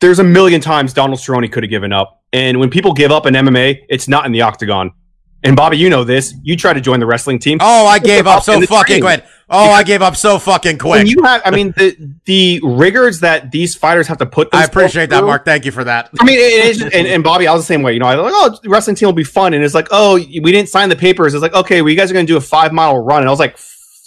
there's 0.00 0.18
a 0.18 0.24
million 0.24 0.60
times 0.60 0.92
Donald 0.92 1.20
Cerrone 1.20 1.50
could 1.50 1.62
have 1.62 1.70
given 1.70 1.92
up. 1.92 2.21
And 2.32 2.58
when 2.60 2.70
people 2.70 2.92
give 2.92 3.10
up 3.12 3.26
in 3.26 3.34
MMA, 3.34 3.80
it's 3.88 4.08
not 4.08 4.24
in 4.26 4.32
the 4.32 4.42
octagon. 4.42 4.92
And 5.44 5.56
Bobby, 5.56 5.76
you 5.76 5.90
know 5.90 6.04
this. 6.04 6.34
You 6.42 6.56
try 6.56 6.72
to 6.72 6.80
join 6.80 7.00
the 7.00 7.06
wrestling 7.06 7.38
team. 7.40 7.58
Oh, 7.60 7.86
I 7.86 7.98
gave 7.98 8.26
up 8.28 8.44
so 8.44 8.60
fucking 8.60 9.00
quick. 9.00 9.24
Oh, 9.50 9.70
I 9.70 9.82
gave 9.82 10.00
up 10.00 10.16
so 10.16 10.38
fucking 10.38 10.78
When 10.78 11.00
quick. 11.02 11.08
you 11.08 11.22
have, 11.24 11.42
I 11.44 11.50
mean, 11.50 11.74
the 11.76 11.96
the 12.24 12.60
rigors 12.62 13.20
that 13.20 13.50
these 13.50 13.74
fighters 13.74 14.06
have 14.06 14.18
to 14.18 14.26
put. 14.26 14.48
I 14.52 14.64
appreciate 14.64 15.10
that, 15.10 15.18
through- 15.18 15.26
Mark. 15.26 15.44
Thank 15.44 15.64
you 15.66 15.72
for 15.72 15.82
that. 15.84 16.10
I 16.20 16.24
mean, 16.24 16.38
it 16.38 16.64
is, 16.66 16.80
and, 16.82 16.94
and 17.08 17.24
Bobby, 17.24 17.48
I 17.48 17.52
was 17.52 17.62
the 17.62 17.66
same 17.66 17.82
way. 17.82 17.92
You 17.92 17.98
know, 17.98 18.06
I 18.06 18.14
was 18.16 18.32
like, 18.32 18.34
oh, 18.34 18.58
the 18.62 18.68
wrestling 18.70 18.94
team 18.96 19.08
will 19.08 19.12
be 19.14 19.24
fun, 19.24 19.52
and 19.52 19.62
it's 19.64 19.74
like, 19.74 19.88
oh, 19.90 20.14
we 20.14 20.52
didn't 20.52 20.68
sign 20.68 20.88
the 20.88 20.96
papers. 20.96 21.34
It's 21.34 21.42
like, 21.42 21.54
okay, 21.54 21.82
well, 21.82 21.90
you 21.90 21.96
guys 21.96 22.08
are 22.10 22.14
going 22.14 22.24
to 22.26 22.32
do 22.32 22.36
a 22.36 22.40
five 22.40 22.72
mile 22.72 22.96
run, 22.98 23.18
and 23.20 23.28
I 23.28 23.30
was 23.32 23.40
like, 23.40 23.58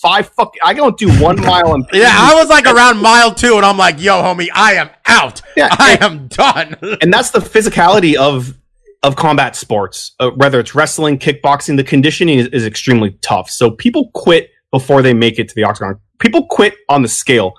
five 0.06 0.30
fuck, 0.30 0.54
I 0.64 0.74
don't 0.74 0.98
do 0.98 1.12
one 1.20 1.42
mile. 1.42 1.74
And 1.74 1.86
Yeah, 1.92 2.12
I 2.14 2.36
was 2.36 2.48
like 2.48 2.68
around 2.68 3.00
mile 3.00 3.34
two, 3.34 3.56
and 3.56 3.66
I'm 3.66 3.78
like, 3.78 4.00
yo, 4.00 4.22
homie, 4.22 4.50
I 4.54 4.74
am 4.74 4.90
out. 5.08 5.42
Yeah, 5.58 5.70
I 5.72 5.98
am 6.00 6.28
done. 6.28 6.76
and 7.02 7.12
that's 7.12 7.32
the 7.32 7.40
physicality 7.40 8.16
of 8.16 8.56
of 9.02 9.16
combat 9.16 9.56
sports. 9.56 10.14
Uh, 10.20 10.30
whether 10.32 10.60
it's 10.60 10.76
wrestling, 10.76 11.18
kickboxing, 11.18 11.78
the 11.78 11.84
conditioning 11.84 12.38
is, 12.40 12.48
is 12.48 12.66
extremely 12.66 13.18
tough. 13.22 13.50
So 13.50 13.72
people 13.72 14.12
quit 14.14 14.52
before 14.72 15.02
they 15.02 15.14
make 15.14 15.40
it 15.40 15.50
to 15.50 15.56
the 15.56 15.64
octagon. 15.64 16.00
People 16.20 16.46
quit 16.48 16.76
on 16.88 17.02
the 17.02 17.08
scale 17.08 17.54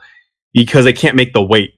because 0.53 0.85
they 0.85 0.93
can't 0.93 1.17
make 1.17 1.33
the 1.33 1.43
weight. 1.43 1.75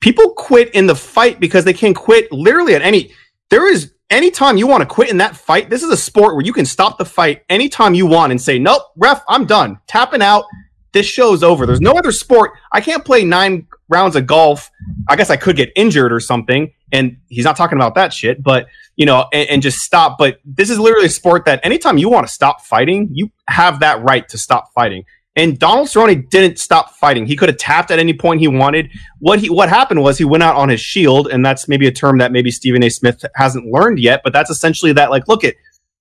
People 0.00 0.30
quit 0.30 0.74
in 0.74 0.86
the 0.86 0.94
fight 0.94 1.40
because 1.40 1.64
they 1.64 1.72
can't 1.72 1.96
quit 1.96 2.30
literally 2.32 2.74
at 2.74 2.82
any. 2.82 3.12
There 3.50 3.70
is 3.70 3.92
anytime 4.10 4.56
you 4.56 4.66
want 4.66 4.82
to 4.82 4.86
quit 4.86 5.10
in 5.10 5.18
that 5.18 5.36
fight. 5.36 5.70
This 5.70 5.82
is 5.82 5.90
a 5.90 5.96
sport 5.96 6.34
where 6.34 6.44
you 6.44 6.52
can 6.52 6.64
stop 6.66 6.98
the 6.98 7.04
fight 7.04 7.42
anytime 7.48 7.94
you 7.94 8.06
want 8.06 8.30
and 8.30 8.40
say, 8.40 8.58
"Nope, 8.58 8.82
ref, 8.96 9.22
I'm 9.28 9.46
done." 9.46 9.78
Tapping 9.86 10.22
out. 10.22 10.44
this 10.92 11.04
show's 11.06 11.42
over. 11.42 11.66
There's 11.66 11.80
no 11.82 11.92
other 11.92 12.10
sport. 12.10 12.52
I 12.72 12.80
can't 12.80 13.04
play 13.04 13.22
nine 13.22 13.66
rounds 13.90 14.16
of 14.16 14.26
golf. 14.26 14.70
I 15.08 15.16
guess 15.16 15.28
I 15.28 15.36
could 15.36 15.54
get 15.54 15.70
injured 15.76 16.10
or 16.10 16.20
something. 16.20 16.72
And 16.90 17.18
he's 17.28 17.44
not 17.44 17.54
talking 17.54 17.76
about 17.76 17.94
that 17.96 18.14
shit, 18.14 18.42
but 18.42 18.66
you 18.96 19.04
know, 19.04 19.26
and, 19.30 19.46
and 19.50 19.62
just 19.62 19.80
stop. 19.80 20.16
But 20.16 20.38
this 20.44 20.70
is 20.70 20.78
literally 20.78 21.06
a 21.06 21.10
sport 21.10 21.44
that 21.44 21.60
anytime 21.64 21.98
you 21.98 22.08
want 22.08 22.26
to 22.26 22.32
stop 22.32 22.62
fighting, 22.62 23.10
you 23.12 23.30
have 23.48 23.80
that 23.80 24.02
right 24.02 24.26
to 24.30 24.38
stop 24.38 24.72
fighting. 24.72 25.04
And 25.36 25.58
Donald 25.58 25.88
Cerrone 25.88 26.28
didn't 26.30 26.58
stop 26.58 26.90
fighting. 26.94 27.26
He 27.26 27.36
could 27.36 27.50
have 27.50 27.58
tapped 27.58 27.90
at 27.90 27.98
any 27.98 28.14
point 28.14 28.40
he 28.40 28.48
wanted. 28.48 28.90
What 29.18 29.38
he 29.38 29.50
what 29.50 29.68
happened 29.68 30.02
was 30.02 30.16
he 30.16 30.24
went 30.24 30.42
out 30.42 30.56
on 30.56 30.70
his 30.70 30.80
shield, 30.80 31.28
and 31.28 31.44
that's 31.44 31.68
maybe 31.68 31.86
a 31.86 31.92
term 31.92 32.18
that 32.18 32.32
maybe 32.32 32.50
Stephen 32.50 32.82
A. 32.82 32.88
Smith 32.88 33.24
hasn't 33.34 33.66
learned 33.66 33.98
yet. 33.98 34.22
But 34.24 34.32
that's 34.32 34.50
essentially 34.50 34.92
that. 34.94 35.10
Like, 35.10 35.28
look 35.28 35.44
at 35.44 35.54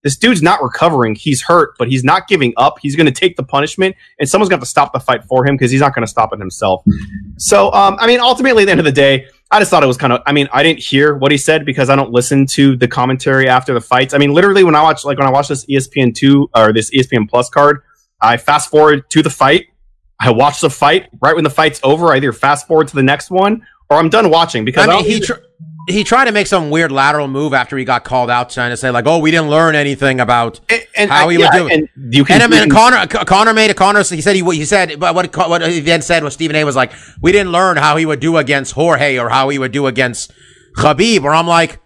this 0.06 0.16
dude's 0.16 0.44
not 0.44 0.62
recovering. 0.62 1.16
He's 1.16 1.42
hurt, 1.42 1.76
but 1.80 1.90
he's 1.90 2.04
not 2.04 2.28
giving 2.28 2.54
up. 2.58 2.78
He's 2.80 2.96
going 2.96 3.08
to 3.08 3.12
take 3.12 3.36
the 3.36 3.44
punishment, 3.44 3.96
and 4.20 4.30
someone's 4.30 4.50
going 4.50 4.60
to 4.60 4.66
stop 4.66 4.94
the 4.94 5.00
fight 5.00 5.24
for 5.26 5.46
him 5.46 5.56
because 5.56 5.72
he's 5.72 5.82
not 5.82 5.96
going 5.96 6.06
to 6.06 6.10
stop 6.10 6.32
it 6.32 6.40
himself. 6.40 6.84
So, 7.38 7.72
um, 7.74 7.98
I 8.00 8.06
mean, 8.06 8.20
ultimately, 8.20 8.64
at 8.64 8.66
the 8.68 8.72
end 8.72 8.80
of 8.80 8.86
the 8.86 8.92
day, 8.92 9.26
I 9.52 9.60
just 9.60 9.72
thought 9.72 9.84
it 9.84 9.88
was 9.88 9.98
kind 9.98 10.14
of. 10.14 10.22
I 10.26 10.32
mean, 10.32 10.48
I 10.54 10.64
didn't 10.64 10.80
hear 10.80 11.16
what 11.16 11.32
he 11.32 11.38
said 11.38 11.66
because 11.66 11.90
I 11.90 11.96
don't 11.96 12.12
listen 12.12 12.46
to 12.48 12.78
the 12.78 12.88
commentary 12.88 13.50
after 13.50 13.74
the 13.74 13.82
fights. 13.82 14.14
I 14.14 14.18
mean, 14.18 14.32
literally, 14.32 14.64
when 14.64 14.76
I 14.76 14.84
watch, 14.84 15.04
like 15.06 15.18
when 15.18 15.28
I 15.28 15.32
watch 15.32 15.48
this 15.48 15.66
ESPN 15.66 16.14
two 16.14 16.50
or 16.56 16.72
this 16.72 16.92
ESPN 16.92 17.28
Plus 17.28 17.50
card, 17.50 17.82
I 18.26 18.38
fast 18.38 18.70
forward 18.70 19.10
to 19.12 19.22
the 19.22 19.30
fight. 19.30 19.68
I 20.20 20.32
watch 20.32 20.62
the 20.62 20.70
fight. 20.70 21.10
Right 21.22 21.36
when 21.36 21.44
the 21.44 21.50
fight's 21.50 21.80
over, 21.84 22.08
I 22.14 22.18
either 22.18 22.34
fast 22.34 22.68
forward 22.68 22.88
to 22.90 22.96
the 22.96 23.04
next 23.04 23.30
one 23.30 23.66
or 23.90 23.98
I'm 23.98 24.10
done 24.10 24.30
watching 24.30 24.66
because 24.66 24.88
I 24.88 24.96
mean, 24.96 25.06
he 25.06 25.20
tr- 25.20 25.34
he 25.88 26.04
tried 26.04 26.26
to 26.26 26.32
make 26.32 26.48
some 26.48 26.72
weird 26.72 26.92
lateral 26.92 27.28
move 27.28 27.54
after 27.54 27.78
he 27.78 27.86
got 27.86 28.04
called 28.04 28.30
out, 28.32 28.50
trying 28.50 28.72
to 28.72 28.78
say 28.78 28.90
like, 28.90 29.06
"Oh, 29.06 29.20
we 29.20 29.30
didn't 29.30 29.50
learn 29.50 29.76
anything 29.76 30.20
about 30.20 30.60
and, 30.70 30.82
and 30.98 31.12
how 31.12 31.28
I- 31.28 31.32
he 31.32 31.38
would 31.38 31.44
yeah, 31.44 31.58
do 31.60 31.68
it." 31.68 31.74
And 31.74 32.14
you 32.14 32.26
can, 32.26 32.42
And, 32.42 32.54
I 32.54 32.60
mean, 32.60 32.70
Conor, 32.70 33.06
Conor 33.08 33.54
made 33.54 33.70
a 33.70 33.76
Conor. 33.76 34.04
He 34.04 34.22
said 34.22 34.36
he 34.36 34.42
he 34.56 34.66
said, 34.66 35.00
but 35.00 35.14
what 35.14 35.36
what 35.36 35.68
he 35.70 35.82
then 35.82 36.02
said 36.02 36.24
was 36.24 36.34
Stephen 36.34 36.56
A. 36.56 36.64
was 36.64 36.76
like, 36.76 36.92
we 37.22 37.32
didn't 37.32 37.52
learn 37.52 37.78
how 37.78 37.98
he 37.98 38.06
would 38.06 38.20
do 38.20 38.38
against 38.38 38.74
Jorge 38.74 39.20
or 39.20 39.30
how 39.30 39.50
he 39.50 39.60
would 39.60 39.72
do 39.72 39.86
against 39.86 40.32
Khabib. 40.78 41.24
Or 41.24 41.32
I'm 41.36 41.46
like, 41.48 41.80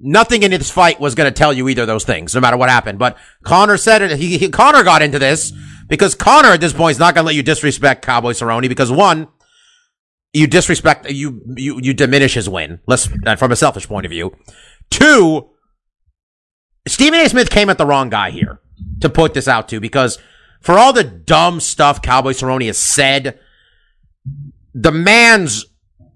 nothing 0.00 0.42
in 0.42 0.50
this 0.50 0.70
fight 0.70 0.98
was 0.98 1.14
going 1.14 1.32
to 1.32 1.36
tell 1.36 1.52
you 1.52 1.68
either 1.68 1.82
of 1.82 1.88
those 1.88 2.04
things, 2.04 2.34
no 2.34 2.40
matter 2.40 2.56
what 2.56 2.68
happened. 2.68 2.98
But 2.98 3.16
Conor 3.44 3.76
said 3.76 4.02
it. 4.02 4.18
He, 4.18 4.38
he 4.38 4.48
Conor 4.48 4.82
got 4.82 5.02
into 5.02 5.20
this 5.20 5.52
because 5.86 6.14
Conor 6.14 6.50
at 6.50 6.60
this 6.60 6.72
point 6.72 6.92
is 6.92 6.98
not 6.98 7.14
going 7.14 7.24
to 7.24 7.26
let 7.26 7.34
you 7.34 7.42
disrespect 7.42 8.04
Cowboy 8.04 8.32
Cerrone 8.32 8.68
because 8.68 8.90
one, 8.90 9.28
you 10.32 10.46
disrespect 10.46 11.10
you 11.10 11.40
you 11.56 11.80
you 11.82 11.94
diminish 11.94 12.34
his 12.34 12.48
win. 12.48 12.80
Let's 12.86 13.08
uh, 13.26 13.36
from 13.36 13.52
a 13.52 13.56
selfish 13.56 13.88
point 13.88 14.04
of 14.04 14.10
view. 14.10 14.36
Two, 14.90 15.48
Stephen 16.86 17.18
A. 17.20 17.28
Smith 17.28 17.50
came 17.50 17.70
at 17.70 17.78
the 17.78 17.86
wrong 17.86 18.10
guy 18.10 18.30
here 18.30 18.60
to 19.00 19.08
put 19.08 19.34
this 19.34 19.48
out 19.48 19.68
to 19.68 19.80
because 19.80 20.18
for 20.60 20.78
all 20.78 20.92
the 20.92 21.04
dumb 21.04 21.60
stuff 21.60 22.02
Cowboy 22.02 22.32
Cerrone 22.32 22.66
has 22.66 22.78
said, 22.78 23.38
the 24.74 24.92
man's 24.92 25.64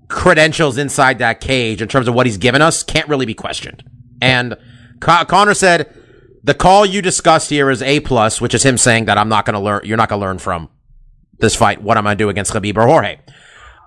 credentials 0.09 0.77
inside 0.77 1.19
that 1.19 1.41
cage 1.41 1.81
in 1.81 1.89
terms 1.89 2.09
of 2.09 2.15
what 2.15 2.27
he's 2.27 2.37
given 2.37 2.61
us 2.61 2.83
can't 2.83 3.09
really 3.09 3.27
be 3.27 3.35
questioned. 3.35 3.83
And 4.21 4.57
Con- 5.01 5.25
Conor 5.27 5.55
said 5.55 5.95
the 6.43 6.55
call 6.55 6.87
you 6.87 7.03
discussed 7.03 7.51
here 7.51 7.71
is 7.71 7.83
A 7.83 8.01
plus, 8.01 8.41
which 8.41 8.55
is 8.55 8.65
him 8.65 8.79
saying 8.79 9.07
that 9.07 9.19
I'm 9.19 9.29
not 9.29 9.45
going 9.45 9.55
to 9.55 9.61
learn. 9.61 9.83
You're 9.85 9.97
not 9.97 10.09
going 10.09 10.21
to 10.21 10.27
learn 10.27 10.39
from 10.39 10.69
this 11.39 11.57
fight. 11.57 11.83
What 11.83 11.97
I'm 11.97 12.05
going 12.05 12.17
to 12.17 12.25
do 12.25 12.29
against 12.29 12.53
Khabib 12.53 12.77
or 12.77 12.87
Jorge. 12.87 13.19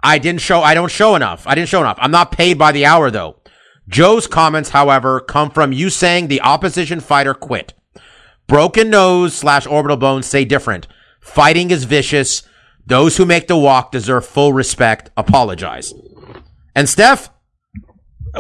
I 0.04 0.18
didn't 0.18 0.42
show. 0.42 0.62
I 0.62 0.74
don't 0.74 0.92
show 0.92 1.16
enough. 1.16 1.48
I 1.48 1.56
didn't 1.56 1.70
show 1.70 1.80
enough. 1.80 1.98
I'm 2.00 2.12
not 2.12 2.32
paid 2.32 2.58
by 2.58 2.72
the 2.72 2.86
hour 2.86 3.10
though. 3.10 3.38
Joe's 3.88 4.28
comments, 4.28 4.70
however, 4.70 5.20
come 5.20 5.50
from 5.50 5.72
you 5.72 5.90
saying 5.90 6.28
the 6.28 6.42
opposition 6.42 7.00
fighter 7.00 7.34
quit. 7.34 7.74
Broken 8.48 8.90
nose 8.90 9.34
slash 9.34 9.66
orbital 9.66 9.98
bones 9.98 10.26
say 10.26 10.46
different. 10.46 10.88
Fighting 11.20 11.72
is 11.72 11.86
vicious. 11.86 12.44
Those 12.86 13.18
who 13.18 13.26
make 13.26 13.48
the 13.48 13.58
walk 13.58 13.92
deserve 13.92 14.26
full 14.26 14.54
respect. 14.54 15.10
Apologize. 15.16 15.94
And 16.76 16.88
Steph, 16.90 17.30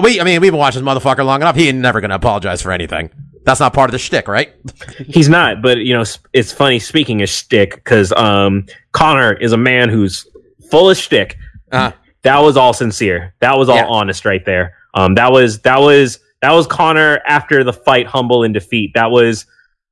we, 0.01 0.19
I 0.19 0.23
mean, 0.23 0.41
we've 0.41 0.51
been 0.51 0.59
watching 0.59 0.83
this 0.83 0.93
motherfucker 0.93 1.25
long 1.25 1.41
enough. 1.41 1.55
He 1.55 1.69
ain't 1.69 1.77
never 1.77 2.01
going 2.01 2.09
to 2.09 2.15
apologize 2.15 2.61
for 2.61 2.71
anything. 2.71 3.09
That's 3.45 3.59
not 3.59 3.73
part 3.73 3.89
of 3.89 3.91
the 3.91 3.99
shtick, 3.99 4.27
right? 4.27 4.53
He's 5.07 5.29
not, 5.29 5.61
but 5.61 5.79
you 5.79 5.93
know, 5.93 6.03
it's 6.33 6.51
funny 6.51 6.79
speaking 6.79 7.21
of 7.21 7.29
shtick 7.29 7.75
because 7.75 8.11
um, 8.13 8.65
Conor 8.91 9.33
is 9.33 9.51
a 9.51 9.57
man 9.57 9.89
who's 9.89 10.25
full 10.71 10.89
of 10.89 10.97
shtick. 10.97 11.37
Uh, 11.71 11.91
That 12.23 12.39
was 12.39 12.55
all 12.55 12.73
sincere. 12.73 13.33
That 13.41 13.57
was 13.57 13.67
all 13.69 13.75
Yeah. 13.75 13.85
honest 13.87 14.23
right 14.25 14.43
there. 14.45 14.75
Um, 14.93 15.15
that 15.15 15.31
was 15.31 15.59
that 15.61 15.79
was 15.79 16.19
that 16.41 16.51
was 16.51 16.67
Conor 16.67 17.19
after 17.27 17.63
the 17.63 17.73
fight, 17.73 18.05
humble 18.07 18.43
in 18.43 18.53
defeat. 18.53 18.91
That 18.95 19.11
was 19.11 19.45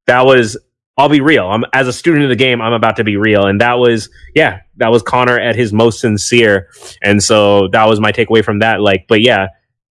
that 0.08 0.26
was. 0.26 0.58
I'll 0.98 1.10
be 1.10 1.22
real. 1.22 1.48
I'm 1.48 1.64
as 1.74 1.88
a 1.88 1.94
student 1.94 2.24
of 2.26 2.30
the 2.30 2.36
game. 2.36 2.62
I'm 2.62 2.74
about 2.74 2.98
to 2.98 3.04
be 3.04 3.16
real, 3.18 3.46
and 3.48 3.60
that 3.62 3.80
was 3.80 4.10
yeah, 4.36 4.60
that 4.78 4.90
was 4.90 5.02
Conor 5.02 5.40
at 5.40 5.56
his 5.56 5.74
most 5.74 6.00
sincere, 6.02 6.68
and 7.02 7.24
so 7.24 7.68
that 7.70 7.86
was 7.86 8.00
my 8.00 8.12
takeaway 8.12 8.44
from 8.44 8.60
that. 8.60 8.82
Like, 8.82 9.06
but 9.08 9.22
yeah, 9.22 9.48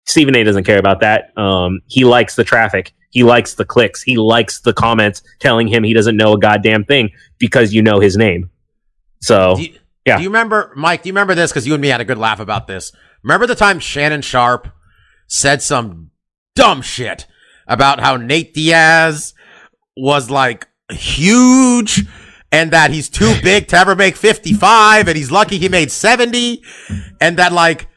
Stephen 0.06 0.36
A. 0.36 0.44
doesn't 0.44 0.64
care 0.64 0.78
about 0.78 1.00
that. 1.00 1.36
Um, 1.36 1.80
he 1.86 2.04
likes 2.04 2.36
the 2.36 2.44
traffic. 2.44 2.92
He 3.11 3.24
likes 3.24 3.54
the 3.54 3.64
clicks. 3.64 4.02
He 4.02 4.16
likes 4.16 4.61
the 4.61 4.72
comments 4.72 5.22
telling 5.40 5.66
him 5.66 5.82
he 5.82 5.92
doesn't 5.92 6.16
know 6.16 6.32
a 6.32 6.38
goddamn 6.38 6.84
thing 6.84 7.11
because 7.38 7.74
you 7.74 7.82
know 7.82 8.00
his 8.00 8.16
name. 8.16 8.50
So 9.20 9.56
do, 9.56 9.62
you, 9.62 9.78
yeah. 10.06 10.16
do 10.16 10.22
you 10.22 10.28
remember, 10.28 10.72
Mike? 10.76 11.02
Do 11.02 11.08
you 11.08 11.12
remember 11.12 11.34
this? 11.34 11.50
Because 11.50 11.66
you 11.66 11.74
and 11.74 11.82
me 11.82 11.88
had 11.88 12.00
a 12.00 12.04
good 12.04 12.18
laugh 12.18 12.40
about 12.40 12.66
this. 12.66 12.92
Remember 13.22 13.46
the 13.46 13.54
time 13.54 13.80
Shannon 13.80 14.22
Sharpe 14.22 14.68
said 15.26 15.61
some 15.61 16.11
dumb 16.54 16.82
shit 16.82 17.26
about 17.66 18.00
how 18.00 18.16
Nate 18.16 18.54
Diaz 18.54 19.34
was 19.96 20.30
like 20.30 20.68
huge 20.90 22.06
and 22.52 22.72
that 22.72 22.90
he's 22.90 23.08
too 23.08 23.34
big 23.42 23.68
to 23.68 23.76
ever 23.76 23.94
make 23.94 24.16
55 24.16 25.08
and 25.08 25.16
he's 25.16 25.30
lucky 25.30 25.58
he 25.58 25.68
made 25.68 25.90
70 25.90 26.62
and 27.20 27.36
that 27.38 27.52
like 27.52 27.88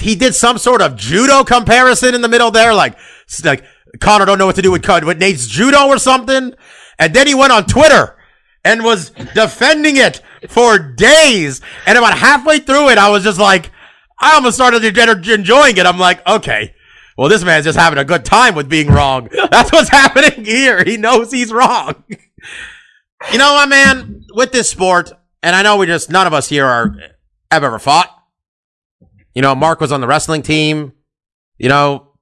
he 0.00 0.14
did 0.14 0.34
some 0.34 0.58
sort 0.58 0.80
of 0.80 0.96
judo 0.96 1.44
comparison 1.44 2.14
in 2.14 2.22
the 2.22 2.28
middle 2.28 2.50
there 2.50 2.72
like 2.72 2.96
like 3.44 3.64
Conor 4.00 4.24
don't 4.24 4.38
know 4.38 4.46
what 4.46 4.56
to 4.56 4.62
do 4.62 4.70
with 4.70 4.86
with 5.04 5.18
Nate's 5.18 5.46
judo 5.46 5.86
or 5.86 5.98
something 5.98 6.54
and 6.98 7.14
then 7.14 7.26
he 7.26 7.34
went 7.34 7.52
on 7.52 7.66
Twitter 7.66 8.16
and 8.64 8.82
was 8.82 9.10
defending 9.34 9.96
it 9.96 10.22
for 10.48 10.78
days 10.78 11.60
and 11.86 11.98
about 11.98 12.16
halfway 12.16 12.58
through 12.58 12.90
it 12.90 12.98
I 12.98 13.10
was 13.10 13.22
just 13.24 13.38
like 13.38 13.70
I 14.20 14.34
almost 14.34 14.56
started 14.56 14.84
enjoying 14.84 15.76
it 15.76 15.86
I'm 15.86 15.98
like 15.98 16.26
okay 16.26 16.74
well, 17.16 17.28
this 17.28 17.44
man's 17.44 17.64
just 17.64 17.78
having 17.78 17.98
a 17.98 18.04
good 18.04 18.24
time 18.24 18.54
with 18.54 18.68
being 18.68 18.88
wrong. 18.88 19.28
That's 19.50 19.70
what's 19.70 19.88
happening 19.88 20.44
here. 20.44 20.82
He 20.82 20.96
knows 20.96 21.30
he's 21.30 21.52
wrong. 21.52 22.02
You 23.32 23.38
know 23.38 23.54
what, 23.54 23.68
man? 23.68 24.24
With 24.34 24.52
this 24.52 24.68
sport, 24.68 25.12
and 25.42 25.54
I 25.54 25.62
know 25.62 25.76
we 25.76 25.86
just 25.86 26.10
none 26.10 26.26
of 26.26 26.34
us 26.34 26.48
here 26.48 26.66
are 26.66 26.96
have 27.50 27.62
ever 27.62 27.78
fought. 27.78 28.10
You 29.34 29.42
know, 29.42 29.54
Mark 29.54 29.80
was 29.80 29.92
on 29.92 30.00
the 30.00 30.06
wrestling 30.06 30.42
team. 30.42 30.92
You 31.56 31.68
know, 31.68 32.13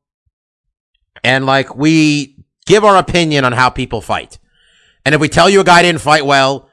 and 1.24 1.46
like 1.46 1.74
we 1.74 2.44
give 2.66 2.84
our 2.84 2.96
opinion 2.96 3.44
on 3.44 3.52
how 3.52 3.70
people 3.70 4.00
fight. 4.00 4.38
And 5.04 5.14
if 5.14 5.20
we 5.20 5.28
tell 5.28 5.50
you 5.50 5.60
a 5.60 5.64
guy 5.64 5.82
didn't 5.82 6.00
fight 6.00 6.24
well, 6.24 6.68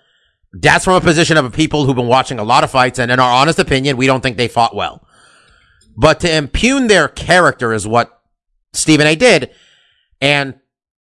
that's 0.54 0.86
from 0.86 0.96
a 0.96 1.02
position 1.02 1.38
of 1.38 1.52
people 1.54 1.86
who've 1.86 1.96
been 1.96 2.08
watching 2.08 2.40
a 2.40 2.44
lot 2.44 2.64
of 2.64 2.72
fights, 2.72 3.00
and 3.00 3.12
in 3.12 3.20
our 3.20 3.32
honest 3.32 3.60
opinion, 3.60 3.98
we 3.98 4.08
don't 4.08 4.22
think 4.22 4.38
they 4.38 4.48
fought 4.48 4.76
well. 4.76 5.08
But 5.96 6.22
to 6.22 6.34
impugn 6.34 6.88
their 6.88 7.08
character 7.08 7.74
is 7.74 7.88
what 7.88 8.22
Stephen 8.74 9.08
A 9.08 9.16
did. 9.16 9.52
And 10.22 10.56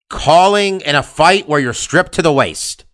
calling 0.09 0.81
in 0.81 0.97
a 0.97 1.02
fight 1.02 1.48
where 1.48 1.60
you're 1.60 1.73
stripped 1.73 2.12
to 2.12 2.23
the 2.23 2.32
waist 2.32 2.85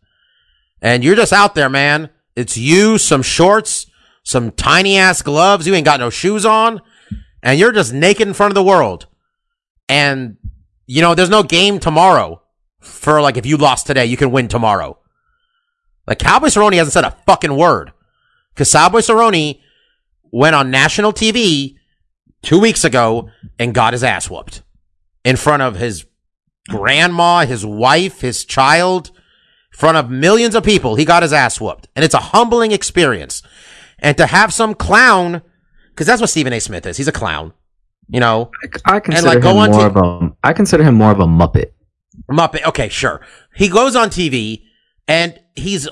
and 0.82 1.04
you're 1.04 1.16
just 1.16 1.32
out 1.32 1.54
there, 1.54 1.68
man. 1.68 2.10
It's 2.36 2.56
you, 2.56 2.98
some 2.98 3.22
shorts, 3.22 3.86
some 4.24 4.50
tiny 4.50 4.96
ass 4.98 5.22
gloves. 5.22 5.66
You 5.66 5.74
ain't 5.74 5.84
got 5.84 6.00
no 6.00 6.10
shoes 6.10 6.44
on 6.44 6.80
and 7.42 7.58
you're 7.58 7.72
just 7.72 7.92
naked 7.92 8.26
in 8.26 8.34
front 8.34 8.50
of 8.50 8.54
the 8.54 8.64
world. 8.64 9.06
And 9.88 10.36
you 10.86 11.00
know, 11.00 11.14
there's 11.14 11.30
no 11.30 11.42
game 11.42 11.78
tomorrow 11.78 12.42
for 12.80 13.20
like, 13.20 13.36
if 13.36 13.46
you 13.46 13.56
lost 13.56 13.86
today, 13.86 14.06
you 14.06 14.16
can 14.16 14.30
win 14.30 14.48
tomorrow. 14.48 14.98
Like 16.06 16.18
Cowboy 16.18 16.48
Cerrone 16.48 16.76
hasn't 16.76 16.92
said 16.92 17.04
a 17.04 17.16
fucking 17.26 17.56
word 17.56 17.92
because 18.54 18.72
Cowboy 18.72 18.98
Cerrone 18.98 19.60
went 20.30 20.54
on 20.54 20.70
national 20.70 21.12
TV 21.12 21.76
two 22.42 22.60
weeks 22.60 22.84
ago 22.84 23.30
and 23.58 23.74
got 23.74 23.94
his 23.94 24.04
ass 24.04 24.28
whooped 24.28 24.62
in 25.24 25.36
front 25.36 25.62
of 25.62 25.76
his 25.76 26.04
grandma, 26.68 27.46
his 27.46 27.64
wife, 27.64 28.20
his 28.20 28.44
child, 28.44 29.08
in 29.08 29.78
front 29.78 29.96
of 29.96 30.10
millions 30.10 30.54
of 30.54 30.64
people. 30.64 30.96
He 30.96 31.04
got 31.04 31.22
his 31.22 31.32
ass 31.32 31.60
whooped. 31.60 31.88
And 31.96 32.04
it's 32.04 32.14
a 32.14 32.18
humbling 32.18 32.72
experience. 32.72 33.42
And 33.98 34.16
to 34.18 34.26
have 34.26 34.52
some 34.52 34.74
clown, 34.74 35.42
because 35.90 36.06
that's 36.06 36.20
what 36.20 36.30
Stephen 36.30 36.52
A. 36.52 36.60
Smith 36.60 36.86
is. 36.86 36.96
He's 36.96 37.08
a 37.08 37.12
clown. 37.12 37.54
You 38.08 38.20
know, 38.20 38.50
I 38.84 39.00
consider 39.00 39.26
like, 39.28 39.44
him 39.44 39.56
more 39.56 39.66
to- 39.66 39.86
of 39.86 39.96
a. 39.96 40.36
I 40.42 40.52
consider 40.52 40.84
him 40.84 40.94
more 40.94 41.10
of 41.10 41.20
a 41.20 41.26
muppet. 41.26 41.72
Muppet. 42.30 42.64
Okay, 42.66 42.88
sure. 42.88 43.20
He 43.54 43.68
goes 43.68 43.96
on 43.96 44.08
TV 44.10 44.62
and 45.08 45.38
he's 45.56 45.88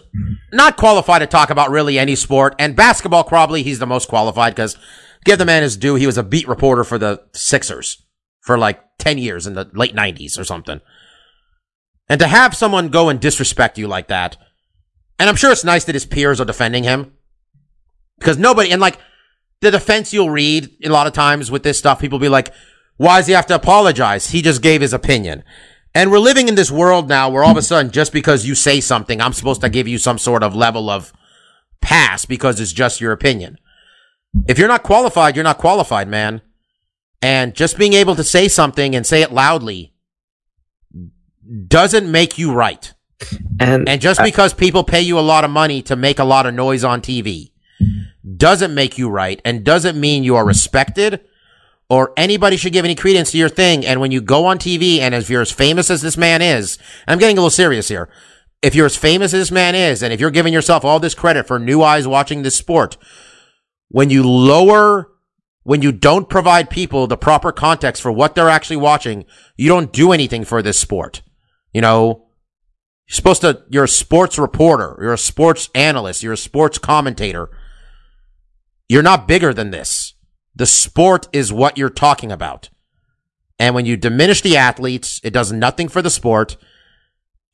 not 0.52 0.76
qualified 0.76 1.20
to 1.20 1.26
talk 1.26 1.50
about 1.50 1.70
really 1.70 1.98
any 1.98 2.14
sport. 2.14 2.54
And 2.58 2.76
basketball, 2.76 3.24
probably 3.24 3.62
he's 3.62 3.78
the 3.78 3.86
most 3.86 4.08
qualified 4.08 4.54
because 4.54 4.76
give 5.24 5.38
the 5.38 5.44
man 5.44 5.62
his 5.62 5.76
due. 5.76 5.94
He 5.96 6.06
was 6.06 6.18
a 6.18 6.22
beat 6.22 6.46
reporter 6.48 6.84
for 6.84 6.98
the 6.98 7.22
Sixers 7.32 8.02
for 8.40 8.58
like 8.58 8.80
10 8.98 9.18
years 9.18 9.46
in 9.46 9.54
the 9.54 9.70
late 9.74 9.94
90s 9.94 10.38
or 10.38 10.44
something. 10.44 10.80
And 12.08 12.20
to 12.20 12.26
have 12.26 12.54
someone 12.54 12.88
go 12.88 13.08
and 13.08 13.20
disrespect 13.20 13.78
you 13.78 13.88
like 13.88 14.08
that, 14.08 14.36
And 15.18 15.28
I'm 15.28 15.36
sure 15.36 15.52
it's 15.52 15.64
nice 15.64 15.84
that 15.84 15.94
his 15.94 16.06
peers 16.06 16.40
are 16.40 16.44
defending 16.44 16.82
him. 16.84 17.12
Because 18.18 18.38
nobody, 18.38 18.70
and 18.70 18.80
like, 18.80 18.98
the 19.62 19.70
defense 19.70 20.12
you'll 20.12 20.28
read 20.28 20.76
a 20.84 20.88
lot 20.88 21.06
of 21.06 21.12
times 21.12 21.50
with 21.50 21.62
this 21.62 21.78
stuff, 21.78 22.00
people 22.00 22.18
be 22.18 22.28
like, 22.28 22.52
why 22.96 23.18
does 23.18 23.28
he 23.28 23.32
have 23.32 23.46
to 23.46 23.54
apologize? 23.54 24.30
He 24.30 24.42
just 24.42 24.60
gave 24.60 24.80
his 24.80 24.92
opinion. 24.92 25.44
And 25.94 26.10
we're 26.10 26.18
living 26.18 26.48
in 26.48 26.56
this 26.56 26.70
world 26.70 27.08
now 27.08 27.30
where 27.30 27.44
all 27.44 27.52
of 27.52 27.56
a 27.56 27.62
sudden, 27.62 27.92
just 27.92 28.12
because 28.12 28.44
you 28.44 28.54
say 28.56 28.80
something, 28.80 29.20
I'm 29.20 29.32
supposed 29.32 29.60
to 29.60 29.68
give 29.68 29.86
you 29.86 29.98
some 29.98 30.18
sort 30.18 30.42
of 30.42 30.56
level 30.56 30.90
of 30.90 31.12
pass 31.80 32.24
because 32.24 32.60
it's 32.60 32.72
just 32.72 33.00
your 33.00 33.12
opinion. 33.12 33.58
If 34.48 34.58
you're 34.58 34.68
not 34.68 34.82
qualified, 34.82 35.36
you're 35.36 35.44
not 35.44 35.58
qualified, 35.58 36.08
man. 36.08 36.42
And 37.20 37.54
just 37.54 37.78
being 37.78 37.92
able 37.92 38.16
to 38.16 38.24
say 38.24 38.48
something 38.48 38.96
and 38.96 39.06
say 39.06 39.22
it 39.22 39.30
loudly 39.30 39.94
doesn't 41.68 42.10
make 42.10 42.36
you 42.36 42.52
right. 42.52 42.92
And 43.60 43.88
And 43.88 44.00
just 44.00 44.20
because 44.22 44.54
people 44.54 44.82
pay 44.82 45.02
you 45.02 45.18
a 45.18 45.20
lot 45.20 45.44
of 45.44 45.50
money 45.50 45.82
to 45.82 45.94
make 45.94 46.18
a 46.18 46.24
lot 46.24 46.46
of 46.46 46.54
noise 46.54 46.82
on 46.82 47.00
TV 47.00 47.51
doesn't 48.36 48.74
make 48.74 48.98
you 48.98 49.08
right 49.08 49.40
and 49.44 49.64
doesn't 49.64 50.00
mean 50.00 50.24
you 50.24 50.36
are 50.36 50.44
respected 50.44 51.20
or 51.88 52.12
anybody 52.16 52.56
should 52.56 52.72
give 52.72 52.84
any 52.84 52.94
credence 52.94 53.32
to 53.32 53.38
your 53.38 53.48
thing. 53.48 53.84
And 53.84 54.00
when 54.00 54.12
you 54.12 54.20
go 54.20 54.46
on 54.46 54.58
TV 54.58 54.98
and 54.98 55.14
if 55.14 55.28
you're 55.28 55.42
as 55.42 55.52
famous 55.52 55.90
as 55.90 56.00
this 56.00 56.16
man 56.16 56.40
is, 56.40 56.78
I'm 57.06 57.18
getting 57.18 57.36
a 57.36 57.40
little 57.40 57.50
serious 57.50 57.88
here. 57.88 58.08
If 58.62 58.74
you're 58.74 58.86
as 58.86 58.96
famous 58.96 59.34
as 59.34 59.40
this 59.40 59.50
man 59.50 59.74
is, 59.74 60.02
and 60.02 60.12
if 60.12 60.20
you're 60.20 60.30
giving 60.30 60.52
yourself 60.52 60.84
all 60.84 61.00
this 61.00 61.14
credit 61.14 61.46
for 61.46 61.58
new 61.58 61.82
eyes 61.82 62.06
watching 62.08 62.42
this 62.42 62.54
sport, 62.54 62.96
when 63.88 64.08
you 64.08 64.26
lower, 64.26 65.12
when 65.64 65.82
you 65.82 65.92
don't 65.92 66.30
provide 66.30 66.70
people 66.70 67.06
the 67.06 67.16
proper 67.16 67.52
context 67.52 68.00
for 68.00 68.10
what 68.10 68.34
they're 68.34 68.48
actually 68.48 68.76
watching, 68.76 69.26
you 69.56 69.68
don't 69.68 69.92
do 69.92 70.12
anything 70.12 70.44
for 70.44 70.62
this 70.62 70.78
sport. 70.78 71.22
You 71.74 71.82
know, 71.82 72.28
you're 73.06 73.16
supposed 73.16 73.42
to, 73.42 73.64
you're 73.68 73.84
a 73.84 73.88
sports 73.88 74.38
reporter, 74.38 74.96
you're 75.00 75.12
a 75.12 75.18
sports 75.18 75.68
analyst, 75.74 76.22
you're 76.22 76.32
a 76.32 76.38
sports 76.38 76.78
commentator. 76.78 77.50
You're 78.92 79.02
not 79.02 79.26
bigger 79.26 79.54
than 79.54 79.70
this. 79.70 80.12
The 80.54 80.66
sport 80.66 81.26
is 81.32 81.50
what 81.50 81.78
you're 81.78 81.88
talking 81.88 82.30
about. 82.30 82.68
And 83.58 83.74
when 83.74 83.86
you 83.86 83.96
diminish 83.96 84.42
the 84.42 84.58
athletes, 84.58 85.18
it 85.24 85.32
does 85.32 85.50
nothing 85.50 85.88
for 85.88 86.02
the 86.02 86.10
sport. 86.10 86.58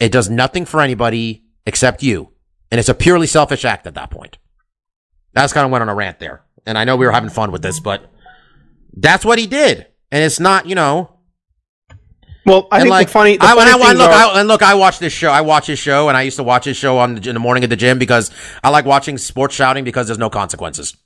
It 0.00 0.10
does 0.10 0.28
nothing 0.28 0.64
for 0.64 0.80
anybody 0.80 1.44
except 1.64 2.02
you. 2.02 2.32
And 2.72 2.80
it's 2.80 2.88
a 2.88 2.94
purely 2.94 3.28
selfish 3.28 3.64
act 3.64 3.86
at 3.86 3.94
that 3.94 4.10
point. 4.10 4.38
That's 5.32 5.52
kind 5.52 5.64
of 5.64 5.70
went 5.70 5.82
on 5.82 5.88
a 5.88 5.94
rant 5.94 6.18
there. 6.18 6.42
And 6.66 6.76
I 6.76 6.82
know 6.82 6.96
we 6.96 7.06
were 7.06 7.12
having 7.12 7.30
fun 7.30 7.52
with 7.52 7.62
this, 7.62 7.78
but 7.78 8.10
that's 8.96 9.24
what 9.24 9.38
he 9.38 9.46
did. 9.46 9.86
And 10.10 10.24
it's 10.24 10.40
not, 10.40 10.66
you 10.66 10.74
know, 10.74 11.20
Well, 12.44 12.66
I 12.72 12.80
think 12.80 12.90
like 12.90 13.06
the 13.06 13.12
funny. 13.12 13.36
The 13.36 13.44
I, 13.44 13.54
funny 13.54 13.70
and 13.70 13.82
I, 13.84 13.92
look, 13.92 14.10
are- 14.10 14.34
I, 14.34 14.40
and 14.40 14.48
look, 14.48 14.62
I 14.64 14.74
watch 14.74 14.98
this 14.98 15.12
show. 15.12 15.30
I 15.30 15.42
watch 15.42 15.68
his 15.68 15.78
show, 15.78 16.08
and 16.08 16.16
I 16.16 16.22
used 16.22 16.38
to 16.38 16.42
watch 16.42 16.64
his 16.64 16.76
show 16.76 16.98
on 16.98 17.14
the, 17.14 17.28
in 17.28 17.34
the 17.34 17.40
morning 17.40 17.62
at 17.62 17.70
the 17.70 17.76
gym 17.76 17.96
because 18.00 18.32
I 18.64 18.70
like 18.70 18.86
watching 18.86 19.18
sports 19.18 19.54
shouting 19.54 19.84
because 19.84 20.08
there's 20.08 20.18
no 20.18 20.30
consequences, 20.30 20.96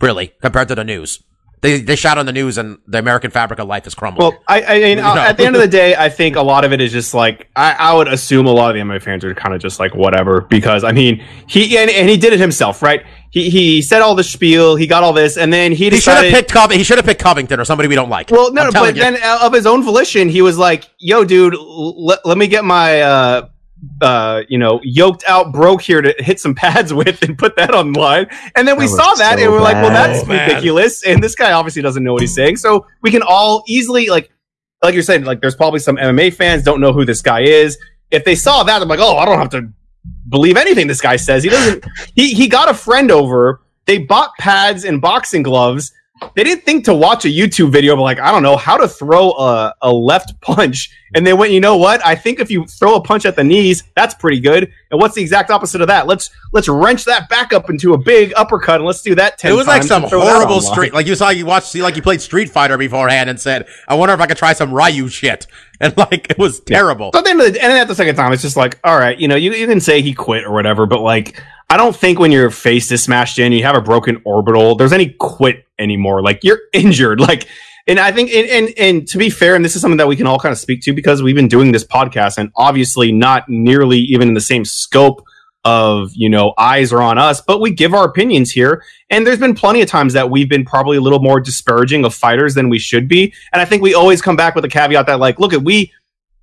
really, 0.00 0.32
compared 0.40 0.68
to 0.68 0.74
the 0.74 0.84
news. 0.84 1.22
They 1.62 1.80
they 1.80 1.94
shout 1.94 2.18
on 2.18 2.26
the 2.26 2.32
news, 2.32 2.58
and 2.58 2.78
the 2.88 2.98
American 2.98 3.30
fabric 3.30 3.60
of 3.60 3.68
life 3.68 3.86
is 3.86 3.94
crumbling. 3.94 4.32
Well, 4.32 4.42
I, 4.48 4.62
I 4.64 4.78
mean, 4.80 4.98
know. 4.98 5.16
at 5.16 5.36
the 5.36 5.46
end 5.46 5.54
of 5.54 5.62
the 5.62 5.68
day, 5.68 5.94
I 5.94 6.08
think 6.08 6.34
a 6.34 6.42
lot 6.42 6.64
of 6.64 6.72
it 6.72 6.80
is 6.80 6.90
just 6.90 7.14
like 7.14 7.48
I, 7.54 7.72
I 7.78 7.94
would 7.94 8.08
assume 8.08 8.46
a 8.46 8.50
lot 8.50 8.70
of 8.70 8.74
the 8.74 8.80
MMA 8.80 9.00
fans 9.00 9.24
are 9.24 9.32
kind 9.32 9.54
of 9.54 9.60
just 9.60 9.78
like 9.78 9.94
whatever 9.94 10.40
because 10.40 10.82
I 10.82 10.90
mean 10.90 11.24
he 11.46 11.78
and, 11.78 11.88
and 11.88 12.08
he 12.08 12.16
did 12.16 12.32
it 12.32 12.40
himself, 12.40 12.82
right? 12.82 13.06
He 13.30 13.48
he 13.48 13.80
said 13.80 14.02
all 14.02 14.16
the 14.16 14.24
spiel, 14.24 14.74
he 14.74 14.88
got 14.88 15.04
all 15.04 15.12
this, 15.12 15.36
and 15.36 15.52
then 15.52 15.70
he 15.70 15.88
he 15.88 16.00
should 16.00 16.14
have 16.14 16.24
decided. 16.24 16.34
picked 16.34 16.52
Cov- 16.52 16.72
he 16.72 16.82
should 16.82 16.98
have 16.98 17.06
picked 17.06 17.22
Covington 17.22 17.60
or 17.60 17.64
somebody 17.64 17.88
we 17.88 17.94
don't 17.94 18.10
like. 18.10 18.32
well, 18.32 18.52
no, 18.52 18.64
no, 18.64 18.72
but 18.72 18.96
you. 18.96 19.00
then 19.00 19.22
uh, 19.22 19.38
of 19.42 19.52
his 19.52 19.64
own 19.64 19.84
volition, 19.84 20.28
he 20.28 20.42
was 20.42 20.58
like, 20.58 20.90
"Yo, 20.98 21.24
dude, 21.24 21.54
l- 21.54 22.04
let, 22.04 22.26
let 22.26 22.36
me 22.36 22.48
get 22.48 22.64
my 22.64 23.02
uh, 23.02 23.48
uh, 24.00 24.42
you 24.48 24.58
know, 24.58 24.80
yoked 24.82 25.24
out 25.26 25.52
broke 25.52 25.82
here 25.82 26.00
to 26.00 26.14
hit 26.18 26.40
some 26.40 26.54
pads 26.54 26.92
with 26.94 27.22
and 27.22 27.36
put 27.38 27.56
that 27.56 27.74
online." 27.74 28.26
And 28.54 28.66
then 28.66 28.76
we 28.76 28.86
That 28.86 28.96
saw 28.96 29.14
that, 29.14 29.38
so 29.38 29.44
and 29.44 29.52
we're 29.52 29.60
like, 29.60 29.76
"Well, 29.76 29.90
that's 29.90 30.26
So 30.26 30.32
ridiculous." 30.32 31.04
And 31.04 31.22
this 31.22 31.34
guy 31.34 31.52
obviously 31.52 31.82
doesn't 31.82 32.02
know 32.02 32.12
what 32.12 32.22
he's 32.22 32.34
saying, 32.34 32.56
so 32.56 32.86
we 33.02 33.10
can 33.10 33.22
all 33.22 33.64
easily 33.66 34.08
like 34.08 34.30
like 34.82 34.94
you're 34.94 35.02
saying, 35.02 35.24
like 35.24 35.40
there's 35.40 35.56
probably 35.56 35.78
some 35.78 35.96
MMA 35.96 36.34
fans 36.34 36.62
don't 36.62 36.80
know 36.80 36.92
who 36.92 37.04
this 37.04 37.22
guy 37.22 37.40
is. 37.40 37.78
If 38.10 38.24
they 38.24 38.34
saw 38.34 38.62
that, 38.64 38.82
I'm 38.82 38.88
like, 38.88 39.00
oh, 39.00 39.16
I 39.16 39.24
don't 39.24 39.38
have 39.38 39.50
to 39.50 39.72
believe 40.28 40.56
anything 40.56 40.86
this 40.86 41.00
guy 41.00 41.16
says. 41.16 41.42
He 41.42 41.50
doesn't. 41.50 41.84
he 42.14 42.34
he 42.34 42.48
got 42.48 42.68
a 42.68 42.74
friend 42.74 43.10
over. 43.10 43.62
They 43.86 43.98
bought 43.98 44.30
pads 44.38 44.84
and 44.84 45.00
boxing 45.00 45.42
gloves. 45.42 45.92
They 46.34 46.44
didn't 46.44 46.64
think 46.64 46.84
to 46.86 46.94
watch 46.94 47.24
a 47.24 47.28
YouTube 47.28 47.70
video, 47.70 47.96
but 47.96 48.02
like 48.02 48.18
I 48.18 48.30
don't 48.30 48.42
know 48.42 48.56
how 48.56 48.76
to 48.76 48.88
throw 48.88 49.32
a, 49.32 49.74
a 49.82 49.92
left 49.92 50.40
punch, 50.40 50.90
and 51.14 51.26
they 51.26 51.32
went, 51.32 51.52
you 51.52 51.60
know 51.60 51.76
what? 51.76 52.04
I 52.04 52.14
think 52.14 52.40
if 52.40 52.50
you 52.50 52.64
throw 52.66 52.94
a 52.94 53.00
punch 53.02 53.26
at 53.26 53.36
the 53.36 53.44
knees, 53.44 53.84
that's 53.94 54.14
pretty 54.14 54.40
good. 54.40 54.72
And 54.90 55.00
what's 55.00 55.14
the 55.14 55.22
exact 55.22 55.50
opposite 55.50 55.80
of 55.80 55.88
that? 55.88 56.06
Let's 56.06 56.30
let's 56.52 56.68
wrench 56.68 57.04
that 57.04 57.28
back 57.28 57.52
up 57.52 57.70
into 57.70 57.94
a 57.94 57.98
big 57.98 58.32
uppercut, 58.36 58.76
and 58.76 58.84
let's 58.84 59.02
do 59.02 59.14
that 59.16 59.38
ten. 59.38 59.52
it 59.52 59.54
was 59.54 59.66
like 59.66 59.82
some 59.82 60.02
and 60.02 60.10
throw 60.10 60.20
that 60.20 60.32
horrible 60.32 60.60
street. 60.60 60.94
Like 60.94 61.06
you 61.06 61.14
saw, 61.14 61.30
you 61.30 61.46
watched, 61.46 61.68
see, 61.68 61.82
like 61.82 61.96
you 61.96 62.02
played 62.02 62.20
Street 62.20 62.48
Fighter 62.48 62.78
beforehand 62.78 63.28
and 63.30 63.40
said, 63.40 63.66
"I 63.88 63.94
wonder 63.94 64.14
if 64.14 64.20
I 64.20 64.26
could 64.26 64.36
try 64.36 64.52
some 64.52 64.72
Ryu 64.72 65.08
shit." 65.08 65.46
And 65.86 65.96
like 65.96 66.30
it 66.30 66.38
was 66.38 66.60
terrible. 66.60 67.10
So 67.12 67.18
at 67.18 67.24
the 67.24 67.30
end 67.30 67.40
of 67.40 67.52
the, 67.52 67.60
and 67.60 67.72
then 67.72 67.80
at 67.80 67.88
the 67.88 67.96
second 67.96 68.14
time, 68.14 68.32
it's 68.32 68.42
just 68.42 68.56
like, 68.56 68.78
all 68.84 68.96
right, 68.96 69.18
you 69.18 69.26
know, 69.26 69.34
you, 69.34 69.52
you 69.52 69.66
can 69.66 69.80
say 69.80 70.00
he 70.00 70.14
quit 70.14 70.44
or 70.44 70.52
whatever, 70.52 70.86
but 70.86 71.00
like, 71.00 71.42
I 71.68 71.76
don't 71.76 71.96
think 71.96 72.20
when 72.20 72.30
your 72.30 72.50
face 72.50 72.92
is 72.92 73.02
smashed 73.02 73.40
in, 73.40 73.50
you 73.50 73.64
have 73.64 73.74
a 73.74 73.80
broken 73.80 74.22
orbital, 74.24 74.76
there's 74.76 74.92
any 74.92 75.08
quit 75.18 75.66
anymore. 75.80 76.22
Like 76.22 76.44
you're 76.44 76.60
injured. 76.72 77.18
Like, 77.18 77.48
and 77.88 77.98
I 77.98 78.12
think, 78.12 78.30
and, 78.30 78.48
and, 78.48 78.74
and 78.78 79.08
to 79.08 79.18
be 79.18 79.28
fair, 79.28 79.56
and 79.56 79.64
this 79.64 79.74
is 79.74 79.82
something 79.82 79.96
that 79.96 80.06
we 80.06 80.14
can 80.14 80.28
all 80.28 80.38
kind 80.38 80.52
of 80.52 80.58
speak 80.58 80.82
to 80.82 80.92
because 80.92 81.20
we've 81.20 81.34
been 81.34 81.48
doing 81.48 81.72
this 81.72 81.84
podcast 81.84 82.38
and 82.38 82.52
obviously 82.54 83.10
not 83.10 83.48
nearly 83.48 83.98
even 83.98 84.28
in 84.28 84.34
the 84.34 84.40
same 84.40 84.64
scope 84.64 85.26
of, 85.64 86.10
you 86.14 86.28
know, 86.28 86.54
eyes 86.58 86.92
are 86.92 87.02
on 87.02 87.18
us, 87.18 87.40
but 87.40 87.60
we 87.60 87.70
give 87.70 87.94
our 87.94 88.04
opinions 88.04 88.50
here. 88.50 88.82
And 89.10 89.26
there's 89.26 89.38
been 89.38 89.54
plenty 89.54 89.80
of 89.80 89.88
times 89.88 90.12
that 90.14 90.30
we've 90.30 90.48
been 90.48 90.64
probably 90.64 90.96
a 90.96 91.00
little 91.00 91.20
more 91.20 91.40
disparaging 91.40 92.04
of 92.04 92.14
fighters 92.14 92.54
than 92.54 92.68
we 92.68 92.78
should 92.78 93.08
be. 93.08 93.32
And 93.52 93.62
I 93.62 93.64
think 93.64 93.82
we 93.82 93.94
always 93.94 94.20
come 94.20 94.36
back 94.36 94.54
with 94.54 94.64
a 94.64 94.68
caveat 94.68 95.06
that 95.06 95.20
like, 95.20 95.38
look 95.38 95.52
at 95.52 95.62
we, 95.62 95.92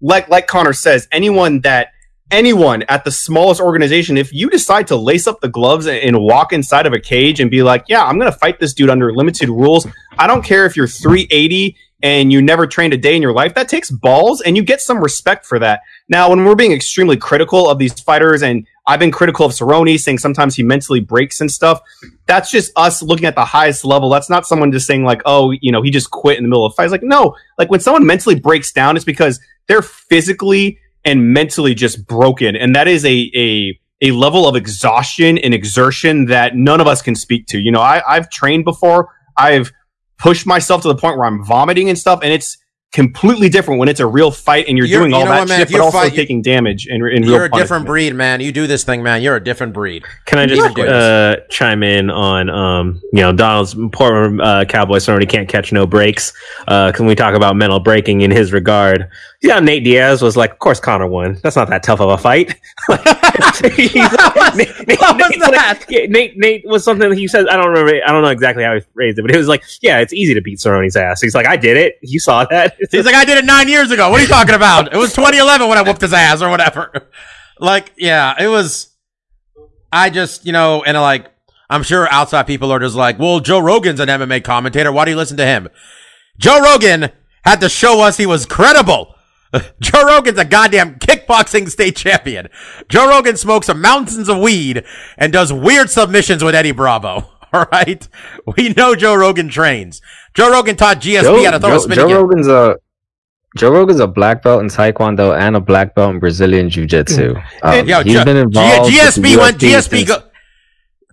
like 0.01 0.29
like 0.29 0.47
Conor 0.47 0.73
says, 0.73 1.07
anyone 1.11 1.59
that 1.61 1.89
anyone 2.31 2.83
at 2.83 3.03
the 3.03 3.11
smallest 3.11 3.59
organization, 3.59 4.17
if 4.17 4.31
you 4.31 4.49
decide 4.49 4.87
to 4.87 4.95
lace 4.95 5.27
up 5.27 5.41
the 5.41 5.49
gloves 5.49 5.87
and, 5.87 5.97
and 5.97 6.21
walk 6.21 6.53
inside 6.53 6.85
of 6.85 6.93
a 6.93 6.99
cage 6.99 7.39
and 7.39 7.51
be 7.51 7.63
like, 7.63 7.85
yeah, 7.87 8.03
I'm 8.03 8.17
gonna 8.17 8.31
fight 8.31 8.59
this 8.59 8.73
dude 8.73 8.89
under 8.89 9.13
limited 9.13 9.49
rules. 9.49 9.85
I 10.17 10.27
don't 10.27 10.43
care 10.43 10.65
if 10.65 10.77
you're 10.77 10.87
380 10.87 11.75
and 12.01 12.31
you 12.31 12.41
never 12.41 12.65
trained 12.65 12.93
a 12.93 12.97
day 12.97 13.15
in 13.15 13.21
your 13.21 13.33
life. 13.33 13.53
That 13.55 13.67
takes 13.67 13.91
balls, 13.91 14.41
and 14.41 14.55
you 14.55 14.63
get 14.63 14.81
some 14.81 14.99
respect 14.99 15.45
for 15.45 15.59
that. 15.59 15.81
Now, 16.07 16.29
when 16.29 16.45
we're 16.45 16.55
being 16.55 16.71
extremely 16.71 17.17
critical 17.17 17.69
of 17.69 17.77
these 17.77 17.99
fighters, 17.99 18.41
and 18.41 18.65
I've 18.89 18.99
been 18.99 19.11
critical 19.11 19.45
of 19.45 19.51
Cerrone, 19.51 19.99
saying 19.99 20.17
sometimes 20.17 20.55
he 20.55 20.63
mentally 20.63 20.99
breaks 20.99 21.41
and 21.41 21.51
stuff. 21.51 21.79
That's 22.25 22.49
just 22.49 22.71
us 22.75 23.03
looking 23.03 23.25
at 23.25 23.35
the 23.35 23.45
highest 23.45 23.85
level. 23.85 24.09
That's 24.09 24.31
not 24.31 24.47
someone 24.47 24.71
just 24.71 24.87
saying 24.87 25.03
like, 25.03 25.21
oh, 25.25 25.51
you 25.51 25.71
know, 25.71 25.83
he 25.83 25.91
just 25.91 26.09
quit 26.09 26.37
in 26.37 26.43
the 26.43 26.49
middle 26.49 26.65
of 26.65 26.73
fights. 26.73 26.91
Like, 26.91 27.03
no, 27.03 27.35
like 27.59 27.69
when 27.69 27.81
someone 27.81 28.03
mentally 28.03 28.33
breaks 28.33 28.71
down, 28.71 28.95
it's 28.95 29.05
because 29.05 29.39
they're 29.67 29.83
physically 29.83 30.79
and 31.05 31.31
mentally 31.31 31.75
just 31.75 32.07
broken, 32.07 32.55
and 32.55 32.75
that 32.75 32.87
is 32.87 33.05
a 33.05 33.31
a 33.35 33.79
a 34.01 34.11
level 34.11 34.47
of 34.47 34.55
exhaustion 34.55 35.37
and 35.37 35.53
exertion 35.53 36.25
that 36.25 36.55
none 36.55 36.81
of 36.81 36.87
us 36.87 37.03
can 37.03 37.13
speak 37.13 37.45
to. 37.47 37.59
You 37.59 37.71
know, 37.71 37.81
I, 37.81 38.01
I've 38.07 38.31
trained 38.31 38.65
before. 38.65 39.09
I've 39.37 39.71
pushed 40.17 40.47
myself 40.47 40.81
to 40.81 40.87
the 40.87 40.95
point 40.95 41.17
where 41.17 41.27
I'm 41.27 41.45
vomiting 41.45 41.89
and 41.89 41.97
stuff, 41.97 42.21
and 42.23 42.33
it's 42.33 42.57
completely 42.91 43.49
different 43.49 43.79
when 43.79 43.87
it's 43.87 43.99
a 43.99 44.07
real 44.07 44.31
fight 44.31 44.67
and 44.67 44.77
you're, 44.77 44.87
You're- 44.87 45.01
doing 45.01 45.11
you 45.11 45.17
all 45.17 45.25
know 45.25 45.31
that 45.31 45.39
what, 45.41 45.49
man, 45.49 45.59
shit, 45.59 45.69
you 45.69 45.77
but 45.77 45.83
also 45.83 45.99
fight- 45.99 46.13
taking 46.13 46.41
damage 46.41 46.87
in, 46.87 47.05
in 47.07 47.23
You're 47.23 47.43
real 47.43 47.53
a 47.53 47.57
different 47.59 47.85
breed, 47.85 48.15
man. 48.15 48.41
You 48.41 48.51
do 48.51 48.65
this 48.67 48.83
thing, 48.83 49.03
man. 49.03 49.21
You're 49.21 49.35
a 49.35 49.43
different 49.43 49.73
breed. 49.73 50.03
Can 50.25 50.39
I 50.39 50.45
just 50.47 50.79
uh, 50.79 51.37
chime 51.49 51.83
in 51.83 52.09
on 52.09 52.49
um, 52.49 53.01
you 53.13 53.21
know 53.21 53.31
Donald's 53.31 53.75
poor 53.91 54.41
uh, 54.41 54.65
Cowboys 54.65 55.05
He 55.05 55.25
can't 55.25 55.47
catch 55.47 55.71
no 55.71 55.85
breaks? 55.85 56.33
Uh, 56.67 56.91
can 56.91 57.05
we 57.05 57.15
talk 57.15 57.35
about 57.35 57.55
mental 57.55 57.79
breaking 57.79 58.21
in 58.21 58.31
his 58.31 58.51
regard? 58.51 59.07
Yeah, 59.41 59.59
Nate 59.61 59.85
Diaz 59.85 60.21
was 60.21 60.35
like, 60.35 60.51
of 60.51 60.59
course 60.59 60.81
Conor 60.81 61.07
won. 61.07 61.39
That's 61.41 61.55
not 61.55 61.69
that 61.69 61.81
tough 61.81 62.01
of 62.01 62.09
a 62.09 62.17
fight. 62.17 62.59
Like- 62.89 63.05
Nate, 63.63 63.95
Nate- 63.95 64.99
was 64.99 65.17
Nate's 65.17 65.37
like- 65.37 65.51
that? 65.51 65.85
yeah, 65.87 66.05
Nate, 66.07 66.37
Nate 66.37 66.63
was 66.65 66.83
something 66.83 67.11
he 67.13 67.27
said. 67.27 67.47
I 67.47 67.55
don't 67.55 67.67
remember. 67.69 68.01
I 68.05 68.11
don't 68.11 68.21
know 68.21 68.29
exactly 68.29 68.63
how 68.63 68.73
he 68.75 68.81
phrased 68.93 69.17
it, 69.17 69.21
but 69.21 69.31
it 69.31 69.37
was 69.37 69.47
like, 69.47 69.63
yeah, 69.81 69.99
it's 69.99 70.11
easy 70.13 70.33
to 70.33 70.41
beat 70.41 70.59
Cerrone's 70.59 70.95
ass. 70.97 71.21
He's 71.21 71.33
like, 71.35 71.45
I 71.47 71.55
did 71.55 71.77
it. 71.77 71.95
You 72.01 72.19
saw 72.19 72.43
that. 72.45 72.75
He's 72.91 73.05
like, 73.05 73.15
I 73.15 73.23
did 73.25 73.37
it 73.37 73.45
nine 73.45 73.69
years 73.69 73.91
ago. 73.91 74.09
What 74.09 74.19
are 74.19 74.23
you 74.23 74.27
talking 74.27 74.55
about? 74.55 74.93
It 74.93 74.97
was 74.97 75.13
2011 75.13 75.67
when 75.69 75.77
I 75.77 75.83
whooped 75.83 76.01
his 76.01 76.11
ass 76.13 76.41
or 76.41 76.49
whatever. 76.49 76.91
Like, 77.59 77.93
yeah, 77.97 78.35
it 78.41 78.47
was. 78.47 78.93
I 79.91 80.09
just, 80.09 80.45
you 80.45 80.51
know, 80.51 80.83
and 80.83 80.97
like, 80.99 81.27
I'm 81.69 81.83
sure 81.83 82.07
outside 82.11 82.43
people 82.43 82.71
are 82.71 82.79
just 82.79 82.95
like, 82.95 83.17
well, 83.19 83.39
Joe 83.39 83.59
Rogan's 83.59 83.99
an 83.99 84.09
MMA 84.09 84.43
commentator. 84.43 84.91
Why 84.91 85.05
do 85.05 85.11
you 85.11 85.17
listen 85.17 85.37
to 85.37 85.45
him? 85.45 85.69
Joe 86.37 86.59
Rogan 86.61 87.11
had 87.43 87.61
to 87.61 87.69
show 87.69 88.01
us 88.01 88.17
he 88.17 88.25
was 88.25 88.45
credible. 88.45 89.15
Joe 89.81 90.05
Rogan's 90.05 90.37
a 90.37 90.45
goddamn 90.45 90.95
kickboxing 90.99 91.69
state 91.69 91.95
champion. 91.95 92.49
Joe 92.87 93.07
Rogan 93.09 93.35
smokes 93.37 93.67
some 93.67 93.81
mountains 93.81 94.29
of 94.29 94.37
weed 94.39 94.83
and 95.17 95.33
does 95.33 95.51
weird 95.51 95.89
submissions 95.89 96.43
with 96.43 96.55
Eddie 96.55 96.71
Bravo. 96.71 97.29
All 97.53 97.65
right. 97.71 98.07
We 98.57 98.69
know 98.73 98.95
Joe 98.95 99.15
Rogan 99.15 99.49
trains. 99.49 100.01
Joe 100.35 100.51
Rogan 100.51 100.75
taught 100.75 100.97
GSP 101.01 101.45
how 101.45 101.51
to 101.51 101.59
throw 101.59 101.69
a 101.69 101.73
Joe, 101.73 101.79
spinning 101.79 101.97
Joe 101.97 102.07
kick. 102.07 102.15
Rogan's 102.17 102.47
a 102.47 102.75
Joe 103.57 103.71
Rogan's 103.71 103.99
a 103.99 104.07
black 104.07 104.43
belt 104.43 104.61
in 104.61 104.67
Taekwondo 104.67 105.35
and 105.35 105.55
a 105.55 105.59
black 105.59 105.95
belt 105.95 106.13
in 106.13 106.19
Brazilian 106.19 106.69
Jiu 106.69 106.85
Jitsu. 106.85 107.33
Um, 107.63 107.87
Yo, 107.87 108.03
he's 108.03 108.13
G- 108.19 108.23
been 108.23 108.37
involved. 108.37 108.91
G- 108.91 108.97
GSP 108.99 109.37
went. 109.37 109.57
UFC 109.57 110.03
GSP 110.03 110.07
go. 110.07 110.23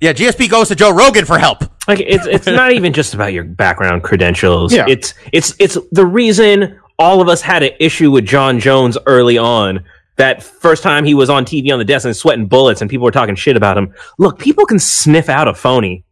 Yeah, 0.03 0.13
GSP 0.13 0.51
goes 0.51 0.69
to 0.69 0.75
Joe 0.75 0.91
Rogan 0.95 1.25
for 1.25 1.39
help. 1.39 1.63
like 1.89 2.01
it's 2.01 2.27
it's 2.27 2.47
not 2.47 2.73
even 2.73 2.93
just 2.93 3.15
about 3.15 3.33
your 3.33 3.45
background 3.45 4.03
credentials. 4.03 4.75
Yeah. 4.75 4.85
It's 4.87 5.15
it's 5.33 5.55
it's 5.59 5.79
the 5.93 6.05
reason 6.05 6.79
all 6.99 7.21
of 7.21 7.29
us 7.29 7.43
had 7.43 7.63
an 7.63 7.73
issue 7.81 8.11
with 8.11 8.27
Jon 8.27 8.59
Jones 8.61 8.97
early 9.07 9.39
on. 9.39 9.85
That 10.17 10.43
first 10.43 10.83
time 10.83 11.05
he 11.05 11.15
was 11.15 11.29
on 11.29 11.45
TV 11.45 11.71
on 11.73 11.79
the 11.79 11.85
desk 11.85 12.07
and 12.07 12.17
sweating 12.17 12.47
bullets 12.47 12.81
and 12.81 12.91
people 12.91 13.05
were 13.05 13.11
talking 13.11 13.35
shit 13.35 13.57
about 13.57 13.77
him. 13.77 13.95
Look, 14.19 14.39
people 14.39 14.65
can 14.65 14.79
sniff 14.79 15.29
out 15.29 15.49
a 15.49 15.55
phony. 15.55 16.05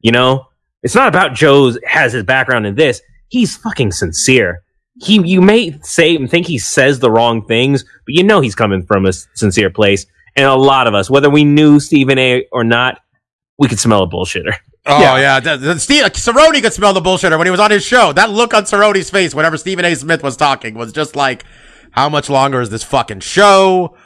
You 0.00 0.10
know? 0.10 0.48
It's 0.82 0.96
not 0.96 1.08
about 1.08 1.34
Joe's 1.34 1.78
has 1.86 2.12
his 2.12 2.24
background 2.24 2.66
in 2.66 2.74
this. 2.74 3.00
He's 3.28 3.56
fucking 3.56 3.92
sincere. 3.92 4.62
He 5.00 5.22
you 5.26 5.40
may 5.40 5.78
say 5.82 6.16
and 6.16 6.30
think 6.30 6.46
he 6.46 6.58
says 6.58 6.98
the 6.98 7.10
wrong 7.10 7.46
things, 7.46 7.82
but 7.82 8.14
you 8.14 8.24
know 8.24 8.40
he's 8.40 8.54
coming 8.54 8.84
from 8.84 9.06
a 9.06 9.12
sincere 9.12 9.70
place. 9.70 10.04
And 10.36 10.46
a 10.46 10.54
lot 10.54 10.86
of 10.86 10.94
us, 10.94 11.08
whether 11.08 11.30
we 11.30 11.44
knew 11.44 11.78
Stephen 11.78 12.18
A 12.18 12.46
or 12.52 12.64
not, 12.64 13.00
we 13.58 13.68
could 13.68 13.78
smell 13.78 14.02
a 14.02 14.08
bullshitter. 14.08 14.54
Oh 14.84 15.16
yeah, 15.16 15.38
The- 15.40 15.56
the- 15.56 15.78
Steve 15.78 16.04
Cerrone 16.06 16.60
could 16.60 16.72
smell 16.72 16.92
the 16.92 17.00
bullshitter 17.00 17.38
when 17.38 17.46
he 17.46 17.50
was 17.52 17.60
on 17.60 17.70
his 17.70 17.84
show. 17.84 18.12
That 18.12 18.30
look 18.30 18.52
on 18.52 18.64
Cerrone's 18.64 19.10
face 19.10 19.34
whenever 19.34 19.56
Stephen 19.56 19.84
A. 19.84 19.94
Smith 19.94 20.22
was 20.22 20.36
talking 20.36 20.74
was 20.74 20.92
just 20.92 21.14
like, 21.14 21.44
"How 21.92 22.08
much 22.08 22.28
longer 22.28 22.60
is 22.60 22.70
this 22.70 22.82
fucking 22.82 23.20
show? 23.20 23.96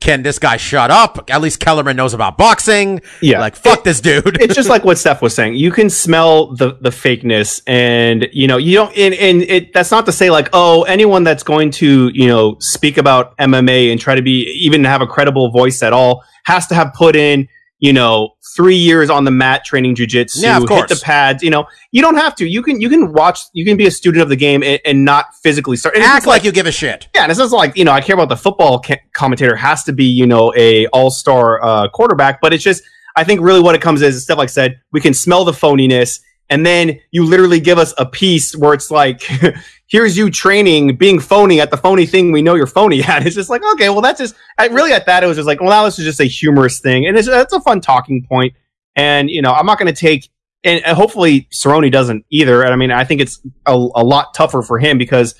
Can 0.00 0.22
this 0.22 0.40
guy 0.40 0.56
shut 0.56 0.90
up? 0.90 1.30
At 1.30 1.40
least 1.40 1.60
Kellerman 1.60 1.94
knows 1.96 2.12
about 2.12 2.36
boxing. 2.36 3.02
Yeah. 3.22 3.38
like 3.38 3.54
fuck 3.54 3.84
this 3.84 4.00
dude. 4.00 4.40
it's 4.40 4.54
just 4.54 4.68
like 4.68 4.84
what 4.84 4.98
Steph 4.98 5.22
was 5.22 5.32
saying. 5.34 5.54
You 5.54 5.70
can 5.70 5.90
smell 5.90 6.54
the 6.56 6.76
the 6.80 6.90
fakeness, 6.90 7.60
and 7.66 8.26
you 8.32 8.48
know 8.48 8.56
you 8.56 8.74
don't. 8.74 8.96
And, 8.96 9.14
and 9.14 9.42
it 9.42 9.72
that's 9.74 9.90
not 9.90 10.06
to 10.06 10.12
say 10.12 10.30
like 10.30 10.48
oh 10.54 10.82
anyone 10.84 11.24
that's 11.24 11.42
going 11.42 11.70
to 11.72 12.10
you 12.14 12.26
know 12.26 12.56
speak 12.58 12.96
about 12.96 13.36
MMA 13.36 13.92
and 13.92 14.00
try 14.00 14.14
to 14.14 14.22
be 14.22 14.44
even 14.64 14.82
have 14.84 15.02
a 15.02 15.06
credible 15.06 15.50
voice 15.50 15.82
at 15.82 15.92
all 15.92 16.24
has 16.44 16.66
to 16.68 16.74
have 16.74 16.92
put 16.94 17.14
in 17.14 17.46
you 17.78 17.92
know 17.92 18.30
three 18.56 18.76
years 18.76 19.10
on 19.10 19.24
the 19.24 19.30
mat 19.30 19.64
training 19.64 19.94
jujitsu, 19.94 20.42
Yeah, 20.42 20.58
hit 20.60 20.88
the 20.88 21.00
pads. 21.02 21.42
You 21.42 21.50
know 21.50 21.66
you 21.92 22.00
don't 22.02 22.16
have 22.16 22.34
to. 22.36 22.46
You 22.46 22.62
can 22.62 22.80
you 22.80 22.88
can 22.88 23.12
watch. 23.12 23.40
You 23.52 23.64
can 23.64 23.76
be 23.76 23.86
a 23.86 23.90
student 23.90 24.22
of 24.22 24.28
the 24.28 24.36
game 24.36 24.62
and, 24.62 24.80
and 24.84 25.04
not 25.04 25.26
physically 25.42 25.76
start. 25.76 25.94
and 25.94 26.04
Act 26.04 26.26
like 26.26 26.36
like 26.38 26.44
you 26.44 26.52
give 26.52 26.66
a 26.66 26.72
shit. 26.72 27.08
yeah, 27.14 27.22
and 27.22 27.30
it's 27.30 27.38
not 27.38 27.50
like 27.52 27.76
you 27.76 27.84
know 27.84 27.92
I 27.92 28.00
care 28.00 28.14
about 28.14 28.28
the 28.28 28.36
football 28.36 28.78
ca- 28.80 29.00
commentator 29.14 29.56
has 29.56 29.84
to 29.84 29.92
be 29.92 30.04
you 30.04 30.26
know 30.26 30.52
a 30.56 30.86
all 30.88 31.10
star 31.10 31.62
uh, 31.64 31.88
quarterback, 31.88 32.40
but 32.40 32.52
it's 32.54 32.64
just 32.64 32.82
I 33.16 33.24
think 33.24 33.40
really 33.40 33.60
what 33.60 33.74
it 33.74 33.80
comes 33.80 34.02
is 34.02 34.22
stuff 34.22 34.38
like 34.38 34.48
said 34.50 34.80
we 34.92 35.00
can 35.00 35.14
smell 35.14 35.44
the 35.44 35.52
phoniness, 35.52 36.20
and 36.48 36.64
then 36.64 37.00
you 37.10 37.24
literally 37.24 37.60
give 37.60 37.78
us 37.78 37.92
a 37.98 38.06
piece 38.06 38.54
where 38.54 38.72
it's 38.72 38.90
like 38.90 39.22
here's 39.88 40.16
you 40.16 40.30
training 40.30 40.96
being 40.96 41.18
phony 41.18 41.60
at 41.60 41.70
the 41.70 41.76
phony 41.76 42.06
thing 42.06 42.32
we 42.32 42.42
know 42.42 42.54
you're 42.54 42.66
phony 42.66 43.02
at. 43.08 43.26
It's 43.26 43.34
just 43.34 43.50
like 43.50 43.62
okay, 43.74 43.88
well 43.88 44.00
that's 44.00 44.18
just 44.18 44.34
I 44.58 44.66
really 44.68 44.92
at 44.92 45.06
that 45.06 45.24
it 45.24 45.26
was 45.26 45.36
just 45.36 45.46
like 45.46 45.60
well 45.60 45.70
now 45.70 45.84
this 45.84 45.98
is 45.98 46.04
just 46.04 46.20
a 46.20 46.24
humorous 46.24 46.80
thing, 46.80 47.06
and 47.06 47.16
it's 47.16 47.28
that's 47.28 47.52
a 47.52 47.60
fun 47.60 47.80
talking 47.80 48.26
point, 48.28 48.54
and 48.94 49.30
you 49.30 49.42
know 49.42 49.52
I'm 49.52 49.66
not 49.66 49.78
going 49.78 49.92
to 49.92 49.98
take. 49.98 50.28
And 50.64 50.84
hopefully 50.84 51.46
Cerrone 51.52 51.92
doesn't 51.92 52.24
either. 52.30 52.64
And 52.64 52.72
I 52.72 52.76
mean, 52.76 52.90
I 52.90 53.04
think 53.04 53.20
it's 53.20 53.40
a, 53.66 53.72
a 53.72 54.02
lot 54.02 54.34
tougher 54.34 54.62
for 54.62 54.80
him 54.80 54.98
because 54.98 55.36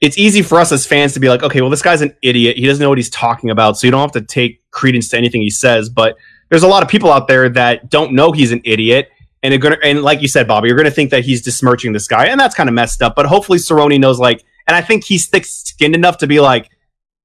it's 0.00 0.16
easy 0.16 0.42
for 0.42 0.58
us 0.58 0.70
as 0.72 0.86
fans 0.86 1.12
to 1.14 1.20
be 1.20 1.28
like, 1.28 1.42
okay, 1.42 1.60
well, 1.60 1.70
this 1.70 1.82
guy's 1.82 2.00
an 2.00 2.14
idiot. 2.22 2.56
He 2.56 2.66
doesn't 2.66 2.82
know 2.82 2.88
what 2.88 2.98
he's 2.98 3.10
talking 3.10 3.50
about. 3.50 3.76
So 3.76 3.86
you 3.86 3.90
don't 3.90 4.00
have 4.00 4.12
to 4.12 4.22
take 4.22 4.62
credence 4.70 5.08
to 5.08 5.18
anything 5.18 5.42
he 5.42 5.50
says. 5.50 5.88
But 5.88 6.16
there's 6.50 6.62
a 6.62 6.68
lot 6.68 6.82
of 6.82 6.88
people 6.88 7.12
out 7.12 7.28
there 7.28 7.48
that 7.50 7.90
don't 7.90 8.12
know 8.12 8.32
he's 8.32 8.52
an 8.52 8.60
idiot. 8.64 9.10
And 9.42 9.54
are 9.54 9.58
gonna, 9.58 9.76
and 9.84 10.02
like 10.02 10.20
you 10.20 10.28
said, 10.28 10.48
Bobby, 10.48 10.68
you're 10.68 10.76
gonna 10.76 10.90
think 10.90 11.10
that 11.10 11.24
he's 11.24 11.42
besmirching 11.42 11.92
this 11.92 12.08
guy, 12.08 12.26
and 12.26 12.40
that's 12.40 12.54
kind 12.54 12.68
of 12.68 12.74
messed 12.74 13.02
up. 13.02 13.14
But 13.14 13.26
hopefully, 13.26 13.58
Cerrone 13.58 13.98
knows, 14.00 14.18
like, 14.18 14.42
and 14.66 14.76
I 14.76 14.80
think 14.80 15.04
he's 15.04 15.26
thick-skinned 15.26 15.94
enough 15.94 16.18
to 16.18 16.26
be 16.26 16.40
like, 16.40 16.70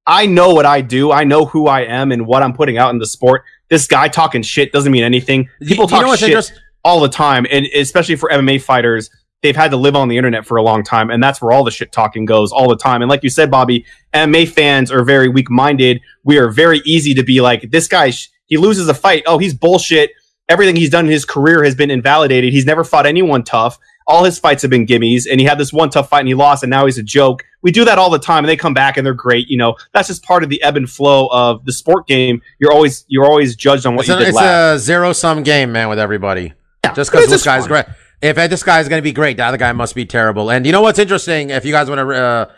I 0.06 0.26
know 0.26 0.54
what 0.54 0.66
I 0.66 0.82
do, 0.82 1.12
I 1.12 1.24
know 1.24 1.46
who 1.46 1.68
I 1.68 1.82
am, 1.82 2.12
and 2.12 2.28
what 2.28 2.44
I'm 2.44 2.54
putting 2.54 2.78
out 2.78 2.92
in 2.92 3.00
the 3.00 3.06
sport. 3.08 3.44
This 3.70 3.88
guy 3.88 4.10
talking 4.10 4.42
shit 4.44 4.72
doesn't 4.72 4.92
mean 4.92 5.04
anything. 5.04 5.50
People 5.66 5.86
You- 5.86 5.90
talk 5.90 6.02
you 6.02 6.08
know 6.08 6.16
shit 6.16 6.30
interest- 6.30 6.54
all 6.84 7.00
the 7.00 7.10
time, 7.10 7.48
and 7.50 7.66
especially 7.74 8.16
for 8.18 8.30
MMA 8.32 8.58
fighters, 8.62 9.10
they've 9.42 9.56
had 9.56 9.72
to 9.72 9.78
live 9.78 9.96
on 9.96 10.10
the 10.10 10.18
internet 10.18 10.46
for 10.46 10.58
a 10.58 10.62
long 10.62 10.84
time, 10.84 11.10
and 11.10 11.24
that's 11.24 11.42
where 11.42 11.52
all 11.52 11.64
the 11.64 11.72
shit 11.72 11.92
talking 11.92 12.26
goes 12.26 12.52
all 12.52 12.70
the 12.70 12.76
time. 12.78 13.02
And 13.02 13.10
like 13.10 13.24
you 13.24 13.30
said, 13.30 13.50
Bobby, 13.50 13.86
MMA 14.14 14.46
fans 14.50 14.92
are 14.92 15.04
very 15.04 15.30
weak 15.30 15.50
minded. 15.50 16.00
We 16.24 16.38
are 16.38 16.50
very 16.52 16.82
easy 16.86 17.14
to 17.16 17.24
be 17.24 17.42
like, 17.42 17.72
this 17.72 17.88
guy, 17.88 18.12
he 18.46 18.58
loses 18.58 18.88
a 18.90 18.94
fight. 18.94 19.24
Oh, 19.26 19.38
he's 19.38 19.54
bullshit. 19.54 20.12
Everything 20.54 20.76
he's 20.76 20.92
done 20.92 21.06
in 21.06 21.12
his 21.12 21.26
career 21.26 21.64
has 21.64 21.74
been 21.74 21.90
invalidated. 21.90 22.54
He's 22.54 22.66
never 22.68 22.84
fought 22.84 23.08
anyone 23.08 23.44
tough. 23.44 23.80
All 24.06 24.24
his 24.24 24.38
fights 24.38 24.62
have 24.62 24.70
been 24.70 24.86
gimmies, 24.86 25.24
and 25.30 25.40
he 25.40 25.46
had 25.48 25.58
this 25.58 25.74
one 25.74 25.90
tough 25.90 26.10
fight 26.10 26.20
and 26.20 26.28
he 26.28 26.36
lost, 26.36 26.62
and 26.62 26.70
now 26.70 26.86
he's 26.86 27.00
a 27.00 27.04
joke. 27.04 27.44
We 27.64 27.72
do 27.72 27.84
that 27.86 27.98
all 27.98 28.12
the 28.12 28.20
time, 28.20 28.44
and 28.44 28.50
they 28.50 28.56
come 28.56 28.74
back 28.76 28.98
and 28.98 29.06
they're 29.06 29.14
great. 29.16 29.48
You 29.48 29.58
know, 29.58 29.76
that's 29.94 30.10
just 30.10 30.22
part 30.24 30.44
of 30.44 30.50
the 30.50 30.62
ebb 30.62 30.78
and 30.78 30.88
flow 30.88 31.28
of 31.32 31.66
the 31.66 31.74
sport 31.74 32.06
game. 32.06 32.42
You're 32.60 32.72
always 32.72 33.04
you're 33.08 33.26
always 33.26 33.56
judged 33.56 33.86
on 33.88 33.96
what 33.96 34.02
It's, 34.02 34.10
you 34.10 34.16
a, 34.16 34.20
did 34.20 34.28
it's 34.28 34.36
last. 34.38 34.76
a 34.76 34.80
zero 34.80 35.12
sum 35.14 35.42
game, 35.42 35.72
man, 35.72 35.90
with 35.90 35.98
everybody. 36.00 36.54
Yeah, 36.84 36.94
Just 36.94 37.12
because 37.12 37.30
this 37.30 37.44
guy's 37.44 37.64
fun. 37.64 37.70
great. 37.70 37.86
If 38.22 38.36
this 38.36 38.62
guy's 38.64 38.88
going 38.88 39.00
to 39.00 39.04
be 39.04 39.12
great, 39.14 39.38
the 39.38 39.44
other 39.46 39.58
guy 39.58 39.72
must 39.74 39.96
be 39.96 40.06
terrible. 40.06 40.52
And 40.52 40.66
you 40.66 40.72
know 40.72 40.82
what's 40.82 41.00
interesting? 41.00 41.50
If 41.50 41.66
you 41.66 41.72
guys 41.74 41.90
want 41.90 42.00
to, 42.00 42.16
uh, 42.16 42.52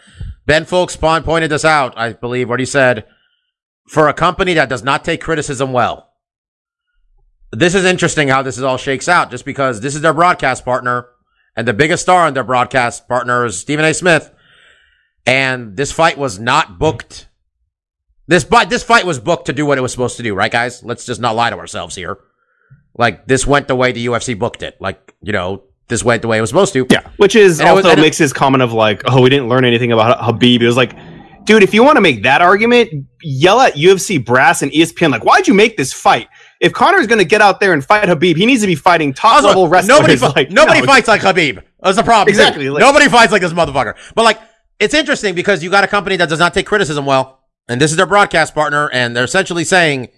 Ben 0.45 0.65
Folkspawn 0.65 1.23
pointed 1.23 1.49
this 1.49 1.65
out, 1.65 1.93
I 1.97 2.13
believe, 2.13 2.49
what 2.49 2.59
he 2.59 2.65
said. 2.67 3.05
For 3.87 4.07
a 4.07 4.13
company 4.13 4.53
that 4.55 4.67
does 4.69 4.83
not 4.83 5.03
take 5.05 5.21
criticism 5.21 5.71
well, 5.73 6.09
this 7.55 7.75
is 7.75 7.85
interesting 7.85 8.27
how 8.27 8.41
this 8.41 8.57
is 8.57 8.63
all 8.63 8.77
shakes 8.77 9.07
out. 9.07 9.31
Just 9.31 9.45
because 9.45 9.81
this 9.81 9.95
is 9.95 10.01
their 10.01 10.13
broadcast 10.13 10.63
partner, 10.65 11.07
and 11.55 11.67
the 11.67 11.73
biggest 11.73 12.03
star 12.03 12.25
on 12.27 12.33
their 12.33 12.43
broadcast 12.43 13.07
partner 13.07 13.45
is 13.45 13.57
Stephen 13.59 13.85
A. 13.85 13.93
Smith, 13.93 14.31
and 15.25 15.75
this 15.75 15.91
fight 15.91 16.17
was 16.17 16.39
not 16.39 16.77
booked. 16.79 17.27
This 18.27 18.43
but 18.43 18.69
this 18.69 18.83
fight 18.83 19.05
was 19.05 19.19
booked 19.19 19.45
to 19.47 19.53
do 19.53 19.65
what 19.65 19.77
it 19.77 19.81
was 19.81 19.91
supposed 19.91 20.17
to 20.17 20.23
do, 20.23 20.33
right, 20.33 20.51
guys? 20.51 20.83
Let's 20.83 21.05
just 21.05 21.21
not 21.21 21.35
lie 21.35 21.49
to 21.51 21.57
ourselves 21.57 21.95
here. 21.95 22.17
Like 22.97 23.27
this 23.27 23.45
went 23.45 23.67
the 23.67 23.75
way 23.75 23.91
the 23.91 24.05
UFC 24.07 24.37
booked 24.37 24.63
it. 24.63 24.77
Like 24.79 25.13
you 25.21 25.31
know, 25.33 25.63
this 25.87 26.03
went 26.03 26.21
the 26.21 26.27
way 26.27 26.37
it 26.37 26.41
was 26.41 26.49
supposed 26.49 26.73
to. 26.73 26.87
Yeah, 26.89 27.07
which 27.17 27.35
is 27.35 27.59
And 27.59 27.69
it 27.69 27.73
was- 27.73 27.85
also 27.85 27.97
it- 27.97 28.01
makes 28.01 28.17
his 28.17 28.33
comment 28.33 28.63
of 28.63 28.73
like, 28.73 29.03
"Oh, 29.05 29.21
we 29.21 29.29
didn't 29.29 29.49
learn 29.49 29.65
anything 29.65 29.91
about 29.91 30.19
Khabib." 30.19 30.61
It 30.61 30.65
was 30.67 30.77
like, 30.77 30.95
dude, 31.45 31.61
if 31.61 31.73
you 31.73 31.83
want 31.83 31.97
to 31.97 32.01
make 32.01 32.23
that 32.23 32.41
argument, 32.41 32.89
yell 33.21 33.59
at 33.61 33.75
UFC 33.75 34.17
brass 34.23 34.61
and 34.63 34.71
ESPN. 34.71 35.11
Like, 35.11 35.23
why'd 35.23 35.47
you 35.47 35.53
make 35.53 35.77
this 35.77 35.93
fight? 35.93 36.27
If 36.61 36.71
Conor 36.73 36.99
is 36.99 37.07
going 37.07 37.19
to 37.19 37.25
get 37.25 37.41
out 37.41 37.59
there 37.59 37.73
and 37.73 37.83
fight 37.83 38.07
Khabib, 38.07 38.37
he 38.37 38.45
needs 38.45 38.61
to 38.61 38.67
be 38.67 38.75
fighting 38.75 39.13
top 39.13 39.35
Also, 39.35 39.47
level 39.49 39.67
wrestlers. 39.67 39.99
nobody, 39.99 40.15
fi- 40.15 40.27
like, 40.35 40.51
nobody 40.51 40.79
no, 40.79 40.85
fights 40.85 41.07
like 41.07 41.21
Khabib. 41.21 41.61
That's 41.81 41.97
the 41.97 42.03
problem. 42.03 42.29
Exactly, 42.29 42.69
like- 42.69 42.79
nobody 42.79 43.09
fights 43.09 43.31
like 43.31 43.41
this 43.41 43.51
motherfucker. 43.53 43.95
But 44.15 44.23
like, 44.23 44.39
it's 44.79 44.93
interesting 44.93 45.35
because 45.35 45.63
you 45.63 45.69
got 45.69 45.83
a 45.83 45.87
company 45.87 46.15
that 46.17 46.29
does 46.29 46.39
not 46.39 46.53
take 46.53 46.65
criticism 46.65 47.05
well, 47.05 47.39
and 47.67 47.79
this 47.81 47.91
is 47.91 47.97
their 47.97 48.05
broadcast 48.05 48.53
partner, 48.55 48.89
and 48.93 49.15
they're 49.15 49.23
essentially 49.25 49.63
saying, 49.63 50.09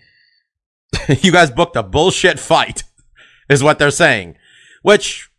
"You 1.21 1.31
guys 1.31 1.51
booked 1.51 1.75
a 1.75 1.83
bullshit 1.83 2.39
fight," 2.39 2.83
is 3.49 3.61
what 3.63 3.79
they're 3.79 3.91
saying. 3.91 4.35
Which, 4.83 5.29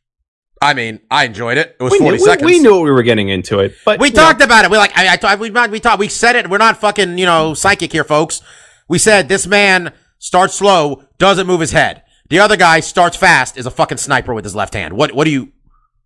I 0.61 0.75
mean, 0.75 1.01
I 1.11 1.25
enjoyed 1.25 1.59
it. 1.59 1.77
It 1.79 1.83
was 1.83 1.93
We, 1.93 1.99
forty 1.99 2.19
knew, 2.19 2.25
seconds. 2.25 2.47
we 2.51 2.59
knew 2.59 2.75
what 2.77 2.85
we 2.85 2.91
were 2.91 3.03
getting 3.03 3.29
into 3.29 3.61
it, 3.61 3.75
but 3.85 3.99
We 4.01 4.09
you 4.09 4.15
know, 4.15 4.23
talked 4.23 4.43
about 4.43 4.65
it. 4.65 4.71
We 4.71 4.77
like 4.79 4.93
I, 4.97 5.19
I 5.23 5.35
we 5.37 5.51
we 5.51 5.81
talked. 5.81 5.99
We 5.99 6.09
said 6.09 6.37
it. 6.37 6.49
We're 6.51 6.59
not 6.59 6.77
fucking 6.79 7.19
you 7.19 7.27
know 7.27 7.55
psychic 7.55 7.93
here, 7.93 8.05
folks. 8.05 8.43
We 8.89 8.99
said 8.99 9.29
this 9.29 9.47
man 9.47 9.93
starts 10.19 10.55
slow, 10.55 11.05
doesn't 11.19 11.47
move 11.47 11.61
his 11.61 11.73
head. 11.73 12.03
The 12.29 12.41
other 12.41 12.57
guy 12.57 12.81
starts 12.81 13.17
fast, 13.17 13.57
is 13.57 13.67
a 13.67 13.71
fucking 13.71 13.99
sniper 13.99 14.35
with 14.35 14.45
his 14.45 14.55
left 14.55 14.75
hand. 14.75 14.95
What 14.95 15.13
what 15.13 15.25
do 15.25 15.31
you 15.31 15.53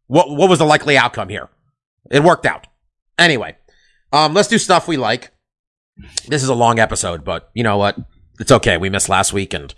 what 0.06 0.30
what 0.30 0.48
was 0.48 0.58
the 0.58 0.64
likely 0.64 0.96
outcome 0.96 1.28
here? 1.28 1.48
It 2.10 2.22
worked 2.22 2.46
out. 2.46 2.66
Anyway, 3.18 3.56
um, 4.12 4.34
let's 4.34 4.48
do 4.48 4.58
stuff 4.58 4.86
we 4.86 4.96
like. 4.96 5.32
This 6.26 6.42
is 6.42 6.48
a 6.48 6.54
long 6.54 6.78
episode, 6.78 7.24
but 7.24 7.50
you 7.54 7.62
know 7.62 7.76
what? 7.76 7.96
It's 8.40 8.52
okay. 8.52 8.76
We 8.76 8.90
missed 8.90 9.08
last 9.08 9.32
week, 9.32 9.52
and 9.54 9.74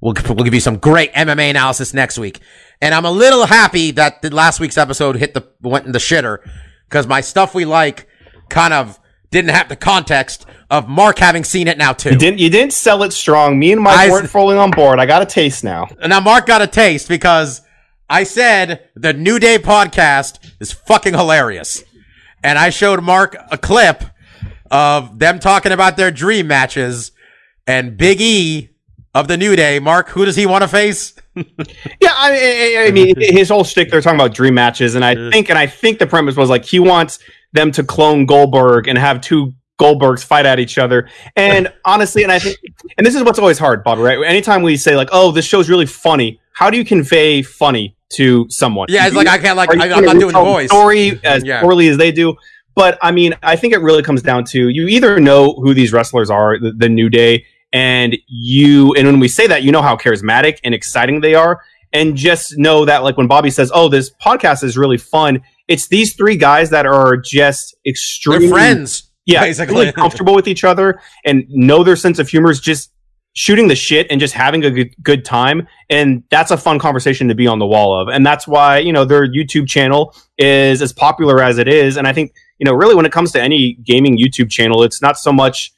we'll 0.00 0.14
we'll 0.28 0.44
give 0.44 0.54
you 0.54 0.60
some 0.60 0.78
great 0.78 1.12
MMA 1.12 1.50
analysis 1.50 1.94
next 1.94 2.18
week. 2.18 2.40
And 2.80 2.94
I'm 2.94 3.04
a 3.04 3.10
little 3.10 3.46
happy 3.46 3.92
that 3.92 4.22
the 4.22 4.34
last 4.34 4.58
week's 4.58 4.78
episode 4.78 5.16
hit 5.16 5.34
the 5.34 5.46
went 5.60 5.86
in 5.86 5.92
the 5.92 5.98
shitter 5.98 6.38
because 6.88 7.06
my 7.06 7.20
stuff 7.20 7.54
we 7.54 7.64
like 7.64 8.08
kind 8.48 8.74
of 8.74 8.98
didn't 9.32 9.50
have 9.50 9.68
the 9.68 9.74
context 9.76 10.46
of 10.70 10.88
Mark 10.88 11.18
having 11.18 11.42
seen 11.42 11.66
it 11.66 11.76
now 11.76 11.92
too. 11.92 12.10
you 12.10 12.16
didn't 12.16 12.38
you 12.38 12.48
didn't 12.50 12.72
sell 12.72 13.02
it 13.02 13.12
strong. 13.12 13.58
Me 13.58 13.72
and 13.72 13.80
Mike 13.82 13.98
I- 13.98 14.10
weren't 14.10 14.30
fully 14.30 14.56
on 14.56 14.70
board. 14.70 15.00
I 15.00 15.06
got 15.06 15.22
a 15.22 15.26
taste 15.26 15.64
now. 15.64 15.88
And 16.00 16.10
now 16.10 16.20
Mark 16.20 16.46
got 16.46 16.62
a 16.62 16.66
taste 16.68 17.08
because 17.08 17.62
I 18.08 18.22
said 18.24 18.88
the 18.94 19.12
New 19.12 19.38
Day 19.40 19.58
podcast 19.58 20.38
is 20.60 20.70
fucking 20.70 21.14
hilarious. 21.14 21.82
And 22.44 22.58
I 22.58 22.70
showed 22.70 23.02
Mark 23.02 23.36
a 23.50 23.58
clip 23.58 24.04
of 24.70 25.18
them 25.18 25.38
talking 25.38 25.72
about 25.72 25.96
their 25.96 26.10
dream 26.10 26.46
matches 26.46 27.12
and 27.66 27.96
Big 27.96 28.20
E 28.20 28.70
of 29.14 29.28
the 29.28 29.36
New 29.36 29.54
Day. 29.56 29.78
Mark, 29.78 30.08
who 30.08 30.24
does 30.24 30.36
he 30.36 30.46
want 30.46 30.62
to 30.62 30.68
face? 30.68 31.14
Yeah, 32.00 32.12
I, 32.14 32.76
I, 32.82 32.86
I 32.88 32.90
mean, 32.90 33.14
his 33.18 33.48
whole 33.48 33.64
shtick. 33.64 33.90
They're 33.90 34.02
talking 34.02 34.20
about 34.20 34.34
dream 34.34 34.52
matches, 34.54 34.94
and 34.96 35.02
I 35.04 35.14
think, 35.30 35.48
and 35.48 35.58
I 35.58 35.66
think 35.66 35.98
the 35.98 36.06
premise 36.06 36.36
was 36.36 36.50
like 36.50 36.64
he 36.66 36.78
wants 36.78 37.20
them 37.52 37.72
to 37.72 37.82
clone 37.84 38.26
Goldberg 38.26 38.88
and 38.88 38.96
have 38.98 39.20
two 39.20 39.52
Goldbergs 39.80 40.24
fight 40.24 40.46
at 40.46 40.58
each 40.58 40.78
other. 40.78 41.08
And 41.36 41.72
honestly, 41.84 42.22
and 42.22 42.32
I 42.32 42.38
think, 42.38 42.56
and 42.96 43.06
this 43.06 43.14
is 43.14 43.22
what's 43.22 43.38
always 43.38 43.58
hard, 43.58 43.82
Bobby. 43.84 44.02
Right? 44.02 44.18
Anytime 44.24 44.62
we 44.62 44.76
say 44.76 44.96
like, 44.96 45.08
"Oh, 45.12 45.32
this 45.32 45.44
show's 45.44 45.68
really 45.68 45.86
funny," 45.86 46.40
how 46.52 46.70
do 46.70 46.76
you 46.76 46.84
convey 46.84 47.42
funny 47.42 47.96
to 48.16 48.46
someone? 48.48 48.86
Yeah, 48.90 49.06
it's 49.06 49.16
like 49.16 49.26
I 49.26 49.38
can't 49.38 49.56
like 49.56 49.74
I, 49.74 49.90
I'm 49.92 50.04
not 50.04 50.18
doing 50.18 50.32
the 50.34 50.40
voice. 50.40 50.70
Story 50.70 51.20
as 51.24 51.44
Yeah. 51.44 51.60
poorly 51.62 51.88
as 51.88 51.96
they 51.96 52.12
do. 52.12 52.36
But 52.74 52.98
I 53.02 53.10
mean, 53.12 53.34
I 53.42 53.56
think 53.56 53.74
it 53.74 53.80
really 53.80 54.02
comes 54.02 54.22
down 54.22 54.44
to 54.46 54.68
you 54.68 54.86
either 54.88 55.20
know 55.20 55.54
who 55.54 55.74
these 55.74 55.92
wrestlers 55.92 56.30
are, 56.30 56.58
the, 56.58 56.72
the 56.72 56.88
New 56.88 57.10
Day, 57.10 57.44
and 57.72 58.16
you, 58.28 58.94
and 58.94 59.06
when 59.06 59.20
we 59.20 59.28
say 59.28 59.46
that, 59.46 59.62
you 59.62 59.72
know 59.72 59.82
how 59.82 59.96
charismatic 59.96 60.58
and 60.64 60.74
exciting 60.74 61.20
they 61.20 61.34
are. 61.34 61.60
And 61.94 62.16
just 62.16 62.56
know 62.56 62.86
that, 62.86 63.02
like 63.02 63.18
when 63.18 63.26
Bobby 63.26 63.50
says, 63.50 63.70
"Oh, 63.74 63.88
this 63.88 64.10
podcast 64.10 64.64
is 64.64 64.78
really 64.78 64.96
fun," 64.96 65.42
it's 65.68 65.88
these 65.88 66.14
three 66.14 66.36
guys 66.36 66.70
that 66.70 66.86
are 66.86 67.16
just 67.16 67.76
They're 67.84 67.90
extremely 67.92 68.48
friends. 68.48 69.10
yeah, 69.26 69.40
basically. 69.40 69.74
really 69.74 69.92
comfortable 69.92 70.34
with 70.34 70.48
each 70.48 70.64
other 70.64 71.00
and 71.24 71.44
know 71.48 71.84
their 71.84 71.96
sense 71.96 72.18
of 72.18 72.28
humor 72.28 72.50
is 72.50 72.60
just 72.60 72.90
shooting 73.34 73.68
the 73.68 73.74
shit 73.74 74.06
and 74.10 74.20
just 74.20 74.34
having 74.34 74.64
a 74.64 74.70
good, 74.70 74.94
good 75.02 75.24
time. 75.24 75.66
And 75.88 76.22
that's 76.30 76.50
a 76.50 76.56
fun 76.56 76.78
conversation 76.78 77.28
to 77.28 77.34
be 77.34 77.46
on 77.46 77.58
the 77.58 77.66
wall 77.66 77.98
of. 77.98 78.08
And 78.08 78.26
that's 78.26 78.46
why, 78.46 78.78
you 78.78 78.92
know, 78.92 79.04
their 79.04 79.26
YouTube 79.26 79.68
channel 79.68 80.14
is 80.36 80.82
as 80.82 80.92
popular 80.92 81.42
as 81.42 81.58
it 81.58 81.66
is. 81.66 81.96
And 81.96 82.06
I 82.06 82.12
think, 82.12 82.34
you 82.58 82.66
know, 82.66 82.74
really 82.74 82.94
when 82.94 83.06
it 83.06 83.12
comes 83.12 83.32
to 83.32 83.40
any 83.40 83.74
gaming 83.74 84.18
YouTube 84.18 84.50
channel, 84.50 84.82
it's 84.82 85.00
not 85.00 85.18
so 85.18 85.32
much 85.32 85.72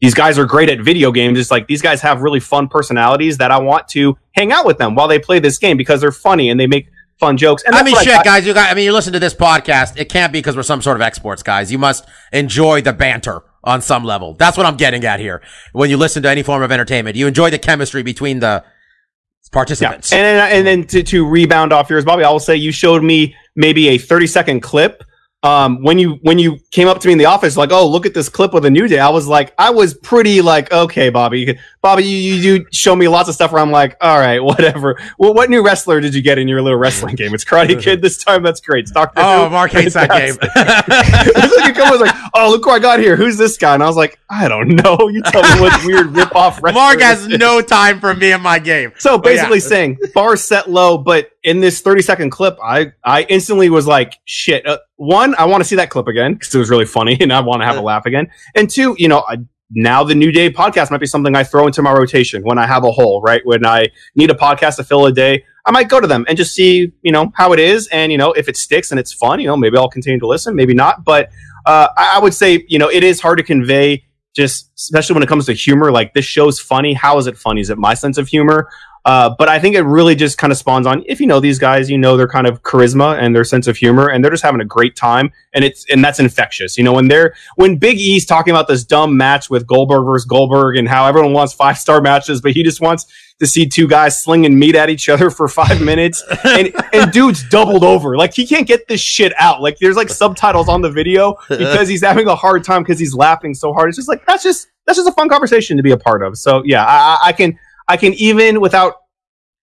these 0.00 0.14
guys 0.14 0.38
are 0.38 0.46
great 0.46 0.70
at 0.70 0.80
video 0.80 1.12
games. 1.12 1.38
It's 1.38 1.50
like 1.50 1.66
these 1.66 1.82
guys 1.82 2.00
have 2.00 2.22
really 2.22 2.40
fun 2.40 2.68
personalities 2.68 3.36
that 3.38 3.50
I 3.50 3.58
want 3.58 3.86
to 3.88 4.16
hang 4.32 4.50
out 4.50 4.64
with 4.64 4.78
them 4.78 4.94
while 4.94 5.08
they 5.08 5.18
play 5.18 5.40
this 5.40 5.58
game 5.58 5.76
because 5.76 6.00
they're 6.00 6.10
funny 6.10 6.48
and 6.48 6.58
they 6.58 6.66
make 6.66 6.88
fun 7.20 7.36
jokes. 7.36 7.62
And 7.62 7.74
I 7.74 7.78
that's 7.78 7.84
mean, 7.84 7.94
what 7.94 8.04
shit, 8.04 8.24
guys. 8.24 8.46
You 8.46 8.54
guys. 8.54 8.72
I 8.72 8.74
mean, 8.74 8.84
you 8.84 8.92
listen 8.92 9.12
to 9.12 9.20
this 9.20 9.34
podcast. 9.34 9.96
It 9.98 10.08
can't 10.08 10.32
be 10.32 10.38
because 10.40 10.56
we're 10.56 10.62
some 10.64 10.82
sort 10.82 10.96
of 10.96 11.02
exports, 11.02 11.42
guys. 11.42 11.70
You 11.70 11.78
must 11.78 12.04
enjoy 12.32 12.80
the 12.80 12.92
banter 12.92 13.42
on 13.62 13.82
some 13.82 14.04
level. 14.04 14.34
That's 14.34 14.56
what 14.56 14.66
I'm 14.66 14.76
getting 14.76 15.04
at 15.04 15.20
here. 15.20 15.42
When 15.72 15.90
you 15.90 15.96
listen 15.98 16.22
to 16.24 16.30
any 16.30 16.42
form 16.42 16.62
of 16.62 16.72
entertainment, 16.72 17.14
you 17.16 17.26
enjoy 17.26 17.50
the 17.50 17.58
chemistry 17.58 18.02
between 18.02 18.40
the 18.40 18.64
Yeah. 18.64 19.50
participants. 19.52 20.12
And 20.12 20.22
then, 20.24 20.52
and 20.52 20.66
then 20.66 20.86
to, 20.88 21.02
to 21.02 21.26
rebound 21.28 21.72
off 21.72 21.90
yours, 21.90 22.04
Bobby, 22.04 22.24
I 22.24 22.30
will 22.30 22.40
say 22.40 22.56
you 22.56 22.72
showed 22.72 23.02
me 23.02 23.34
maybe 23.56 23.88
a 23.88 23.98
30 23.98 24.26
second 24.26 24.60
clip. 24.60 25.02
Um, 25.42 25.82
when 25.82 25.98
you 25.98 26.18
when 26.22 26.38
you 26.38 26.58
came 26.70 26.86
up 26.86 27.00
to 27.00 27.08
me 27.08 27.12
in 27.12 27.18
the 27.18 27.24
office, 27.24 27.56
like, 27.56 27.72
oh, 27.72 27.86
look 27.88 28.04
at 28.04 28.12
this 28.12 28.28
clip 28.28 28.52
of 28.52 28.62
the 28.62 28.70
new 28.70 28.86
day. 28.86 28.98
I 28.98 29.08
was 29.08 29.26
like, 29.26 29.54
I 29.58 29.70
was 29.70 29.94
pretty 29.94 30.42
like, 30.42 30.70
okay, 30.70 31.08
Bobby, 31.08 31.58
Bobby, 31.80 32.04
you 32.04 32.34
you, 32.34 32.66
show 32.72 32.94
me 32.94 33.08
lots 33.08 33.28
of 33.30 33.34
stuff 33.34 33.50
where 33.52 33.62
I'm 33.62 33.70
like, 33.70 33.96
all 34.02 34.18
right, 34.18 34.38
whatever. 34.44 35.00
Well, 35.18 35.32
what 35.32 35.48
new 35.48 35.64
wrestler 35.64 36.00
did 36.00 36.14
you 36.14 36.20
get 36.20 36.36
in 36.36 36.46
your 36.46 36.60
little 36.60 36.78
wrestling 36.78 37.14
game? 37.14 37.32
It's 37.34 37.44
Karate 37.44 37.80
Kid 37.80 38.02
this 38.02 38.22
time. 38.22 38.42
That's 38.42 38.60
great. 38.60 38.82
It's 38.82 38.90
Doctor. 38.90 39.20
oh, 39.24 39.48
Mark 39.48 39.70
hates 39.72 39.94
that 39.94 40.10
game. 40.10 40.36
it's 40.42 41.56
like 41.78 41.90
was 41.90 42.00
like, 42.00 42.14
oh, 42.34 42.50
look 42.50 42.64
who 42.64 42.70
I 42.70 42.78
got 42.78 43.00
here. 43.00 43.16
Who's 43.16 43.36
this 43.36 43.56
guy? 43.56 43.74
And 43.74 43.82
I 43.82 43.86
was 43.86 43.96
like, 43.96 44.18
I 44.28 44.46
don't 44.48 44.68
know. 44.76 45.08
You 45.08 45.22
tell 45.22 45.42
me 45.42 45.60
what 45.60 45.84
weird 45.84 46.14
rip 46.14 46.34
off. 46.36 46.62
Mark 46.62 47.00
has 47.00 47.26
no 47.26 47.60
time 47.60 47.98
for 47.98 48.14
me 48.14 48.32
and 48.32 48.42
my 48.42 48.58
game. 48.58 48.92
So 48.98 49.10
Oh, 49.10 49.14
yeah. 49.14 49.20
basically 49.22 49.60
saying 49.60 49.98
bar 50.14 50.36
set 50.36 50.70
low, 50.70 50.98
but 50.98 51.30
in 51.42 51.60
this 51.60 51.80
30 51.80 52.02
second 52.02 52.30
clip, 52.30 52.58
I, 52.62 52.92
I 53.04 53.22
instantly 53.22 53.70
was 53.70 53.86
like, 53.86 54.18
shit. 54.24 54.66
Uh, 54.66 54.78
one, 54.96 55.34
I 55.36 55.46
want 55.46 55.62
to 55.62 55.68
see 55.68 55.76
that 55.76 55.90
clip 55.90 56.06
again 56.06 56.34
because 56.34 56.54
it 56.54 56.58
was 56.58 56.70
really 56.70 56.84
funny 56.84 57.16
and 57.20 57.32
I 57.32 57.40
want 57.40 57.62
to 57.62 57.66
have 57.66 57.76
a 57.76 57.80
laugh 57.82 58.06
again. 58.06 58.30
And 58.54 58.68
two, 58.68 58.94
you 58.98 59.08
know, 59.08 59.24
I, 59.28 59.38
now 59.72 60.02
the 60.02 60.14
New 60.14 60.32
Day 60.32 60.50
podcast 60.50 60.90
might 60.90 61.00
be 61.00 61.06
something 61.06 61.34
I 61.34 61.44
throw 61.44 61.66
into 61.66 61.80
my 61.80 61.92
rotation 61.92 62.42
when 62.42 62.58
I 62.58 62.66
have 62.66 62.84
a 62.84 62.90
hole, 62.90 63.22
right? 63.22 63.40
When 63.44 63.64
I 63.64 63.88
need 64.16 64.30
a 64.30 64.34
podcast 64.34 64.76
to 64.76 64.84
fill 64.84 65.06
a 65.06 65.12
day, 65.12 65.44
I 65.64 65.70
might 65.70 65.88
go 65.88 66.00
to 66.00 66.06
them 66.06 66.24
and 66.28 66.36
just 66.36 66.54
see, 66.54 66.92
you 67.02 67.12
know, 67.12 67.32
how 67.34 67.52
it 67.52 67.60
is. 67.60 67.86
And, 67.88 68.10
you 68.10 68.18
know, 68.18 68.32
if 68.32 68.48
it 68.48 68.56
sticks 68.56 68.90
and 68.90 68.98
it's 68.98 69.12
fun, 69.12 69.40
you 69.40 69.46
know, 69.46 69.56
maybe 69.56 69.76
I'll 69.76 69.88
continue 69.88 70.18
to 70.18 70.26
listen, 70.26 70.56
maybe 70.56 70.74
not. 70.74 71.04
But 71.04 71.30
uh, 71.66 71.88
I, 71.96 72.16
I 72.16 72.18
would 72.18 72.34
say, 72.34 72.64
you 72.68 72.78
know, 72.78 72.90
it 72.90 73.04
is 73.04 73.20
hard 73.20 73.38
to 73.38 73.44
convey 73.44 74.04
just 74.34 74.70
especially 74.76 75.14
when 75.14 75.22
it 75.22 75.28
comes 75.28 75.46
to 75.46 75.52
humor 75.52 75.90
like 75.90 76.14
this 76.14 76.24
show's 76.24 76.60
funny 76.60 76.94
how 76.94 77.18
is 77.18 77.26
it 77.26 77.36
funny 77.36 77.60
is 77.60 77.68
it 77.68 77.76
my 77.76 77.94
sense 77.94 78.16
of 78.16 78.28
humor 78.28 78.68
uh, 79.04 79.30
but 79.38 79.48
I 79.48 79.58
think 79.58 79.76
it 79.76 79.82
really 79.82 80.14
just 80.14 80.36
kind 80.38 80.50
of 80.52 80.58
spawns 80.58 80.86
on 80.86 81.02
if 81.06 81.20
you 81.20 81.26
know 81.26 81.40
these 81.40 81.58
guys, 81.58 81.88
you 81.88 81.96
know 81.98 82.16
their 82.16 82.28
kind 82.28 82.46
of 82.46 82.62
charisma 82.62 83.18
and 83.20 83.34
their 83.34 83.44
sense 83.44 83.66
of 83.66 83.76
humor, 83.76 84.08
and 84.08 84.22
they're 84.22 84.30
just 84.30 84.42
having 84.42 84.60
a 84.60 84.64
great 84.64 84.94
time, 84.96 85.32
and 85.54 85.64
it's 85.64 85.84
and 85.90 86.04
that's 86.04 86.20
infectious. 86.20 86.76
You 86.76 86.84
know 86.84 86.92
when 86.92 87.08
they're 87.08 87.34
when 87.56 87.76
Big 87.76 87.98
E's 87.98 88.26
talking 88.26 88.52
about 88.52 88.68
this 88.68 88.84
dumb 88.84 89.16
match 89.16 89.48
with 89.50 89.66
Goldberg 89.66 90.04
versus 90.04 90.26
Goldberg 90.26 90.76
and 90.76 90.88
how 90.88 91.06
everyone 91.06 91.32
wants 91.32 91.52
five 91.54 91.78
star 91.78 92.00
matches, 92.00 92.40
but 92.40 92.52
he 92.52 92.62
just 92.62 92.80
wants 92.80 93.06
to 93.40 93.46
see 93.46 93.66
two 93.66 93.88
guys 93.88 94.22
slinging 94.22 94.58
meat 94.58 94.74
at 94.76 94.90
each 94.90 95.08
other 95.08 95.30
for 95.30 95.48
five 95.48 95.80
minutes, 95.90 96.22
and 96.44 96.70
and 96.92 97.10
dude's 97.10 97.48
doubled 97.48 97.84
over, 97.84 98.16
like 98.18 98.34
he 98.34 98.46
can't 98.46 98.66
get 98.66 98.86
this 98.86 99.00
shit 99.00 99.32
out. 99.38 99.62
Like 99.62 99.78
there's 99.78 99.96
like 99.96 100.10
subtitles 100.10 100.68
on 100.68 100.82
the 100.82 100.90
video 100.90 101.36
because 101.48 101.88
he's 101.88 102.02
having 102.02 102.28
a 102.28 102.36
hard 102.36 102.64
time 102.64 102.82
because 102.82 102.98
he's 102.98 103.14
laughing 103.14 103.54
so 103.54 103.72
hard. 103.72 103.88
It's 103.88 103.96
just 103.96 104.08
like 104.08 104.26
that's 104.26 104.42
just 104.42 104.68
that's 104.86 104.98
just 104.98 105.08
a 105.08 105.12
fun 105.12 105.28
conversation 105.30 105.76
to 105.78 105.82
be 105.82 105.92
a 105.92 105.96
part 105.96 106.22
of. 106.22 106.36
So 106.36 106.62
yeah, 106.66 106.84
I, 106.84 106.96
I- 106.96 107.18
I 107.28 107.32
can. 107.32 107.58
I 107.90 107.96
can 107.96 108.14
even 108.14 108.60
without 108.60 108.94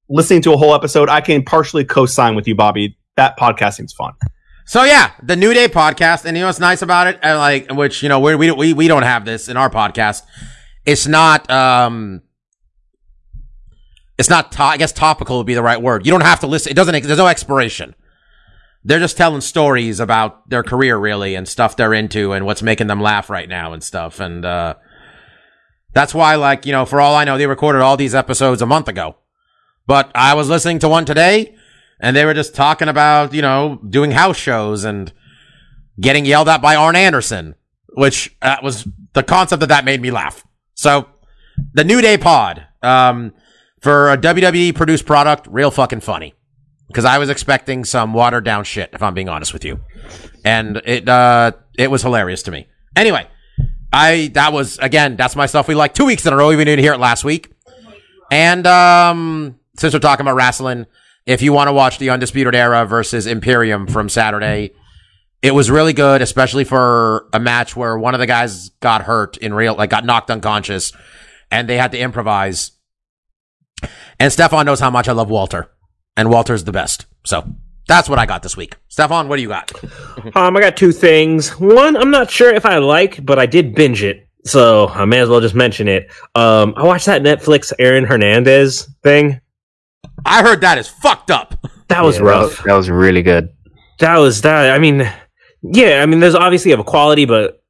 listening 0.10 0.41
to 0.41 0.52
a 0.54 0.58
whole 0.58 0.76
episode, 0.76 1.08
I 1.08 1.22
can 1.22 1.41
partially 1.44 1.86
co-sign 1.86 2.36
with 2.36 2.48
you, 2.50 2.56
Bobby. 2.56 2.98
That 3.16 3.40
podcast 3.40 3.76
seems 3.76 3.94
fun. 3.94 4.14
So 4.66 4.84
yeah, 4.84 5.12
the 5.24 5.38
New 5.38 5.54
Day 5.54 5.68
podcast, 5.70 6.26
and 6.26 6.36
you 6.36 6.41
know 6.41 6.48
what's 6.48 6.60
nice 6.60 6.82
about 6.82 7.08
it, 7.08 7.18
and 7.24 7.38
like 7.38 7.72
which 7.72 8.04
you 8.04 8.10
know 8.10 8.20
we 8.20 8.36
we 8.36 8.52
we 8.52 8.74
we 8.74 8.88
don't 8.90 9.04
have 9.04 9.24
this 9.24 9.48
in 9.48 9.56
our 9.56 9.70
podcast. 9.70 10.24
It's 10.86 11.08
not 11.08 11.50
um, 11.50 12.22
it's 14.18 14.30
not 14.30 14.52
to- 14.54 14.64
I 14.64 14.78
guess 14.78 14.91
topical 14.91 15.38
would 15.38 15.48
be 15.48 15.54
the 15.54 15.64
right 15.64 15.82
word. 15.82 16.06
You 16.06 16.12
don't 16.12 16.22
have 16.22 16.41
to 16.41 16.48
listen. 16.48 16.72
It 16.72 16.76
doesn't. 16.76 17.04
There's 17.04 17.18
no 17.18 17.28
expiration. 17.28 17.96
They're 18.84 19.00
just 19.00 19.16
telling 19.18 19.41
stories 19.41 20.00
about 20.02 20.50
their 20.50 20.64
career 20.64 20.98
really 20.98 21.36
and 21.36 21.48
stuff 21.48 21.76
they're 21.78 21.94
into 21.94 22.34
and 22.34 22.46
what's 22.46 22.62
making 22.62 22.88
them 22.88 23.02
laugh 23.02 23.30
right 23.30 23.48
now 23.48 23.74
and 23.74 23.82
stuff. 23.84 24.20
And 24.20 24.46
uh, 24.46 24.76
that's 25.94 26.14
why, 26.14 26.36
like 26.36 26.66
you 26.66 26.72
know, 26.72 26.86
for 26.86 27.02
all 27.02 27.16
I 27.16 27.24
know, 27.24 27.38
they 27.38 27.48
recorded 27.48 27.82
all 27.82 27.98
these 27.98 28.16
episodes 28.16 28.61
a 28.61 28.66
month 28.66 28.88
ago. 28.88 29.16
But 29.88 30.11
I 30.14 30.36
was 30.36 30.49
listening 30.49 30.80
to 30.80 30.90
one 30.90 31.06
today 31.06 31.56
and 31.99 32.16
they 32.16 32.26
were 32.26 32.34
just 32.34 32.56
talking 32.56 32.88
about, 32.88 33.34
you 33.34 33.41
know, 33.41 33.80
doing 33.90 34.11
house 34.11 34.38
shows 34.38 34.84
and 34.84 35.11
getting 35.99 36.26
yelled 36.26 36.48
at 36.48 36.61
by 36.61 36.76
Arn 36.76 36.95
Anderson, 36.95 37.56
which 37.90 38.36
uh, 38.41 38.57
was 38.64 38.88
the 39.14 39.24
concept 39.24 39.64
of 39.64 39.70
that 39.70 39.86
made 39.86 40.02
me 40.02 40.11
laugh. 40.11 40.45
So, 40.76 41.10
the 41.74 41.84
New 41.84 42.02
Day 42.02 42.18
Pod, 42.18 42.66
um, 42.82 43.34
for 43.82 44.11
a 44.11 44.18
WWE 44.18 44.76
produced 44.76 45.06
product, 45.06 45.48
real 45.49 45.72
fucking 45.72 45.99
funny. 46.02 46.34
Because 46.88 47.06
I 47.06 47.18
was 47.18 47.30
expecting 47.30 47.84
some 47.84 48.14
watered 48.14 48.45
down 48.45 48.64
shit, 48.64 48.90
if 48.94 49.03
I'm 49.03 49.14
being 49.14 49.30
honest 49.30 49.53
with 49.53 49.64
you. 49.64 49.80
And 50.44 50.78
it, 50.86 51.07
uh, 51.07 51.52
it 51.78 51.91
was 51.91 52.02
hilarious 52.02 52.41
to 52.44 52.52
me. 52.52 52.68
Anyway, 52.95 53.28
I, 53.91 54.32
that 54.34 54.53
was, 54.53 54.78
again, 54.80 55.16
that's 55.16 55.36
my 55.36 55.45
stuff 55.45 55.68
we 55.68 55.76
like 55.76 55.94
two 55.94 56.06
weeks 56.06 56.26
in 56.26 56.34
a 56.34 56.38
row. 56.38 56.49
We 56.49 56.57
didn't 56.57 56.80
hear 56.84 56.94
it 56.94 56.99
last 56.99 57.24
week. 57.24 57.52
And, 58.32 58.66
um, 58.68 59.60
since 59.78 59.94
we're 59.94 59.99
talking 59.99 60.26
about 60.26 60.36
wrestling, 60.36 60.86
if 61.26 61.41
you 61.41 61.53
want 61.53 61.68
to 61.68 61.74
watch 61.74 61.98
the 61.98 62.10
Undisputed 62.10 62.56
Era 62.56 62.86
versus 62.86 63.26
Imperium 63.26 63.88
from 63.88 64.10
Saturday, 64.10 64.72
it 65.41 65.53
was 65.53 65.72
really 65.72 65.94
good, 65.94 66.22
especially 66.22 66.64
for 66.64 67.30
a 67.34 67.40
match 67.40 67.76
where 67.76 67.98
one 67.98 68.14
of 68.14 68.20
the 68.20 68.28
guys 68.28 68.70
got 68.82 69.03
hurt 69.03 69.38
in 69.38 69.53
real, 69.53 69.76
like 69.76 69.90
got 69.90 70.06
knocked 70.06 70.30
unconscious 70.30 70.91
and 71.49 71.70
they 71.70 71.78
had 71.78 71.91
to 71.91 71.99
improvise. 71.99 72.72
And 74.20 74.34
Stefan 74.34 74.66
knows 74.66 74.82
how 74.82 74.90
much 74.90 75.07
I 75.07 75.14
love 75.14 75.30
Walter 75.30 75.72
and 76.18 76.30
Walter's 76.30 76.66
the 76.66 76.74
best. 76.74 77.06
So 77.26 77.56
that's 77.90 78.07
what 78.07 78.20
I 78.20 78.26
got 78.28 78.44
this 78.44 78.56
week. 78.56 78.78
Stefan, 78.88 79.28
what 79.28 79.38
do 79.38 79.41
you 79.41 79.48
got? 79.49 79.72
Um, 80.36 80.56
I 80.56 80.61
got 80.61 80.78
two 80.78 80.91
things. 80.91 81.49
One, 81.60 81.98
I'm 81.98 82.11
not 82.11 82.30
sure 82.30 82.53
if 82.53 82.66
I 82.66 82.78
like, 82.78 83.26
but 83.26 83.40
I 83.40 83.48
did 83.48 83.74
binge 83.74 84.03
it, 84.03 84.28
so 84.45 84.88
I 84.90 85.06
may 85.06 85.20
as 85.20 85.28
well 85.28 85.41
just 85.41 85.56
mention 85.56 85.88
it. 85.88 86.11
Um, 86.36 86.76
I 86.78 86.84
watched 86.84 87.07
that 87.07 87.24
Netflix 87.24 87.74
Aaron 87.80 88.06
Hernandez 88.06 88.88
thing. 89.02 89.41
I 90.24 90.44
heard 90.44 90.61
that 90.61 90.78
is 90.78 90.88
fucked 90.88 91.32
up. 91.32 91.66
That 91.88 92.03
was 92.03 92.18
Yeah, 92.18 92.26
rough. 92.26 92.57
That, 92.57 92.66
that 92.68 92.76
was 92.76 92.90
really 92.91 93.24
good. 93.24 93.49
That 93.98 94.18
was 94.18 94.41
that. 94.44 94.72
I 94.72 94.78
mean, 94.78 95.11
yeah. 95.64 96.03
I 96.03 96.06
mean, 96.06 96.20
there's 96.20 96.36
obviously 96.36 96.72
of 96.72 96.80
a 96.80 96.84
quality, 96.84 97.26
but 97.26 97.64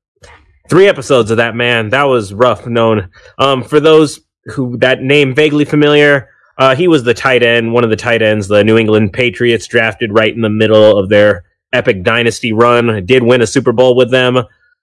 three 0.70 0.88
episodes 0.88 1.32
of 1.32 1.38
that 1.38 1.56
man 1.56 1.90
that 1.90 2.04
was 2.04 2.34
rough. 2.34 2.68
Known 2.68 3.10
um, 3.38 3.64
for 3.64 3.80
those 3.80 4.20
who 4.46 4.78
that 4.80 5.02
name 5.02 5.34
vaguely 5.34 5.64
familiar. 5.64 6.30
Uh, 6.60 6.76
he 6.76 6.90
was 6.90 7.04
the 7.04 7.14
tight 7.14 7.42
end, 7.42 7.74
one 7.74 7.86
of 7.86 7.90
the 7.90 7.96
tight 7.96 8.22
ends, 8.22 8.50
the 8.50 8.64
New 8.64 8.78
England 8.78 9.14
Patriots 9.14 9.66
drafted 9.66 10.14
right 10.14 10.34
in 10.34 10.42
the 10.42 10.50
middle 10.50 11.00
of 11.00 11.08
their 11.08 11.46
epic 11.72 12.04
dynasty 12.04 12.52
run. 12.52 13.06
Did 13.06 13.24
win 13.24 13.42
a 13.42 13.48
Super 13.48 13.72
Bowl 13.72 13.96
with 13.96 14.12
them. 14.12 14.40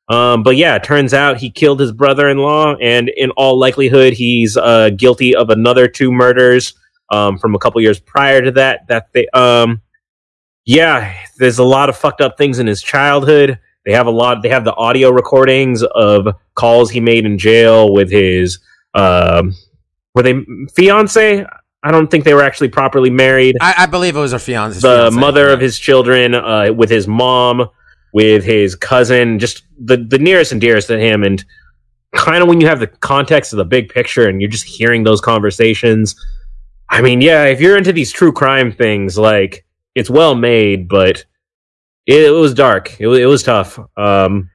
Um, 0.09 0.43
but 0.43 0.57
yeah, 0.57 0.79
turns 0.79 1.13
out 1.13 1.37
he 1.37 1.51
killed 1.51 1.81
his 1.81 1.93
brother-in-law, 1.93 2.77
and 2.81 3.11
in 3.11 3.31
all 3.33 3.59
likelihood, 3.59 4.15
he's 4.15 4.57
uh, 4.57 4.91
guilty 4.91 5.35
of 5.35 5.51
another 5.51 5.87
two 5.87 6.11
murders 6.11 6.75
um, 7.11 7.39
from 7.39 7.55
a 7.55 7.59
couple 7.59 7.81
years 7.81 8.01
prior 8.01 8.41
to 8.41 8.53
that. 8.53 8.87
That 8.89 9.13
they, 9.13 9.27
um, 9.35 9.83
yeah, 10.65 11.15
there's 11.39 11.59
a 11.59 11.65
lot 11.65 11.89
of 11.89 11.97
fucked 11.97 12.21
up 12.21 12.39
things 12.39 12.59
in 12.59 12.67
his 12.67 12.83
childhood. 12.83 13.59
They 13.85 13.93
have 13.93 14.07
a 14.07 14.11
lot. 14.11 14.43
They 14.43 14.49
have 14.49 14.65
the 14.65 14.75
audio 14.75 15.11
recordings 15.11 15.83
of 15.83 16.29
calls 16.55 16.91
he 16.91 17.01
made 17.01 17.27
in 17.27 17.37
jail 17.37 17.93
with 17.93 18.11
his, 18.11 18.61
um, 18.95 19.55
were 20.15 20.23
they 20.23 20.41
fiance? 20.75 21.45
I 21.83 21.91
don't 21.93 22.11
think 22.11 22.25
they 22.25 22.35
were 22.35 22.43
actually 22.43 22.69
properly 22.69 23.11
married. 23.11 23.57
I, 23.61 23.75
I 23.79 23.87
believe 23.87 24.17
it 24.17 24.21
was 24.21 24.33
her 24.33 24.39
fiance. 24.39 24.81
the 24.81 25.11
mother 25.11 25.49
of 25.49 25.61
his 25.61 25.79
children, 25.79 26.35
uh, 26.35 26.73
with 26.73 26.91
his 26.91 27.07
mom, 27.07 27.69
with 28.13 28.45
his 28.45 28.75
cousin, 28.75 29.39
just 29.39 29.63
the 29.79 29.97
the 29.97 30.19
nearest 30.19 30.53
and 30.53 30.61
dearest 30.61 30.89
to 30.89 30.99
him, 30.99 31.23
and 31.23 31.45
kind 32.15 32.43
of 32.43 32.49
when 32.49 32.61
you 32.61 32.67
have 32.67 32.81
the 32.81 32.87
context 32.87 33.53
of 33.53 33.59
the 33.59 33.65
big 33.65 33.89
picture 33.89 34.29
and 34.29 34.41
you're 34.41 34.51
just 34.51 34.65
hearing 34.65 35.05
those 35.05 35.21
conversations. 35.21 36.17
I 36.89 37.03
mean, 37.03 37.21
yeah, 37.21 37.45
if 37.45 37.61
you're 37.61 37.77
into 37.77 37.93
these 37.93 38.13
true 38.13 38.33
crime 38.33 38.73
things, 38.73 39.19
like 39.19 39.65
it's 39.95 40.09
well 40.09 40.35
made, 40.35 40.89
but 40.89 41.25
it, 42.07 42.25
it 42.27 42.31
was 42.31 42.55
dark. 42.55 42.99
It, 43.01 43.09
it 43.09 43.27
was 43.27 43.43
tough. 43.43 43.79
Um, 43.97 44.51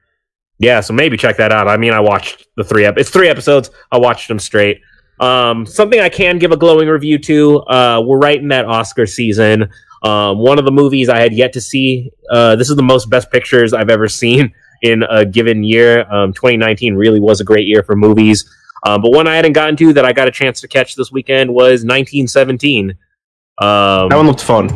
yeah, 0.58 0.80
so 0.80 0.92
maybe 0.92 1.16
check 1.16 1.36
that 1.38 1.52
out. 1.52 1.68
I 1.68 1.76
mean, 1.76 1.92
I 1.92 2.00
watched 2.00 2.46
the 2.56 2.64
three. 2.64 2.84
Ep- 2.84 2.98
it's 2.98 3.10
three 3.10 3.28
episodes. 3.28 3.70
I 3.90 3.98
watched 3.98 4.28
them 4.28 4.38
straight. 4.38 4.80
Um, 5.20 5.66
something 5.66 6.00
I 6.00 6.08
can 6.08 6.38
give 6.38 6.52
a 6.52 6.56
glowing 6.56 6.88
review 6.88 7.18
to. 7.20 7.58
Uh, 7.60 8.02
we're 8.04 8.18
right 8.18 8.38
in 8.38 8.48
that 8.48 8.64
Oscar 8.64 9.06
season. 9.06 9.70
Um, 10.02 10.38
one 10.38 10.58
of 10.58 10.64
the 10.64 10.72
movies 10.72 11.08
I 11.08 11.20
had 11.20 11.32
yet 11.32 11.52
to 11.52 11.60
see. 11.60 12.10
Uh, 12.30 12.56
this 12.56 12.70
is 12.70 12.76
the 12.76 12.82
most 12.82 13.08
best 13.08 13.30
pictures 13.30 13.72
I've 13.72 13.90
ever 13.90 14.08
seen 14.08 14.52
in 14.82 15.04
a 15.08 15.24
given 15.24 15.62
year. 15.62 16.00
Um, 16.12 16.32
2019 16.32 16.94
really 16.94 17.20
was 17.20 17.40
a 17.40 17.44
great 17.44 17.66
year 17.68 17.82
for 17.84 17.94
movies. 17.94 18.44
Um, 18.84 19.00
but 19.00 19.12
one 19.12 19.28
I 19.28 19.36
hadn't 19.36 19.52
gotten 19.52 19.76
to 19.76 19.92
that 19.92 20.04
I 20.04 20.12
got 20.12 20.26
a 20.26 20.32
chance 20.32 20.60
to 20.62 20.68
catch 20.68 20.96
this 20.96 21.12
weekend 21.12 21.50
was 21.54 21.84
1917. 21.84 22.90
Um, 22.90 22.96
That 24.08 24.16
one 24.16 24.26
looked 24.26 24.42
fun. 24.42 24.74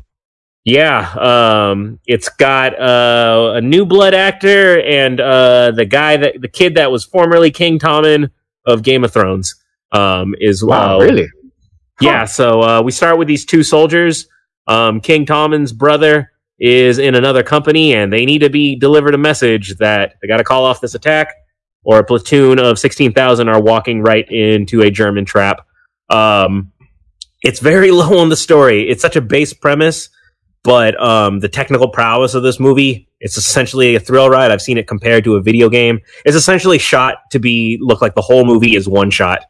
yeah, 0.65 1.11
um, 1.19 1.99
it's 2.07 2.29
got 2.29 2.79
uh, 2.79 3.55
a 3.57 3.61
new 3.61 3.85
blood 3.85 4.15
actor 4.15 4.81
and 4.81 5.21
uh, 5.21 5.73
the 5.73 5.85
guy 5.87 6.17
that 6.19 6.41
the 6.41 6.47
kid 6.47 6.77
that 6.77 6.93
was 6.93 7.05
formerly 7.05 7.51
King 7.51 7.81
Tommen 7.81 8.31
of 8.65 8.85
Game 8.85 9.03
of 9.03 9.13
Thrones 9.13 9.57
um, 9.93 10.35
is 10.41 10.65
Wow, 10.65 10.97
uh, 10.99 11.05
really? 11.05 11.29
yeah. 12.01 12.25
So 12.25 12.63
uh, 12.63 12.83
we 12.83 12.93
start 12.93 13.19
with 13.19 13.29
these 13.29 13.45
two 13.45 13.63
soldiers. 13.63 14.27
Um, 14.67 15.01
King 15.01 15.27
Tommen's 15.27 15.73
brother 15.73 16.33
is 16.59 16.99
in 16.99 17.15
another 17.15 17.43
company, 17.43 17.95
and 17.95 18.13
they 18.13 18.25
need 18.25 18.39
to 18.41 18.51
be 18.51 18.77
delivered 18.77 19.15
a 19.15 19.19
message 19.19 19.77
that 19.79 20.15
they 20.21 20.29
got 20.29 20.39
to 20.39 20.45
call 20.45 20.65
off 20.65 20.81
this 20.81 20.95
attack, 20.95 21.35
or 21.85 21.99
a 21.99 22.05
platoon 22.05 22.59
of 22.59 22.79
sixteen 22.79 23.13
thousand 23.13 23.49
are 23.49 23.61
walking 23.63 24.03
right 24.03 24.29
into 24.31 24.83
a 24.83 24.91
German 24.91 25.25
trap. 25.25 25.67
Um, 26.11 26.73
it's 27.43 27.61
very 27.61 27.91
low 27.93 28.19
on 28.19 28.29
the 28.29 28.37
story. 28.37 28.89
It's 28.89 29.03
such 29.03 29.17
a 29.17 29.21
base 29.21 29.53
premise, 29.53 30.09
but 30.65 31.01
um, 31.01 31.41
the 31.41 31.49
technical 31.49 31.89
prowess 31.89 32.35
of 32.35 32.43
this 32.43 32.59
movie. 32.59 33.05
It's 33.19 33.39
essentially 33.39 33.95
a 33.95 34.01
thrill 34.01 34.29
ride. 34.29 34.51
I've 34.51 34.61
seen 34.61 34.77
it 34.77 34.87
compared 34.87 35.25
to 35.25 35.37
a 35.37 35.41
video 35.43 35.71
game. 35.71 36.01
It's 36.27 36.37
essentially 36.37 36.77
shot 36.77 37.19
to 37.31 37.39
be 37.39 37.79
look 37.81 38.03
like 38.03 38.15
the 38.15 38.21
whole 38.21 38.45
movie 38.45 38.77
is 38.77 38.87
one 38.87 39.11
shot. 39.11 39.41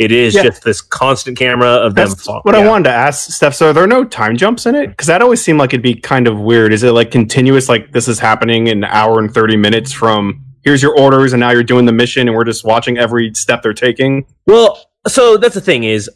It 0.00 0.12
is 0.12 0.34
Yeah. 0.34 0.44
just 0.44 0.64
this 0.64 0.80
constant 0.80 1.36
camera 1.36 1.68
of 1.68 1.94
them. 1.94 2.08
That's 2.08 2.24
fall- 2.24 2.40
what 2.44 2.54
I 2.54 2.66
wanted 2.66 2.84
to 2.84 2.90
ask, 2.94 3.30
Steph. 3.30 3.54
So, 3.54 3.68
are 3.68 3.72
there 3.74 3.86
no 3.86 4.02
time 4.02 4.34
jumps 4.38 4.64
in 4.64 4.74
it? 4.74 4.88
Because 4.88 5.08
that 5.08 5.20
always 5.20 5.44
seemed 5.44 5.58
like 5.58 5.74
it'd 5.74 5.82
be 5.82 5.94
kind 5.94 6.26
of 6.26 6.40
weird. 6.40 6.72
Is 6.72 6.82
it 6.82 6.92
like 6.92 7.10
continuous? 7.10 7.68
Like 7.68 7.92
this 7.92 8.08
is 8.08 8.18
happening 8.18 8.68
in 8.68 8.78
an 8.82 8.90
hour 8.90 9.18
and 9.18 9.32
thirty 9.32 9.58
minutes 9.58 9.92
from 9.92 10.40
here's 10.64 10.82
your 10.82 10.98
orders, 10.98 11.34
and 11.34 11.40
now 11.40 11.50
you're 11.50 11.62
doing 11.62 11.84
the 11.84 11.92
mission, 11.92 12.28
and 12.28 12.34
we're 12.34 12.44
just 12.44 12.64
watching 12.64 12.96
every 12.96 13.30
step 13.34 13.62
they're 13.62 13.74
taking. 13.74 14.24
Well, 14.46 14.82
so 15.06 15.36
that's 15.36 15.54
the 15.54 15.60
thing 15.60 15.84
is, 15.84 16.08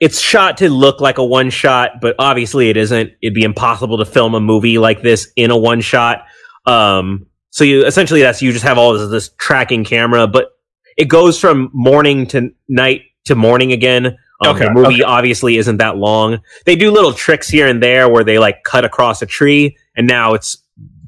it's 0.00 0.20
shot 0.20 0.58
to 0.58 0.68
look 0.68 1.00
like 1.00 1.16
a 1.16 1.24
one 1.24 1.48
shot, 1.48 1.92
but 2.02 2.16
obviously 2.18 2.68
it 2.68 2.76
isn't. 2.76 3.10
It'd 3.22 3.32
be 3.34 3.42
impossible 3.44 3.96
to 3.98 4.04
film 4.04 4.34
a 4.34 4.40
movie 4.40 4.76
like 4.76 5.00
this 5.00 5.28
in 5.36 5.50
a 5.50 5.56
one 5.56 5.80
shot. 5.80 6.26
Um, 6.66 7.24
so 7.48 7.64
you 7.64 7.86
essentially 7.86 8.20
that's 8.20 8.42
you 8.42 8.52
just 8.52 8.64
have 8.64 8.76
all 8.76 8.92
this, 8.92 9.08
this 9.10 9.30
tracking 9.38 9.84
camera, 9.84 10.26
but 10.26 10.50
it 10.98 11.06
goes 11.08 11.38
from 11.40 11.70
morning 11.72 12.26
to 12.28 12.50
night 12.68 13.00
to 13.30 13.34
morning 13.34 13.72
again. 13.72 14.06
Um, 14.06 14.56
Okay, 14.56 14.64
the 14.64 14.70
movie 14.72 14.94
okay. 14.94 15.02
obviously 15.02 15.56
isn't 15.58 15.76
that 15.78 15.96
long. 15.98 16.40
They 16.66 16.74
do 16.76 16.90
little 16.90 17.12
tricks 17.12 17.48
here 17.48 17.66
and 17.66 17.82
there 17.82 18.08
where 18.08 18.24
they 18.24 18.38
like 18.38 18.64
cut 18.64 18.84
across 18.84 19.20
a 19.22 19.26
tree, 19.26 19.76
and 19.96 20.06
now 20.06 20.32
it's 20.34 20.56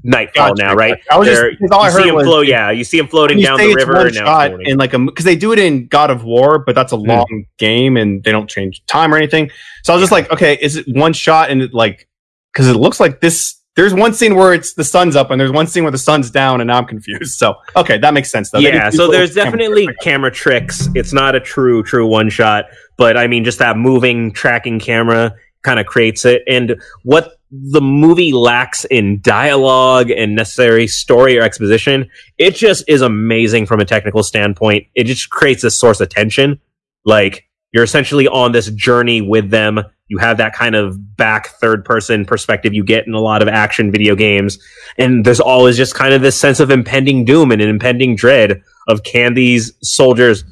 nightfall 0.05 0.49
Gotcha. 0.55 0.62
now, 0.65 0.74
right? 0.74 0.99
I 1.11 1.16
was 1.16 1.28
just- 1.28 1.40
They're- 1.40 1.51
because 1.53 1.70
all 1.70 1.81
I 1.81 1.86
you 1.86 1.90
see 1.93 1.99
heard 2.01 2.09
them 2.09 2.15
was- 2.16 2.27
float. 2.27 2.47
Yeah, 2.47 2.70
you 2.73 2.85
see 2.85 2.99
them 2.99 3.07
floating 3.07 3.40
down 3.40 3.57
the 3.59 3.73
river. 3.74 4.11
now 4.11 4.57
in 4.61 4.77
like 4.77 4.93
a 4.94 4.99
because 4.99 5.24
they 5.24 5.36
do 5.36 5.53
it 5.53 5.59
in 5.61 5.86
God 5.86 6.11
of 6.11 6.24
War, 6.24 6.59
but 6.59 6.74
that's 6.74 6.93
a 6.93 6.97
long 6.97 7.44
game 7.59 7.97
and 7.97 8.23
they 8.24 8.32
don't 8.32 8.51
change 8.51 8.82
time 8.86 9.15
or 9.15 9.16
anything. 9.16 9.51
So 9.85 9.93
I 9.93 9.97
was 9.97 10.03
just 10.03 10.12
like, 10.12 10.31
okay, 10.32 10.59
is 10.61 10.77
it 10.77 10.86
one 10.89 11.12
shot 11.12 11.51
and 11.51 11.62
it 11.62 11.73
like 11.73 12.09
because 12.53 12.69
it 12.69 12.74
looks 12.77 12.99
like 13.01 13.20
this. 13.20 13.55
There's 13.74 13.94
one 13.94 14.12
scene 14.12 14.35
where 14.35 14.53
it's 14.53 14.74
the 14.74 14.85
sun's 14.85 15.16
up 15.16 15.31
and 15.31 15.40
there's 15.40 15.51
one 15.51 15.66
scene 15.66 15.82
where 15.82 15.93
the 15.93 15.99
sun's 15.99 16.31
down, 16.31 16.61
and 16.61 16.69
now 16.69 16.78
I'm 16.78 16.86
confused. 16.86 17.39
So 17.39 17.55
okay, 17.77 17.99
that 17.99 18.12
makes 18.12 18.31
sense 18.31 18.51
though. 18.51 18.59
Yeah, 18.59 18.90
so 18.90 19.11
there's 19.11 19.35
camera 19.35 19.51
definitely 19.51 19.85
tricks. 19.86 20.05
camera 20.05 20.31
tricks. 20.31 20.89
It's 20.94 21.12
not 21.12 21.35
a 21.35 21.40
true, 21.40 21.82
true 21.82 22.07
one 22.07 22.28
shot, 22.28 22.66
but 22.99 23.16
I 23.16 23.27
mean, 23.27 23.44
just 23.44 23.59
that 23.61 23.77
moving 23.78 24.32
tracking 24.32 24.78
camera 24.78 25.35
kind 25.62 25.81
of 25.81 25.86
creates 25.86 26.24
it. 26.24 26.43
And 26.47 26.81
what 27.05 27.36
the 27.51 27.81
movie 27.81 28.32
lacks 28.32 28.85
in 28.86 29.20
dialogue 29.20 30.11
and 30.11 30.35
necessary 30.35 30.86
story 30.86 31.39
or 31.39 31.43
exposition, 31.43 32.11
it 32.39 32.55
just 32.55 32.85
is 32.89 33.03
amazing 33.03 33.66
from 33.66 33.81
a 33.81 33.85
technical 33.85 34.23
standpoint. 34.23 34.86
It 34.94 35.05
just 35.05 35.31
creates 35.31 35.62
this 35.62 35.78
source 35.78 36.01
of 36.01 36.09
tension. 36.09 36.61
Like, 37.05 37.49
you're 37.73 37.85
essentially 37.85 38.28
on 38.28 38.53
this 38.53 38.70
journey 38.70 39.20
with 39.20 39.51
them. 39.51 39.81
You 40.12 40.18
have 40.18 40.36
that 40.36 40.52
kind 40.52 40.74
of 40.74 41.16
back 41.16 41.47
third 41.59 41.86
person 41.86 42.26
perspective 42.26 42.74
you 42.74 42.84
get 42.84 43.06
in 43.06 43.14
a 43.14 43.18
lot 43.18 43.40
of 43.40 43.48
action 43.48 43.90
video 43.90 44.14
games. 44.14 44.59
And 44.98 45.24
there's 45.24 45.40
always 45.40 45.74
just 45.74 45.94
kind 45.94 46.12
of 46.12 46.20
this 46.20 46.39
sense 46.39 46.60
of 46.60 46.70
impending 46.70 47.24
doom 47.24 47.51
and 47.51 47.62
an 47.62 47.70
impending 47.70 48.14
dread 48.14 48.62
of 48.89 49.05
can 49.05 49.32
these 49.32 49.72
soldiers 49.82 50.44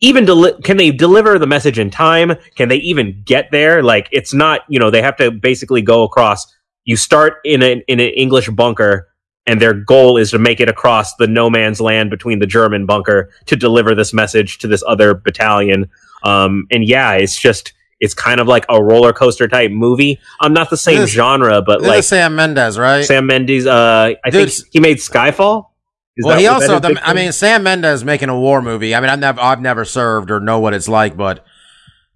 even 0.00 0.24
deli- 0.24 0.60
can 0.64 0.78
they 0.78 0.90
deliver 0.90 1.38
the 1.38 1.46
message 1.46 1.78
in 1.78 1.90
time? 1.90 2.32
Can 2.56 2.68
they 2.68 2.78
even 2.78 3.22
get 3.24 3.52
there? 3.52 3.84
Like 3.84 4.08
it's 4.10 4.34
not, 4.34 4.62
you 4.68 4.80
know, 4.80 4.90
they 4.90 5.00
have 5.00 5.16
to 5.18 5.30
basically 5.30 5.80
go 5.80 6.02
across. 6.02 6.44
You 6.84 6.96
start 6.96 7.34
in 7.44 7.62
an 7.62 7.82
in 7.86 8.00
an 8.00 8.08
English 8.08 8.48
bunker 8.50 9.10
and 9.46 9.62
their 9.62 9.74
goal 9.74 10.16
is 10.16 10.32
to 10.32 10.40
make 10.40 10.58
it 10.58 10.68
across 10.68 11.14
the 11.14 11.28
no 11.28 11.48
man's 11.48 11.80
land 11.80 12.10
between 12.10 12.40
the 12.40 12.46
German 12.48 12.84
bunker 12.84 13.30
to 13.46 13.54
deliver 13.54 13.94
this 13.94 14.12
message 14.12 14.58
to 14.58 14.66
this 14.66 14.82
other 14.88 15.14
battalion. 15.14 15.88
Um, 16.24 16.66
and 16.72 16.84
yeah, 16.84 17.12
it's 17.12 17.38
just 17.38 17.74
it's 18.04 18.14
kind 18.14 18.40
of 18.40 18.46
like 18.46 18.64
a 18.68 18.82
roller 18.82 19.12
coaster 19.12 19.48
type 19.48 19.70
movie. 19.70 20.20
I'm 20.40 20.52
not 20.52 20.70
the 20.70 20.76
same 20.76 21.00
This- 21.00 21.10
genre, 21.10 21.62
but 21.62 21.82
like 21.82 22.04
Sam 22.04 22.36
Mendes, 22.36 22.78
right? 22.78 23.04
Sam 23.04 23.26
Mendes, 23.26 23.66
uh, 23.66 24.14
I 24.24 24.30
Dude, 24.30 24.50
think 24.52 24.68
he 24.72 24.80
made 24.80 24.98
Skyfall. 24.98 25.70
Is 26.16 26.24
well, 26.24 26.38
he 26.38 26.46
also, 26.46 26.78
the, 26.78 27.00
I 27.02 27.12
mean, 27.12 27.32
Sam 27.32 27.64
Mendes 27.64 28.04
making 28.04 28.28
a 28.28 28.38
war 28.38 28.62
movie. 28.62 28.94
I 28.94 29.00
mean, 29.00 29.10
I've 29.10 29.18
never, 29.18 29.40
I've 29.40 29.60
never 29.60 29.84
served 29.84 30.30
or 30.30 30.38
know 30.38 30.60
what 30.60 30.72
it's 30.72 30.88
like, 30.88 31.16
but 31.16 31.44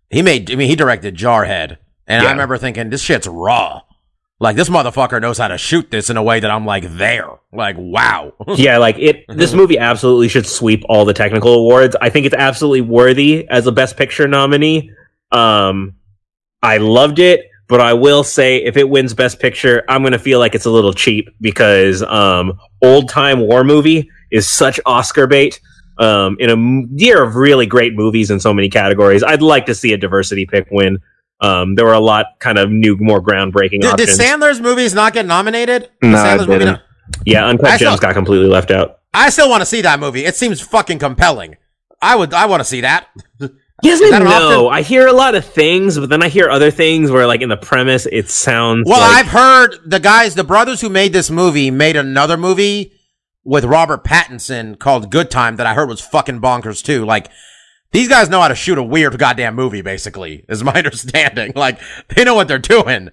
he 0.08 0.22
made, 0.22 0.52
I 0.52 0.54
mean, 0.54 0.68
he 0.68 0.76
directed 0.76 1.16
Jarhead, 1.16 1.78
and 2.06 2.24
I 2.24 2.30
remember 2.30 2.58
thinking, 2.58 2.90
this 2.90 3.02
shit's 3.02 3.26
raw. 3.26 3.80
Like 4.40 4.54
this 4.54 4.68
motherfucker 4.68 5.20
knows 5.20 5.38
how 5.38 5.48
to 5.48 5.58
shoot 5.58 5.90
this 5.90 6.10
in 6.10 6.16
a 6.16 6.22
way 6.22 6.38
that 6.38 6.48
I'm 6.48 6.64
like 6.64 6.84
there, 6.96 7.28
like 7.52 7.74
wow. 7.76 8.34
yeah, 8.54 8.78
like 8.78 8.96
it. 8.96 9.24
This 9.28 9.52
movie 9.52 9.78
absolutely 9.78 10.28
should 10.28 10.46
sweep 10.46 10.84
all 10.88 11.04
the 11.04 11.12
technical 11.12 11.54
awards. 11.54 11.96
I 12.00 12.08
think 12.10 12.24
it's 12.24 12.36
absolutely 12.36 12.82
worthy 12.82 13.48
as 13.48 13.66
a 13.66 13.72
Best 13.72 13.96
Picture 13.96 14.28
nominee. 14.28 14.92
Um, 15.32 15.94
I 16.62 16.78
loved 16.78 17.18
it, 17.18 17.46
but 17.68 17.80
I 17.80 17.92
will 17.94 18.24
say 18.24 18.58
if 18.58 18.76
it 18.76 18.88
wins 18.88 19.14
Best 19.14 19.38
Picture, 19.40 19.84
I'm 19.88 20.02
gonna 20.02 20.18
feel 20.18 20.38
like 20.38 20.54
it's 20.54 20.64
a 20.66 20.70
little 20.70 20.92
cheap 20.92 21.28
because 21.40 22.02
um, 22.02 22.58
old 22.82 23.08
time 23.08 23.40
war 23.40 23.64
movie 23.64 24.10
is 24.30 24.48
such 24.48 24.80
Oscar 24.86 25.26
bait. 25.26 25.60
Um, 25.98 26.36
in 26.38 26.48
a 26.50 26.96
year 26.96 27.22
of 27.22 27.34
really 27.34 27.66
great 27.66 27.94
movies 27.94 28.30
in 28.30 28.38
so 28.38 28.54
many 28.54 28.68
categories, 28.68 29.24
I'd 29.24 29.42
like 29.42 29.66
to 29.66 29.74
see 29.74 29.92
a 29.92 29.96
diversity 29.96 30.46
pick 30.46 30.68
win. 30.70 31.00
Um, 31.40 31.74
there 31.74 31.84
were 31.86 31.92
a 31.92 32.00
lot 32.00 32.26
kind 32.38 32.56
of 32.58 32.70
new, 32.70 32.96
more 32.98 33.20
groundbreaking 33.20 33.80
Did, 33.80 33.96
did. 33.96 34.08
Sandler's 34.08 34.60
movies 34.60 34.94
not 34.94 35.12
get 35.12 35.26
nominated? 35.26 35.88
No, 36.02 36.10
it 36.10 36.14
Sandler's 36.14 36.46
didn't. 36.46 36.66
not- 36.66 36.82
yeah, 37.24 37.44
I 37.44 37.48
Uncut 37.50 37.70
saw- 37.72 37.76
Gems 37.78 38.00
got 38.00 38.14
completely 38.14 38.46
left 38.48 38.70
out. 38.70 38.98
I 39.14 39.30
still 39.30 39.48
want 39.48 39.60
to 39.62 39.66
see 39.66 39.80
that 39.82 39.98
movie. 39.98 40.24
It 40.24 40.36
seems 40.36 40.60
fucking 40.60 40.98
compelling. 40.98 41.56
I 42.02 42.14
would, 42.14 42.32
I 42.34 42.46
want 42.46 42.60
to 42.60 42.64
see 42.64 42.82
that. 42.82 43.08
Yes 43.82 44.00
Is 44.00 44.10
and 44.10 44.12
that 44.12 44.22
an 44.22 44.28
no. 44.28 44.68
I 44.68 44.82
hear 44.82 45.06
a 45.06 45.12
lot 45.12 45.34
of 45.36 45.44
things, 45.44 45.98
but 45.98 46.08
then 46.08 46.22
I 46.22 46.28
hear 46.28 46.50
other 46.50 46.70
things 46.70 47.12
where, 47.12 47.26
like, 47.28 47.42
in 47.42 47.48
the 47.48 47.56
premise, 47.56 48.06
it 48.06 48.28
sounds. 48.28 48.88
Well, 48.88 49.00
like, 49.00 49.24
I've 49.24 49.30
heard 49.30 49.76
the 49.86 50.00
guys, 50.00 50.34
the 50.34 50.42
brothers 50.42 50.80
who 50.80 50.88
made 50.88 51.12
this 51.12 51.30
movie, 51.30 51.70
made 51.70 51.94
another 51.94 52.36
movie 52.36 52.92
with 53.48 53.64
Robert 53.64 54.04
Pattinson 54.04 54.78
called 54.78 55.10
Good 55.10 55.30
Time 55.30 55.56
that 55.56 55.66
I 55.66 55.72
heard 55.72 55.88
was 55.88 56.02
fucking 56.02 56.40
bonkers 56.40 56.84
too. 56.84 57.06
Like 57.06 57.30
these 57.92 58.06
guys 58.06 58.28
know 58.28 58.42
how 58.42 58.48
to 58.48 58.54
shoot 58.54 58.76
a 58.76 58.82
weird 58.82 59.18
goddamn 59.18 59.54
movie. 59.54 59.80
Basically, 59.80 60.44
is 60.50 60.62
my 60.62 60.72
understanding. 60.74 61.52
Like 61.56 61.80
they 62.08 62.24
know 62.24 62.34
what 62.34 62.46
they're 62.46 62.58
doing. 62.58 63.10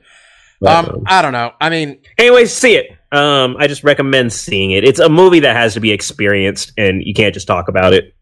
Um, 0.66 1.04
I 1.06 1.22
don't 1.22 1.32
know. 1.32 1.54
I 1.62 1.70
mean, 1.70 2.00
Anyways, 2.18 2.52
see 2.52 2.76
it. 2.76 2.92
Um, 3.12 3.56
I 3.58 3.68
just 3.68 3.84
recommend 3.84 4.34
seeing 4.34 4.72
it. 4.72 4.84
It's 4.84 5.00
a 5.00 5.10
movie 5.10 5.42
that 5.42 5.56
has 5.56 5.74
to 5.76 5.80
be 5.80 5.92
experienced, 5.92 6.74
and 6.78 7.02
you 7.04 7.14
can't 7.14 7.34
just 7.34 7.48
talk 7.48 7.70
about 7.70 7.94
it. 7.94 8.14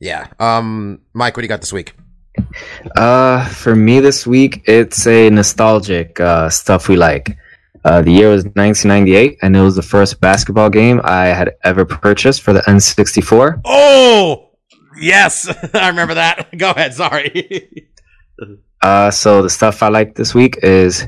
Yeah. 0.00 0.28
Um, 0.38 1.00
Mike, 1.12 1.36
what 1.36 1.42
do 1.42 1.44
you 1.44 1.48
got 1.48 1.60
this 1.60 1.72
week? 1.72 1.94
Uh, 2.96 3.46
for 3.48 3.76
me 3.76 4.00
this 4.00 4.26
week, 4.26 4.62
it's 4.66 5.06
a 5.06 5.30
nostalgic 5.30 6.18
uh, 6.20 6.48
stuff 6.48 6.88
we 6.88 6.96
like. 6.96 7.36
Uh, 7.84 8.02
the 8.02 8.12
year 8.12 8.30
was 8.30 8.44
1998, 8.44 9.38
and 9.42 9.56
it 9.56 9.60
was 9.60 9.76
the 9.76 9.82
first 9.82 10.20
basketball 10.20 10.68
game 10.68 11.00
I 11.02 11.26
had 11.26 11.52
ever 11.64 11.84
purchased 11.84 12.42
for 12.42 12.52
the 12.52 12.60
N64. 12.60 13.62
Oh, 13.64 14.50
yes, 15.00 15.48
I 15.74 15.88
remember 15.88 16.14
that. 16.14 16.48
Go 16.58 16.70
ahead. 16.70 16.94
Sorry. 16.94 17.88
Uh, 18.82 19.10
so 19.10 19.42
the 19.42 19.50
stuff 19.50 19.82
I 19.82 19.88
like 19.88 20.14
this 20.14 20.34
week 20.34 20.58
is 20.62 21.06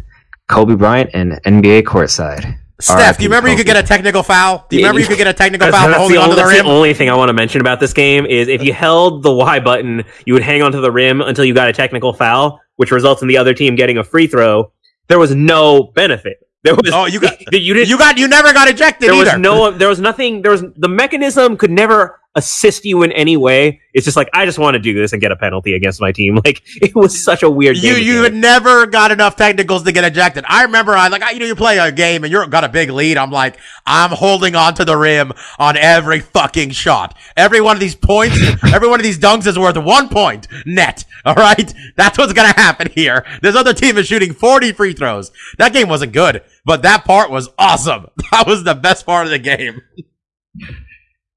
Kobe 0.49 0.75
Bryant 0.75 1.11
and 1.15 1.41
NBA 1.45 1.83
courtside. 1.83 2.59
Steph, 2.81 3.19
do 3.19 3.23
you 3.23 3.29
remember 3.29 3.49
you 3.49 3.57
could 3.57 3.67
get 3.67 3.77
a 3.77 3.83
technical 3.83 4.23
foul? 4.23 4.67
Do 4.69 4.77
you 4.77 4.83
remember 4.83 5.01
you 5.01 5.07
could 5.07 5.17
get 5.19 5.29
a 5.29 5.33
technical 5.33 5.71
foul 5.71 5.85
for 5.85 5.89
that's 5.89 5.99
holding 5.99 6.17
the, 6.17 6.23
onto 6.23 6.33
only, 6.33 6.43
the 6.43 6.49
that's 6.49 6.57
rim? 6.57 6.67
the 6.67 6.73
only 6.73 6.95
thing 6.95 7.11
I 7.11 7.15
want 7.15 7.29
to 7.29 7.33
mention 7.33 7.61
about 7.61 7.79
this 7.81 7.93
game 7.93 8.27
is 8.27 8.49
if 8.49 8.63
you 8.63 8.73
held 8.73 9.23
the 9.23 9.33
Y 9.33 9.61
button, 9.61 10.05
you 10.27 10.35
would 10.35 10.43
hang 10.43 10.63
onto 10.63 10.81
the 10.81 10.91
rim 10.91 11.21
until 11.21 11.45
you 11.45 11.55
got 11.55 11.69
a 11.69 11.73
technical 11.73 12.13
foul, 12.13 12.61
which 12.77 12.91
results 12.91 13.23
in 13.23 13.29
the 13.29 13.37
other 13.37 13.55
team 13.55 13.77
getting 13.77 13.99
a 13.99 14.05
free 14.05 14.27
throw. 14.27 14.73
There 15.09 15.19
was 15.19 15.35
no 15.35 15.85
benefit. 15.95 16.39
There 16.65 16.75
was 16.75 16.91
Oh, 16.93 17.07
you 17.07 17.21
got 17.21 17.41
you 17.53 17.75
didn't 17.75 17.89
you 17.89 17.99
got 17.99 18.19
you 18.19 18.29
never 18.29 18.53
got 18.53 18.69
ejected 18.69 19.09
there 19.09 19.15
either. 19.15 19.33
was 19.33 19.41
no 19.41 19.71
there 19.71 19.89
was 19.89 20.01
nothing 20.01 20.43
there 20.43 20.53
was 20.53 20.65
the 20.77 20.89
mechanism 20.89 21.57
could 21.57 21.71
never 21.71 22.21
assist 22.35 22.85
you 22.85 23.03
in 23.03 23.13
any 23.13 23.37
way 23.37 23.81
it's 23.93 24.05
just 24.05 24.17
like 24.17 24.29
i 24.33 24.45
just 24.45 24.59
want 24.59 24.75
to 24.75 24.79
do 24.79 24.95
this 24.95 25.13
and 25.13 25.21
get 25.21 25.33
a 25.33 25.37
penalty 25.37 25.75
against 25.75 26.01
my 26.01 26.13
team 26.13 26.35
like 26.45 26.63
it 26.81 26.95
was 26.95 27.23
such 27.23 27.43
a 27.43 27.51
weird 27.51 27.77
you 27.77 27.95
game 27.95 28.05
you 28.05 28.23
had 28.23 28.35
never 28.35 28.87
got 28.87 29.11
enough 29.11 29.37
technicals 29.37 29.83
to 29.85 29.93
get 29.93 30.05
ejected. 30.05 30.45
I 30.49 30.63
remember 30.65 30.93
I 30.93 31.09
like 31.09 31.23
I, 31.23 31.31
you 31.31 31.41
know 31.41 31.47
you 31.47 31.57
play 31.57 31.79
a 31.79 31.91
game 31.91 32.25
and 32.25 32.33
you're 32.33 32.47
got 32.47 32.65
a 32.65 32.69
big 32.69 32.91
lead. 32.91 33.17
I'm 33.17 33.31
like 33.31 33.59
I'm 33.87 34.11
holding 34.11 34.55
on 34.55 34.75
to 34.75 34.85
the 34.85 34.97
rim 34.97 35.33
on 35.59 35.77
every 35.77 36.21
fucking 36.21 36.71
shot. 36.71 37.17
Every 37.37 37.61
one 37.61 37.77
of 37.77 37.81
these 37.81 37.95
points, 37.95 38.37
every 38.65 38.89
one 38.89 39.01
of 39.01 39.05
these 39.05 39.19
dunks 39.19 39.47
is 39.47 39.59
worth 39.59 39.77
one 39.77 40.09
point 40.09 40.47
net. 40.67 41.05
All 41.25 41.35
right, 41.35 41.73
that's 41.97 42.19
what's 42.19 42.33
gonna 42.33 42.53
happen 42.55 42.91
here. 42.91 43.25
This 43.41 43.57
other 43.57 43.73
team 43.73 43.97
is 43.97 44.07
shooting 44.07 44.35
40 44.35 44.73
free 44.73 44.93
throws. 44.93 45.31
That 45.59 45.73
game 45.73 45.89
wasn't 45.89 46.13
good, 46.13 46.43
but 46.65 46.83
that 46.83 47.05
part 47.05 47.31
was 47.31 47.49
awesome. 47.59 48.09
That 48.33 48.47
was 48.47 48.65
the 48.65 48.75
best 48.75 49.07
part 49.07 49.27
of 49.27 49.31
the 49.31 49.39
game. 49.39 49.83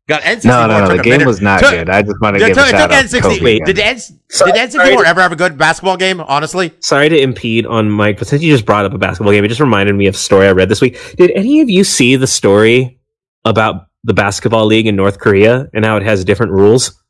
Got 0.08 0.22
N64 0.22 0.46
No, 0.46 0.68
no, 0.68 0.80
no. 0.88 0.98
The 0.98 1.02
game 1.04 1.12
minute- 1.14 1.28
was 1.28 1.42
not 1.42 1.60
took- 1.62 1.72
good. 1.72 1.90
I 1.90 2.02
just 2.04 2.22
want 2.22 2.36
to 2.36 2.40
Yeah, 2.42 2.48
give 2.50 2.58
took, 2.58 2.68
a 2.68 2.70
took 2.72 2.80
shout 2.80 2.92
out. 2.92 3.02
to 3.10 3.18
N60. 3.18 3.22
Kobe 3.22 3.42
Wait, 3.44 3.66
did 3.66 3.80
N, 3.80 3.98
Sorry- 4.30 4.52
did 4.52 4.70
N64 4.70 5.02
to- 5.02 5.08
ever 5.08 5.22
have 5.22 5.32
a 5.32 5.36
good 5.36 5.58
basketball 5.58 5.98
game? 5.98 6.22
Honestly, 6.22 6.74
sorry 6.80 7.10
to 7.10 7.20
impede 7.20 7.66
on 7.66 7.90
mike 7.90 8.20
but 8.20 8.28
since 8.28 8.44
you 8.44 8.52
just 8.54 8.66
brought 8.68 8.86
up 8.86 8.94
a 8.94 8.98
basketball 9.00 9.34
game 9.34 9.44
it 9.44 9.48
just 9.48 9.60
reminded 9.62 9.96
me 9.96 10.06
of 10.06 10.14
a 10.14 10.18
story 10.18 10.48
i 10.48 10.52
read 10.52 10.70
this 10.70 10.80
week 10.82 10.98
did 11.18 11.32
any 11.32 11.62
of 11.62 11.70
you 11.70 11.84
see 11.84 12.16
the 12.18 12.28
story 12.28 13.00
about 13.46 13.88
the 14.04 14.14
basketball 14.14 14.66
league 14.68 14.86
in 14.86 14.96
north 14.96 15.18
korea 15.20 15.68
and 15.74 15.84
how 15.86 15.98
it 15.98 16.04
has 16.04 16.24
different 16.24 16.52
rules 16.52 17.02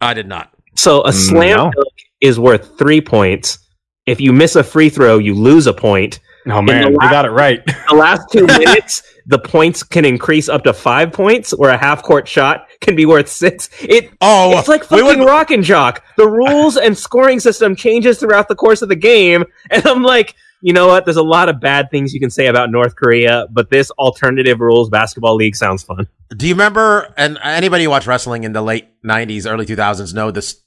I 0.00 0.12
did 0.14 0.26
not. 0.28 0.50
so 0.76 1.00
a 1.02 1.10
mm, 1.10 1.14
slam 1.14 1.56
No. 1.56 1.64
dunk 1.70 1.86
is 2.20 2.38
worth 2.38 2.76
three 2.78 3.00
points 3.00 3.58
if 4.06 4.20
you 4.20 4.32
miss 4.32 4.54
a 4.56 4.62
free 4.64 4.90
throw 4.90 5.16
you 5.18 5.34
lose 5.34 5.66
a 5.66 5.72
point 5.72 6.20
Oh 6.44 6.60
man, 6.60 6.82
the 6.82 6.90
they 6.90 6.96
got 7.08 7.24
it 7.24 7.30
right. 7.30 7.64
the 7.88 7.94
last 7.94 8.22
two 8.32 8.44
minutes, 8.58 9.04
the 9.26 9.38
points 9.38 9.82
can 9.82 10.04
increase 10.04 10.48
up 10.48 10.64
to 10.64 10.72
five 10.72 11.12
points, 11.12 11.52
where 11.52 11.70
a 11.70 11.76
half 11.76 12.02
court 12.02 12.28
shot 12.28 12.66
can 12.80 12.96
be 12.96 13.06
worth 13.06 13.28
six. 13.28 13.68
It 13.80 14.10
Oh, 14.20 14.58
it's 14.58 14.68
like 14.68 14.84
fucking 14.84 15.24
rock 15.24 15.50
and 15.50 15.64
jock. 15.64 16.04
The 16.16 16.28
rules 16.28 16.76
and 16.76 16.96
scoring 16.96 17.40
system 17.40 17.76
changes 17.76 18.18
throughout 18.18 18.48
the 18.48 18.54
course 18.54 18.82
of 18.82 18.88
the 18.88 18.96
game, 18.96 19.44
and 19.70 19.86
I'm 19.86 20.02
like, 20.02 20.34
you 20.62 20.72
know 20.72 20.86
what? 20.86 21.04
There's 21.04 21.16
a 21.16 21.22
lot 21.22 21.48
of 21.48 21.60
bad 21.60 21.90
things 21.90 22.14
you 22.14 22.20
can 22.20 22.30
say 22.30 22.46
about 22.46 22.70
North 22.70 22.94
Korea, 22.94 23.46
but 23.50 23.68
this 23.70 23.90
alternative 23.92 24.60
rules 24.60 24.88
basketball 24.88 25.34
league 25.34 25.56
sounds 25.56 25.82
fun. 25.82 26.06
Do 26.36 26.46
you 26.46 26.54
remember? 26.54 27.12
And 27.16 27.38
anybody 27.42 27.84
who 27.84 27.90
watched 27.90 28.06
wrestling 28.06 28.44
in 28.44 28.52
the 28.52 28.62
late 28.62 28.88
'90s, 29.04 29.50
early 29.50 29.66
2000s 29.66 30.14
know 30.14 30.30
this. 30.30 30.60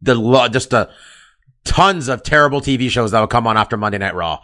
The 0.00 0.48
just 0.50 0.70
the 0.70 0.90
tons 1.64 2.08
of 2.08 2.22
terrible 2.22 2.60
TV 2.60 2.88
shows 2.88 3.10
that 3.10 3.20
would 3.20 3.30
come 3.30 3.46
on 3.46 3.56
after 3.56 3.76
Monday 3.76 3.98
Night 3.98 4.14
Raw. 4.14 4.40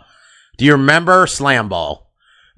Do 0.58 0.64
you 0.64 0.72
remember 0.72 1.26
Slam 1.26 1.68
Ball, 1.68 2.03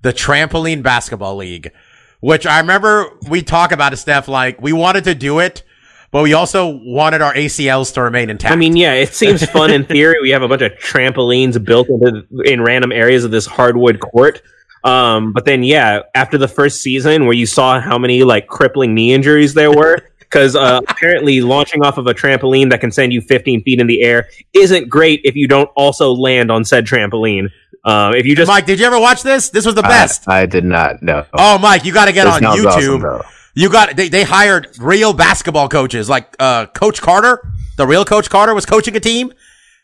the 0.02 0.12
trampoline 0.12 0.82
basketball 0.82 1.36
league? 1.36 1.72
Which 2.20 2.46
I 2.46 2.60
remember 2.60 3.10
we 3.28 3.42
talk 3.42 3.72
about 3.72 3.92
it, 3.92 3.96
Steph. 3.96 4.28
Like 4.28 4.60
we 4.60 4.72
wanted 4.72 5.04
to 5.04 5.14
do 5.14 5.38
it, 5.38 5.62
but 6.10 6.22
we 6.22 6.32
also 6.32 6.80
wanted 6.82 7.20
our 7.20 7.34
ACLs 7.34 7.92
to 7.94 8.02
remain 8.02 8.30
intact. 8.30 8.52
I 8.52 8.56
mean, 8.56 8.76
yeah, 8.76 8.94
it 8.94 9.14
seems 9.14 9.44
fun 9.44 9.70
in 9.70 9.84
theory. 9.84 10.16
We 10.22 10.30
have 10.30 10.42
a 10.42 10.48
bunch 10.48 10.62
of 10.62 10.72
trampolines 10.72 11.62
built 11.62 11.88
into 11.88 12.26
in 12.44 12.62
random 12.62 12.92
areas 12.92 13.24
of 13.24 13.30
this 13.30 13.46
hardwood 13.46 14.00
court. 14.00 14.42
Um, 14.84 15.32
but 15.32 15.44
then, 15.44 15.62
yeah, 15.64 16.02
after 16.14 16.38
the 16.38 16.48
first 16.48 16.80
season, 16.80 17.24
where 17.26 17.34
you 17.34 17.46
saw 17.46 17.80
how 17.80 17.98
many 17.98 18.22
like 18.22 18.46
crippling 18.46 18.94
knee 18.94 19.12
injuries 19.12 19.52
there 19.54 19.70
were, 19.70 20.00
because 20.20 20.54
uh, 20.54 20.80
apparently 20.88 21.40
launching 21.40 21.84
off 21.84 21.98
of 21.98 22.06
a 22.06 22.14
trampoline 22.14 22.70
that 22.70 22.80
can 22.80 22.90
send 22.90 23.12
you 23.12 23.20
15 23.20 23.62
feet 23.62 23.80
in 23.80 23.86
the 23.86 24.02
air 24.02 24.28
isn't 24.52 24.88
great 24.88 25.20
if 25.24 25.34
you 25.34 25.48
don't 25.48 25.70
also 25.76 26.12
land 26.12 26.50
on 26.50 26.64
said 26.64 26.86
trampoline. 26.86 27.48
Um, 27.86 28.14
if 28.14 28.26
you 28.26 28.34
just 28.34 28.48
Mike, 28.48 28.66
did 28.66 28.80
you 28.80 28.86
ever 28.86 28.98
watch 28.98 29.22
this? 29.22 29.48
This 29.50 29.64
was 29.64 29.74
the 29.76 29.82
best. 29.82 30.28
I, 30.28 30.44
did 30.46 30.64
not 30.64 31.02
know. 31.02 31.24
oh, 31.32 31.56
Mike, 31.58 31.84
you 31.84 31.92
got 31.92 32.06
to 32.06 32.12
get 32.12 32.24
This 32.24 32.34
on 32.34 32.42
YouTube. 32.58 33.04
awesome. 33.04 33.30
You 33.54 33.70
got 33.70 33.96
they 33.96 34.08
they 34.10 34.24
hired 34.24 34.68
real 34.78 35.14
basketball 35.14 35.68
coaches 35.70 36.10
like 36.10 36.34
uh 36.38 36.66
Coach 36.66 37.00
Carter, 37.00 37.40
the 37.78 37.86
real 37.86 38.04
Coach 38.04 38.28
Carter 38.28 38.54
was 38.54 38.66
coaching 38.66 38.94
a 38.96 39.00
team. 39.00 39.32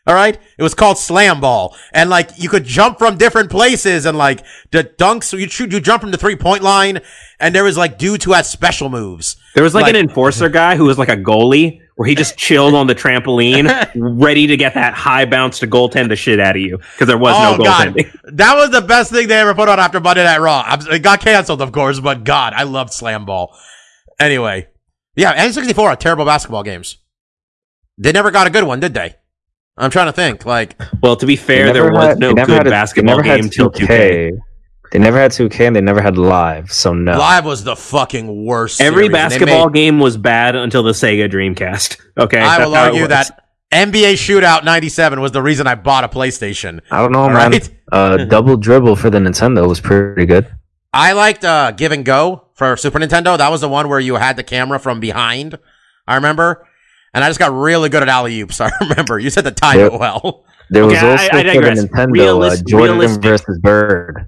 All 0.05 0.13
right, 0.13 0.37
it 0.57 0.61
was 0.61 0.73
called 0.73 0.97
slam 0.97 1.39
ball, 1.39 1.75
and 1.93 2.09
like 2.09 2.29
you 2.35 2.49
could 2.49 2.65
jump 2.65 2.99
from 2.99 3.17
different 3.17 3.49
places, 3.49 4.05
and 4.05 4.17
like 4.17 4.43
the 4.71 4.83
dunks, 4.83 5.31
you 5.39 5.47
shoot, 5.47 5.71
you 5.71 5.79
jump 5.79 6.01
from 6.01 6.11
the 6.11 6.17
three 6.17 6.35
point 6.35 6.61
line, 6.61 6.99
and 7.39 7.55
there 7.55 7.63
was 7.63 7.77
like 7.77 7.97
dudes 7.97 8.25
who 8.25 8.33
had 8.33 8.45
special 8.45 8.89
moves. 8.89 9.37
There 9.55 9.63
was 9.63 9.73
like, 9.73 9.83
Like- 9.83 9.95
an 9.95 10.01
enforcer 10.01 10.49
guy 10.49 10.75
who 10.75 10.83
was 10.83 10.99
like 10.99 11.07
a 11.09 11.15
goalie 11.15 11.79
where 11.95 12.07
he 12.07 12.15
just 12.15 12.37
chilled 12.37 12.73
on 12.73 12.87
the 12.87 12.95
trampoline, 12.95 13.89
ready 13.95 14.47
to 14.47 14.57
get 14.57 14.73
that 14.73 14.93
high 14.93 15.25
bounce 15.25 15.59
to 15.59 15.67
goaltend 15.67 16.09
the 16.09 16.15
shit 16.15 16.39
out 16.39 16.55
of 16.55 16.61
you 16.61 16.77
because 16.77 17.07
there 17.07 17.17
was 17.17 17.35
oh 17.37 17.57
no 17.57 17.63
god, 17.63 17.89
goaltending. 17.95 18.11
that 18.35 18.55
was 18.55 18.71
the 18.71 18.81
best 18.81 19.11
thing 19.11 19.27
they 19.27 19.39
ever 19.39 19.53
put 19.53 19.69
on 19.69 19.79
after 19.79 19.99
Monday 19.99 20.23
Night 20.23 20.39
Raw. 20.39 20.63
It 20.91 20.99
got 21.03 21.21
canceled, 21.21 21.61
of 21.61 21.71
course, 21.71 21.99
but 21.99 22.23
God, 22.23 22.53
I 22.53 22.63
loved 22.63 22.93
slam 22.93 23.25
ball. 23.25 23.55
Anyway, 24.19 24.67
yeah, 25.15 25.35
N64 25.47 25.89
had 25.89 25.99
terrible 25.99 26.25
basketball 26.25 26.63
games. 26.63 26.97
They 27.97 28.11
never 28.11 28.31
got 28.31 28.47
a 28.47 28.49
good 28.49 28.63
one, 28.63 28.79
did 28.79 28.93
they? 28.93 29.15
I'm 29.77 29.89
trying 29.91 30.07
to 30.07 30.13
think. 30.13 30.45
Like, 30.45 30.79
Well, 31.01 31.15
to 31.15 31.25
be 31.25 31.35
fair, 31.35 31.65
never 31.67 31.73
there 31.73 31.91
was 31.91 32.07
had- 32.09 32.19
no 32.19 32.33
good 32.33 32.49
had 32.49 32.67
a- 32.67 32.69
basketball 32.69 33.17
never 33.17 33.27
had 33.27 33.41
game 33.41 33.49
till 33.49 33.71
2K. 33.71 34.31
They 34.93 34.99
never 34.99 35.17
had 35.17 35.31
2K 35.31 35.65
and 35.67 35.75
they 35.75 35.81
never 35.81 36.01
had 36.01 36.17
live, 36.19 36.71
so 36.71 36.93
no. 36.93 37.17
live 37.17 37.45
was 37.45 37.63
the 37.63 37.75
fucking 37.75 38.45
worst. 38.45 38.79
Every 38.79 39.05
series, 39.05 39.11
basketball 39.11 39.65
made- 39.69 39.73
game 39.73 39.99
was 39.99 40.17
bad 40.17 40.55
until 40.55 40.83
the 40.83 40.91
Sega 40.91 41.27
Dreamcast. 41.29 41.99
Okay, 42.17 42.39
I 42.39 42.63
will 42.63 42.75
argue 42.75 43.07
that 43.07 43.43
NBA 43.71 44.13
Shootout 44.13 44.63
97 44.63 45.19
was 45.19 45.31
the 45.31 45.41
reason 45.41 45.65
I 45.65 45.73
bought 45.73 46.03
a 46.03 46.07
PlayStation. 46.07 46.79
I 46.91 46.99
don't 47.01 47.11
know, 47.11 47.27
man. 47.27 47.51
right. 47.51 47.69
Uh, 47.91 48.17
double 48.25 48.55
dribble 48.55 48.95
for 48.95 49.09
the 49.09 49.17
Nintendo 49.17 49.67
was 49.67 49.81
pretty 49.81 50.27
good. 50.27 50.47
I 50.93 51.13
liked 51.13 51.43
uh, 51.43 51.71
Give 51.71 51.91
and 51.91 52.05
Go 52.05 52.49
for 52.53 52.77
Super 52.77 52.99
Nintendo. 52.99 53.35
That 53.35 53.49
was 53.49 53.61
the 53.61 53.69
one 53.69 53.89
where 53.89 53.99
you 53.99 54.13
had 54.13 54.37
the 54.37 54.43
camera 54.43 54.77
from 54.79 54.99
behind. 54.99 55.57
I 56.07 56.13
remember. 56.15 56.67
And 57.15 57.23
I 57.23 57.29
just 57.29 57.39
got 57.39 57.51
really 57.51 57.89
good 57.89 58.03
at 58.03 58.09
alley 58.09 58.39
oops. 58.41 58.61
I 58.61 58.69
remember. 58.79 59.17
You 59.17 59.31
said 59.31 59.43
the 59.43 59.49
time 59.51 59.79
Yep. 59.79 59.93
it 59.93 59.99
well. 59.99 60.45
There 60.69 60.85
was 60.85 60.93
Okay, 60.93 61.07
I- 61.07 61.11
also 61.11 61.23
I 61.25 61.29
for 61.55 61.61
the. 61.61 61.69
Nintendo 61.87 62.05
Realis- 62.11 62.59
uh, 62.59 62.63
Jordan 62.67 62.97
realistic- 62.99 63.23
versus 63.23 63.59
Bird. 63.59 64.27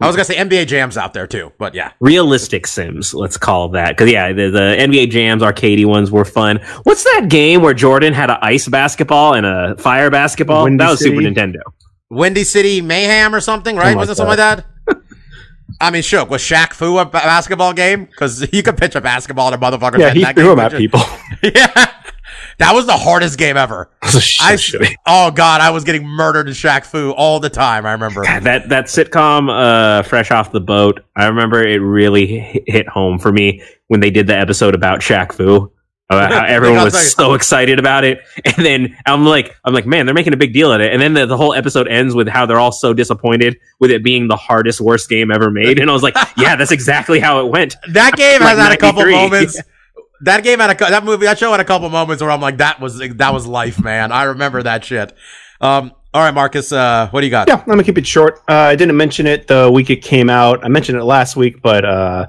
I 0.00 0.06
was 0.06 0.14
going 0.14 0.26
to 0.26 0.32
say 0.32 0.38
NBA 0.38 0.68
Jam's 0.68 0.96
out 0.96 1.12
there 1.12 1.26
too, 1.26 1.52
but 1.58 1.74
yeah. 1.74 1.92
realistic 1.98 2.68
Sims. 2.68 3.14
Let's 3.14 3.36
call 3.36 3.70
that 3.70 3.90
because 3.90 4.10
yeah, 4.10 4.32
the, 4.32 4.48
the 4.50 4.76
NBA 4.78 5.10
Jams 5.10 5.42
arcadey 5.42 5.84
ones 5.84 6.12
were 6.12 6.24
fun. 6.24 6.60
What's 6.84 7.02
that 7.02 7.26
game 7.28 7.62
where 7.62 7.74
Jordan 7.74 8.12
had 8.12 8.30
an 8.30 8.38
ice 8.40 8.68
basketball 8.68 9.34
and 9.34 9.44
a 9.44 9.76
fire 9.76 10.08
basketball? 10.08 10.64
Windy 10.64 10.84
that 10.84 10.90
was 10.90 11.00
Super 11.00 11.20
Nintendo. 11.20 11.60
Windy 12.10 12.44
City 12.44 12.80
Mayhem 12.80 13.34
or 13.34 13.40
something, 13.40 13.74
right? 13.74 13.86
Something 13.86 13.98
was 13.98 14.08
it 14.08 14.22
like 14.22 14.38
something 14.38 14.38
like 14.38 14.64
that? 14.86 15.04
I 15.80 15.90
mean, 15.90 16.02
shook. 16.02 16.30
Was 16.30 16.42
Shaq 16.42 16.72
Fu 16.72 16.98
a 16.98 17.04
basketball 17.04 17.72
game? 17.72 18.04
Because 18.04 18.48
you 18.52 18.62
could 18.62 18.76
pitch 18.76 18.94
a 18.94 19.00
basketball 19.00 19.48
at 19.48 19.54
a 19.54 19.58
motherfucker. 19.58 19.98
Yeah, 19.98 20.12
he 20.12 20.24
threw 20.24 20.52
him 20.52 20.58
at 20.60 20.72
people. 20.72 21.00
yeah. 21.42 21.92
That 22.58 22.74
was 22.74 22.86
the 22.86 22.96
hardest 22.96 23.38
game 23.38 23.56
ever. 23.56 23.88
I, 24.02 24.58
oh 25.06 25.30
god, 25.30 25.60
I 25.60 25.70
was 25.70 25.84
getting 25.84 26.06
murdered 26.06 26.48
in 26.48 26.54
Shaq 26.54 26.84
Fu 26.86 27.12
all 27.12 27.38
the 27.40 27.50
time. 27.50 27.86
I 27.86 27.92
remember. 27.92 28.24
God, 28.24 28.42
that 28.42 28.68
that 28.70 28.86
sitcom, 28.86 29.48
uh, 29.48 30.02
Fresh 30.02 30.30
Off 30.30 30.50
the 30.50 30.60
Boat. 30.60 31.00
I 31.14 31.26
remember 31.26 31.62
it 31.62 31.78
really 31.78 32.62
hit 32.66 32.88
home 32.88 33.18
for 33.18 33.30
me 33.32 33.62
when 33.86 34.00
they 34.00 34.10
did 34.10 34.26
the 34.26 34.36
episode 34.36 34.74
about 34.74 35.00
Shaq 35.00 35.32
Fu. 35.32 35.70
How 36.10 36.46
everyone 36.46 36.84
was 36.84 37.12
so 37.12 37.34
excited 37.34 37.78
about 37.78 38.02
it, 38.02 38.20
and 38.42 38.64
then 38.64 38.96
I'm 39.04 39.26
like, 39.26 39.54
I'm 39.62 39.74
like, 39.74 39.84
man, 39.84 40.06
they're 40.06 40.14
making 40.14 40.32
a 40.32 40.38
big 40.38 40.54
deal 40.54 40.72
of 40.72 40.80
it. 40.80 40.90
And 40.90 41.02
then 41.02 41.12
the, 41.12 41.26
the 41.26 41.36
whole 41.36 41.52
episode 41.52 41.86
ends 41.86 42.14
with 42.14 42.26
how 42.28 42.46
they're 42.46 42.58
all 42.58 42.72
so 42.72 42.94
disappointed 42.94 43.58
with 43.78 43.90
it 43.90 44.02
being 44.02 44.26
the 44.26 44.36
hardest, 44.36 44.80
worst 44.80 45.10
game 45.10 45.30
ever 45.30 45.50
made. 45.50 45.78
And 45.78 45.90
I 45.90 45.92
was 45.92 46.02
like, 46.02 46.16
yeah, 46.38 46.56
that's 46.56 46.72
exactly 46.72 47.20
how 47.20 47.44
it 47.44 47.50
went. 47.50 47.76
That 47.90 48.14
game 48.16 48.40
Like 48.40 48.56
has 48.56 48.58
had 48.58 48.72
a 48.72 48.78
couple 48.78 49.02
93. 49.02 49.12
moments. 49.22 49.60
That 50.22 50.42
game 50.42 50.58
had 50.58 50.70
a 50.70 50.90
that 50.90 51.04
movie 51.04 51.26
that 51.26 51.38
show 51.38 51.50
had 51.50 51.60
a 51.60 51.64
couple 51.64 51.88
moments 51.90 52.22
where 52.22 52.30
I'm 52.30 52.40
like 52.40 52.58
that 52.58 52.80
was 52.80 52.98
that 52.98 53.32
was 53.32 53.46
life, 53.46 53.82
man. 53.82 54.12
I 54.12 54.24
remember 54.24 54.62
that 54.62 54.84
shit. 54.84 55.14
Um, 55.60 55.92
all 56.14 56.22
right, 56.22 56.34
Marcus, 56.34 56.72
uh, 56.72 57.08
what 57.10 57.20
do 57.20 57.26
you 57.26 57.30
got? 57.30 57.48
Yeah, 57.48 57.56
I'm 57.56 57.66
gonna 57.66 57.84
keep 57.84 57.98
it 57.98 58.06
short. 58.06 58.38
Uh, 58.48 58.54
I 58.54 58.76
didn't 58.76 58.96
mention 58.96 59.26
it 59.26 59.46
the 59.46 59.70
week 59.70 59.90
it 59.90 60.02
came 60.02 60.30
out. 60.30 60.64
I 60.64 60.68
mentioned 60.68 60.98
it 60.98 61.04
last 61.04 61.36
week, 61.36 61.60
but 61.62 61.84
uh, 61.84 62.26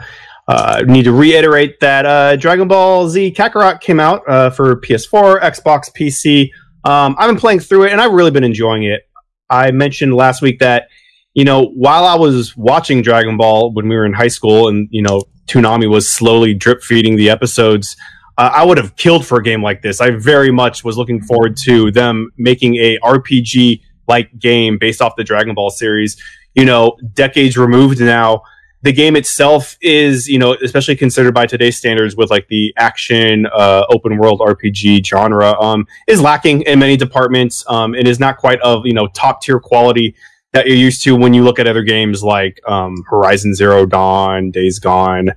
uh, 0.50 0.84
need 0.88 1.04
to 1.04 1.12
reiterate 1.12 1.80
that 1.80 2.06
uh, 2.06 2.36
Dragon 2.36 2.68
Ball 2.68 3.08
Z 3.08 3.34
Kakarot 3.34 3.80
came 3.82 4.00
out 4.00 4.28
uh, 4.28 4.50
for 4.50 4.76
PS4, 4.82 5.42
Xbox, 5.42 5.92
PC. 5.94 6.50
Um, 6.84 7.16
I've 7.18 7.30
been 7.30 7.40
playing 7.40 7.60
through 7.62 7.86
it, 7.86 7.92
and 7.92 8.02
I've 8.02 8.12
really 8.12 8.32
been 8.32 8.44
enjoying 8.44 8.84
it. 8.84 9.08
I 9.50 9.72
mentioned 9.72 10.14
last 10.14 10.42
week 10.42 10.60
that 10.60 10.90
you 11.34 11.46
know 11.46 11.68
while 11.68 12.04
I 12.04 12.16
was 12.16 12.58
watching 12.58 13.02
Dragon 13.02 13.38
Ball 13.38 13.72
when 13.72 13.88
we 13.88 13.96
were 13.96 14.06
in 14.06 14.14
high 14.14 14.28
school, 14.28 14.68
and 14.68 14.90
you 14.92 15.02
know 15.02 15.24
Toonami 15.50 15.90
was 15.90 16.10
slowly 16.10 16.54
drip 16.54 16.84
feeding 16.84 17.16
the 17.16 17.30
episodes. 17.30 17.98
Uh, 18.38 18.52
I 18.54 18.64
would 18.64 18.78
have 18.78 18.96
killed 18.96 19.26
for 19.26 19.40
a 19.40 19.44
game 19.44 19.62
like 19.62 19.82
this. 19.82 20.00
I 20.00 20.12
very 20.12 20.52
much 20.52 20.84
was 20.84 20.98
looking 20.98 21.22
forward 21.22 21.58
to 21.66 21.92
them 21.92 22.32
making 22.38 22.76
a 22.76 22.98
RPG 23.00 23.82
like 24.08 24.38
game 24.40 24.78
based 24.80 25.02
off 25.02 25.16
the 25.18 25.24
Dragon 25.24 25.56
Ball 25.56 25.70
series. 25.70 26.22
You 26.56 26.66
know, 26.66 26.98
decades 27.14 27.58
removed 27.58 28.00
now. 28.00 28.44
The 28.82 28.94
game 28.94 29.18
itself 29.18 29.76
is, 29.82 30.30
you 30.30 30.40
know, 30.40 30.56
especially 30.64 30.96
considered 30.96 31.34
by 31.34 31.46
today's 31.46 31.78
standards 31.78 32.16
with 32.16 32.30
like 32.30 32.48
the 32.48 32.74
action 32.78 33.46
uh, 33.48 33.84
open 33.90 34.18
world 34.18 34.40
RPG 34.40 35.06
genre, 35.06 35.52
um, 35.60 35.86
is 36.08 36.22
lacking 36.22 36.62
in 36.62 36.80
many 36.80 36.96
departments. 36.96 37.66
Um, 37.68 37.94
is 37.94 38.22
not 38.22 38.38
quite 38.38 38.62
of 38.62 38.86
you 38.86 38.94
know 38.94 39.08
top 39.08 39.42
tier 39.42 39.60
quality 39.60 40.16
that 40.54 40.68
you're 40.68 40.78
used 40.78 41.04
to 41.04 41.16
when 41.16 41.34
you 41.34 41.44
look 41.44 41.60
at 41.60 41.68
other 41.68 41.84
games 41.84 42.24
like 42.24 42.60
um, 42.68 43.04
Horizon 43.08 43.54
Zero 43.54 43.86
Dawn, 43.86 44.52
Days 44.52 44.80
Gone, 44.80 45.32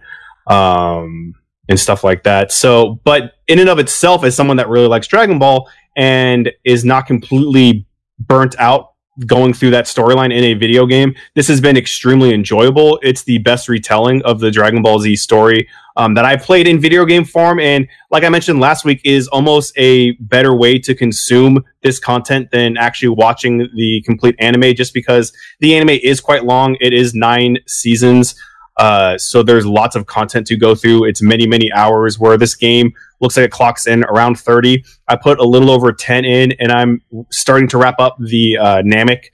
um, 0.46 1.34
and 1.68 1.78
stuff 1.78 2.02
like 2.02 2.22
that. 2.24 2.52
So, 2.52 3.00
but 3.04 3.34
in 3.48 3.58
and 3.58 3.68
of 3.68 3.78
itself, 3.78 4.24
as 4.24 4.34
someone 4.34 4.56
that 4.56 4.68
really 4.68 4.88
likes 4.88 5.06
Dragon 5.06 5.38
Ball 5.38 5.68
and 5.96 6.50
is 6.64 6.84
not 6.84 7.06
completely 7.06 7.86
burnt 8.18 8.58
out 8.58 8.91
going 9.26 9.52
through 9.52 9.70
that 9.70 9.86
storyline 9.86 10.32
in 10.36 10.44
a 10.44 10.54
video 10.54 10.86
game, 10.86 11.14
this 11.34 11.48
has 11.48 11.60
been 11.60 11.76
extremely 11.76 12.32
enjoyable. 12.32 12.98
It's 13.02 13.22
the 13.24 13.38
best 13.38 13.68
retelling 13.68 14.22
of 14.22 14.40
the 14.40 14.50
Dragon 14.50 14.82
Ball 14.82 14.98
Z 14.98 15.16
story 15.16 15.68
um, 15.96 16.14
that 16.14 16.24
I 16.24 16.36
played 16.36 16.66
in 16.66 16.80
video 16.80 17.04
game 17.04 17.24
form, 17.24 17.60
and 17.60 17.86
like 18.10 18.24
I 18.24 18.28
mentioned 18.28 18.60
last 18.60 18.84
week, 18.84 19.00
is 19.04 19.28
almost 19.28 19.72
a 19.76 20.12
better 20.12 20.54
way 20.54 20.78
to 20.78 20.94
consume 20.94 21.64
this 21.82 21.98
content 21.98 22.50
than 22.50 22.76
actually 22.76 23.10
watching 23.10 23.58
the 23.58 24.02
complete 24.04 24.34
anime. 24.38 24.74
Just 24.74 24.94
because 24.94 25.32
the 25.60 25.74
anime 25.74 25.98
is 26.02 26.20
quite 26.20 26.44
long, 26.44 26.76
it 26.80 26.92
is 26.92 27.14
nine 27.14 27.58
seasons. 27.66 28.34
Uh, 28.78 29.18
so 29.18 29.42
there's 29.42 29.66
lots 29.66 29.94
of 29.94 30.06
content 30.06 30.46
to 30.46 30.56
go 30.56 30.74
through. 30.74 31.04
It's 31.04 31.20
many, 31.20 31.46
many 31.46 31.70
hours 31.72 32.18
where 32.18 32.38
this 32.38 32.54
game 32.54 32.92
looks 33.22 33.36
like 33.36 33.46
it 33.46 33.52
clocks 33.52 33.86
in 33.86 34.04
around 34.04 34.38
30. 34.38 34.84
I 35.08 35.16
put 35.16 35.38
a 35.38 35.44
little 35.44 35.70
over 35.70 35.92
10 35.92 36.24
in 36.24 36.52
and 36.60 36.70
I'm 36.70 37.00
starting 37.30 37.68
to 37.68 37.78
wrap 37.78 37.98
up 37.98 38.16
the, 38.18 38.58
uh, 38.58 38.82
Namek, 38.82 39.26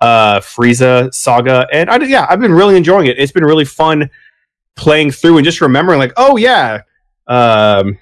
uh, 0.00 0.40
Frieza 0.40 1.12
saga. 1.14 1.66
And 1.72 1.88
I, 1.88 1.96
yeah, 2.04 2.26
I've 2.28 2.40
been 2.40 2.52
really 2.52 2.76
enjoying 2.76 3.06
it. 3.06 3.18
It's 3.18 3.32
been 3.32 3.44
really 3.44 3.64
fun 3.64 4.10
playing 4.74 5.12
through 5.12 5.38
and 5.38 5.44
just 5.44 5.60
remembering 5.60 5.98
like, 5.98 6.12
oh 6.16 6.36
yeah, 6.36 6.82
um, 7.26 7.98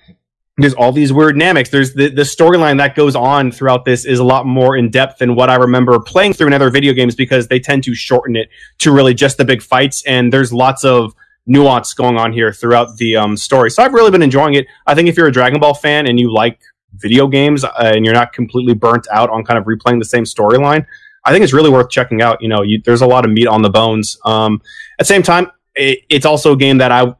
there's 0.57 0.75
all 0.75 0.93
these 0.93 1.13
weird 1.13 1.35
Nameks. 1.35 1.71
There's 1.71 1.95
the, 1.95 2.09
the 2.09 2.23
storyline 2.23 2.79
that 2.79 2.95
goes 2.95 3.17
on 3.17 3.51
throughout 3.51 3.85
this 3.85 4.05
is 4.05 4.21
a 4.21 4.25
lot 4.25 4.47
more 4.47 4.77
in 4.77 4.89
depth 4.89 5.19
than 5.19 5.35
what 5.35 5.51
I 5.51 5.57
remember 5.57 5.99
playing 5.99 6.35
through 6.35 6.49
in 6.49 6.53
other 6.53 6.71
video 6.71 6.93
games 6.93 7.17
because 7.17 7.49
they 7.49 7.59
tend 7.59 7.83
to 7.85 7.95
shorten 7.95 8.37
it 8.37 8.49
to 8.79 8.93
really 8.93 9.15
just 9.15 9.37
the 9.37 9.45
big 9.45 9.63
fights. 9.63 10.05
And 10.07 10.33
there's 10.33 10.53
lots 10.53 10.85
of 10.85 11.13
nuance 11.47 11.93
going 11.95 12.17
on 12.17 12.33
here 12.33 12.53
throughout 12.53 12.97
the 12.97 13.17
um, 13.17 13.37
story. 13.37 13.71
So 13.71 13.83
I've 13.83 13.93
really 13.93 14.11
been 14.11 14.23
enjoying 14.23 14.55
it. 14.55 14.67
I 14.87 14.95
think 14.95 15.09
if 15.09 15.17
you're 15.17 15.27
a 15.27 15.33
Dragon 15.33 15.61
Ball 15.61 15.75
fan 15.75 16.07
and 16.07 16.19
you 16.19 16.33
like 16.33 16.61
video 16.95 17.27
games 17.27 17.65
uh, 17.65 17.73
and 17.77 18.05
you're 18.05 18.15
not 18.15 18.33
completely 18.33 18.75
burnt 18.75 19.07
out 19.13 19.31
on 19.31 19.45
kind 19.45 19.59
of 19.59 19.65
replaying 19.65 19.99
the 19.99 20.07
same 20.07 20.25
storyline, 20.25 20.87
I 21.25 21.33
think 21.33 21.43
it's 21.43 21.53
really 21.53 21.71
worth 21.71 21.91
checking 21.91 22.23
out. 22.23 22.41
You 22.41 22.49
know, 22.49 22.63
you, 22.63 22.81
there's 22.85 23.03
a 23.03 23.07
lot 23.07 23.25
of 23.25 23.31
meat 23.31 23.47
on 23.47 23.63
the 23.63 23.71
bones. 23.71 24.19
Um, 24.25 24.61
at 24.99 25.07
the 25.07 25.07
same 25.07 25.23
time, 25.23 25.51
it, 25.75 26.01
it's 26.09 26.27
also 26.27 26.53
a 26.53 26.57
game 26.57 26.79
that 26.79 26.93
I, 26.93 27.15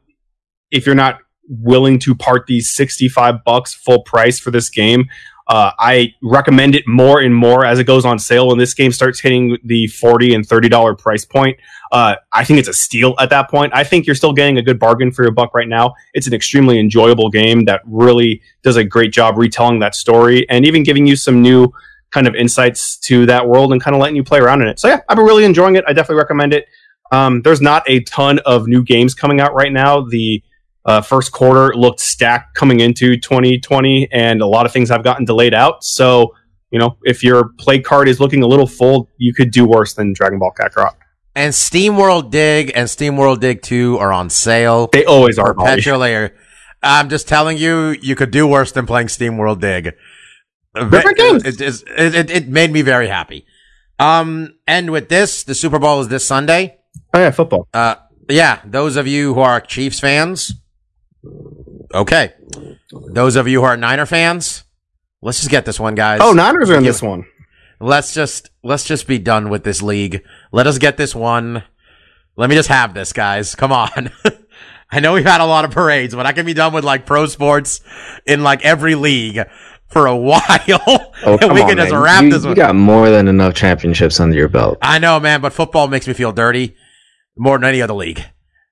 if 0.71 0.85
you're 0.85 0.95
not 0.95 1.19
willing 1.47 1.99
to 1.99 2.15
part 2.15 2.47
these 2.47 2.73
65 2.75 3.43
bucks 3.43 3.73
full 3.73 4.03
price 4.03 4.39
for 4.39 4.51
this 4.51 4.69
game. 4.69 5.05
Uh, 5.47 5.71
I 5.77 6.13
recommend 6.23 6.75
it 6.75 6.87
more 6.87 7.21
and 7.21 7.35
more 7.35 7.65
as 7.65 7.77
it 7.77 7.83
goes 7.83 8.03
on 8.03 8.17
sale. 8.17 8.47
When 8.47 8.57
this 8.57 8.73
game 8.73 8.91
starts 8.91 9.19
hitting 9.19 9.57
the 9.63 9.87
40 9.87 10.33
and 10.33 10.47
$30 10.47 10.97
price 10.97 11.23
point, 11.23 11.59
uh, 11.91 12.15
I 12.33 12.43
think 12.43 12.59
it's 12.59 12.67
a 12.67 12.73
steal 12.73 13.13
at 13.19 13.29
that 13.29 13.49
point. 13.49 13.71
I 13.75 13.83
think 13.83 14.07
you're 14.07 14.15
still 14.15 14.33
getting 14.33 14.57
a 14.57 14.61
good 14.63 14.79
bargain 14.79 15.11
for 15.11 15.23
your 15.23 15.31
buck 15.31 15.53
right 15.53 15.67
now. 15.67 15.93
It's 16.13 16.25
an 16.25 16.33
extremely 16.33 16.79
enjoyable 16.79 17.29
game 17.29 17.65
that 17.65 17.81
really 17.85 18.41
does 18.63 18.75
a 18.75 18.83
great 18.83 19.13
job 19.13 19.37
retelling 19.37 19.79
that 19.79 19.93
story 19.93 20.49
and 20.49 20.65
even 20.65 20.83
giving 20.83 21.05
you 21.05 21.15
some 21.15 21.41
new 21.41 21.71
kind 22.11 22.27
of 22.27 22.35
insights 22.35 22.97
to 22.97 23.25
that 23.27 23.47
world 23.47 23.71
and 23.71 23.81
kind 23.81 23.95
of 23.95 24.01
letting 24.01 24.15
you 24.15 24.23
play 24.23 24.39
around 24.39 24.61
in 24.61 24.67
it. 24.67 24.79
So 24.79 24.87
yeah, 24.87 25.01
I've 25.09 25.17
been 25.17 25.25
really 25.25 25.45
enjoying 25.45 25.75
it. 25.75 25.83
I 25.87 25.93
definitely 25.93 26.21
recommend 26.21 26.53
it. 26.53 26.65
Um, 27.11 27.41
there's 27.43 27.61
not 27.61 27.83
a 27.87 27.99
ton 28.01 28.39
of 28.39 28.67
new 28.67 28.81
games 28.83 29.13
coming 29.13 29.39
out 29.39 29.53
right 29.53 29.71
now. 29.71 30.01
The 30.01 30.41
uh, 30.85 31.01
first 31.01 31.31
quarter 31.31 31.73
looked 31.75 31.99
stacked 31.99 32.55
coming 32.55 32.79
into 32.79 33.17
2020, 33.17 34.09
and 34.11 34.41
a 34.41 34.47
lot 34.47 34.65
of 34.65 34.71
things 34.71 34.89
have 34.89 35.03
gotten 35.03 35.25
delayed 35.25 35.53
out. 35.53 35.83
So, 35.83 36.35
you 36.71 36.79
know, 36.79 36.97
if 37.03 37.23
your 37.23 37.49
play 37.57 37.79
card 37.79 38.07
is 38.07 38.19
looking 38.19 38.43
a 38.43 38.47
little 38.47 38.67
full, 38.67 39.09
you 39.17 39.33
could 39.33 39.51
do 39.51 39.65
worse 39.65 39.93
than 39.93 40.13
Dragon 40.13 40.39
Ball 40.39 40.53
Kakarot. 40.57 40.93
And 41.35 41.53
Steam 41.53 41.97
World 41.97 42.31
Dig 42.31 42.71
and 42.75 42.89
Steam 42.89 43.17
World 43.17 43.41
Dig 43.41 43.61
2 43.61 43.97
are 43.97 44.13
on 44.13 44.29
sale. 44.29 44.87
They 44.93 45.05
always 45.05 45.37
are. 45.37 45.53
Perpetually. 45.53 46.29
I'm 46.81 47.09
just 47.09 47.27
telling 47.27 47.57
you, 47.57 47.97
you 48.01 48.15
could 48.15 48.31
do 48.31 48.47
worse 48.47 48.71
than 48.71 48.85
playing 48.85 49.09
Steam 49.09 49.37
World 49.37 49.59
Dig. 49.59 49.95
Different 50.75 51.17
games. 51.17 51.45
It, 51.45 51.61
it, 51.61 52.15
it, 52.15 52.29
it 52.29 52.47
made 52.47 52.71
me 52.71 52.83
very 52.83 53.07
happy. 53.07 53.45
Um, 53.97 54.55
and 54.67 54.91
with 54.91 55.09
this, 55.09 55.43
the 55.43 55.55
Super 55.55 55.79
Bowl 55.79 56.01
is 56.01 56.09
this 56.09 56.25
Sunday. 56.25 56.77
Oh 57.13 57.19
yeah, 57.19 57.31
football. 57.31 57.67
Uh, 57.73 57.95
yeah, 58.29 58.59
those 58.65 58.95
of 58.97 59.07
you 59.07 59.33
who 59.33 59.39
are 59.39 59.61
Chiefs 59.61 59.99
fans, 59.99 60.53
okay. 61.93 62.33
Those 62.91 63.35
of 63.35 63.47
you 63.47 63.59
who 63.59 63.65
are 63.65 63.77
Niner 63.77 64.05
fans, 64.05 64.63
let's 65.21 65.39
just 65.39 65.51
get 65.51 65.65
this 65.65 65.79
one, 65.79 65.95
guys. 65.95 66.19
Oh, 66.21 66.33
Niners 66.33 66.69
are 66.69 66.77
in 66.77 66.83
this 66.83 67.01
one. 67.01 67.25
Let's 67.79 68.13
just 68.13 68.49
let's 68.63 68.85
just 68.85 69.07
be 69.07 69.19
done 69.19 69.49
with 69.49 69.63
this 69.63 69.81
league. 69.81 70.23
Let 70.51 70.67
us 70.67 70.77
get 70.77 70.97
this 70.97 71.13
one. 71.13 71.63
Let 72.37 72.49
me 72.49 72.55
just 72.55 72.69
have 72.69 72.93
this, 72.93 73.13
guys. 73.13 73.55
Come 73.55 73.71
on. 73.71 74.11
I 74.91 74.99
know 74.99 75.13
we've 75.13 75.25
had 75.25 75.41
a 75.41 75.45
lot 75.45 75.65
of 75.65 75.71
parades, 75.71 76.13
but 76.15 76.25
I 76.25 76.31
can 76.31 76.45
be 76.45 76.53
done 76.53 76.73
with 76.73 76.83
like 76.83 77.05
pro 77.05 77.25
sports 77.25 77.81
in 78.25 78.43
like 78.43 78.63
every 78.63 78.95
league 78.95 79.39
for 79.87 80.05
a 80.05 80.15
while. 80.17 80.41
Oh, 81.25 81.37
and 81.41 81.53
we 81.53 81.61
on, 81.61 81.69
can 81.69 81.77
just 81.77 81.91
man. 81.91 82.01
wrap 82.01 82.23
you, 82.23 82.31
this 82.31 82.43
you 82.43 82.49
one. 82.49 82.55
got 82.55 82.75
more 82.75 83.09
than 83.09 83.27
enough 83.27 83.55
championships 83.55 84.19
under 84.19 84.35
your 84.35 84.49
belt. 84.49 84.77
I 84.81 84.99
know, 84.99 85.19
man, 85.19 85.41
but 85.41 85.53
football 85.53 85.87
makes 85.87 86.07
me 86.07 86.13
feel 86.13 86.31
dirty 86.31 86.75
more 87.37 87.57
than 87.57 87.67
any 87.67 87.81
other 87.81 87.93
league. 87.93 88.23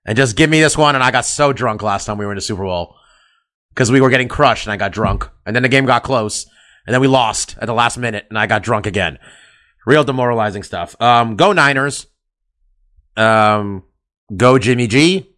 And 0.05 0.17
just 0.17 0.35
give 0.35 0.49
me 0.49 0.59
this 0.59 0.77
one. 0.77 0.95
And 0.95 1.03
I 1.03 1.11
got 1.11 1.25
so 1.25 1.53
drunk 1.53 1.81
last 1.81 2.05
time 2.05 2.17
we 2.17 2.25
were 2.25 2.31
in 2.31 2.37
the 2.37 2.41
Super 2.41 2.63
Bowl 2.63 2.95
because 3.73 3.91
we 3.91 4.01
were 4.01 4.09
getting 4.09 4.27
crushed 4.27 4.65
and 4.65 4.73
I 4.73 4.77
got 4.77 4.91
drunk. 4.91 5.29
And 5.45 5.55
then 5.55 5.63
the 5.63 5.69
game 5.69 5.85
got 5.85 6.03
close 6.03 6.45
and 6.85 6.93
then 6.93 7.01
we 7.01 7.07
lost 7.07 7.55
at 7.59 7.65
the 7.65 7.73
last 7.73 7.97
minute 7.97 8.25
and 8.29 8.37
I 8.37 8.47
got 8.47 8.63
drunk 8.63 8.85
again. 8.85 9.17
Real 9.85 10.03
demoralizing 10.03 10.63
stuff. 10.63 10.99
Um, 11.01 11.35
go 11.35 11.53
Niners. 11.53 12.07
Um, 13.15 13.83
go 14.35 14.57
Jimmy 14.57 14.87
G. 14.87 15.29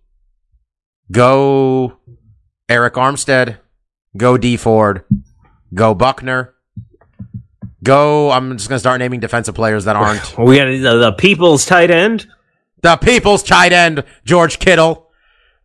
Go 1.12 1.98
Arik 2.70 2.92
Armstead. 2.92 3.58
Go 4.18 4.38
Dee 4.38 4.58
Ford. 4.58 5.04
Go 5.74 5.94
Buckner. 5.94 6.54
Go. 7.84 8.32
I'm 8.32 8.58
just 8.58 8.70
gonna 8.70 8.80
start 8.80 9.00
naming 9.00 9.20
defensive 9.20 9.56
players 9.56 9.86
that 9.86 9.96
aren't 9.96 10.38
We 10.38 10.58
got 10.58 10.66
the, 10.66 10.98
the 10.98 11.12
people's 11.14 11.66
tight 11.66 11.92
end. 11.92 12.28
The 12.86 12.98
people's 12.98 13.44
tight 13.44 13.74
end, 13.74 14.04
George 14.24 14.60
Kittle. 14.60 15.10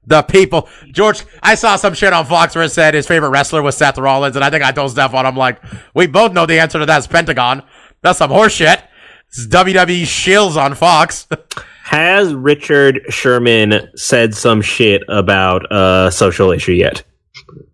The 0.06 0.22
people, 0.22 0.66
George. 0.90 1.22
I 1.42 1.54
saw 1.54 1.76
some 1.76 1.92
shit 1.94 2.12
on 2.12 2.24
Fox 2.24 2.54
where 2.54 2.64
it 2.64 2.70
said 2.70 2.94
his 2.94 3.06
favorite 3.06 3.28
wrestler 3.28 3.62
was 3.62 3.76
Seth 3.76 3.98
Rollins, 3.98 4.34
and 4.34 4.44
I 4.44 4.48
think 4.50 4.64
I 4.64 4.72
told 4.72 4.90
Stefan, 4.90 5.26
I'm 5.26 5.36
like, 5.36 5.60
we 5.94 6.06
both 6.06 6.32
know 6.32 6.46
the 6.46 6.58
answer 6.58 6.78
to 6.78 6.86
that's 6.86 7.06
Pentagon. 7.06 7.62
That's 8.02 8.18
some 8.18 8.30
horse 8.30 8.54
shit. 8.54 8.82
It's 9.28 9.46
WWE 9.46 10.02
shills 10.02 10.56
on 10.56 10.74
Fox. 10.74 11.28
Has 11.84 12.32
Richard 12.32 13.00
Sherman 13.10 13.90
said 13.94 14.34
some 14.34 14.62
shit 14.62 15.02
about 15.08 15.66
a 15.70 16.10
social 16.10 16.50
issue 16.50 16.72
yet? 16.72 17.02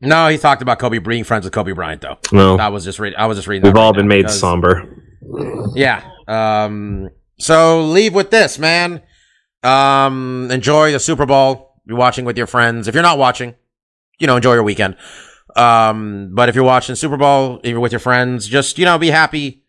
no, 0.01 0.27
he 0.29 0.37
talked 0.39 0.63
about 0.63 0.79
Kobe 0.79 0.99
being 0.99 1.23
friends 1.25 1.45
with 1.45 1.53
Kobe 1.53 1.73
Bryant, 1.73 2.01
though. 2.03 2.19
No, 2.33 2.57
I 2.59 2.69
was 2.69 2.85
just 2.85 2.99
reading. 2.99 3.19
I 3.19 3.27
was 3.27 3.39
just 3.39 3.47
reading. 3.47 3.63
we've 3.67 3.77
all 3.77 3.93
right 3.93 3.97
been 3.99 4.09
made 4.09 4.23
because- 4.23 4.41
somber. 4.41 5.03
Yeah. 5.75 6.03
Um. 6.27 7.11
So 7.39 7.85
leave 7.85 8.15
with 8.15 8.31
this, 8.31 8.59
man. 8.59 9.03
Um. 9.63 10.51
Enjoy 10.51 10.93
the 10.93 11.01
Super 11.01 11.27
Bowl. 11.27 11.75
Be 11.87 11.95
watching 11.95 12.25
with 12.25 12.37
your 12.37 12.47
friends. 12.47 12.89
If 12.89 12.95
you're 12.95 13.03
not 13.03 13.19
watching, 13.19 13.55
you 14.19 14.27
know, 14.27 14.37
enjoy 14.37 14.55
your 14.55 14.63
weekend. 14.63 14.97
Um. 15.55 16.31
But 16.35 16.49
if 16.49 16.55
you're 16.55 16.65
watching 16.65 16.95
Super 16.95 17.17
Bowl, 17.17 17.61
you're 17.65 17.81
with 17.81 17.93
your 17.93 17.99
friends, 17.99 18.47
just 18.47 18.79
you 18.79 18.85
know, 18.85 18.99
be 18.99 19.11
happy 19.11 19.65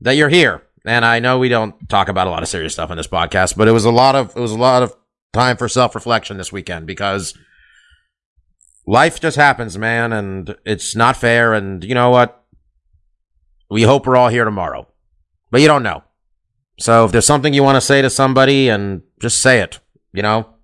that 0.00 0.12
you're 0.12 0.28
here. 0.28 0.62
And 0.84 1.04
I 1.04 1.18
know 1.18 1.38
we 1.38 1.48
don't 1.48 1.88
talk 1.88 2.08
about 2.08 2.26
a 2.26 2.30
lot 2.30 2.42
of 2.42 2.48
serious 2.48 2.72
stuff 2.72 2.90
on 2.90 2.96
this 2.96 3.08
podcast, 3.08 3.56
but 3.56 3.68
it 3.68 3.72
was 3.72 3.84
a 3.84 3.90
lot 3.90 4.14
of 4.14 4.36
it 4.36 4.40
was 4.40 4.52
a 4.52 4.58
lot 4.58 4.82
of 4.82 4.94
time 5.32 5.56
for 5.56 5.68
self 5.68 5.94
reflection 5.94 6.36
this 6.36 6.52
weekend 6.52 6.86
because 6.86 7.36
life 8.86 9.20
just 9.20 9.36
happens, 9.36 9.76
man, 9.76 10.12
and 10.12 10.56
it's 10.64 10.96
not 10.96 11.16
fair. 11.16 11.52
And 11.52 11.84
you 11.84 11.94
know 11.94 12.10
what? 12.10 12.44
We 13.70 13.82
hope 13.82 14.06
we're 14.06 14.16
all 14.16 14.30
here 14.30 14.44
tomorrow 14.44 14.88
but 15.50 15.60
you 15.60 15.66
don't 15.66 15.82
know. 15.82 16.02
So 16.78 17.04
if 17.04 17.12
there's 17.12 17.26
something 17.26 17.52
you 17.52 17.62
want 17.62 17.76
to 17.76 17.80
say 17.80 18.02
to 18.02 18.10
somebody 18.10 18.68
and 18.68 19.02
just 19.20 19.40
say 19.40 19.60
it, 19.60 19.80
you 20.12 20.22
know? 20.22 20.54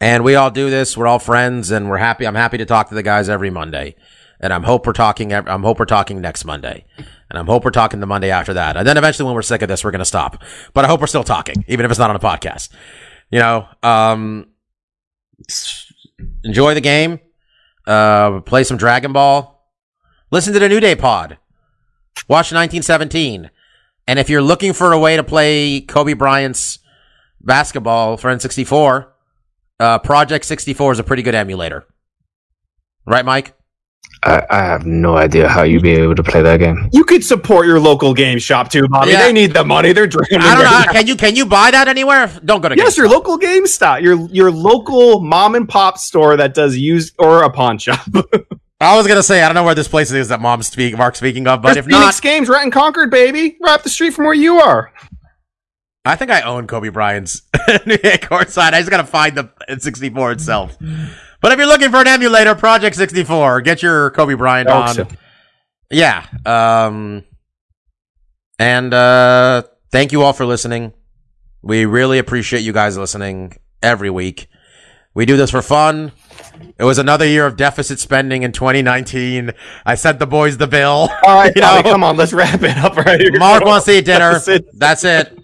And 0.00 0.24
we 0.24 0.34
all 0.34 0.50
do 0.50 0.70
this. 0.70 0.96
We're 0.96 1.06
all 1.06 1.18
friends 1.18 1.70
and 1.70 1.88
we're 1.88 1.96
happy. 1.96 2.26
I'm 2.26 2.34
happy 2.34 2.58
to 2.58 2.66
talk 2.66 2.88
to 2.90 2.94
the 2.94 3.02
guys 3.02 3.28
every 3.28 3.50
Monday. 3.50 3.96
And 4.40 4.52
I'm 4.52 4.62
hope 4.62 4.86
we're 4.86 4.92
talking, 4.92 5.32
I'm 5.32 5.62
hope 5.62 5.78
we're 5.78 5.86
talking 5.86 6.20
next 6.20 6.44
Monday. 6.44 6.84
And 6.98 7.38
I'm 7.38 7.46
hope 7.46 7.64
we're 7.64 7.70
talking 7.70 8.00
the 8.00 8.06
Monday 8.06 8.30
after 8.30 8.54
that. 8.54 8.76
And 8.76 8.86
then 8.86 8.98
eventually 8.98 9.24
when 9.24 9.34
we're 9.34 9.42
sick 9.42 9.62
of 9.62 9.68
this, 9.68 9.82
we're 9.82 9.90
to 9.92 10.04
stop. 10.04 10.42
But 10.74 10.84
I 10.84 10.88
hope 10.88 11.00
we're 11.00 11.06
still 11.06 11.24
talking, 11.24 11.64
even 11.66 11.84
if 11.84 11.90
it's 11.90 11.98
not 11.98 12.10
on 12.10 12.16
a 12.16 12.20
podcast. 12.20 12.68
You 13.30 13.40
know, 13.40 13.66
um, 13.82 14.48
enjoy 16.44 16.74
the 16.74 16.80
game. 16.80 17.18
Uh, 17.86 18.40
play 18.40 18.62
some 18.64 18.76
Dragon 18.76 19.12
Ball. 19.12 19.52
Listen 20.30 20.52
to 20.52 20.58
the 20.58 20.68
New 20.68 20.80
Day 20.80 20.94
pod. 20.94 21.38
Watch 22.28 22.52
1917. 22.52 23.50
And 24.08 24.18
if 24.18 24.30
you're 24.30 24.42
looking 24.42 24.72
for 24.72 24.92
a 24.92 24.98
way 24.98 25.16
to 25.16 25.24
play 25.24 25.80
Kobe 25.80 26.12
Bryant's 26.14 26.78
basketball 27.40 28.16
for 28.16 28.30
N64, 28.34 29.06
uh, 29.80 29.98
Project 29.98 30.44
64 30.44 30.92
is 30.92 30.98
a 30.98 31.04
pretty 31.04 31.22
good 31.22 31.34
emulator. 31.34 31.86
Right, 33.06 33.24
Mike? 33.24 33.54
I, 34.22 34.42
I 34.50 34.56
have 34.64 34.86
no 34.86 35.16
idea 35.16 35.46
how 35.48 35.62
you'd 35.62 35.82
be 35.82 35.90
able 35.92 36.14
to 36.14 36.22
play 36.22 36.40
that 36.42 36.56
game. 36.58 36.88
You 36.92 37.04
could 37.04 37.22
support 37.22 37.66
your 37.66 37.78
local 37.78 38.14
game 38.14 38.38
shop 38.38 38.70
too, 38.70 38.88
Bobby. 38.88 39.10
Yeah. 39.10 39.22
They 39.26 39.32
need 39.32 39.52
the 39.52 39.64
money. 39.64 39.92
They're 39.92 40.06
draining. 40.06 40.40
I 40.40 40.54
don't 40.54 40.64
know. 40.64 40.70
right. 40.70 40.88
Can 40.90 41.06
you 41.06 41.16
can 41.16 41.36
you 41.36 41.44
buy 41.46 41.70
that 41.70 41.86
anywhere? 41.86 42.28
Don't 42.44 42.60
go 42.62 42.68
to 42.70 42.76
Yes, 42.76 42.94
GameStop. 42.94 42.96
your 42.96 43.08
local 43.08 43.38
GameStop, 43.38 44.02
your 44.02 44.28
your 44.30 44.50
local 44.50 45.20
mom 45.20 45.54
and 45.54 45.68
pop 45.68 45.98
store 45.98 46.36
that 46.38 46.54
does 46.54 46.76
used 46.76 47.14
or 47.18 47.42
a 47.42 47.50
pawn 47.50 47.78
shop. 47.78 48.00
I 48.80 48.96
was 48.96 49.06
gonna 49.06 49.22
say 49.22 49.42
I 49.42 49.46
don't 49.48 49.54
know 49.54 49.64
where 49.64 49.74
this 49.74 49.88
place 49.88 50.12
is 50.12 50.28
that 50.28 50.40
Mom 50.40 50.62
speak 50.62 50.96
Mark 50.96 51.16
speaking 51.16 51.46
of, 51.48 51.62
but 51.62 51.74
There's 51.74 51.86
if 51.86 51.90
not, 51.90 52.00
Phoenix 52.00 52.20
Games, 52.20 52.48
Rent 52.48 52.64
and 52.64 52.72
Concord, 52.72 53.10
baby, 53.10 53.56
right 53.62 53.72
up 53.74 53.82
the 53.82 53.88
street 53.88 54.12
from 54.12 54.26
where 54.26 54.34
you 54.34 54.58
are. 54.60 54.92
I 56.04 56.14
think 56.16 56.30
I 56.30 56.42
own 56.42 56.66
Kobe 56.66 56.90
Bryant's 56.90 57.42
courtside. 57.56 58.72
I 58.74 58.78
just 58.80 58.90
gotta 58.90 59.04
find 59.06 59.36
the 59.36 59.50
64 59.78 60.32
itself. 60.32 60.76
But 61.40 61.52
if 61.52 61.58
you're 61.58 61.66
looking 61.66 61.90
for 61.90 62.00
an 62.00 62.06
emulator, 62.06 62.54
Project 62.54 62.96
64, 62.96 63.60
get 63.62 63.82
your 63.82 64.10
Kobe 64.10 64.34
Bryant 64.34 64.68
on. 64.68 64.94
so- 64.94 65.08
Yeah. 65.90 66.26
Um, 66.44 67.24
and 68.58 68.92
uh, 68.94 69.62
thank 69.90 70.12
you 70.12 70.22
all 70.22 70.32
for 70.32 70.46
listening. 70.46 70.92
We 71.62 71.84
really 71.86 72.18
appreciate 72.18 72.60
you 72.60 72.72
guys 72.72 72.96
listening 72.96 73.56
every 73.82 74.10
week. 74.10 74.48
We 75.14 75.26
do 75.26 75.36
this 75.36 75.50
for 75.50 75.62
fun. 75.62 76.12
It 76.78 76.84
was 76.84 76.98
another 76.98 77.26
year 77.26 77.46
of 77.46 77.56
deficit 77.56 77.98
spending 77.98 78.42
in 78.42 78.52
2019. 78.52 79.52
I 79.84 79.94
sent 79.94 80.18
the 80.18 80.26
boys 80.26 80.56
the 80.58 80.66
bill. 80.66 81.08
All 81.24 81.34
right, 81.36 81.52
You 81.56 81.62
know? 81.62 81.82
come 81.82 82.04
on, 82.04 82.16
let's 82.16 82.32
wrap 82.32 82.62
it 82.62 82.76
up 82.78 82.96
right 82.96 83.20
here. 83.20 83.38
Mark 83.38 83.64
wants 83.64 83.86
to 83.86 83.98
eat 83.98 84.04
dinner. 84.04 84.32
That's 84.32 84.48
it. 84.48 84.64
That's 84.78 85.04
it. 85.04 85.38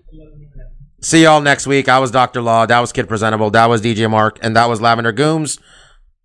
See 1.01 1.23
y'all 1.25 1.41
next 1.41 1.67
week. 1.67 1.89
I 1.89 1.99
was 1.99 2.11
Dr. 2.11 2.41
Law. 2.43 2.67
That 2.67 2.79
was 2.81 2.93
Kid 2.93 3.09
Presentable. 3.09 3.51
That 3.51 3.67
was 3.67 3.83
DJ 3.83 4.09
Mark. 4.11 4.39
And 4.43 4.55
that 4.57 4.69
was 4.69 4.81
Lavender 4.81 5.13
Gooms. 5.13 5.59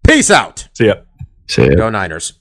Peace 0.06 0.30
out. 0.30 0.68
See 0.74 0.86
ya. 0.88 0.96
So, 1.48 1.68
Go 1.76 1.90
Niners. 1.90 2.34